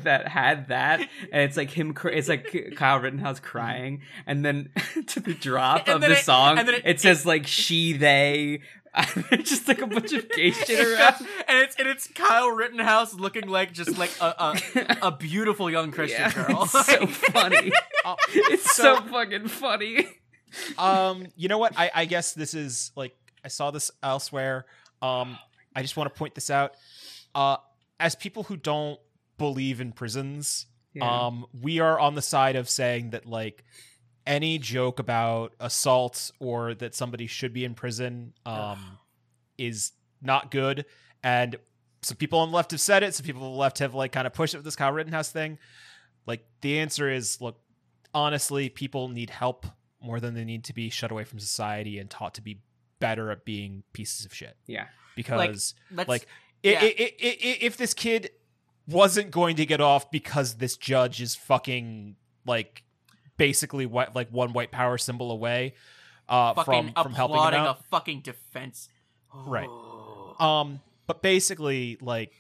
that 0.03 0.27
had 0.27 0.69
that 0.69 1.01
and 1.01 1.43
it's 1.43 1.57
like 1.57 1.71
him 1.71 1.93
cr- 1.95 2.09
it's 2.09 2.29
like 2.29 2.75
Kyle 2.77 2.99
Rittenhouse 2.99 3.39
crying 3.41 4.03
and 4.27 4.45
then 4.45 4.71
to 5.09 5.21
the 5.21 5.35
drop 5.35 5.87
of 5.89 6.01
the 6.01 6.13
it- 6.13 6.25
song 6.25 6.59
it, 6.59 6.83
it- 6.85 7.01
says 7.01 7.25
like 7.25 7.47
she 7.47 7.93
they 7.93 8.63
just 9.43 9.67
like 9.69 9.81
a 9.81 9.87
bunch 9.87 10.13
of 10.13 10.29
gay 10.31 10.51
shit 10.51 10.79
around 10.87 11.15
and 11.49 11.59
it's 11.63 11.77
and 11.77 11.89
it's 11.89 12.07
Kyle 12.09 12.51
Rittenhouse 12.51 13.15
looking 13.15 13.49
like 13.49 13.73
just 13.73 13.97
like 13.97 14.11
a 14.21 14.35
a, 14.39 14.97
a 15.03 15.13
beautiful 15.19 15.71
young 15.71 15.91
Christian 15.93 16.21
Yeah, 16.21 16.33
girl. 16.47 16.63
it's 16.65 16.87
so 16.87 17.07
funny 17.33 17.73
Oh, 18.05 18.17
it's 18.29 18.75
so, 18.75 18.97
So- 18.97 19.03
fucking 19.11 19.49
funny 19.49 20.07
um, 20.77 21.27
you 21.35 21.49
know 21.49 21.57
what? 21.57 21.73
I, 21.79 21.91
I 21.95 22.05
guess 22.05 22.35
this 22.35 22.53
is 22.53 22.93
like 22.95 23.17
I 23.43 23.49
saw 23.49 23.71
this 23.71 23.91
elsewhere. 24.03 24.67
Um, 25.01 25.39
I 25.75 25.81
just 25.81 25.97
want 25.97 26.13
to 26.13 26.19
point 26.19 26.35
this 26.35 26.51
out. 26.51 26.75
Uh, 27.35 27.57
as 27.99 28.15
people 28.15 28.43
who 28.43 28.59
don't 28.59 29.01
believe 29.39 29.81
in 29.81 29.93
prisons, 29.93 30.67
Yeah. 30.93 31.27
um, 31.27 31.47
we 31.59 31.81
are 31.81 31.99
on 31.99 32.15
the 32.15 32.21
side 32.21 32.57
of 32.57 32.69
saying 32.69 33.11
that 33.11 33.25
like 33.25 33.65
any 34.27 34.59
joke 34.59 34.99
about 34.99 35.53
assault 35.61 36.31
or 36.39 36.75
that 36.75 36.95
somebody 36.95 37.27
should 37.27 37.53
be 37.53 37.65
in 37.65 37.75
prison 37.75 38.33
um, 38.47 38.99
is 39.59 39.93
not 40.21 40.51
good. 40.51 40.85
And 41.23 41.57
some 42.03 42.17
people 42.17 42.39
on 42.41 42.51
the 42.51 42.57
left 42.57 42.71
have 42.73 42.81
said 42.81 43.03
it. 43.03 43.15
Some 43.15 43.27
people 43.27 43.43
on 43.45 43.53
the 43.53 43.59
left 43.59 43.79
have 43.81 43.95
like 43.95 44.13
kind 44.13 44.27
of 44.27 44.33
pushed 44.33 44.55
it 44.55 44.59
with 44.59 44.65
this 44.65 44.77
Kyle 44.77 44.93
Rittenhouse 44.93 45.31
thing. 45.31 45.59
Like 46.27 46.45
the 46.61 46.79
answer 46.79 47.11
is, 47.11 47.41
look, 47.41 47.61
honestly, 48.15 48.69
people 48.69 49.09
need 49.09 49.31
help 49.31 49.67
more 50.01 50.21
than 50.21 50.35
they 50.35 50.45
need 50.45 50.65
to 50.65 50.73
be 50.75 50.91
shut 50.91 51.11
away 51.11 51.25
from 51.25 51.39
society 51.39 51.99
and 51.99 52.09
taught 52.11 52.35
to 52.35 52.43
be 52.43 52.61
better 53.01 53.31
at 53.31 53.45
being 53.45 53.83
pieces 53.93 54.25
of 54.27 54.33
shit. 54.35 54.57
yeah 54.67 54.87
Because 55.17 55.75
Let's- 55.91 56.09
like 56.09 56.27
yeah. 56.63 56.79
i 56.81 56.85
i 56.85 56.87
i 56.87 57.27
i 57.27 57.59
if 57.61 57.77
this 57.77 57.95
kid 57.95 58.31
wasn't 58.87 59.31
going 59.33 59.57
to 59.57 59.67
get 59.67 59.81
off 59.81 60.11
because 60.13 60.55
this 60.57 60.77
judge 60.77 61.21
is 61.21 61.35
fucking 61.35 62.17
like 62.47 62.85
basically 63.47 63.87
what 63.87 64.15
like 64.15 64.29
one 64.31 64.53
white 64.53 64.71
power 64.71 64.97
symbol 64.99 65.31
away 65.33 65.75
uh 66.29 66.55
fucking 66.55 66.93
from 66.95 67.03
from 67.03 67.13
helping 67.15 67.35
him 67.37 67.41
applauding 67.41 67.61
out. 67.61 67.81
a 67.81 67.83
fucking 67.91 68.21
defense. 68.21 68.89
Right. 69.35 69.67
Oh. 69.69 70.37
Um, 70.39 70.81
but 71.07 71.23
basically, 71.23 71.99
like, 72.01 72.33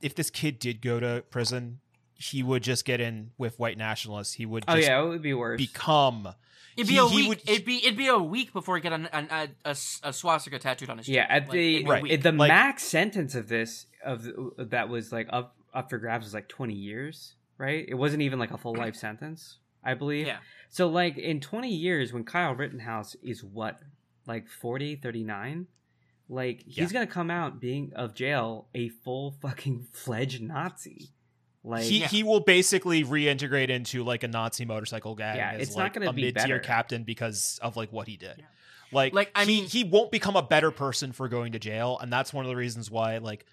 if 0.00 0.14
this 0.14 0.28
kid 0.30 0.58
did 0.58 0.82
go 0.82 1.00
to 1.00 1.24
prison, 1.30 1.78
he 2.14 2.42
would 2.42 2.62
just 2.62 2.84
get 2.84 3.00
in 3.00 3.30
with 3.38 3.58
white 3.58 3.78
nationalists. 3.78 4.34
He 4.34 4.44
would 4.46 4.64
oh 4.68 4.74
just 4.76 4.88
yeah 4.88 5.02
it 5.02 5.08
would 5.08 5.22
be 5.22 5.34
worse 5.34 5.58
become. 5.60 6.28
It'd 6.76 6.88
be 6.88 6.94
he- 6.94 6.98
a 7.00 7.06
he 7.06 7.16
week. 7.16 7.28
would- 7.28 7.48
it'd 7.48 7.64
be 7.64 7.76
it'd 7.84 7.96
be 7.96 8.08
a 8.08 8.18
week 8.18 8.52
before 8.52 8.76
he 8.76 8.82
get 8.82 8.92
an, 8.92 9.06
an, 9.12 9.28
a, 9.30 9.48
a, 9.64 9.70
a 10.02 10.12
swastika 10.12 10.58
tattooed 10.58 10.90
on 10.90 10.98
his. 10.98 11.08
Yeah, 11.08 11.22
cheek. 11.22 11.30
at 11.30 11.42
Like, 11.44 11.50
the 11.52 11.74
it'd 11.76 11.84
be 11.84 11.88
a 11.88 11.92
Right. 11.92 12.02
week. 12.02 12.12
it- 12.12 12.22
the 12.22 12.32
Like- 12.32 12.48
max 12.48 12.82
sentence 12.82 13.34
of 13.34 13.48
this 13.48 13.86
of 14.04 14.26
that 14.58 14.88
was 14.88 15.12
like 15.12 15.28
up 15.30 15.56
up 15.74 15.88
for 15.90 15.98
grabs 15.98 16.26
was 16.26 16.34
like 16.34 16.48
20 16.48 16.74
years, 16.74 17.34
right? 17.56 17.84
It 17.88 17.94
wasn't 17.94 18.22
even 18.22 18.38
like 18.38 18.50
a 18.50 18.58
full 18.58 18.74
life 18.84 18.96
sentence, 18.96 19.58
I 19.84 19.94
believe. 19.94 20.26
Yeah. 20.26 20.38
So 20.70 20.88
like 20.88 21.18
in 21.18 21.40
20 21.40 21.68
years 21.68 22.12
when 22.12 22.24
Kyle 22.24 22.54
Rittenhouse 22.54 23.14
is 23.22 23.42
what 23.44 23.78
like 24.26 24.48
40, 24.48 24.96
39, 24.96 25.66
like 26.28 26.62
he's 26.64 26.76
Yeah. 26.78 26.86
going 26.88 27.06
to 27.06 27.12
come 27.12 27.30
out 27.30 27.60
being 27.60 27.92
of 27.94 28.14
jail 28.14 28.68
a 28.74 28.88
full 28.88 29.32
fucking 29.42 29.88
fledged 29.92 30.40
Nazi. 30.42 31.10
Like 31.64 31.84
he 31.84 32.00
Yeah. 32.00 32.08
he 32.08 32.22
will 32.22 32.40
basically 32.40 33.04
reintegrate 33.04 33.68
into 33.68 34.02
like 34.02 34.22
a 34.24 34.28
Nazi 34.28 34.64
motorcycle 34.64 35.14
gang. 35.14 35.36
Yeah, 35.36 35.52
as, 35.52 35.62
it's 35.68 35.76
not 35.76 35.84
like, 35.84 35.92
gonna 35.94 36.10
a 36.10 36.12
be 36.12 36.22
mid-tier 36.22 36.42
better. 36.56 36.58
captain 36.58 37.04
because 37.04 37.58
of 37.62 37.76
like 37.76 37.92
what 37.92 38.08
he 38.08 38.16
did. 38.16 38.36
Yeah. 38.38 38.44
Like, 38.94 39.14
Like, 39.14 39.30
I 39.34 39.44
he, 39.44 39.60
mean- 39.60 39.68
he 39.68 39.84
won't 39.84 40.10
become 40.10 40.36
a 40.36 40.42
better 40.42 40.70
person 40.70 41.12
for 41.12 41.26
going 41.28 41.52
to 41.52 41.58
jail, 41.58 41.98
and 42.00 42.12
that's 42.12 42.32
one 42.32 42.44
of 42.44 42.48
the 42.50 42.56
reasons 42.56 42.90
why 42.90 43.18
like 43.18 43.46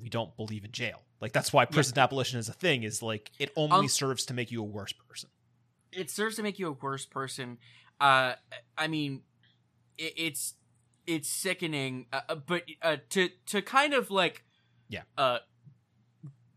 we 0.00 0.08
don't 0.08 0.36
believe 0.36 0.64
in 0.64 0.70
jail. 0.72 1.02
Like 1.20 1.32
that's 1.32 1.52
why 1.52 1.64
prison 1.64 1.98
abolition 1.98 2.38
is 2.38 2.48
a 2.48 2.52
thing. 2.52 2.82
Is 2.82 3.02
like 3.02 3.30
it 3.38 3.52
only 3.56 3.76
Um, 3.76 3.88
serves 3.88 4.26
to 4.26 4.34
make 4.34 4.50
you 4.50 4.60
a 4.60 4.64
worse 4.64 4.92
person. 4.92 5.28
It 5.92 6.10
serves 6.10 6.36
to 6.36 6.42
make 6.42 6.58
you 6.58 6.68
a 6.68 6.72
worse 6.72 7.06
person. 7.06 7.58
Uh, 8.00 8.34
I 8.78 8.86
mean, 8.88 9.22
it, 9.98 10.14
it's 10.16 10.54
it's 11.06 11.28
sickening. 11.28 12.06
Uh, 12.12 12.20
uh, 12.28 12.34
but 12.36 12.62
uh, 12.82 12.96
to 13.10 13.28
to 13.46 13.62
kind 13.62 13.94
of 13.94 14.10
like 14.10 14.44
Yeah. 14.88 15.02
uh 15.18 15.38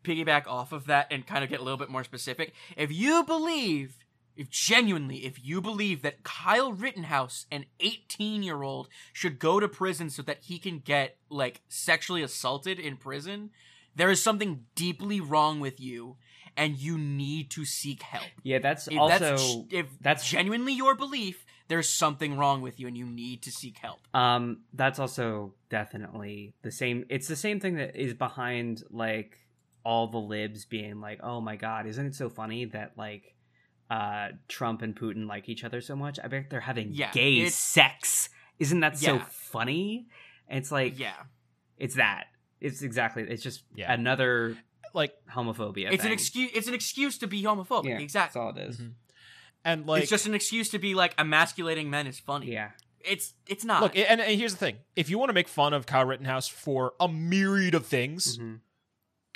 piggyback 0.03 0.47
off 0.47 0.71
of 0.73 0.85
that 0.87 1.07
and 1.11 1.25
kind 1.25 1.43
of 1.43 1.49
get 1.49 1.59
a 1.59 1.63
little 1.63 1.77
bit 1.77 1.89
more 1.89 2.03
specific. 2.03 2.53
If 2.75 2.91
you 2.91 3.23
believe, 3.23 3.97
if 4.35 4.49
genuinely, 4.49 5.25
if 5.25 5.43
you 5.43 5.61
believe 5.61 6.01
that 6.01 6.23
Kyle 6.23 6.73
Rittenhouse, 6.73 7.45
an 7.51 7.65
18 7.79 8.43
year 8.43 8.63
old, 8.63 8.89
should 9.13 9.39
go 9.39 9.59
to 9.59 9.67
prison 9.67 10.09
so 10.09 10.21
that 10.23 10.39
he 10.43 10.59
can 10.59 10.79
get 10.79 11.17
like 11.29 11.61
sexually 11.69 12.21
assaulted 12.21 12.79
in 12.79 12.97
prison, 12.97 13.51
there 13.95 14.09
is 14.09 14.21
something 14.21 14.65
deeply 14.75 15.21
wrong 15.21 15.59
with 15.59 15.79
you, 15.79 16.17
and 16.55 16.77
you 16.77 16.97
need 16.97 17.49
to 17.51 17.65
seek 17.65 18.01
help. 18.03 18.25
yeah, 18.43 18.59
that's 18.59 18.87
If 18.87 18.97
also 18.97 19.19
that's 19.19 19.43
if 19.69 19.69
that's- 19.71 19.97
that's 20.01 20.29
genuinely 20.29 20.73
your 20.73 20.95
belief, 20.95 21.45
there's 21.67 21.89
something 21.89 22.37
wrong 22.37 22.61
with 22.61 22.79
you, 22.79 22.87
and 22.87 22.97
you 22.97 23.05
need 23.05 23.41
to 23.43 23.51
seek 23.51 23.77
help. 23.79 23.99
Um, 24.13 24.61
that's 24.73 24.99
also 24.99 25.55
definitely 25.69 26.53
the 26.61 26.71
same. 26.71 27.05
It's 27.09 27.27
the 27.27 27.35
same 27.35 27.59
thing 27.59 27.75
that 27.75 27.95
is 27.95 28.13
behind 28.13 28.83
like 28.89 29.37
all 29.85 30.07
the 30.07 30.17
libs 30.17 30.65
being 30.65 30.99
like, 31.01 31.19
"Oh 31.23 31.41
my 31.41 31.55
god, 31.55 31.87
isn't 31.87 32.05
it 32.05 32.15
so 32.15 32.29
funny 32.29 32.65
that 32.65 32.97
like 32.97 33.35
uh 33.89 34.29
Trump 34.47 34.81
and 34.81 34.95
Putin 34.95 35.27
like 35.27 35.49
each 35.49 35.63
other 35.63 35.81
so 35.81 35.95
much? 35.95 36.19
I 36.23 36.27
bet 36.27 36.49
they're 36.49 36.59
having 36.61 36.93
Yeah, 36.93 37.11
gay 37.11 37.49
sex. 37.49 38.29
Isn't 38.59 38.81
that 38.81 38.97
so 38.97 39.19
funny?" 39.19 40.07
And 40.47 40.59
it's 40.59 40.71
like, 40.71 40.99
yeah, 40.99 41.15
it's 41.77 41.95
that. 41.95 42.25
It's 42.61 42.81
exactly. 42.81 43.23
It's 43.23 43.43
just 43.43 43.63
Yeah. 43.75 43.91
another 43.91 44.57
Like 44.93 45.13
homophobia. 45.33 45.91
it's 45.91 46.05
an 46.05 46.11
excuse. 46.11 46.51
It's 46.53 46.67
an 46.67 46.73
excuse 46.73 47.17
to 47.19 47.27
be 47.27 47.43
homophobic. 47.43 47.85
Yeah, 47.85 47.97
exactly. 47.99 48.39
That's 48.39 48.57
all 48.57 48.63
it 48.63 48.69
is. 48.69 48.77
Mhm. 48.77 48.91
and 49.65 49.85
like 49.87 50.01
it's 50.03 50.09
just 50.11 50.25
an 50.27 50.33
excuse 50.35 50.69
to 50.69 50.79
be 50.79 50.93
like 50.93 51.15
emasculating 51.17 51.89
men 51.89 52.05
is 52.07 52.19
funny. 52.19 52.51
Yeah. 52.51 52.71
It's 52.99 53.33
it's 53.47 53.65
not. 53.65 53.81
Look, 53.81 53.97
and, 53.97 54.21
and 54.21 54.39
here's 54.39 54.53
the 54.53 54.57
thing: 54.59 54.77
if 54.95 55.09
you 55.09 55.17
want 55.19 55.29
to 55.29 55.33
make 55.33 55.47
fun 55.49 55.73
of 55.73 55.85
Kyle 55.85 56.05
Rittenhouse 56.05 56.47
for 56.47 56.93
a 57.01 57.07
myriad 57.09 57.73
of 57.75 57.85
things, 57.85 58.37
Mhm. 58.37 58.59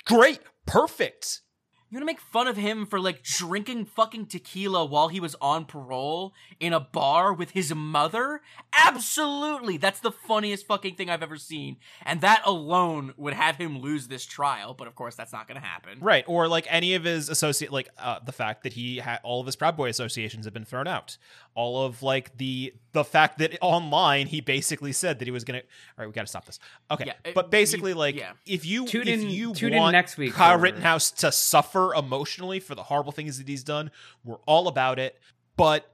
great, 0.06 0.40
perfect. 0.64 1.42
You 1.90 1.96
want 1.96 2.02
to 2.02 2.06
make 2.06 2.20
fun 2.20 2.46
of 2.48 2.58
him 2.58 2.84
for 2.84 3.00
like 3.00 3.22
drinking 3.22 3.86
fucking 3.86 4.26
tequila 4.26 4.84
while 4.84 5.08
he 5.08 5.20
was 5.20 5.34
on 5.40 5.64
parole 5.64 6.34
in 6.60 6.74
a 6.74 6.80
bar 6.80 7.32
with 7.32 7.52
his 7.52 7.74
mother? 7.74 8.42
Absolutely. 8.74 9.78
That's 9.78 10.00
the 10.00 10.12
funniest 10.12 10.66
fucking 10.66 10.96
thing 10.96 11.08
I've 11.08 11.22
ever 11.22 11.38
seen. 11.38 11.78
And 12.04 12.20
that 12.20 12.42
alone 12.44 13.14
would 13.16 13.32
have 13.32 13.56
him 13.56 13.78
lose 13.78 14.08
this 14.08 14.26
trial, 14.26 14.74
but 14.74 14.86
of 14.86 14.94
course 14.94 15.14
that's 15.14 15.32
not 15.32 15.48
going 15.48 15.58
to 15.60 15.66
happen. 15.66 15.98
Right, 16.00 16.24
or 16.26 16.46
like 16.46 16.66
any 16.68 16.94
of 16.94 17.04
his 17.04 17.30
associate, 17.30 17.72
like 17.72 17.88
uh, 17.98 18.18
the 18.24 18.32
fact 18.32 18.64
that 18.64 18.74
he 18.74 18.98
had 18.98 19.20
all 19.22 19.40
of 19.40 19.46
his 19.46 19.56
Proud 19.56 19.76
Boy 19.76 19.88
associations 19.88 20.44
have 20.44 20.52
been 20.52 20.66
thrown 20.66 20.86
out. 20.86 21.16
All 21.54 21.84
of 21.86 22.02
like 22.02 22.36
the 22.36 22.74
the 22.92 23.02
fact 23.04 23.38
that 23.38 23.56
online 23.60 24.26
he 24.26 24.40
basically 24.40 24.92
said 24.92 25.18
that 25.20 25.24
he 25.24 25.30
was 25.32 25.44
gonna. 25.44 25.58
All 25.58 25.64
right, 25.98 26.06
we 26.06 26.12
got 26.12 26.22
to 26.22 26.26
stop 26.26 26.44
this. 26.44 26.58
Okay, 26.90 27.04
Yeah, 27.06 27.12
it- 27.24 27.34
but 27.34 27.50
basically, 27.50 27.92
you- 27.92 27.96
like 27.98 28.14
yeah. 28.16 28.32
if 28.46 28.66
you 28.66 28.86
Tune 28.86 29.08
if 29.08 29.20
in- 29.22 29.30
you 29.30 29.54
tune 29.54 29.72
in 29.72 29.78
want 29.80 29.92
next 29.92 30.16
week 30.18 30.34
Kyle 30.34 30.56
for- 30.56 30.62
Rittenhouse 30.64 31.10
to 31.12 31.32
suffer 31.32 31.77
emotionally 31.94 32.60
for 32.60 32.74
the 32.74 32.82
horrible 32.84 33.12
things 33.12 33.38
that 33.38 33.48
he's 33.48 33.64
done, 33.64 33.90
we're 34.24 34.40
all 34.46 34.68
about 34.68 34.98
it. 34.98 35.18
but 35.56 35.90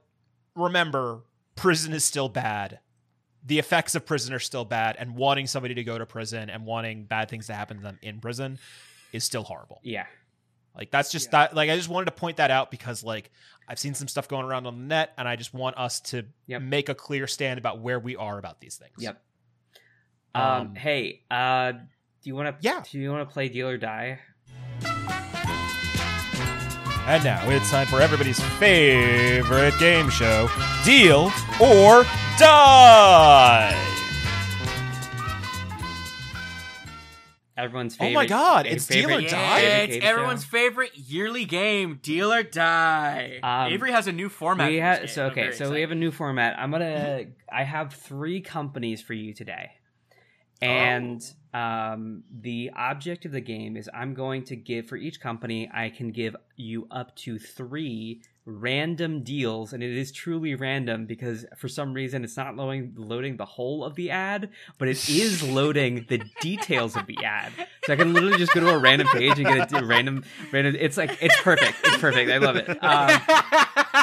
remember, 0.55 1.21
prison 1.55 1.93
is 1.93 2.03
still 2.05 2.29
bad. 2.29 2.79
The 3.45 3.59
effects 3.59 3.93
of 3.95 4.05
prison 4.05 4.33
are 4.33 4.39
still 4.39 4.65
bad, 4.65 4.95
and 4.97 5.15
wanting 5.15 5.47
somebody 5.47 5.73
to 5.75 5.83
go 5.83 5.97
to 5.97 6.05
prison 6.05 6.49
and 6.49 6.65
wanting 6.65 7.05
bad 7.05 7.29
things 7.29 7.47
to 7.47 7.53
happen 7.53 7.77
to 7.77 7.83
them 7.83 7.99
in 8.01 8.19
prison 8.19 8.57
is 9.11 9.23
still 9.23 9.43
horrible. 9.43 9.79
Yeah. 9.83 10.05
Like 10.75 10.91
that's 10.91 11.11
just 11.11 11.31
that. 11.31 11.55
Like 11.55 11.69
I 11.69 11.75
just 11.77 11.87
wanted 11.89 12.05
to 12.05 12.11
point 12.11 12.37
that 12.37 12.51
out 12.51 12.69
because 12.71 13.03
like 13.03 13.31
I've 13.67 13.79
seen 13.79 13.93
some 13.93 14.07
stuff 14.07 14.27
going 14.27 14.45
around 14.45 14.65
on 14.65 14.77
the 14.79 14.85
net, 14.85 15.13
and 15.17 15.27
I 15.27 15.35
just 15.35 15.53
want 15.53 15.77
us 15.77 15.99
to 16.01 16.25
Yep. 16.47 16.61
make 16.63 16.89
a 16.89 16.95
clear 16.95 17.27
stand 17.27 17.57
about 17.59 17.79
where 17.79 17.99
we 17.99 18.15
are 18.15 18.37
about 18.39 18.59
these 18.59 18.75
things. 18.77 18.95
Yep. 18.97 19.21
Um, 20.33 20.41
Um, 20.43 20.75
hey, 20.75 21.21
uh 21.31 21.71
do 21.71 22.29
you 22.29 22.35
want 22.35 22.59
to 22.59 22.67
Yeah. 22.67 22.81
do 22.89 22.99
you 22.99 23.11
want 23.11 23.27
to 23.29 23.31
play 23.33 23.47
deal 23.49 23.67
or 23.69 23.77
die? 23.77 24.19
And 27.07 27.23
now 27.23 27.47
it's 27.51 27.69
time 27.69 27.85
for 27.85 28.01
everybody's 28.01 28.39
favorite 28.57 29.77
game 29.77 30.09
show, 30.09 30.49
Deal 30.83 31.31
or 31.61 32.03
Die. 32.39 33.91
Everyone's 37.55 37.95
favorite. 37.95 38.11
Oh 38.11 38.13
my 38.15 38.25
God, 38.25 38.65
it's 38.65 38.87
Deal 38.87 39.11
or 39.11 39.21
Die? 39.21 39.27
Yeah, 39.29 39.77
it's 39.77 40.03
everyone's 40.03 40.43
show. 40.43 40.49
favorite 40.49 40.97
yearly 40.97 41.45
game, 41.45 41.99
Deal 42.01 42.33
or 42.33 42.41
Die. 42.41 43.39
Um, 43.43 43.71
Avery 43.71 43.91
has 43.91 44.07
a 44.07 44.11
new 44.11 44.27
format. 44.27 44.71
We 44.71 44.77
for 44.77 44.81
have 44.81 45.01
this 45.01 45.13
so 45.13 45.27
okay, 45.27 45.41
very 45.41 45.55
so 45.55 45.71
we 45.71 45.81
have 45.81 45.91
a 45.91 45.95
new 45.95 46.09
format. 46.11 46.57
I'm 46.57 46.71
gonna. 46.71 47.25
I 47.51 47.63
have 47.63 47.93
three 47.93 48.41
companies 48.41 49.03
for 49.03 49.13
you 49.13 49.35
today, 49.35 49.73
and 50.59 51.21
um, 51.55 52.23
the 52.29 52.69
object 52.75 53.23
of 53.23 53.31
the 53.31 53.39
game 53.39 53.77
is 53.77 53.89
I'm 53.93 54.13
going 54.13 54.43
to 54.45 54.57
give 54.57 54.89
for 54.89 54.97
each 54.97 55.21
company. 55.21 55.69
I 55.73 55.89
can 55.89 56.11
give 56.11 56.35
you 56.57 56.85
up 56.91 57.15
to 57.17 57.39
three 57.39 58.21
random 58.45 59.23
deals, 59.23 59.71
and 59.71 59.81
it 59.81 59.97
is 59.97 60.11
truly 60.11 60.53
random 60.53 61.05
because 61.05 61.45
for 61.57 61.69
some 61.69 61.93
reason 61.93 62.25
it's 62.25 62.35
not 62.35 62.57
loading 62.57 62.93
loading 62.97 63.37
the 63.37 63.45
whole 63.45 63.85
of 63.85 63.95
the 63.95 64.11
ad, 64.11 64.49
but 64.77 64.89
it 64.89 65.07
is 65.07 65.43
loading 65.43 66.05
the 66.09 66.21
details 66.41 66.97
of 66.97 67.07
the 67.07 67.17
ad. 67.23 67.53
So 67.85 67.93
I 67.93 67.95
can 67.95 68.13
literally 68.13 68.37
just 68.37 68.53
go 68.53 68.59
to 68.59 68.69
a 68.69 68.77
random 68.77 69.07
page 69.07 69.39
and 69.39 69.47
get 69.47 69.71
a 69.71 69.85
random 69.85 70.25
random. 70.51 70.75
It's 70.77 70.97
like 70.97 71.17
it's 71.21 71.39
perfect. 71.41 71.77
It's 71.85 71.97
perfect. 71.97 72.29
I 72.29 72.37
love 72.39 72.57
it. 72.57 72.67
Um, 72.83 73.09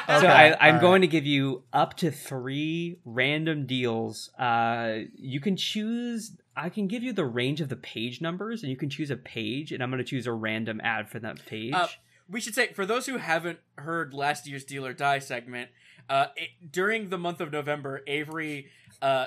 so 0.08 0.26
Okay, 0.26 0.26
I, 0.26 0.68
I'm 0.68 0.76
all 0.76 0.80
going 0.80 1.02
to 1.02 1.06
give 1.06 1.26
you 1.26 1.64
up 1.72 1.96
to 1.98 2.10
three 2.10 2.98
random 3.04 3.66
deals. 3.66 4.30
Uh, 4.38 5.00
you 5.14 5.40
can 5.40 5.56
choose. 5.56 6.32
I 6.56 6.68
can 6.68 6.86
give 6.86 7.02
you 7.02 7.12
the 7.12 7.24
range 7.24 7.60
of 7.60 7.68
the 7.68 7.76
page 7.76 8.20
numbers, 8.20 8.62
and 8.62 8.70
you 8.70 8.76
can 8.76 8.90
choose 8.90 9.10
a 9.10 9.16
page, 9.16 9.72
and 9.72 9.82
I'm 9.82 9.90
going 9.90 9.98
to 9.98 10.08
choose 10.08 10.26
a 10.26 10.32
random 10.32 10.80
ad 10.82 11.08
for 11.08 11.18
that 11.20 11.44
page. 11.46 11.72
Uh, 11.72 11.88
we 12.28 12.40
should 12.40 12.54
say 12.54 12.72
for 12.72 12.86
those 12.86 13.06
who 13.06 13.18
haven't 13.18 13.58
heard 13.76 14.12
last 14.14 14.46
year's 14.46 14.64
Deal 14.64 14.86
or 14.86 14.92
Die 14.92 15.18
segment, 15.18 15.70
uh, 16.08 16.26
it, 16.36 16.50
during 16.70 17.08
the 17.08 17.18
month 17.18 17.40
of 17.40 17.52
November, 17.52 18.02
Avery. 18.06 18.66
Uh, 19.00 19.26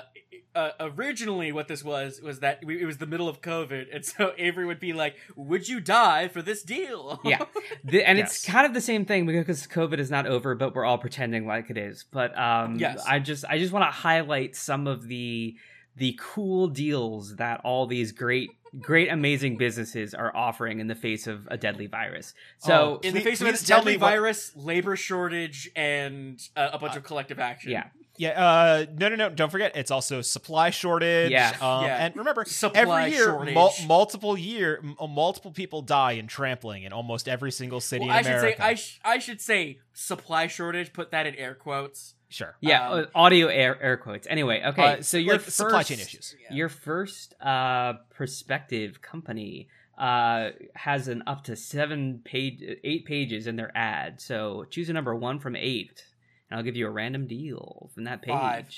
uh, 0.54 0.70
originally, 0.80 1.52
what 1.52 1.68
this 1.68 1.84
was 1.84 2.20
was 2.22 2.40
that 2.40 2.64
we, 2.64 2.80
it 2.80 2.86
was 2.86 2.96
the 2.96 3.06
middle 3.06 3.28
of 3.28 3.42
COVID, 3.42 3.94
and 3.94 4.04
so 4.04 4.32
Avery 4.38 4.64
would 4.64 4.80
be 4.80 4.92
like, 4.94 5.16
"Would 5.36 5.68
you 5.68 5.80
die 5.80 6.28
for 6.28 6.40
this 6.40 6.62
deal?" 6.62 7.20
yeah, 7.24 7.44
The- 7.84 8.08
and 8.08 8.18
it's 8.18 8.44
kind 8.44 8.64
of 8.66 8.72
the 8.72 8.80
same 8.80 9.04
thing 9.04 9.26
because 9.26 9.66
COVID 9.66 9.98
is 9.98 10.10
not 10.10 10.26
over, 10.26 10.54
but 10.54 10.74
we're 10.74 10.84
all 10.84 10.96
pretending 10.98 11.46
like 11.46 11.68
it 11.68 11.76
is. 11.76 12.04
But 12.10 12.36
um, 12.38 12.78
Yes. 12.78 13.04
I 13.06 13.18
just 13.18 13.44
I 13.44 13.58
just 13.58 13.72
want 13.72 13.84
to 13.84 13.90
highlight 13.90 14.56
some 14.56 14.86
of 14.86 15.06
the 15.08 15.56
the 15.96 16.18
cool 16.20 16.68
deals 16.68 17.36
that 17.36 17.60
all 17.64 17.86
these 17.86 18.12
great 18.12 18.50
great 18.80 19.08
amazing 19.10 19.56
businesses 19.56 20.12
are 20.12 20.34
offering 20.36 20.80
in 20.80 20.86
the 20.86 20.94
face 20.94 21.26
of 21.26 21.48
a 21.50 21.56
deadly 21.56 21.86
virus. 21.86 22.34
So 22.58 22.98
Oh, 23.02 23.08
in 23.08 23.14
the 23.14 23.20
face 23.22 23.40
of 23.40 23.46
a 23.46 23.56
deadly 23.64 23.92
me 23.92 23.96
what- 23.98 24.10
virus, 24.10 24.52
labor 24.54 24.96
shortage, 24.96 25.70
and 25.74 26.38
uh, 26.54 26.70
a 26.74 26.78
bunch 26.78 26.94
of 26.94 27.02
collective 27.02 27.38
action. 27.38 27.70
yeah, 27.70 27.84
Yeah, 28.18 28.30
uh, 28.32 28.86
no, 28.98 29.08
no, 29.08 29.14
no. 29.16 29.30
Don't 29.30 29.48
forget, 29.50 29.72
it's 29.76 29.90
also 29.90 30.20
supply 30.20 30.68
shortage. 30.68 31.30
Yeah. 31.30 31.56
um, 31.62 31.84
Yeah. 31.86 32.04
and 32.04 32.16
remember, 32.16 32.44
Supply 32.44 32.80
every 33.04 33.12
year, 33.16 33.24
shortage. 33.26 33.54
mul- 33.54 33.74
multiple 33.86 34.36
year, 34.36 34.78
m- 34.82 34.96
uh, 35.00 35.06
multiple 35.06 35.52
people 35.52 35.80
die 35.80 36.12
in 36.12 36.26
trampling 36.26 36.82
in 36.82 36.92
almost 36.92 37.28
every 37.28 37.52
single 37.52 37.80
city 37.80 38.04
Well, 38.06 38.14
I 38.14 38.18
in 38.18 38.24
should 38.24 38.40
say 38.42 38.56
I, 38.58 38.74
sh- 38.74 39.00
I 39.02 39.18
should 39.18 39.40
say 39.40 39.78
supply 39.94 40.48
shortage. 40.48 40.92
Put 40.92 41.12
that 41.12 41.26
in 41.26 41.34
air 41.36 41.54
quotes. 41.54 42.14
Sure. 42.28 42.56
yeah, 42.60 42.88
Um, 42.90 43.00
uh, 43.00 43.04
audio 43.14 43.46
air 43.48 43.80
air 43.82 43.96
quotes. 43.96 44.26
Anyway, 44.26 44.62
okay, 44.66 44.98
Uh, 44.98 45.02
so 45.02 45.16
your 45.18 45.34
like 45.34 45.42
first, 45.42 45.56
supply 45.56 45.82
chain 45.82 46.00
issues. 46.00 46.34
Your 46.50 46.68
first 46.68 47.34
uh, 47.40 47.94
prospective 48.10 49.00
company 49.02 49.68
uh, 49.98 50.50
has 50.74 51.08
an 51.08 51.22
up 51.26 51.44
to 51.44 51.56
seven 51.56 52.20
page, 52.24 52.62
eight 52.84 53.04
pages 53.06 53.46
in 53.46 53.56
their 53.56 53.70
ad. 53.76 54.20
So 54.20 54.64
choose 54.70 54.88
a 54.90 54.92
number 54.92 55.14
one 55.14 55.38
from 55.38 55.56
eight, 55.56 56.02
and 56.50 56.58
I'll 56.58 56.64
give 56.64 56.76
you 56.76 56.86
a 56.86 56.90
random 56.90 57.26
deal 57.26 57.90
from 57.94 58.04
that 58.04 58.22
page. 58.22 58.34
Five. 58.34 58.68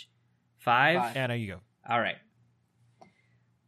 Five. 0.58 0.98
Five. 1.00 1.16
Anna, 1.16 1.34
you 1.34 1.46
go. 1.54 1.60
All 1.88 2.00
right. 2.00 2.16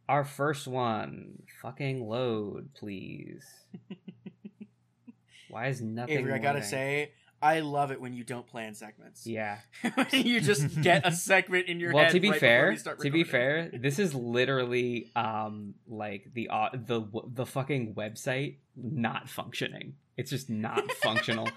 Our 0.09 0.23
first 0.25 0.67
one, 0.67 1.43
fucking 1.61 2.05
load, 2.05 2.73
please. 2.73 3.43
Why 5.49 5.67
is 5.67 5.81
nothing? 5.81 6.17
Avery, 6.19 6.33
I 6.33 6.37
gotta 6.37 6.63
say, 6.63 7.11
I 7.41 7.61
love 7.61 7.91
it 7.91 7.99
when 7.99 8.13
you 8.13 8.23
don't 8.23 8.45
plan 8.45 8.75
segments. 8.75 9.25
yeah. 9.25 9.57
you 10.11 10.39
just 10.41 10.81
get 10.83 11.07
a 11.07 11.11
segment 11.11 11.67
in 11.67 11.79
your 11.79 11.93
well 11.93 12.03
head. 12.03 12.11
to 12.13 12.19
be 12.19 12.29
right 12.29 12.39
fair 12.39 12.75
to 12.75 13.09
be 13.09 13.23
fair 13.23 13.69
this 13.73 13.97
is 13.99 14.13
literally 14.13 15.09
um 15.15 15.73
like 15.87 16.27
the 16.33 16.49
uh, 16.49 16.69
the 16.73 17.01
the 17.33 17.45
fucking 17.45 17.95
website 17.95 18.57
not 18.75 19.29
functioning 19.29 19.95
it's 20.17 20.29
just 20.29 20.49
not 20.49 20.89
functional 21.03 21.47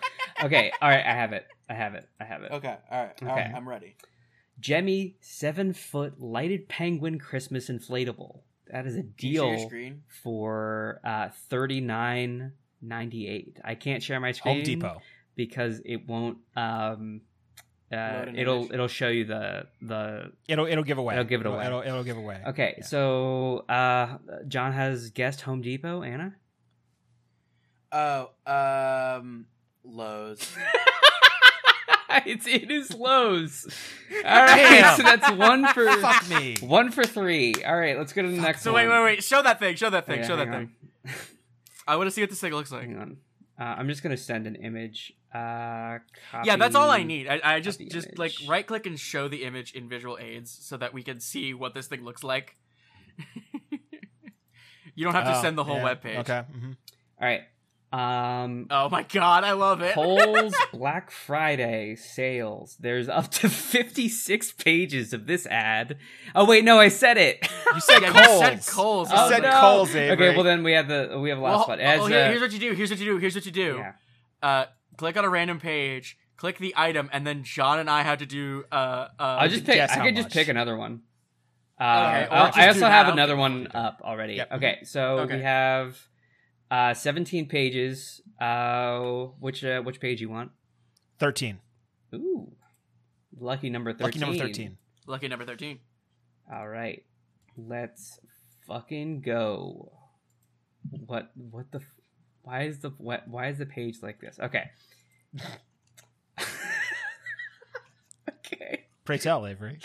okay 0.43 0.73
all 0.81 0.89
right 0.89 1.05
i 1.05 1.13
have 1.13 1.33
it 1.33 1.47
i 1.69 1.75
have 1.75 1.95
it 1.95 2.09
i 2.21 2.25
have 2.25 2.43
it 2.43 2.53
Okay, 2.53 2.77
all 2.91 3.03
right, 3.05 3.23
all 3.23 3.29
Okay. 3.29 3.41
right, 3.43 3.55
I'm 3.55 3.69
ready. 3.69 3.97
Gemmy 4.61 5.15
seven 5.21 5.73
foot 5.73 6.21
lighted 6.21 6.69
penguin 6.69 7.19
christmas 7.19 7.69
inflatable 7.69 8.41
that 8.73 8.87
is 8.87 8.97
a 8.97 9.03
Can 9.03 9.31
you 9.31 9.37
share 9.37 9.47
your 9.49 9.57
deal 9.59 9.67
screen. 9.69 10.03
for 10.23 11.01
uh 11.05 11.29
39.98 11.51 13.59
i 13.65 13.75
can't 13.75 14.03
share 14.03 14.21
my 14.21 14.33
screen 14.33 14.57
Home 14.57 14.65
Depot. 14.65 15.03
Because 15.37 15.81
it 15.85 16.07
won't 16.09 16.39
um 16.57 17.21
uh, 17.93 18.27
it'll 18.35 18.61
image. 18.63 18.73
it'll 18.73 18.89
show 18.89 19.09
you 19.09 19.25
the 19.25 19.67
the 19.83 20.33
It'll 20.49 20.67
it'll 20.67 20.83
give 20.85 20.99
away. 20.99 21.15
It'll 21.15 21.25
give 21.25 21.41
it 21.43 21.47
away. 21.47 21.67
It'll, 21.67 21.81
it'll 21.83 22.03
give 22.05 22.17
away. 22.17 22.41
Okay, 22.49 22.75
Yeah. 22.79 22.85
so 22.85 23.59
uh, 23.69 24.19
John 24.49 24.73
has 24.73 25.11
guessed 25.11 25.43
Home 25.43 25.61
Depot. 25.63 26.03
Anna, 26.03 26.35
Oh, 27.93 28.31
um, 28.47 29.47
Lowe's. 29.85 30.41
it's 32.27 32.47
it 32.47 32.71
is 32.71 32.93
Lowe's. 32.93 33.67
All 34.25 34.45
right, 34.45 34.57
Damn. 34.57 34.97
so 34.97 35.03
that's 35.05 35.31
one 35.33 35.67
for 35.69 35.87
Fuck 36.01 36.29
me. 36.29 36.57
one 36.61 36.91
for 36.91 37.05
three. 37.05 37.55
All 37.65 37.77
right, 37.79 37.97
let's 37.97 38.13
go 38.13 38.23
to 38.23 38.29
the 38.29 38.35
next 38.41 38.59
one. 38.59 38.63
so 38.65 38.73
one. 38.73 38.89
wait, 38.89 38.91
wait, 38.99 39.05
wait. 39.05 39.25
Show 39.25 39.43
that 39.43 39.61
thing. 39.61 39.77
Show 39.77 39.91
that 39.91 40.07
thing. 40.07 40.21
Okay, 40.21 40.27
show 40.29 40.37
that 40.37 40.49
hang 40.49 40.71
thing. 41.05 41.15
I 41.87 41.97
want 41.97 42.09
to 42.09 42.11
see 42.11 42.23
what 42.23 42.31
this 42.31 42.41
thing 42.41 42.53
looks 42.53 42.73
like. 42.73 42.83
Hang 42.83 42.99
on. 42.99 43.17
Uh, 43.61 43.65
I'm 43.79 43.89
just 43.89 44.03
gonna 44.03 44.17
send 44.17 44.47
an 44.49 44.57
image. 44.57 45.13
Uh, 45.35 45.99
Yeah, 46.45 46.57
that's 46.57 46.77
all 46.77 46.91
I 46.91 47.03
need. 47.03 47.27
I, 47.29 47.41
I 47.43 47.61
just 47.61 47.81
just 47.81 48.07
image. 48.09 48.19
like 48.19 48.33
right 48.47 48.65
click 48.67 48.87
and 48.87 48.99
show 48.99 49.27
the 49.29 49.43
image 49.45 49.73
in 49.73 49.89
visual 49.89 50.17
aids 50.21 50.57
so 50.63 50.77
that 50.77 50.95
we 50.95 51.03
can 51.03 51.19
see 51.21 51.53
what 51.55 51.75
this 51.75 51.89
thing 51.89 52.05
looks 52.05 52.23
like. 52.23 52.57
you 54.95 55.05
don't 55.05 55.15
have 55.15 55.25
to 55.25 55.39
Oh, 55.39 55.43
send 55.43 55.59
the 55.59 55.65
whole 55.65 55.77
yeah. 55.79 55.85
web 55.85 56.03
page. 56.03 56.19
Okay. 56.19 56.43
hmm 56.53 56.73
All 57.21 57.29
right. 57.29 57.41
Um, 57.93 58.67
Oh 58.71 58.89
my 58.89 59.05
god, 59.05 59.45
I 59.45 59.53
love 59.53 59.81
it. 59.81 59.95
Kohl's 59.95 60.55
Black 60.73 61.13
Friday 61.13 61.95
sales. 61.95 62.77
There's 62.81 63.09
up 63.09 63.31
to 63.33 63.49
56 63.49 64.53
pages 64.53 65.13
of 65.13 65.27
this 65.29 65.47
ad. 65.47 65.99
Oh 66.35 66.45
wait, 66.45 66.65
no, 66.65 66.81
I 66.81 66.89
said 66.89 67.19
it. 67.19 67.39
You 67.73 67.81
said 67.81 68.03
Yeah, 68.03 68.13
Kohl's. 68.13 68.41
you 68.41 68.47
said 68.63 68.67
Kohl's. 68.75 69.11
You 69.11 69.17
Oh, 69.19 69.29
said 69.31 69.43
no. 69.43 69.61
Kohl's, 69.61 69.95
Avery. 69.95 70.11
Okay, 70.29 70.35
well 70.37 70.45
then 70.45 70.65
we 70.65 70.73
have 70.73 70.89
the 70.89 71.19
we 71.21 71.29
have 71.29 71.39
the 71.39 71.45
last 71.45 71.69
Well, 71.69 71.77
one. 71.77 71.81
As, 71.81 72.01
oh, 72.01 72.07
here- 72.07 72.19
uh, 72.25 72.29
here's 72.31 72.41
what 72.41 72.53
you 72.53 72.59
do. 72.59 72.73
Here's 72.73 72.91
what 72.91 72.99
you 72.99 73.07
do. 73.07 73.19
Here's 73.19 73.35
what 73.37 73.47
you 73.47 73.53
do. 73.53 73.77
yeah. 73.79 73.93
Uh, 74.43 74.67
click 74.97 75.17
on 75.17 75.25
a 75.25 75.29
random 75.29 75.61
page. 75.61 76.19
Click 76.37 76.59
the 76.59 76.75
item, 76.77 77.09
and 77.13 77.25
then 77.27 77.45
John 77.45 77.79
and 77.79 77.89
I 77.89 78.03
had 78.03 78.19
to 78.19 78.27
do. 78.27 78.65
Uh, 78.73 78.75
uh, 78.75 79.09
I'll 79.19 79.49
just 79.49 79.65
pick. 79.65 79.81
I 79.81 79.87
how 79.87 80.03
could 80.05 80.17
just 80.17 80.31
pick 80.31 80.49
another 80.49 80.77
one. 80.77 81.03
Uh, 81.79 81.85
Okay, 81.85 82.29
I'll- 82.35 82.47
just 82.47 82.59
I 82.59 82.63
do 82.63 82.69
also 82.69 82.87
have 82.87 83.09
another 83.09 83.37
one 83.37 83.67
it. 83.67 83.75
up 83.75 84.01
already. 84.03 84.35
Yep. 84.35 84.53
Okay, 84.53 84.79
so 84.85 85.19
Okay. 85.21 85.37
we 85.37 85.43
have 85.43 85.97
uh, 86.71 86.93
17 86.95 87.47
pages. 87.49 88.21
Uh, 88.41 89.27
which 89.39 89.63
uh, 89.65 89.81
which 89.83 90.01
page 90.01 90.21
you 90.21 90.29
want? 90.29 90.51
Thirteen. 91.21 91.61
Ooh, 92.13 92.53
lucky 93.39 93.71
number 93.71 93.93
13. 93.93 94.05
Lucky 94.05 94.19
number 94.19 94.39
thirteen. 94.39 94.77
lucky 95.07 95.29
number 95.29 95.45
thirteen. 95.47 95.79
All 96.53 96.69
right, 96.69 97.05
let's 97.57 98.19
fucking 98.67 99.21
go. 99.21 99.93
What 101.07 101.31
what 101.37 101.71
the? 101.71 101.81
F- 102.45 102.47
Why 102.47 102.63
is 102.65 102.79
the 102.81 102.91
what, 102.99 103.27
why 103.29 103.49
is 103.49 103.59
the 103.59 103.67
page 103.67 103.97
like 104.03 104.21
this? 104.21 104.39
Okay. 104.41 104.71
okay. 108.29 108.85
Pray 109.05 109.19
tell, 109.19 109.47
Avery. 109.47 109.79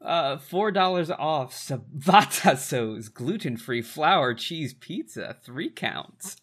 Uh, 0.00 0.36
four 0.36 0.70
dollars 0.70 1.10
off 1.10 1.54
Sabatasso's 1.54 3.08
gluten-free 3.08 3.82
flour 3.82 4.34
cheese 4.34 4.74
pizza, 4.74 5.36
three 5.42 5.70
counts. 5.70 6.36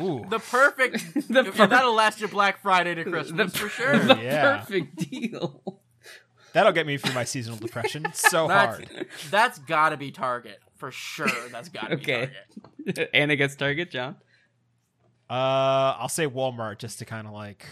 Ooh. 0.00 0.24
The 0.28 0.38
perfect. 0.38 1.04
The 1.32 1.44
per- 1.44 1.66
that'll 1.66 1.94
last 1.94 2.20
you 2.20 2.28
Black 2.28 2.60
Friday 2.60 2.94
to 2.94 3.04
the, 3.04 3.10
Christmas 3.10 3.56
for 3.56 3.68
sure. 3.70 3.98
the 3.98 4.16
Yeah. 4.20 4.58
perfect 4.58 4.96
deal. 5.10 5.80
That'll 6.52 6.72
get 6.72 6.86
me 6.86 6.98
through 6.98 7.14
my 7.14 7.24
seasonal 7.24 7.58
depression 7.58 8.04
so 8.12 8.46
That's 8.48 8.76
hard. 8.76 9.06
that's 9.30 9.58
gotta 9.60 9.96
be 9.96 10.10
Target 10.10 10.58
for 10.82 10.90
sure. 10.90 11.28
That's 11.52 11.68
gotta 11.78 11.94
Okay. 11.94 12.30
be 12.84 12.92
Target. 12.92 13.10
Anna 13.14 13.36
gets 13.36 13.54
Target, 13.54 13.92
John. 13.92 14.16
Uh, 15.30 15.94
I'll 15.96 16.08
say 16.08 16.26
Walmart 16.26 16.78
just 16.78 16.98
to 16.98 17.04
kind 17.04 17.28
of 17.28 17.32
like 17.32 17.64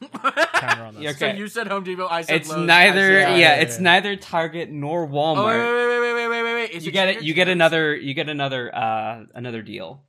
counter 0.54 0.84
on 0.84 0.94
this. 0.94 1.02
Yeah, 1.02 1.12
So 1.12 1.26
Okay. 1.26 1.36
you 1.38 1.48
said 1.48 1.66
Home 1.66 1.82
Depot. 1.82 2.06
I 2.06 2.22
said 2.22 2.36
It's 2.42 2.48
Lowe's, 2.48 2.64
neither. 2.68 3.00
said- 3.00 3.30
yeah, 3.30 3.36
yeah, 3.36 3.54
it's 3.56 3.78
yeah. 3.78 3.82
neither 3.82 4.14
Target 4.14 4.70
nor 4.70 5.02
Oh 5.02 5.06
wait, 5.06 5.12
Walmart. 5.12 5.58
wait, 5.58 5.88
wait, 5.88 6.00
wait, 6.00 6.14
wait, 6.14 6.28
wait, 6.28 6.42
wait, 6.44 6.72
wait. 6.72 6.82
You 6.82 6.92
get 6.92 7.08
it. 7.08 7.22
You 7.24 7.34
get 7.34 7.48
another. 7.48 7.96
You 7.96 8.14
get 8.14 8.28
another. 8.28 8.72
Uh, 8.72 9.24
another 9.34 9.60
deal. 9.62 10.04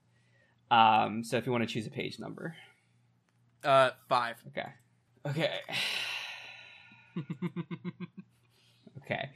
Um. 0.70 1.24
So 1.24 1.38
if 1.38 1.48
you 1.48 1.52
want 1.52 1.68
to 1.68 1.74
choose 1.74 1.88
a 1.88 1.92
page 1.92 2.20
number. 2.20 2.56
Uh, 3.64 3.90
five. 4.08 4.36
Okay. 4.50 4.68
Okay. 5.26 5.50
okay. 9.04 9.30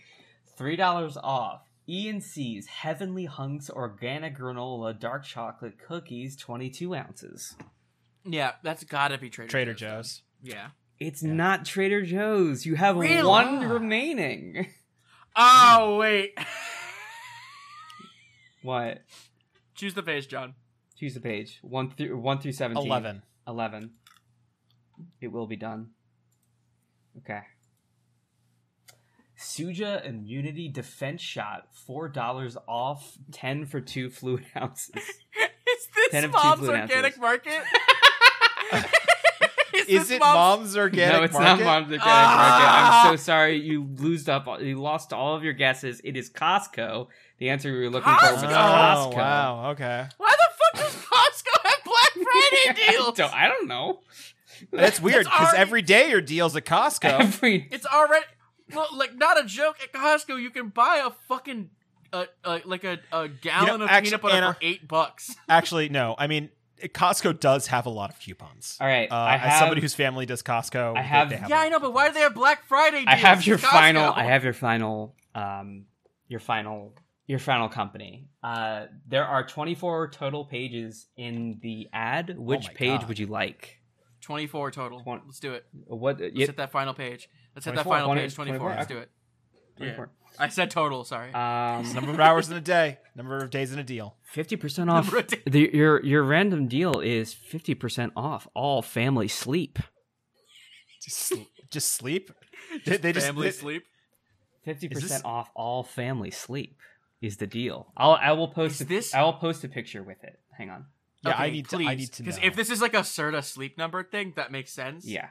Three 0.58 0.76
dollars 0.76 1.18
off. 1.18 1.62
E 1.90 2.10
and 2.10 2.22
C's 2.22 2.68
Heavenly 2.68 3.26
Hunks 3.26 3.70
Organic 3.70 4.38
Granola 4.38 4.98
Dark 5.00 5.24
Chocolate 5.24 5.76
Cookies, 5.80 6.36
twenty-two 6.36 6.94
ounces. 6.96 7.56
Yeah, 8.26 8.54
that's 8.64 8.84
gotta 8.84 9.18
be 9.18 9.30
Trader. 9.30 9.48
Joe's 9.48 9.52
Trader 9.52 9.74
Joe's. 9.74 9.90
Joe's. 9.90 10.22
Yeah. 10.54 10.68
It's 11.00 11.24
not 11.24 11.64
Trader 11.66 12.02
Joe's. 12.02 12.66
You 12.66 12.76
have 12.76 12.98
Really? 12.98 13.24
one 13.28 13.64
Ah. 13.66 13.68
remaining. 13.74 14.68
Oh 15.36 15.98
wait. 16.00 16.38
What? 18.64 19.04
Choose 19.76 19.94
the 19.94 20.04
page, 20.04 20.28
John. 20.28 20.56
Choose 20.98 21.14
the 21.14 21.20
page. 21.22 21.60
One 21.62 21.92
through 21.92 22.18
one 22.18 22.40
through 22.40 22.54
seventeen. 22.54 22.88
Eleven. 22.88 23.22
11. 23.48 23.92
It 25.22 25.28
will 25.32 25.48
be 25.48 25.56
done. 25.56 25.92
Okay. 27.20 27.42
Suja 29.38 30.04
Immunity 30.06 30.68
Defense 30.70 31.22
Shot, 31.22 31.68
$4 31.88 32.58
off, 32.68 33.18
10 33.32 33.66
for 33.66 33.80
2 33.82 34.10
fluid 34.12 34.46
ounces. 34.60 34.96
Is 34.96 35.88
this 35.96 36.10
Ten 36.12 36.32
mom's 36.32 36.68
organic 36.68 37.04
ounces. 37.06 37.20
market? 37.20 37.62
Is 39.74 39.86
this 40.10 40.12
it 40.12 40.20
mom's- 40.20 40.36
mom's 40.74 40.78
organic 40.78 41.14
no, 41.18 41.24
it's 41.24 41.34
market? 41.34 41.64
not 41.64 41.82
Mom's 41.82 41.84
Organic 41.92 42.02
Ah! 42.06 42.90
Market. 43.04 43.08
I'm 43.12 43.18
so 43.18 43.24
sorry 43.24 43.58
you 43.58 43.88
losed 43.98 44.28
up. 44.28 44.48
You 44.62 44.82
lost 44.82 45.14
all 45.14 45.36
of 45.36 45.44
your 45.44 45.54
guesses. 45.54 46.02
It 46.04 46.18
is 46.18 46.30
Costco. 46.30 47.08
The 47.38 47.50
answer 47.50 47.72
we 47.72 47.80
were 47.80 47.90
looking 47.90 48.12
for 48.12 48.34
was 48.34 48.44
Costco? 48.44 48.50
Costco. 48.50 49.14
Oh, 49.14 49.18
wow. 49.18 49.70
Okay. 49.72 50.06
Why 50.18 50.32
the 50.32 50.80
fuck 50.80 50.84
does 50.84 50.96
Costco 50.96 51.70
have 51.70 51.84
Black 51.86 52.12
Friday 52.14 52.80
I 52.88 52.92
deals? 52.92 53.18
don't, 53.18 53.34
I 53.34 53.48
don't 53.48 53.68
know. 53.68 54.00
That's 54.74 55.00
weird 55.00 55.26
because 55.26 55.54
every 55.54 55.84
day 55.84 56.10
your 56.10 56.22
deals 56.22 56.56
at 56.56 56.66
Costco. 56.66 57.20
Every 57.20 57.68
It's 57.72 57.86
already 57.86 58.26
well, 58.76 58.88
like 58.94 59.16
not 59.16 59.40
a 59.40 59.46
joke. 59.46 59.78
At 59.84 59.92
Costco, 59.94 60.42
you 60.42 60.50
can 60.50 60.70
buy 60.70 61.02
a 61.06 61.12
fucking 61.28 61.70
uh, 62.14 62.26
uh, 62.44 62.60
like 62.66 62.84
a, 62.84 63.00
a 63.12 63.28
gallon 63.28 63.82
of 63.82 63.90
actually, 63.90 64.10
peanut 64.12 64.22
butter 64.22 64.36
Anna- 64.36 64.54
for 64.54 64.60
eight 64.62 64.88
bucks. 64.88 65.36
Actually, 65.50 65.90
no. 65.90 66.16
I 66.18 66.28
mean, 66.28 66.50
Costco 66.82 67.40
does 67.40 67.68
have 67.68 67.86
a 67.86 67.90
lot 67.90 68.10
of 68.12 68.20
coupons. 68.20 68.78
All 68.80 68.88
right, 68.88 69.12
Uh, 69.12 69.16
I 69.16 69.36
as 69.38 69.60
somebody 69.60 69.82
whose 69.82 69.94
family 69.96 70.26
does 70.26 70.42
Costco, 70.44 70.96
I 70.98 71.02
have- 71.02 71.30
they 71.30 71.36
have 71.38 71.50
Yeah, 71.50 71.62
a- 71.62 71.66
I 71.66 71.70
know, 71.70 71.80
but 71.80 71.94
why 71.94 72.08
do 72.08 72.14
they 72.14 72.22
have 72.22 72.34
Black 72.36 72.66
Friday? 72.68 72.98
Deals? 73.00 73.08
I 73.10 73.16
have 73.16 73.46
your 73.46 73.58
final. 73.58 74.14
I 74.14 74.24
have 74.24 74.44
your 74.44 74.54
final. 74.54 75.16
Um, 75.36 75.86
your 76.28 76.40
final. 76.40 76.94
Your 77.26 77.40
final 77.40 77.68
company. 77.68 78.30
Uh, 78.42 78.86
there 79.06 79.26
are 79.26 79.46
24 79.46 80.12
total 80.12 80.46
pages 80.46 81.08
in 81.18 81.60
the 81.62 81.90
ad. 81.92 82.36
Which 82.38 82.68
Oh 82.70 82.74
page 82.74 83.02
God. 83.02 83.08
would 83.10 83.20
you 83.20 83.28
like? 83.28 83.80
twenty-four 84.22 84.72
total. 84.72 85.02
Twen- 85.02 85.22
Let's 85.26 85.40
do 85.40 85.54
it. 85.54 85.66
What? 85.88 86.20
Let's 86.20 86.34
Yeah, 86.36 86.46
hit 86.48 86.58
that 86.58 86.72
final 86.72 86.94
page. 86.94 87.30
Let's 87.58 87.66
hit 87.66 87.74
that 87.76 87.86
final 87.86 88.06
20 88.10 88.22
page. 88.22 88.36
Twenty-four. 88.36 88.60
24, 88.60 88.76
Let's 88.78 88.88
do 88.88 88.98
it. 89.00 89.10
24. 89.78 90.10
I 90.38 90.48
said 90.50 90.70
total. 90.70 91.04
Sorry. 91.04 91.34
Um, 91.34 91.92
number 91.96 92.12
of 92.12 92.20
hours 92.20 92.52
in 92.52 92.56
a 92.56 92.62
day, 92.62 93.00
number 93.16 93.38
of 93.38 93.50
days 93.50 93.74
in 93.74 93.80
a 93.80 93.84
deal. 93.84 94.16
50% 94.36 94.92
off. 94.92 95.12
Of. 95.12 95.34
The, 95.52 95.72
your 95.74 96.04
your 96.06 96.22
random 96.22 96.68
deal 96.68 97.00
is 97.00 97.34
50% 97.34 98.12
off 98.16 98.48
all 98.54 98.84
family 98.84 99.28
sleep. 99.28 99.80
Just, 101.02 101.34
just 101.72 101.94
sleep. 101.94 102.32
They, 102.86 102.98
they 102.98 103.14
just 103.14 103.26
Family 103.28 103.48
they- 103.48 103.52
sleep. 103.52 103.86
50% 104.68 105.22
off 105.24 105.50
all 105.56 105.82
family 105.84 106.30
sleep 106.32 106.78
is 107.22 107.38
the 107.38 107.48
deal. 107.48 107.94
I'll 107.96 108.20
I 108.22 108.34
will 108.34 108.50
post 108.50 108.82
a, 108.82 108.86
this- 108.86 109.16
I 109.16 109.24
will 109.24 109.34
post 109.34 109.64
a 109.64 109.68
picture 109.70 110.04
with 110.04 110.24
it. 110.24 110.40
Hang 110.58 110.70
on. 110.70 110.86
Yeah, 111.26 111.36
I 111.38 111.50
need 111.50 111.68
please, 111.70 111.86
to. 111.86 111.92
I 111.92 111.96
need 111.96 112.14
to 112.14 112.24
know. 112.24 112.26
Because 112.28 112.44
if 112.44 112.56
this 112.56 112.70
is 112.70 112.82
like 112.82 112.94
a 112.94 113.00
Serta 113.00 113.44
sleep 113.44 113.78
number 113.78 114.04
thing, 114.04 114.34
that 114.36 114.52
makes 114.52 114.74
sense. 114.74 115.06
Yeah. 115.06 115.30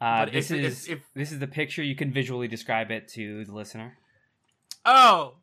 Uh, 0.00 0.24
But 0.26 0.32
this 0.32 0.50
if- 0.50 0.58
if- 0.58 0.64
is 0.64 0.88
if- 0.88 1.02
this 1.14 1.32
is 1.32 1.38
the 1.38 1.46
picture. 1.46 1.82
You 1.82 1.94
can 1.96 2.12
visually 2.12 2.48
describe 2.48 2.90
it 2.90 3.08
to 3.08 3.44
the 3.44 3.52
listener. 3.52 3.96
Oh. 4.84 5.36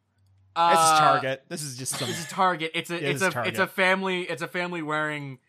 Uh, 0.56 0.70
this 0.70 0.80
is 0.80 1.00
Target. 1.00 1.44
This 1.50 1.64
is 1.64 1.78
just 1.78 1.98
some. 1.98 2.08
This 2.08 2.20
is 2.20 2.28
Target. 2.28 2.72
It's 2.76 2.92
a 2.92 2.96
It 2.98 3.04
it's 3.04 3.22
a 3.24 3.32
Target. 3.32 3.54
it's 3.54 3.60
a 3.60 3.66
family 3.68 4.22
it's 4.24 4.42
a 4.44 4.48
family 4.48 4.84
wearing 4.84 5.40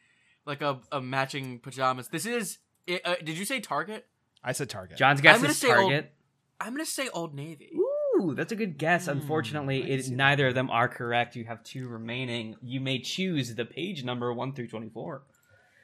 like 0.46 0.62
a, 0.62 0.80
a 0.90 1.00
matching 1.02 1.58
pajamas. 1.58 2.08
This 2.08 2.24
is 2.24 2.58
uh, 3.04 3.14
did 3.22 3.36
you 3.36 3.44
say 3.44 3.60
Target? 3.60 4.06
I 4.42 4.52
said 4.52 4.70
Target. 4.70 4.96
John's 4.96 5.20
guess 5.20 5.34
I'm 5.36 5.42
gonna 5.42 5.50
is 5.50 5.58
say 5.58 5.68
Old- 5.74 5.90
Target. 5.92 6.12
I'm 6.60 6.72
gonna 6.72 6.86
say 6.86 7.08
Old 7.10 7.34
Navy. 7.34 7.70
Ooh, 7.76 8.34
that's 8.34 8.52
a 8.52 8.56
good 8.56 8.78
guess. 8.78 9.04
Hmm, 9.04 9.10
Unfortunately, 9.12 9.82
I 9.82 9.86
can 9.86 9.98
it, 9.98 10.08
neither 10.10 10.46
of 10.48 10.54
them 10.54 10.70
are 10.70 10.88
correct. 10.88 11.36
You 11.36 11.44
have 11.44 11.62
two 11.64 11.86
remaining. 11.88 12.56
You 12.62 12.80
may 12.80 12.98
choose 13.00 13.54
the 13.54 13.66
page 13.66 14.04
number 14.04 14.32
one 14.32 14.54
through 14.54 14.68
twenty-four. 14.68 15.22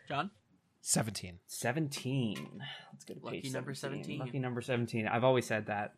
John? 0.08 0.30
Seventeen. 0.80 1.38
17. 1.46 2.62
Let's 2.92 3.04
go 3.04 3.14
to 3.14 3.20
Lucky 3.22 3.42
page 3.42 3.52
number 3.52 3.74
17. 3.74 4.04
17. 4.04 4.18
Lucky 4.18 4.38
number 4.38 4.60
17. 4.60 5.06
I've 5.06 5.24
always 5.24 5.46
said 5.46 5.66
that. 5.66 5.94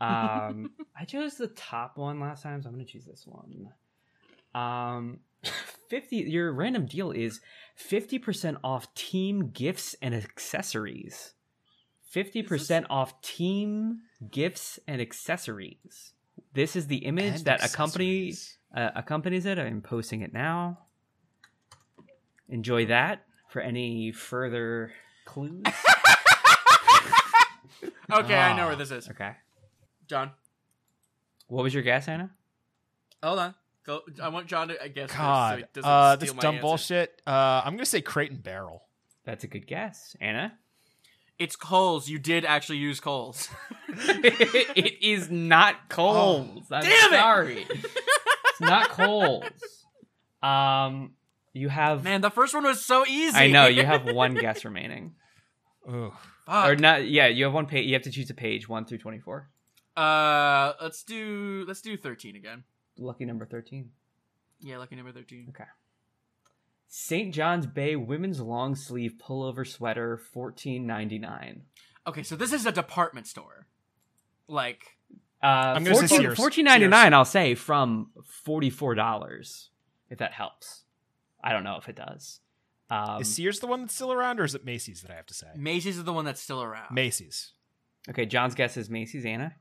Um, 0.00 0.70
I 0.98 1.04
chose 1.04 1.36
the 1.36 1.48
top 1.48 1.96
one 1.96 2.20
last 2.20 2.42
time, 2.42 2.62
so 2.62 2.68
I'm 2.68 2.74
going 2.74 2.84
to 2.84 2.92
choose 2.92 3.04
this 3.04 3.26
one. 3.26 3.70
Um, 4.54 5.20
50 5.88 6.16
your 6.16 6.52
random 6.52 6.86
deal 6.86 7.12
is 7.12 7.40
50% 7.78 8.56
off 8.64 8.92
team 8.94 9.50
gifts 9.50 9.94
and 10.02 10.14
accessories. 10.14 11.34
50% 12.12 12.86
off 12.90 13.20
team 13.20 14.00
gifts 14.30 14.78
and 14.88 15.00
accessories. 15.00 16.12
This 16.54 16.74
is 16.74 16.86
the 16.86 16.98
image 16.98 17.36
And 17.36 17.44
that 17.44 17.64
accompanies 17.64 18.58
uh, 18.74 18.90
accompanies 18.96 19.46
it. 19.46 19.58
I'm 19.58 19.80
posting 19.80 20.22
it 20.22 20.32
now. 20.32 20.78
Enjoy 22.48 22.86
that 22.86 23.27
for 23.48 23.60
any 23.60 24.12
further 24.12 24.92
clues. 25.24 25.62
Okay, 28.10 28.34
I 28.36 28.56
know 28.56 28.64
Ah. 28.64 28.66
where 28.68 28.76
this 28.76 28.90
is. 28.90 29.06
okay. 29.10 29.32
John. 30.06 30.30
What 31.48 31.62
was 31.62 31.74
your 31.74 31.82
guess, 31.82 32.08
Anna? 32.08 32.30
Hold 33.22 33.38
on. 33.38 33.54
Go 33.84 34.00
I 34.22 34.28
want 34.28 34.46
John 34.46 34.68
to 34.68 34.82
I 34.82 34.88
guess 34.88 35.12
God, 35.12 35.66
so 35.74 35.80
uh, 35.82 36.16
steal 36.16 36.26
this 36.26 36.34
my 36.34 36.40
dumb 36.40 36.54
answer. 36.54 36.62
bullshit. 36.62 37.22
Uh, 37.26 37.60
I'm 37.64 37.74
gonna 37.74 37.84
say 37.84 38.00
Crate 38.00 38.30
and 38.30 38.42
Barrel. 38.42 38.82
That's 39.24 39.44
a 39.44 39.46
good 39.46 39.66
guess, 39.66 40.16
Anna. 40.22 40.54
It's 41.38 41.54
Kohl's. 41.54 42.08
You 42.08 42.18
did 42.18 42.46
actually 42.46 42.78
use 42.78 42.98
Kohl's. 42.98 43.48
it 43.88 45.02
is 45.02 45.30
not 45.30 45.88
Kohl's. 45.90 46.70
I'm 46.72 46.82
damn 46.82 47.12
it! 47.12 47.16
sorry. 47.16 47.66
it's 47.68 48.60
not 48.60 48.88
Kohl's. 48.88 49.44
Um, 50.42 51.12
you 51.52 51.68
have. 51.68 52.04
Man, 52.04 52.20
the 52.20 52.30
first 52.30 52.54
one 52.54 52.64
was 52.64 52.84
so 52.84 53.06
easy. 53.06 53.36
I 53.36 53.48
know 53.48 53.66
you 53.66 53.84
have 53.84 54.04
one 54.12 54.34
guess 54.34 54.64
remaining, 54.64 55.14
Ugh. 55.88 56.12
Fuck. 56.46 56.68
or 56.68 56.76
not? 56.76 57.06
Yeah, 57.08 57.26
you 57.28 57.44
have 57.44 57.52
one 57.54 57.66
page. 57.66 57.86
You 57.86 57.94
have 57.94 58.02
to 58.02 58.10
choose 58.10 58.30
a 58.30 58.34
page 58.34 58.68
one 58.68 58.84
through 58.84 58.98
twenty-four. 58.98 59.48
Uh, 59.96 60.72
let's 60.80 61.02
do 61.02 61.64
let's 61.66 61.80
do 61.80 61.96
thirteen 61.96 62.36
again. 62.36 62.64
Lucky 62.98 63.24
number 63.24 63.46
thirteen. 63.46 63.90
Yeah, 64.60 64.78
lucky 64.78 64.96
number 64.96 65.12
thirteen. 65.12 65.46
Okay. 65.50 65.64
St. 66.90 67.34
John's 67.34 67.66
Bay 67.66 67.96
women's 67.96 68.40
long 68.40 68.74
sleeve 68.74 69.14
pullover 69.22 69.66
sweater, 69.66 70.16
fourteen 70.16 70.86
ninety 70.86 71.18
nine. 71.18 71.62
Okay, 72.06 72.22
so 72.22 72.34
this 72.36 72.52
is 72.52 72.64
a 72.64 72.72
department 72.72 73.26
store. 73.26 73.66
Like, 74.48 74.96
Uh, 75.42 75.46
I'm 75.76 75.84
gonna 75.84 75.94
say 75.96 76.06
14 76.06 76.18
Sears. 76.20 76.36
Fourteen 76.38 76.64
ninety 76.64 76.86
nine. 76.86 77.12
I'll 77.12 77.24
say 77.26 77.54
from 77.54 78.10
forty 78.44 78.70
four 78.70 78.94
dollars, 78.94 79.70
if 80.08 80.18
that 80.18 80.32
helps. 80.32 80.84
I 81.42 81.52
don't 81.52 81.64
know 81.64 81.76
if 81.76 81.88
it 81.88 81.96
does. 81.96 82.40
Um, 82.90 83.20
is 83.20 83.34
Sears 83.34 83.60
the 83.60 83.66
one 83.66 83.82
that's 83.82 83.94
still 83.94 84.12
around, 84.12 84.40
or 84.40 84.44
is 84.44 84.54
it 84.54 84.64
Macy's 84.64 85.02
that 85.02 85.10
I 85.10 85.14
have 85.14 85.26
to 85.26 85.34
say? 85.34 85.48
Macy's 85.56 85.98
is 85.98 86.04
the 86.04 86.12
one 86.12 86.24
that's 86.24 86.40
still 86.40 86.62
around. 86.62 86.94
Macy's. 86.94 87.52
okay, 88.08 88.24
John's 88.26 88.54
guess 88.54 88.76
is 88.76 88.88
Macy's. 88.88 89.24
Anna. 89.26 89.54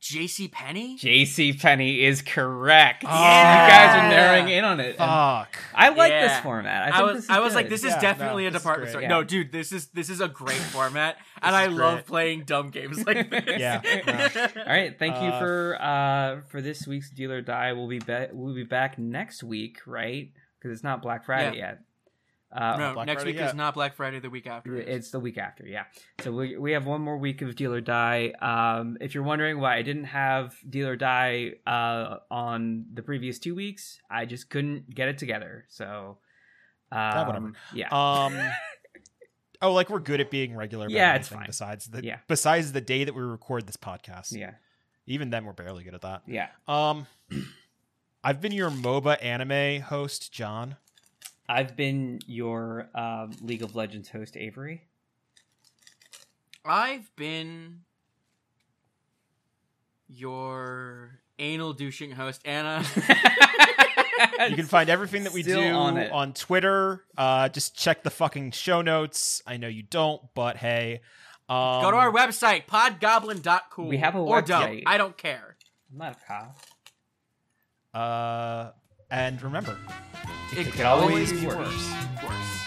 J.C. 0.00 0.48
Penney. 0.48 0.96
J.C. 0.96 1.52
Penney 1.52 2.02
is 2.02 2.22
correct. 2.22 3.04
Oh. 3.06 3.08
You 3.08 3.14
guys 3.14 4.02
are 4.02 4.08
narrowing 4.08 4.48
in 4.48 4.64
on 4.64 4.80
it. 4.80 4.96
and 4.98 4.98
Fuck. 4.98 5.56
I 5.72 5.90
like 5.90 6.10
this 6.10 6.40
format. 6.40 6.92
I, 6.92 6.98
I, 6.98 7.02
was 7.04 7.14
this 7.14 7.24
is 7.24 7.30
I 7.30 7.38
was 7.38 7.54
like, 7.54 7.68
this 7.68 7.84
is 7.84 7.90
Yeah, 7.92 8.00
definitely 8.00 8.42
no, 8.42 8.48
a 8.48 8.50
department 8.50 8.90
store. 8.90 9.02
Yeah. 9.02 9.06
No, 9.08 9.22
dude, 9.22 9.52
this 9.52 9.70
is 9.70 9.86
this 9.90 10.10
is 10.10 10.20
a 10.20 10.26
great 10.26 10.56
format, 10.58 11.18
and 11.42 11.54
I 11.54 11.68
is 11.68 11.72
love 11.72 12.04
playing 12.04 12.42
dumb 12.46 12.70
games 12.70 13.06
like 13.06 13.30
this. 13.46 13.60
Yeah, 13.60 13.80
All 14.56 14.64
right, 14.66 14.98
thank 14.98 15.14
you 15.22 15.28
Uh, 15.28 15.38
for 15.38 15.78
uh 15.80 16.40
for 16.48 16.60
this 16.60 16.84
week's 16.84 17.08
deal 17.10 17.30
or 17.30 17.40
die. 17.40 17.72
We'll 17.72 17.86
be 17.86 18.00
back. 18.00 18.30
We'll 18.32 18.56
be 18.56 18.64
back 18.64 18.98
next 18.98 19.44
week, 19.44 19.78
right? 19.86 20.32
Because 20.62 20.76
it's 20.76 20.84
not 20.84 21.02
Black 21.02 21.24
Friday 21.24 21.58
yet. 21.58 21.80
Uh, 22.54 22.76
no, 22.76 22.94
Black 22.94 23.06
next 23.06 23.22
Friday 23.22 23.32
week 23.32 23.40
yet. 23.40 23.48
is 23.48 23.54
not 23.54 23.72
Black 23.74 23.94
Friday. 23.96 24.20
The 24.20 24.28
week 24.28 24.46
after. 24.46 24.76
It's 24.76 25.10
the 25.10 25.18
week 25.18 25.38
after, 25.38 25.66
yeah. 25.66 25.84
So 26.20 26.30
we, 26.32 26.58
we 26.58 26.72
have 26.72 26.86
one 26.86 27.00
more 27.00 27.16
week 27.16 27.40
of 27.40 27.56
Deal 27.56 27.72
or 27.72 27.80
Die. 27.80 28.32
Um, 28.42 28.98
if 29.00 29.14
you're 29.14 29.24
wondering 29.24 29.58
why 29.58 29.76
I 29.76 29.82
didn't 29.82 30.04
have 30.04 30.54
Deal 30.68 30.88
or 30.88 30.96
Die 30.96 31.52
uh, 31.66 32.18
on 32.30 32.84
the 32.92 33.02
previous 33.02 33.38
two 33.38 33.54
weeks, 33.54 33.98
I 34.10 34.26
just 34.26 34.50
couldn't 34.50 34.94
get 34.94 35.08
it 35.08 35.16
together. 35.16 35.64
So, 35.68 36.18
um, 36.92 37.26
whatever. 37.26 37.52
yeah. 37.74 37.88
Um. 37.90 38.38
oh, 39.62 39.72
like 39.72 39.88
we're 39.88 39.98
good 40.00 40.20
at 40.20 40.30
being 40.30 40.54
regular. 40.54 40.86
about 40.86 40.94
Yeah, 40.94 41.14
it's 41.14 41.28
fine. 41.28 41.46
Besides 41.46 41.86
the 41.86 42.04
Yeah. 42.04 42.18
besides 42.28 42.72
the 42.72 42.82
day 42.82 43.04
that 43.04 43.14
we 43.14 43.22
record 43.22 43.66
this 43.66 43.78
podcast. 43.78 44.36
yeah. 44.36 44.52
Even 45.06 45.30
then, 45.30 45.44
we're 45.46 45.52
barely 45.52 45.82
good 45.82 45.94
at 45.94 46.02
that. 46.02 46.22
Yeah. 46.28 46.48
Um, 46.68 47.06
I've 48.24 48.40
been 48.40 48.52
your 48.52 48.70
MOBA 48.70 49.22
anime 49.22 49.82
host, 49.82 50.32
John. 50.32 50.76
I've 51.48 51.76
been 51.76 52.20
your 52.26 52.88
um, 52.94 53.32
League 53.42 53.62
of 53.62 53.74
Legends 53.74 54.08
host, 54.08 54.36
Avery. 54.36 54.84
I've 56.64 57.14
been 57.16 57.80
your 60.08 61.18
anal 61.38 61.72
douching 61.72 62.12
host, 62.12 62.42
Anna. 62.44 62.84
You 64.48 64.56
can 64.56 64.66
find 64.66 64.88
everything 64.88 65.24
that 65.24 65.32
we 65.32 65.42
Still 65.42 65.60
do 65.60 65.68
on 65.68 65.98
on. 65.98 66.32
Twitter. 66.32 67.04
Uh, 67.16 67.48
just 67.48 67.76
check 67.76 68.02
the 68.02 68.10
fucking 68.10 68.52
show 68.52 68.82
notes. 68.82 69.42
I 69.46 69.56
know 69.56 69.68
you 69.68 69.82
don't, 69.82 70.20
but 70.34 70.56
hey. 70.56 71.00
Um, 71.48 71.82
Go 71.82 71.90
to 71.90 71.96
our 71.96 72.12
website, 72.12 72.66
podgoblin.cool. 72.66 73.88
We 73.88 73.98
have 73.98 74.14
a 74.14 74.18
or 74.18 74.42
don't. 74.42 74.82
I 74.86 74.96
don't 74.96 75.16
care. 75.16 75.56
I'm 75.92 75.98
not 75.98 76.16
a 76.16 76.26
cop. 76.26 76.56
Uh, 77.94 78.70
and 79.10 79.42
remember, 79.42 79.76
it, 80.52 80.66
it 80.66 80.72
can, 80.72 80.86
always, 80.86 81.30
always 81.30 81.32
be 81.32 81.46
worse. 81.46 81.92
worse. 82.24 82.61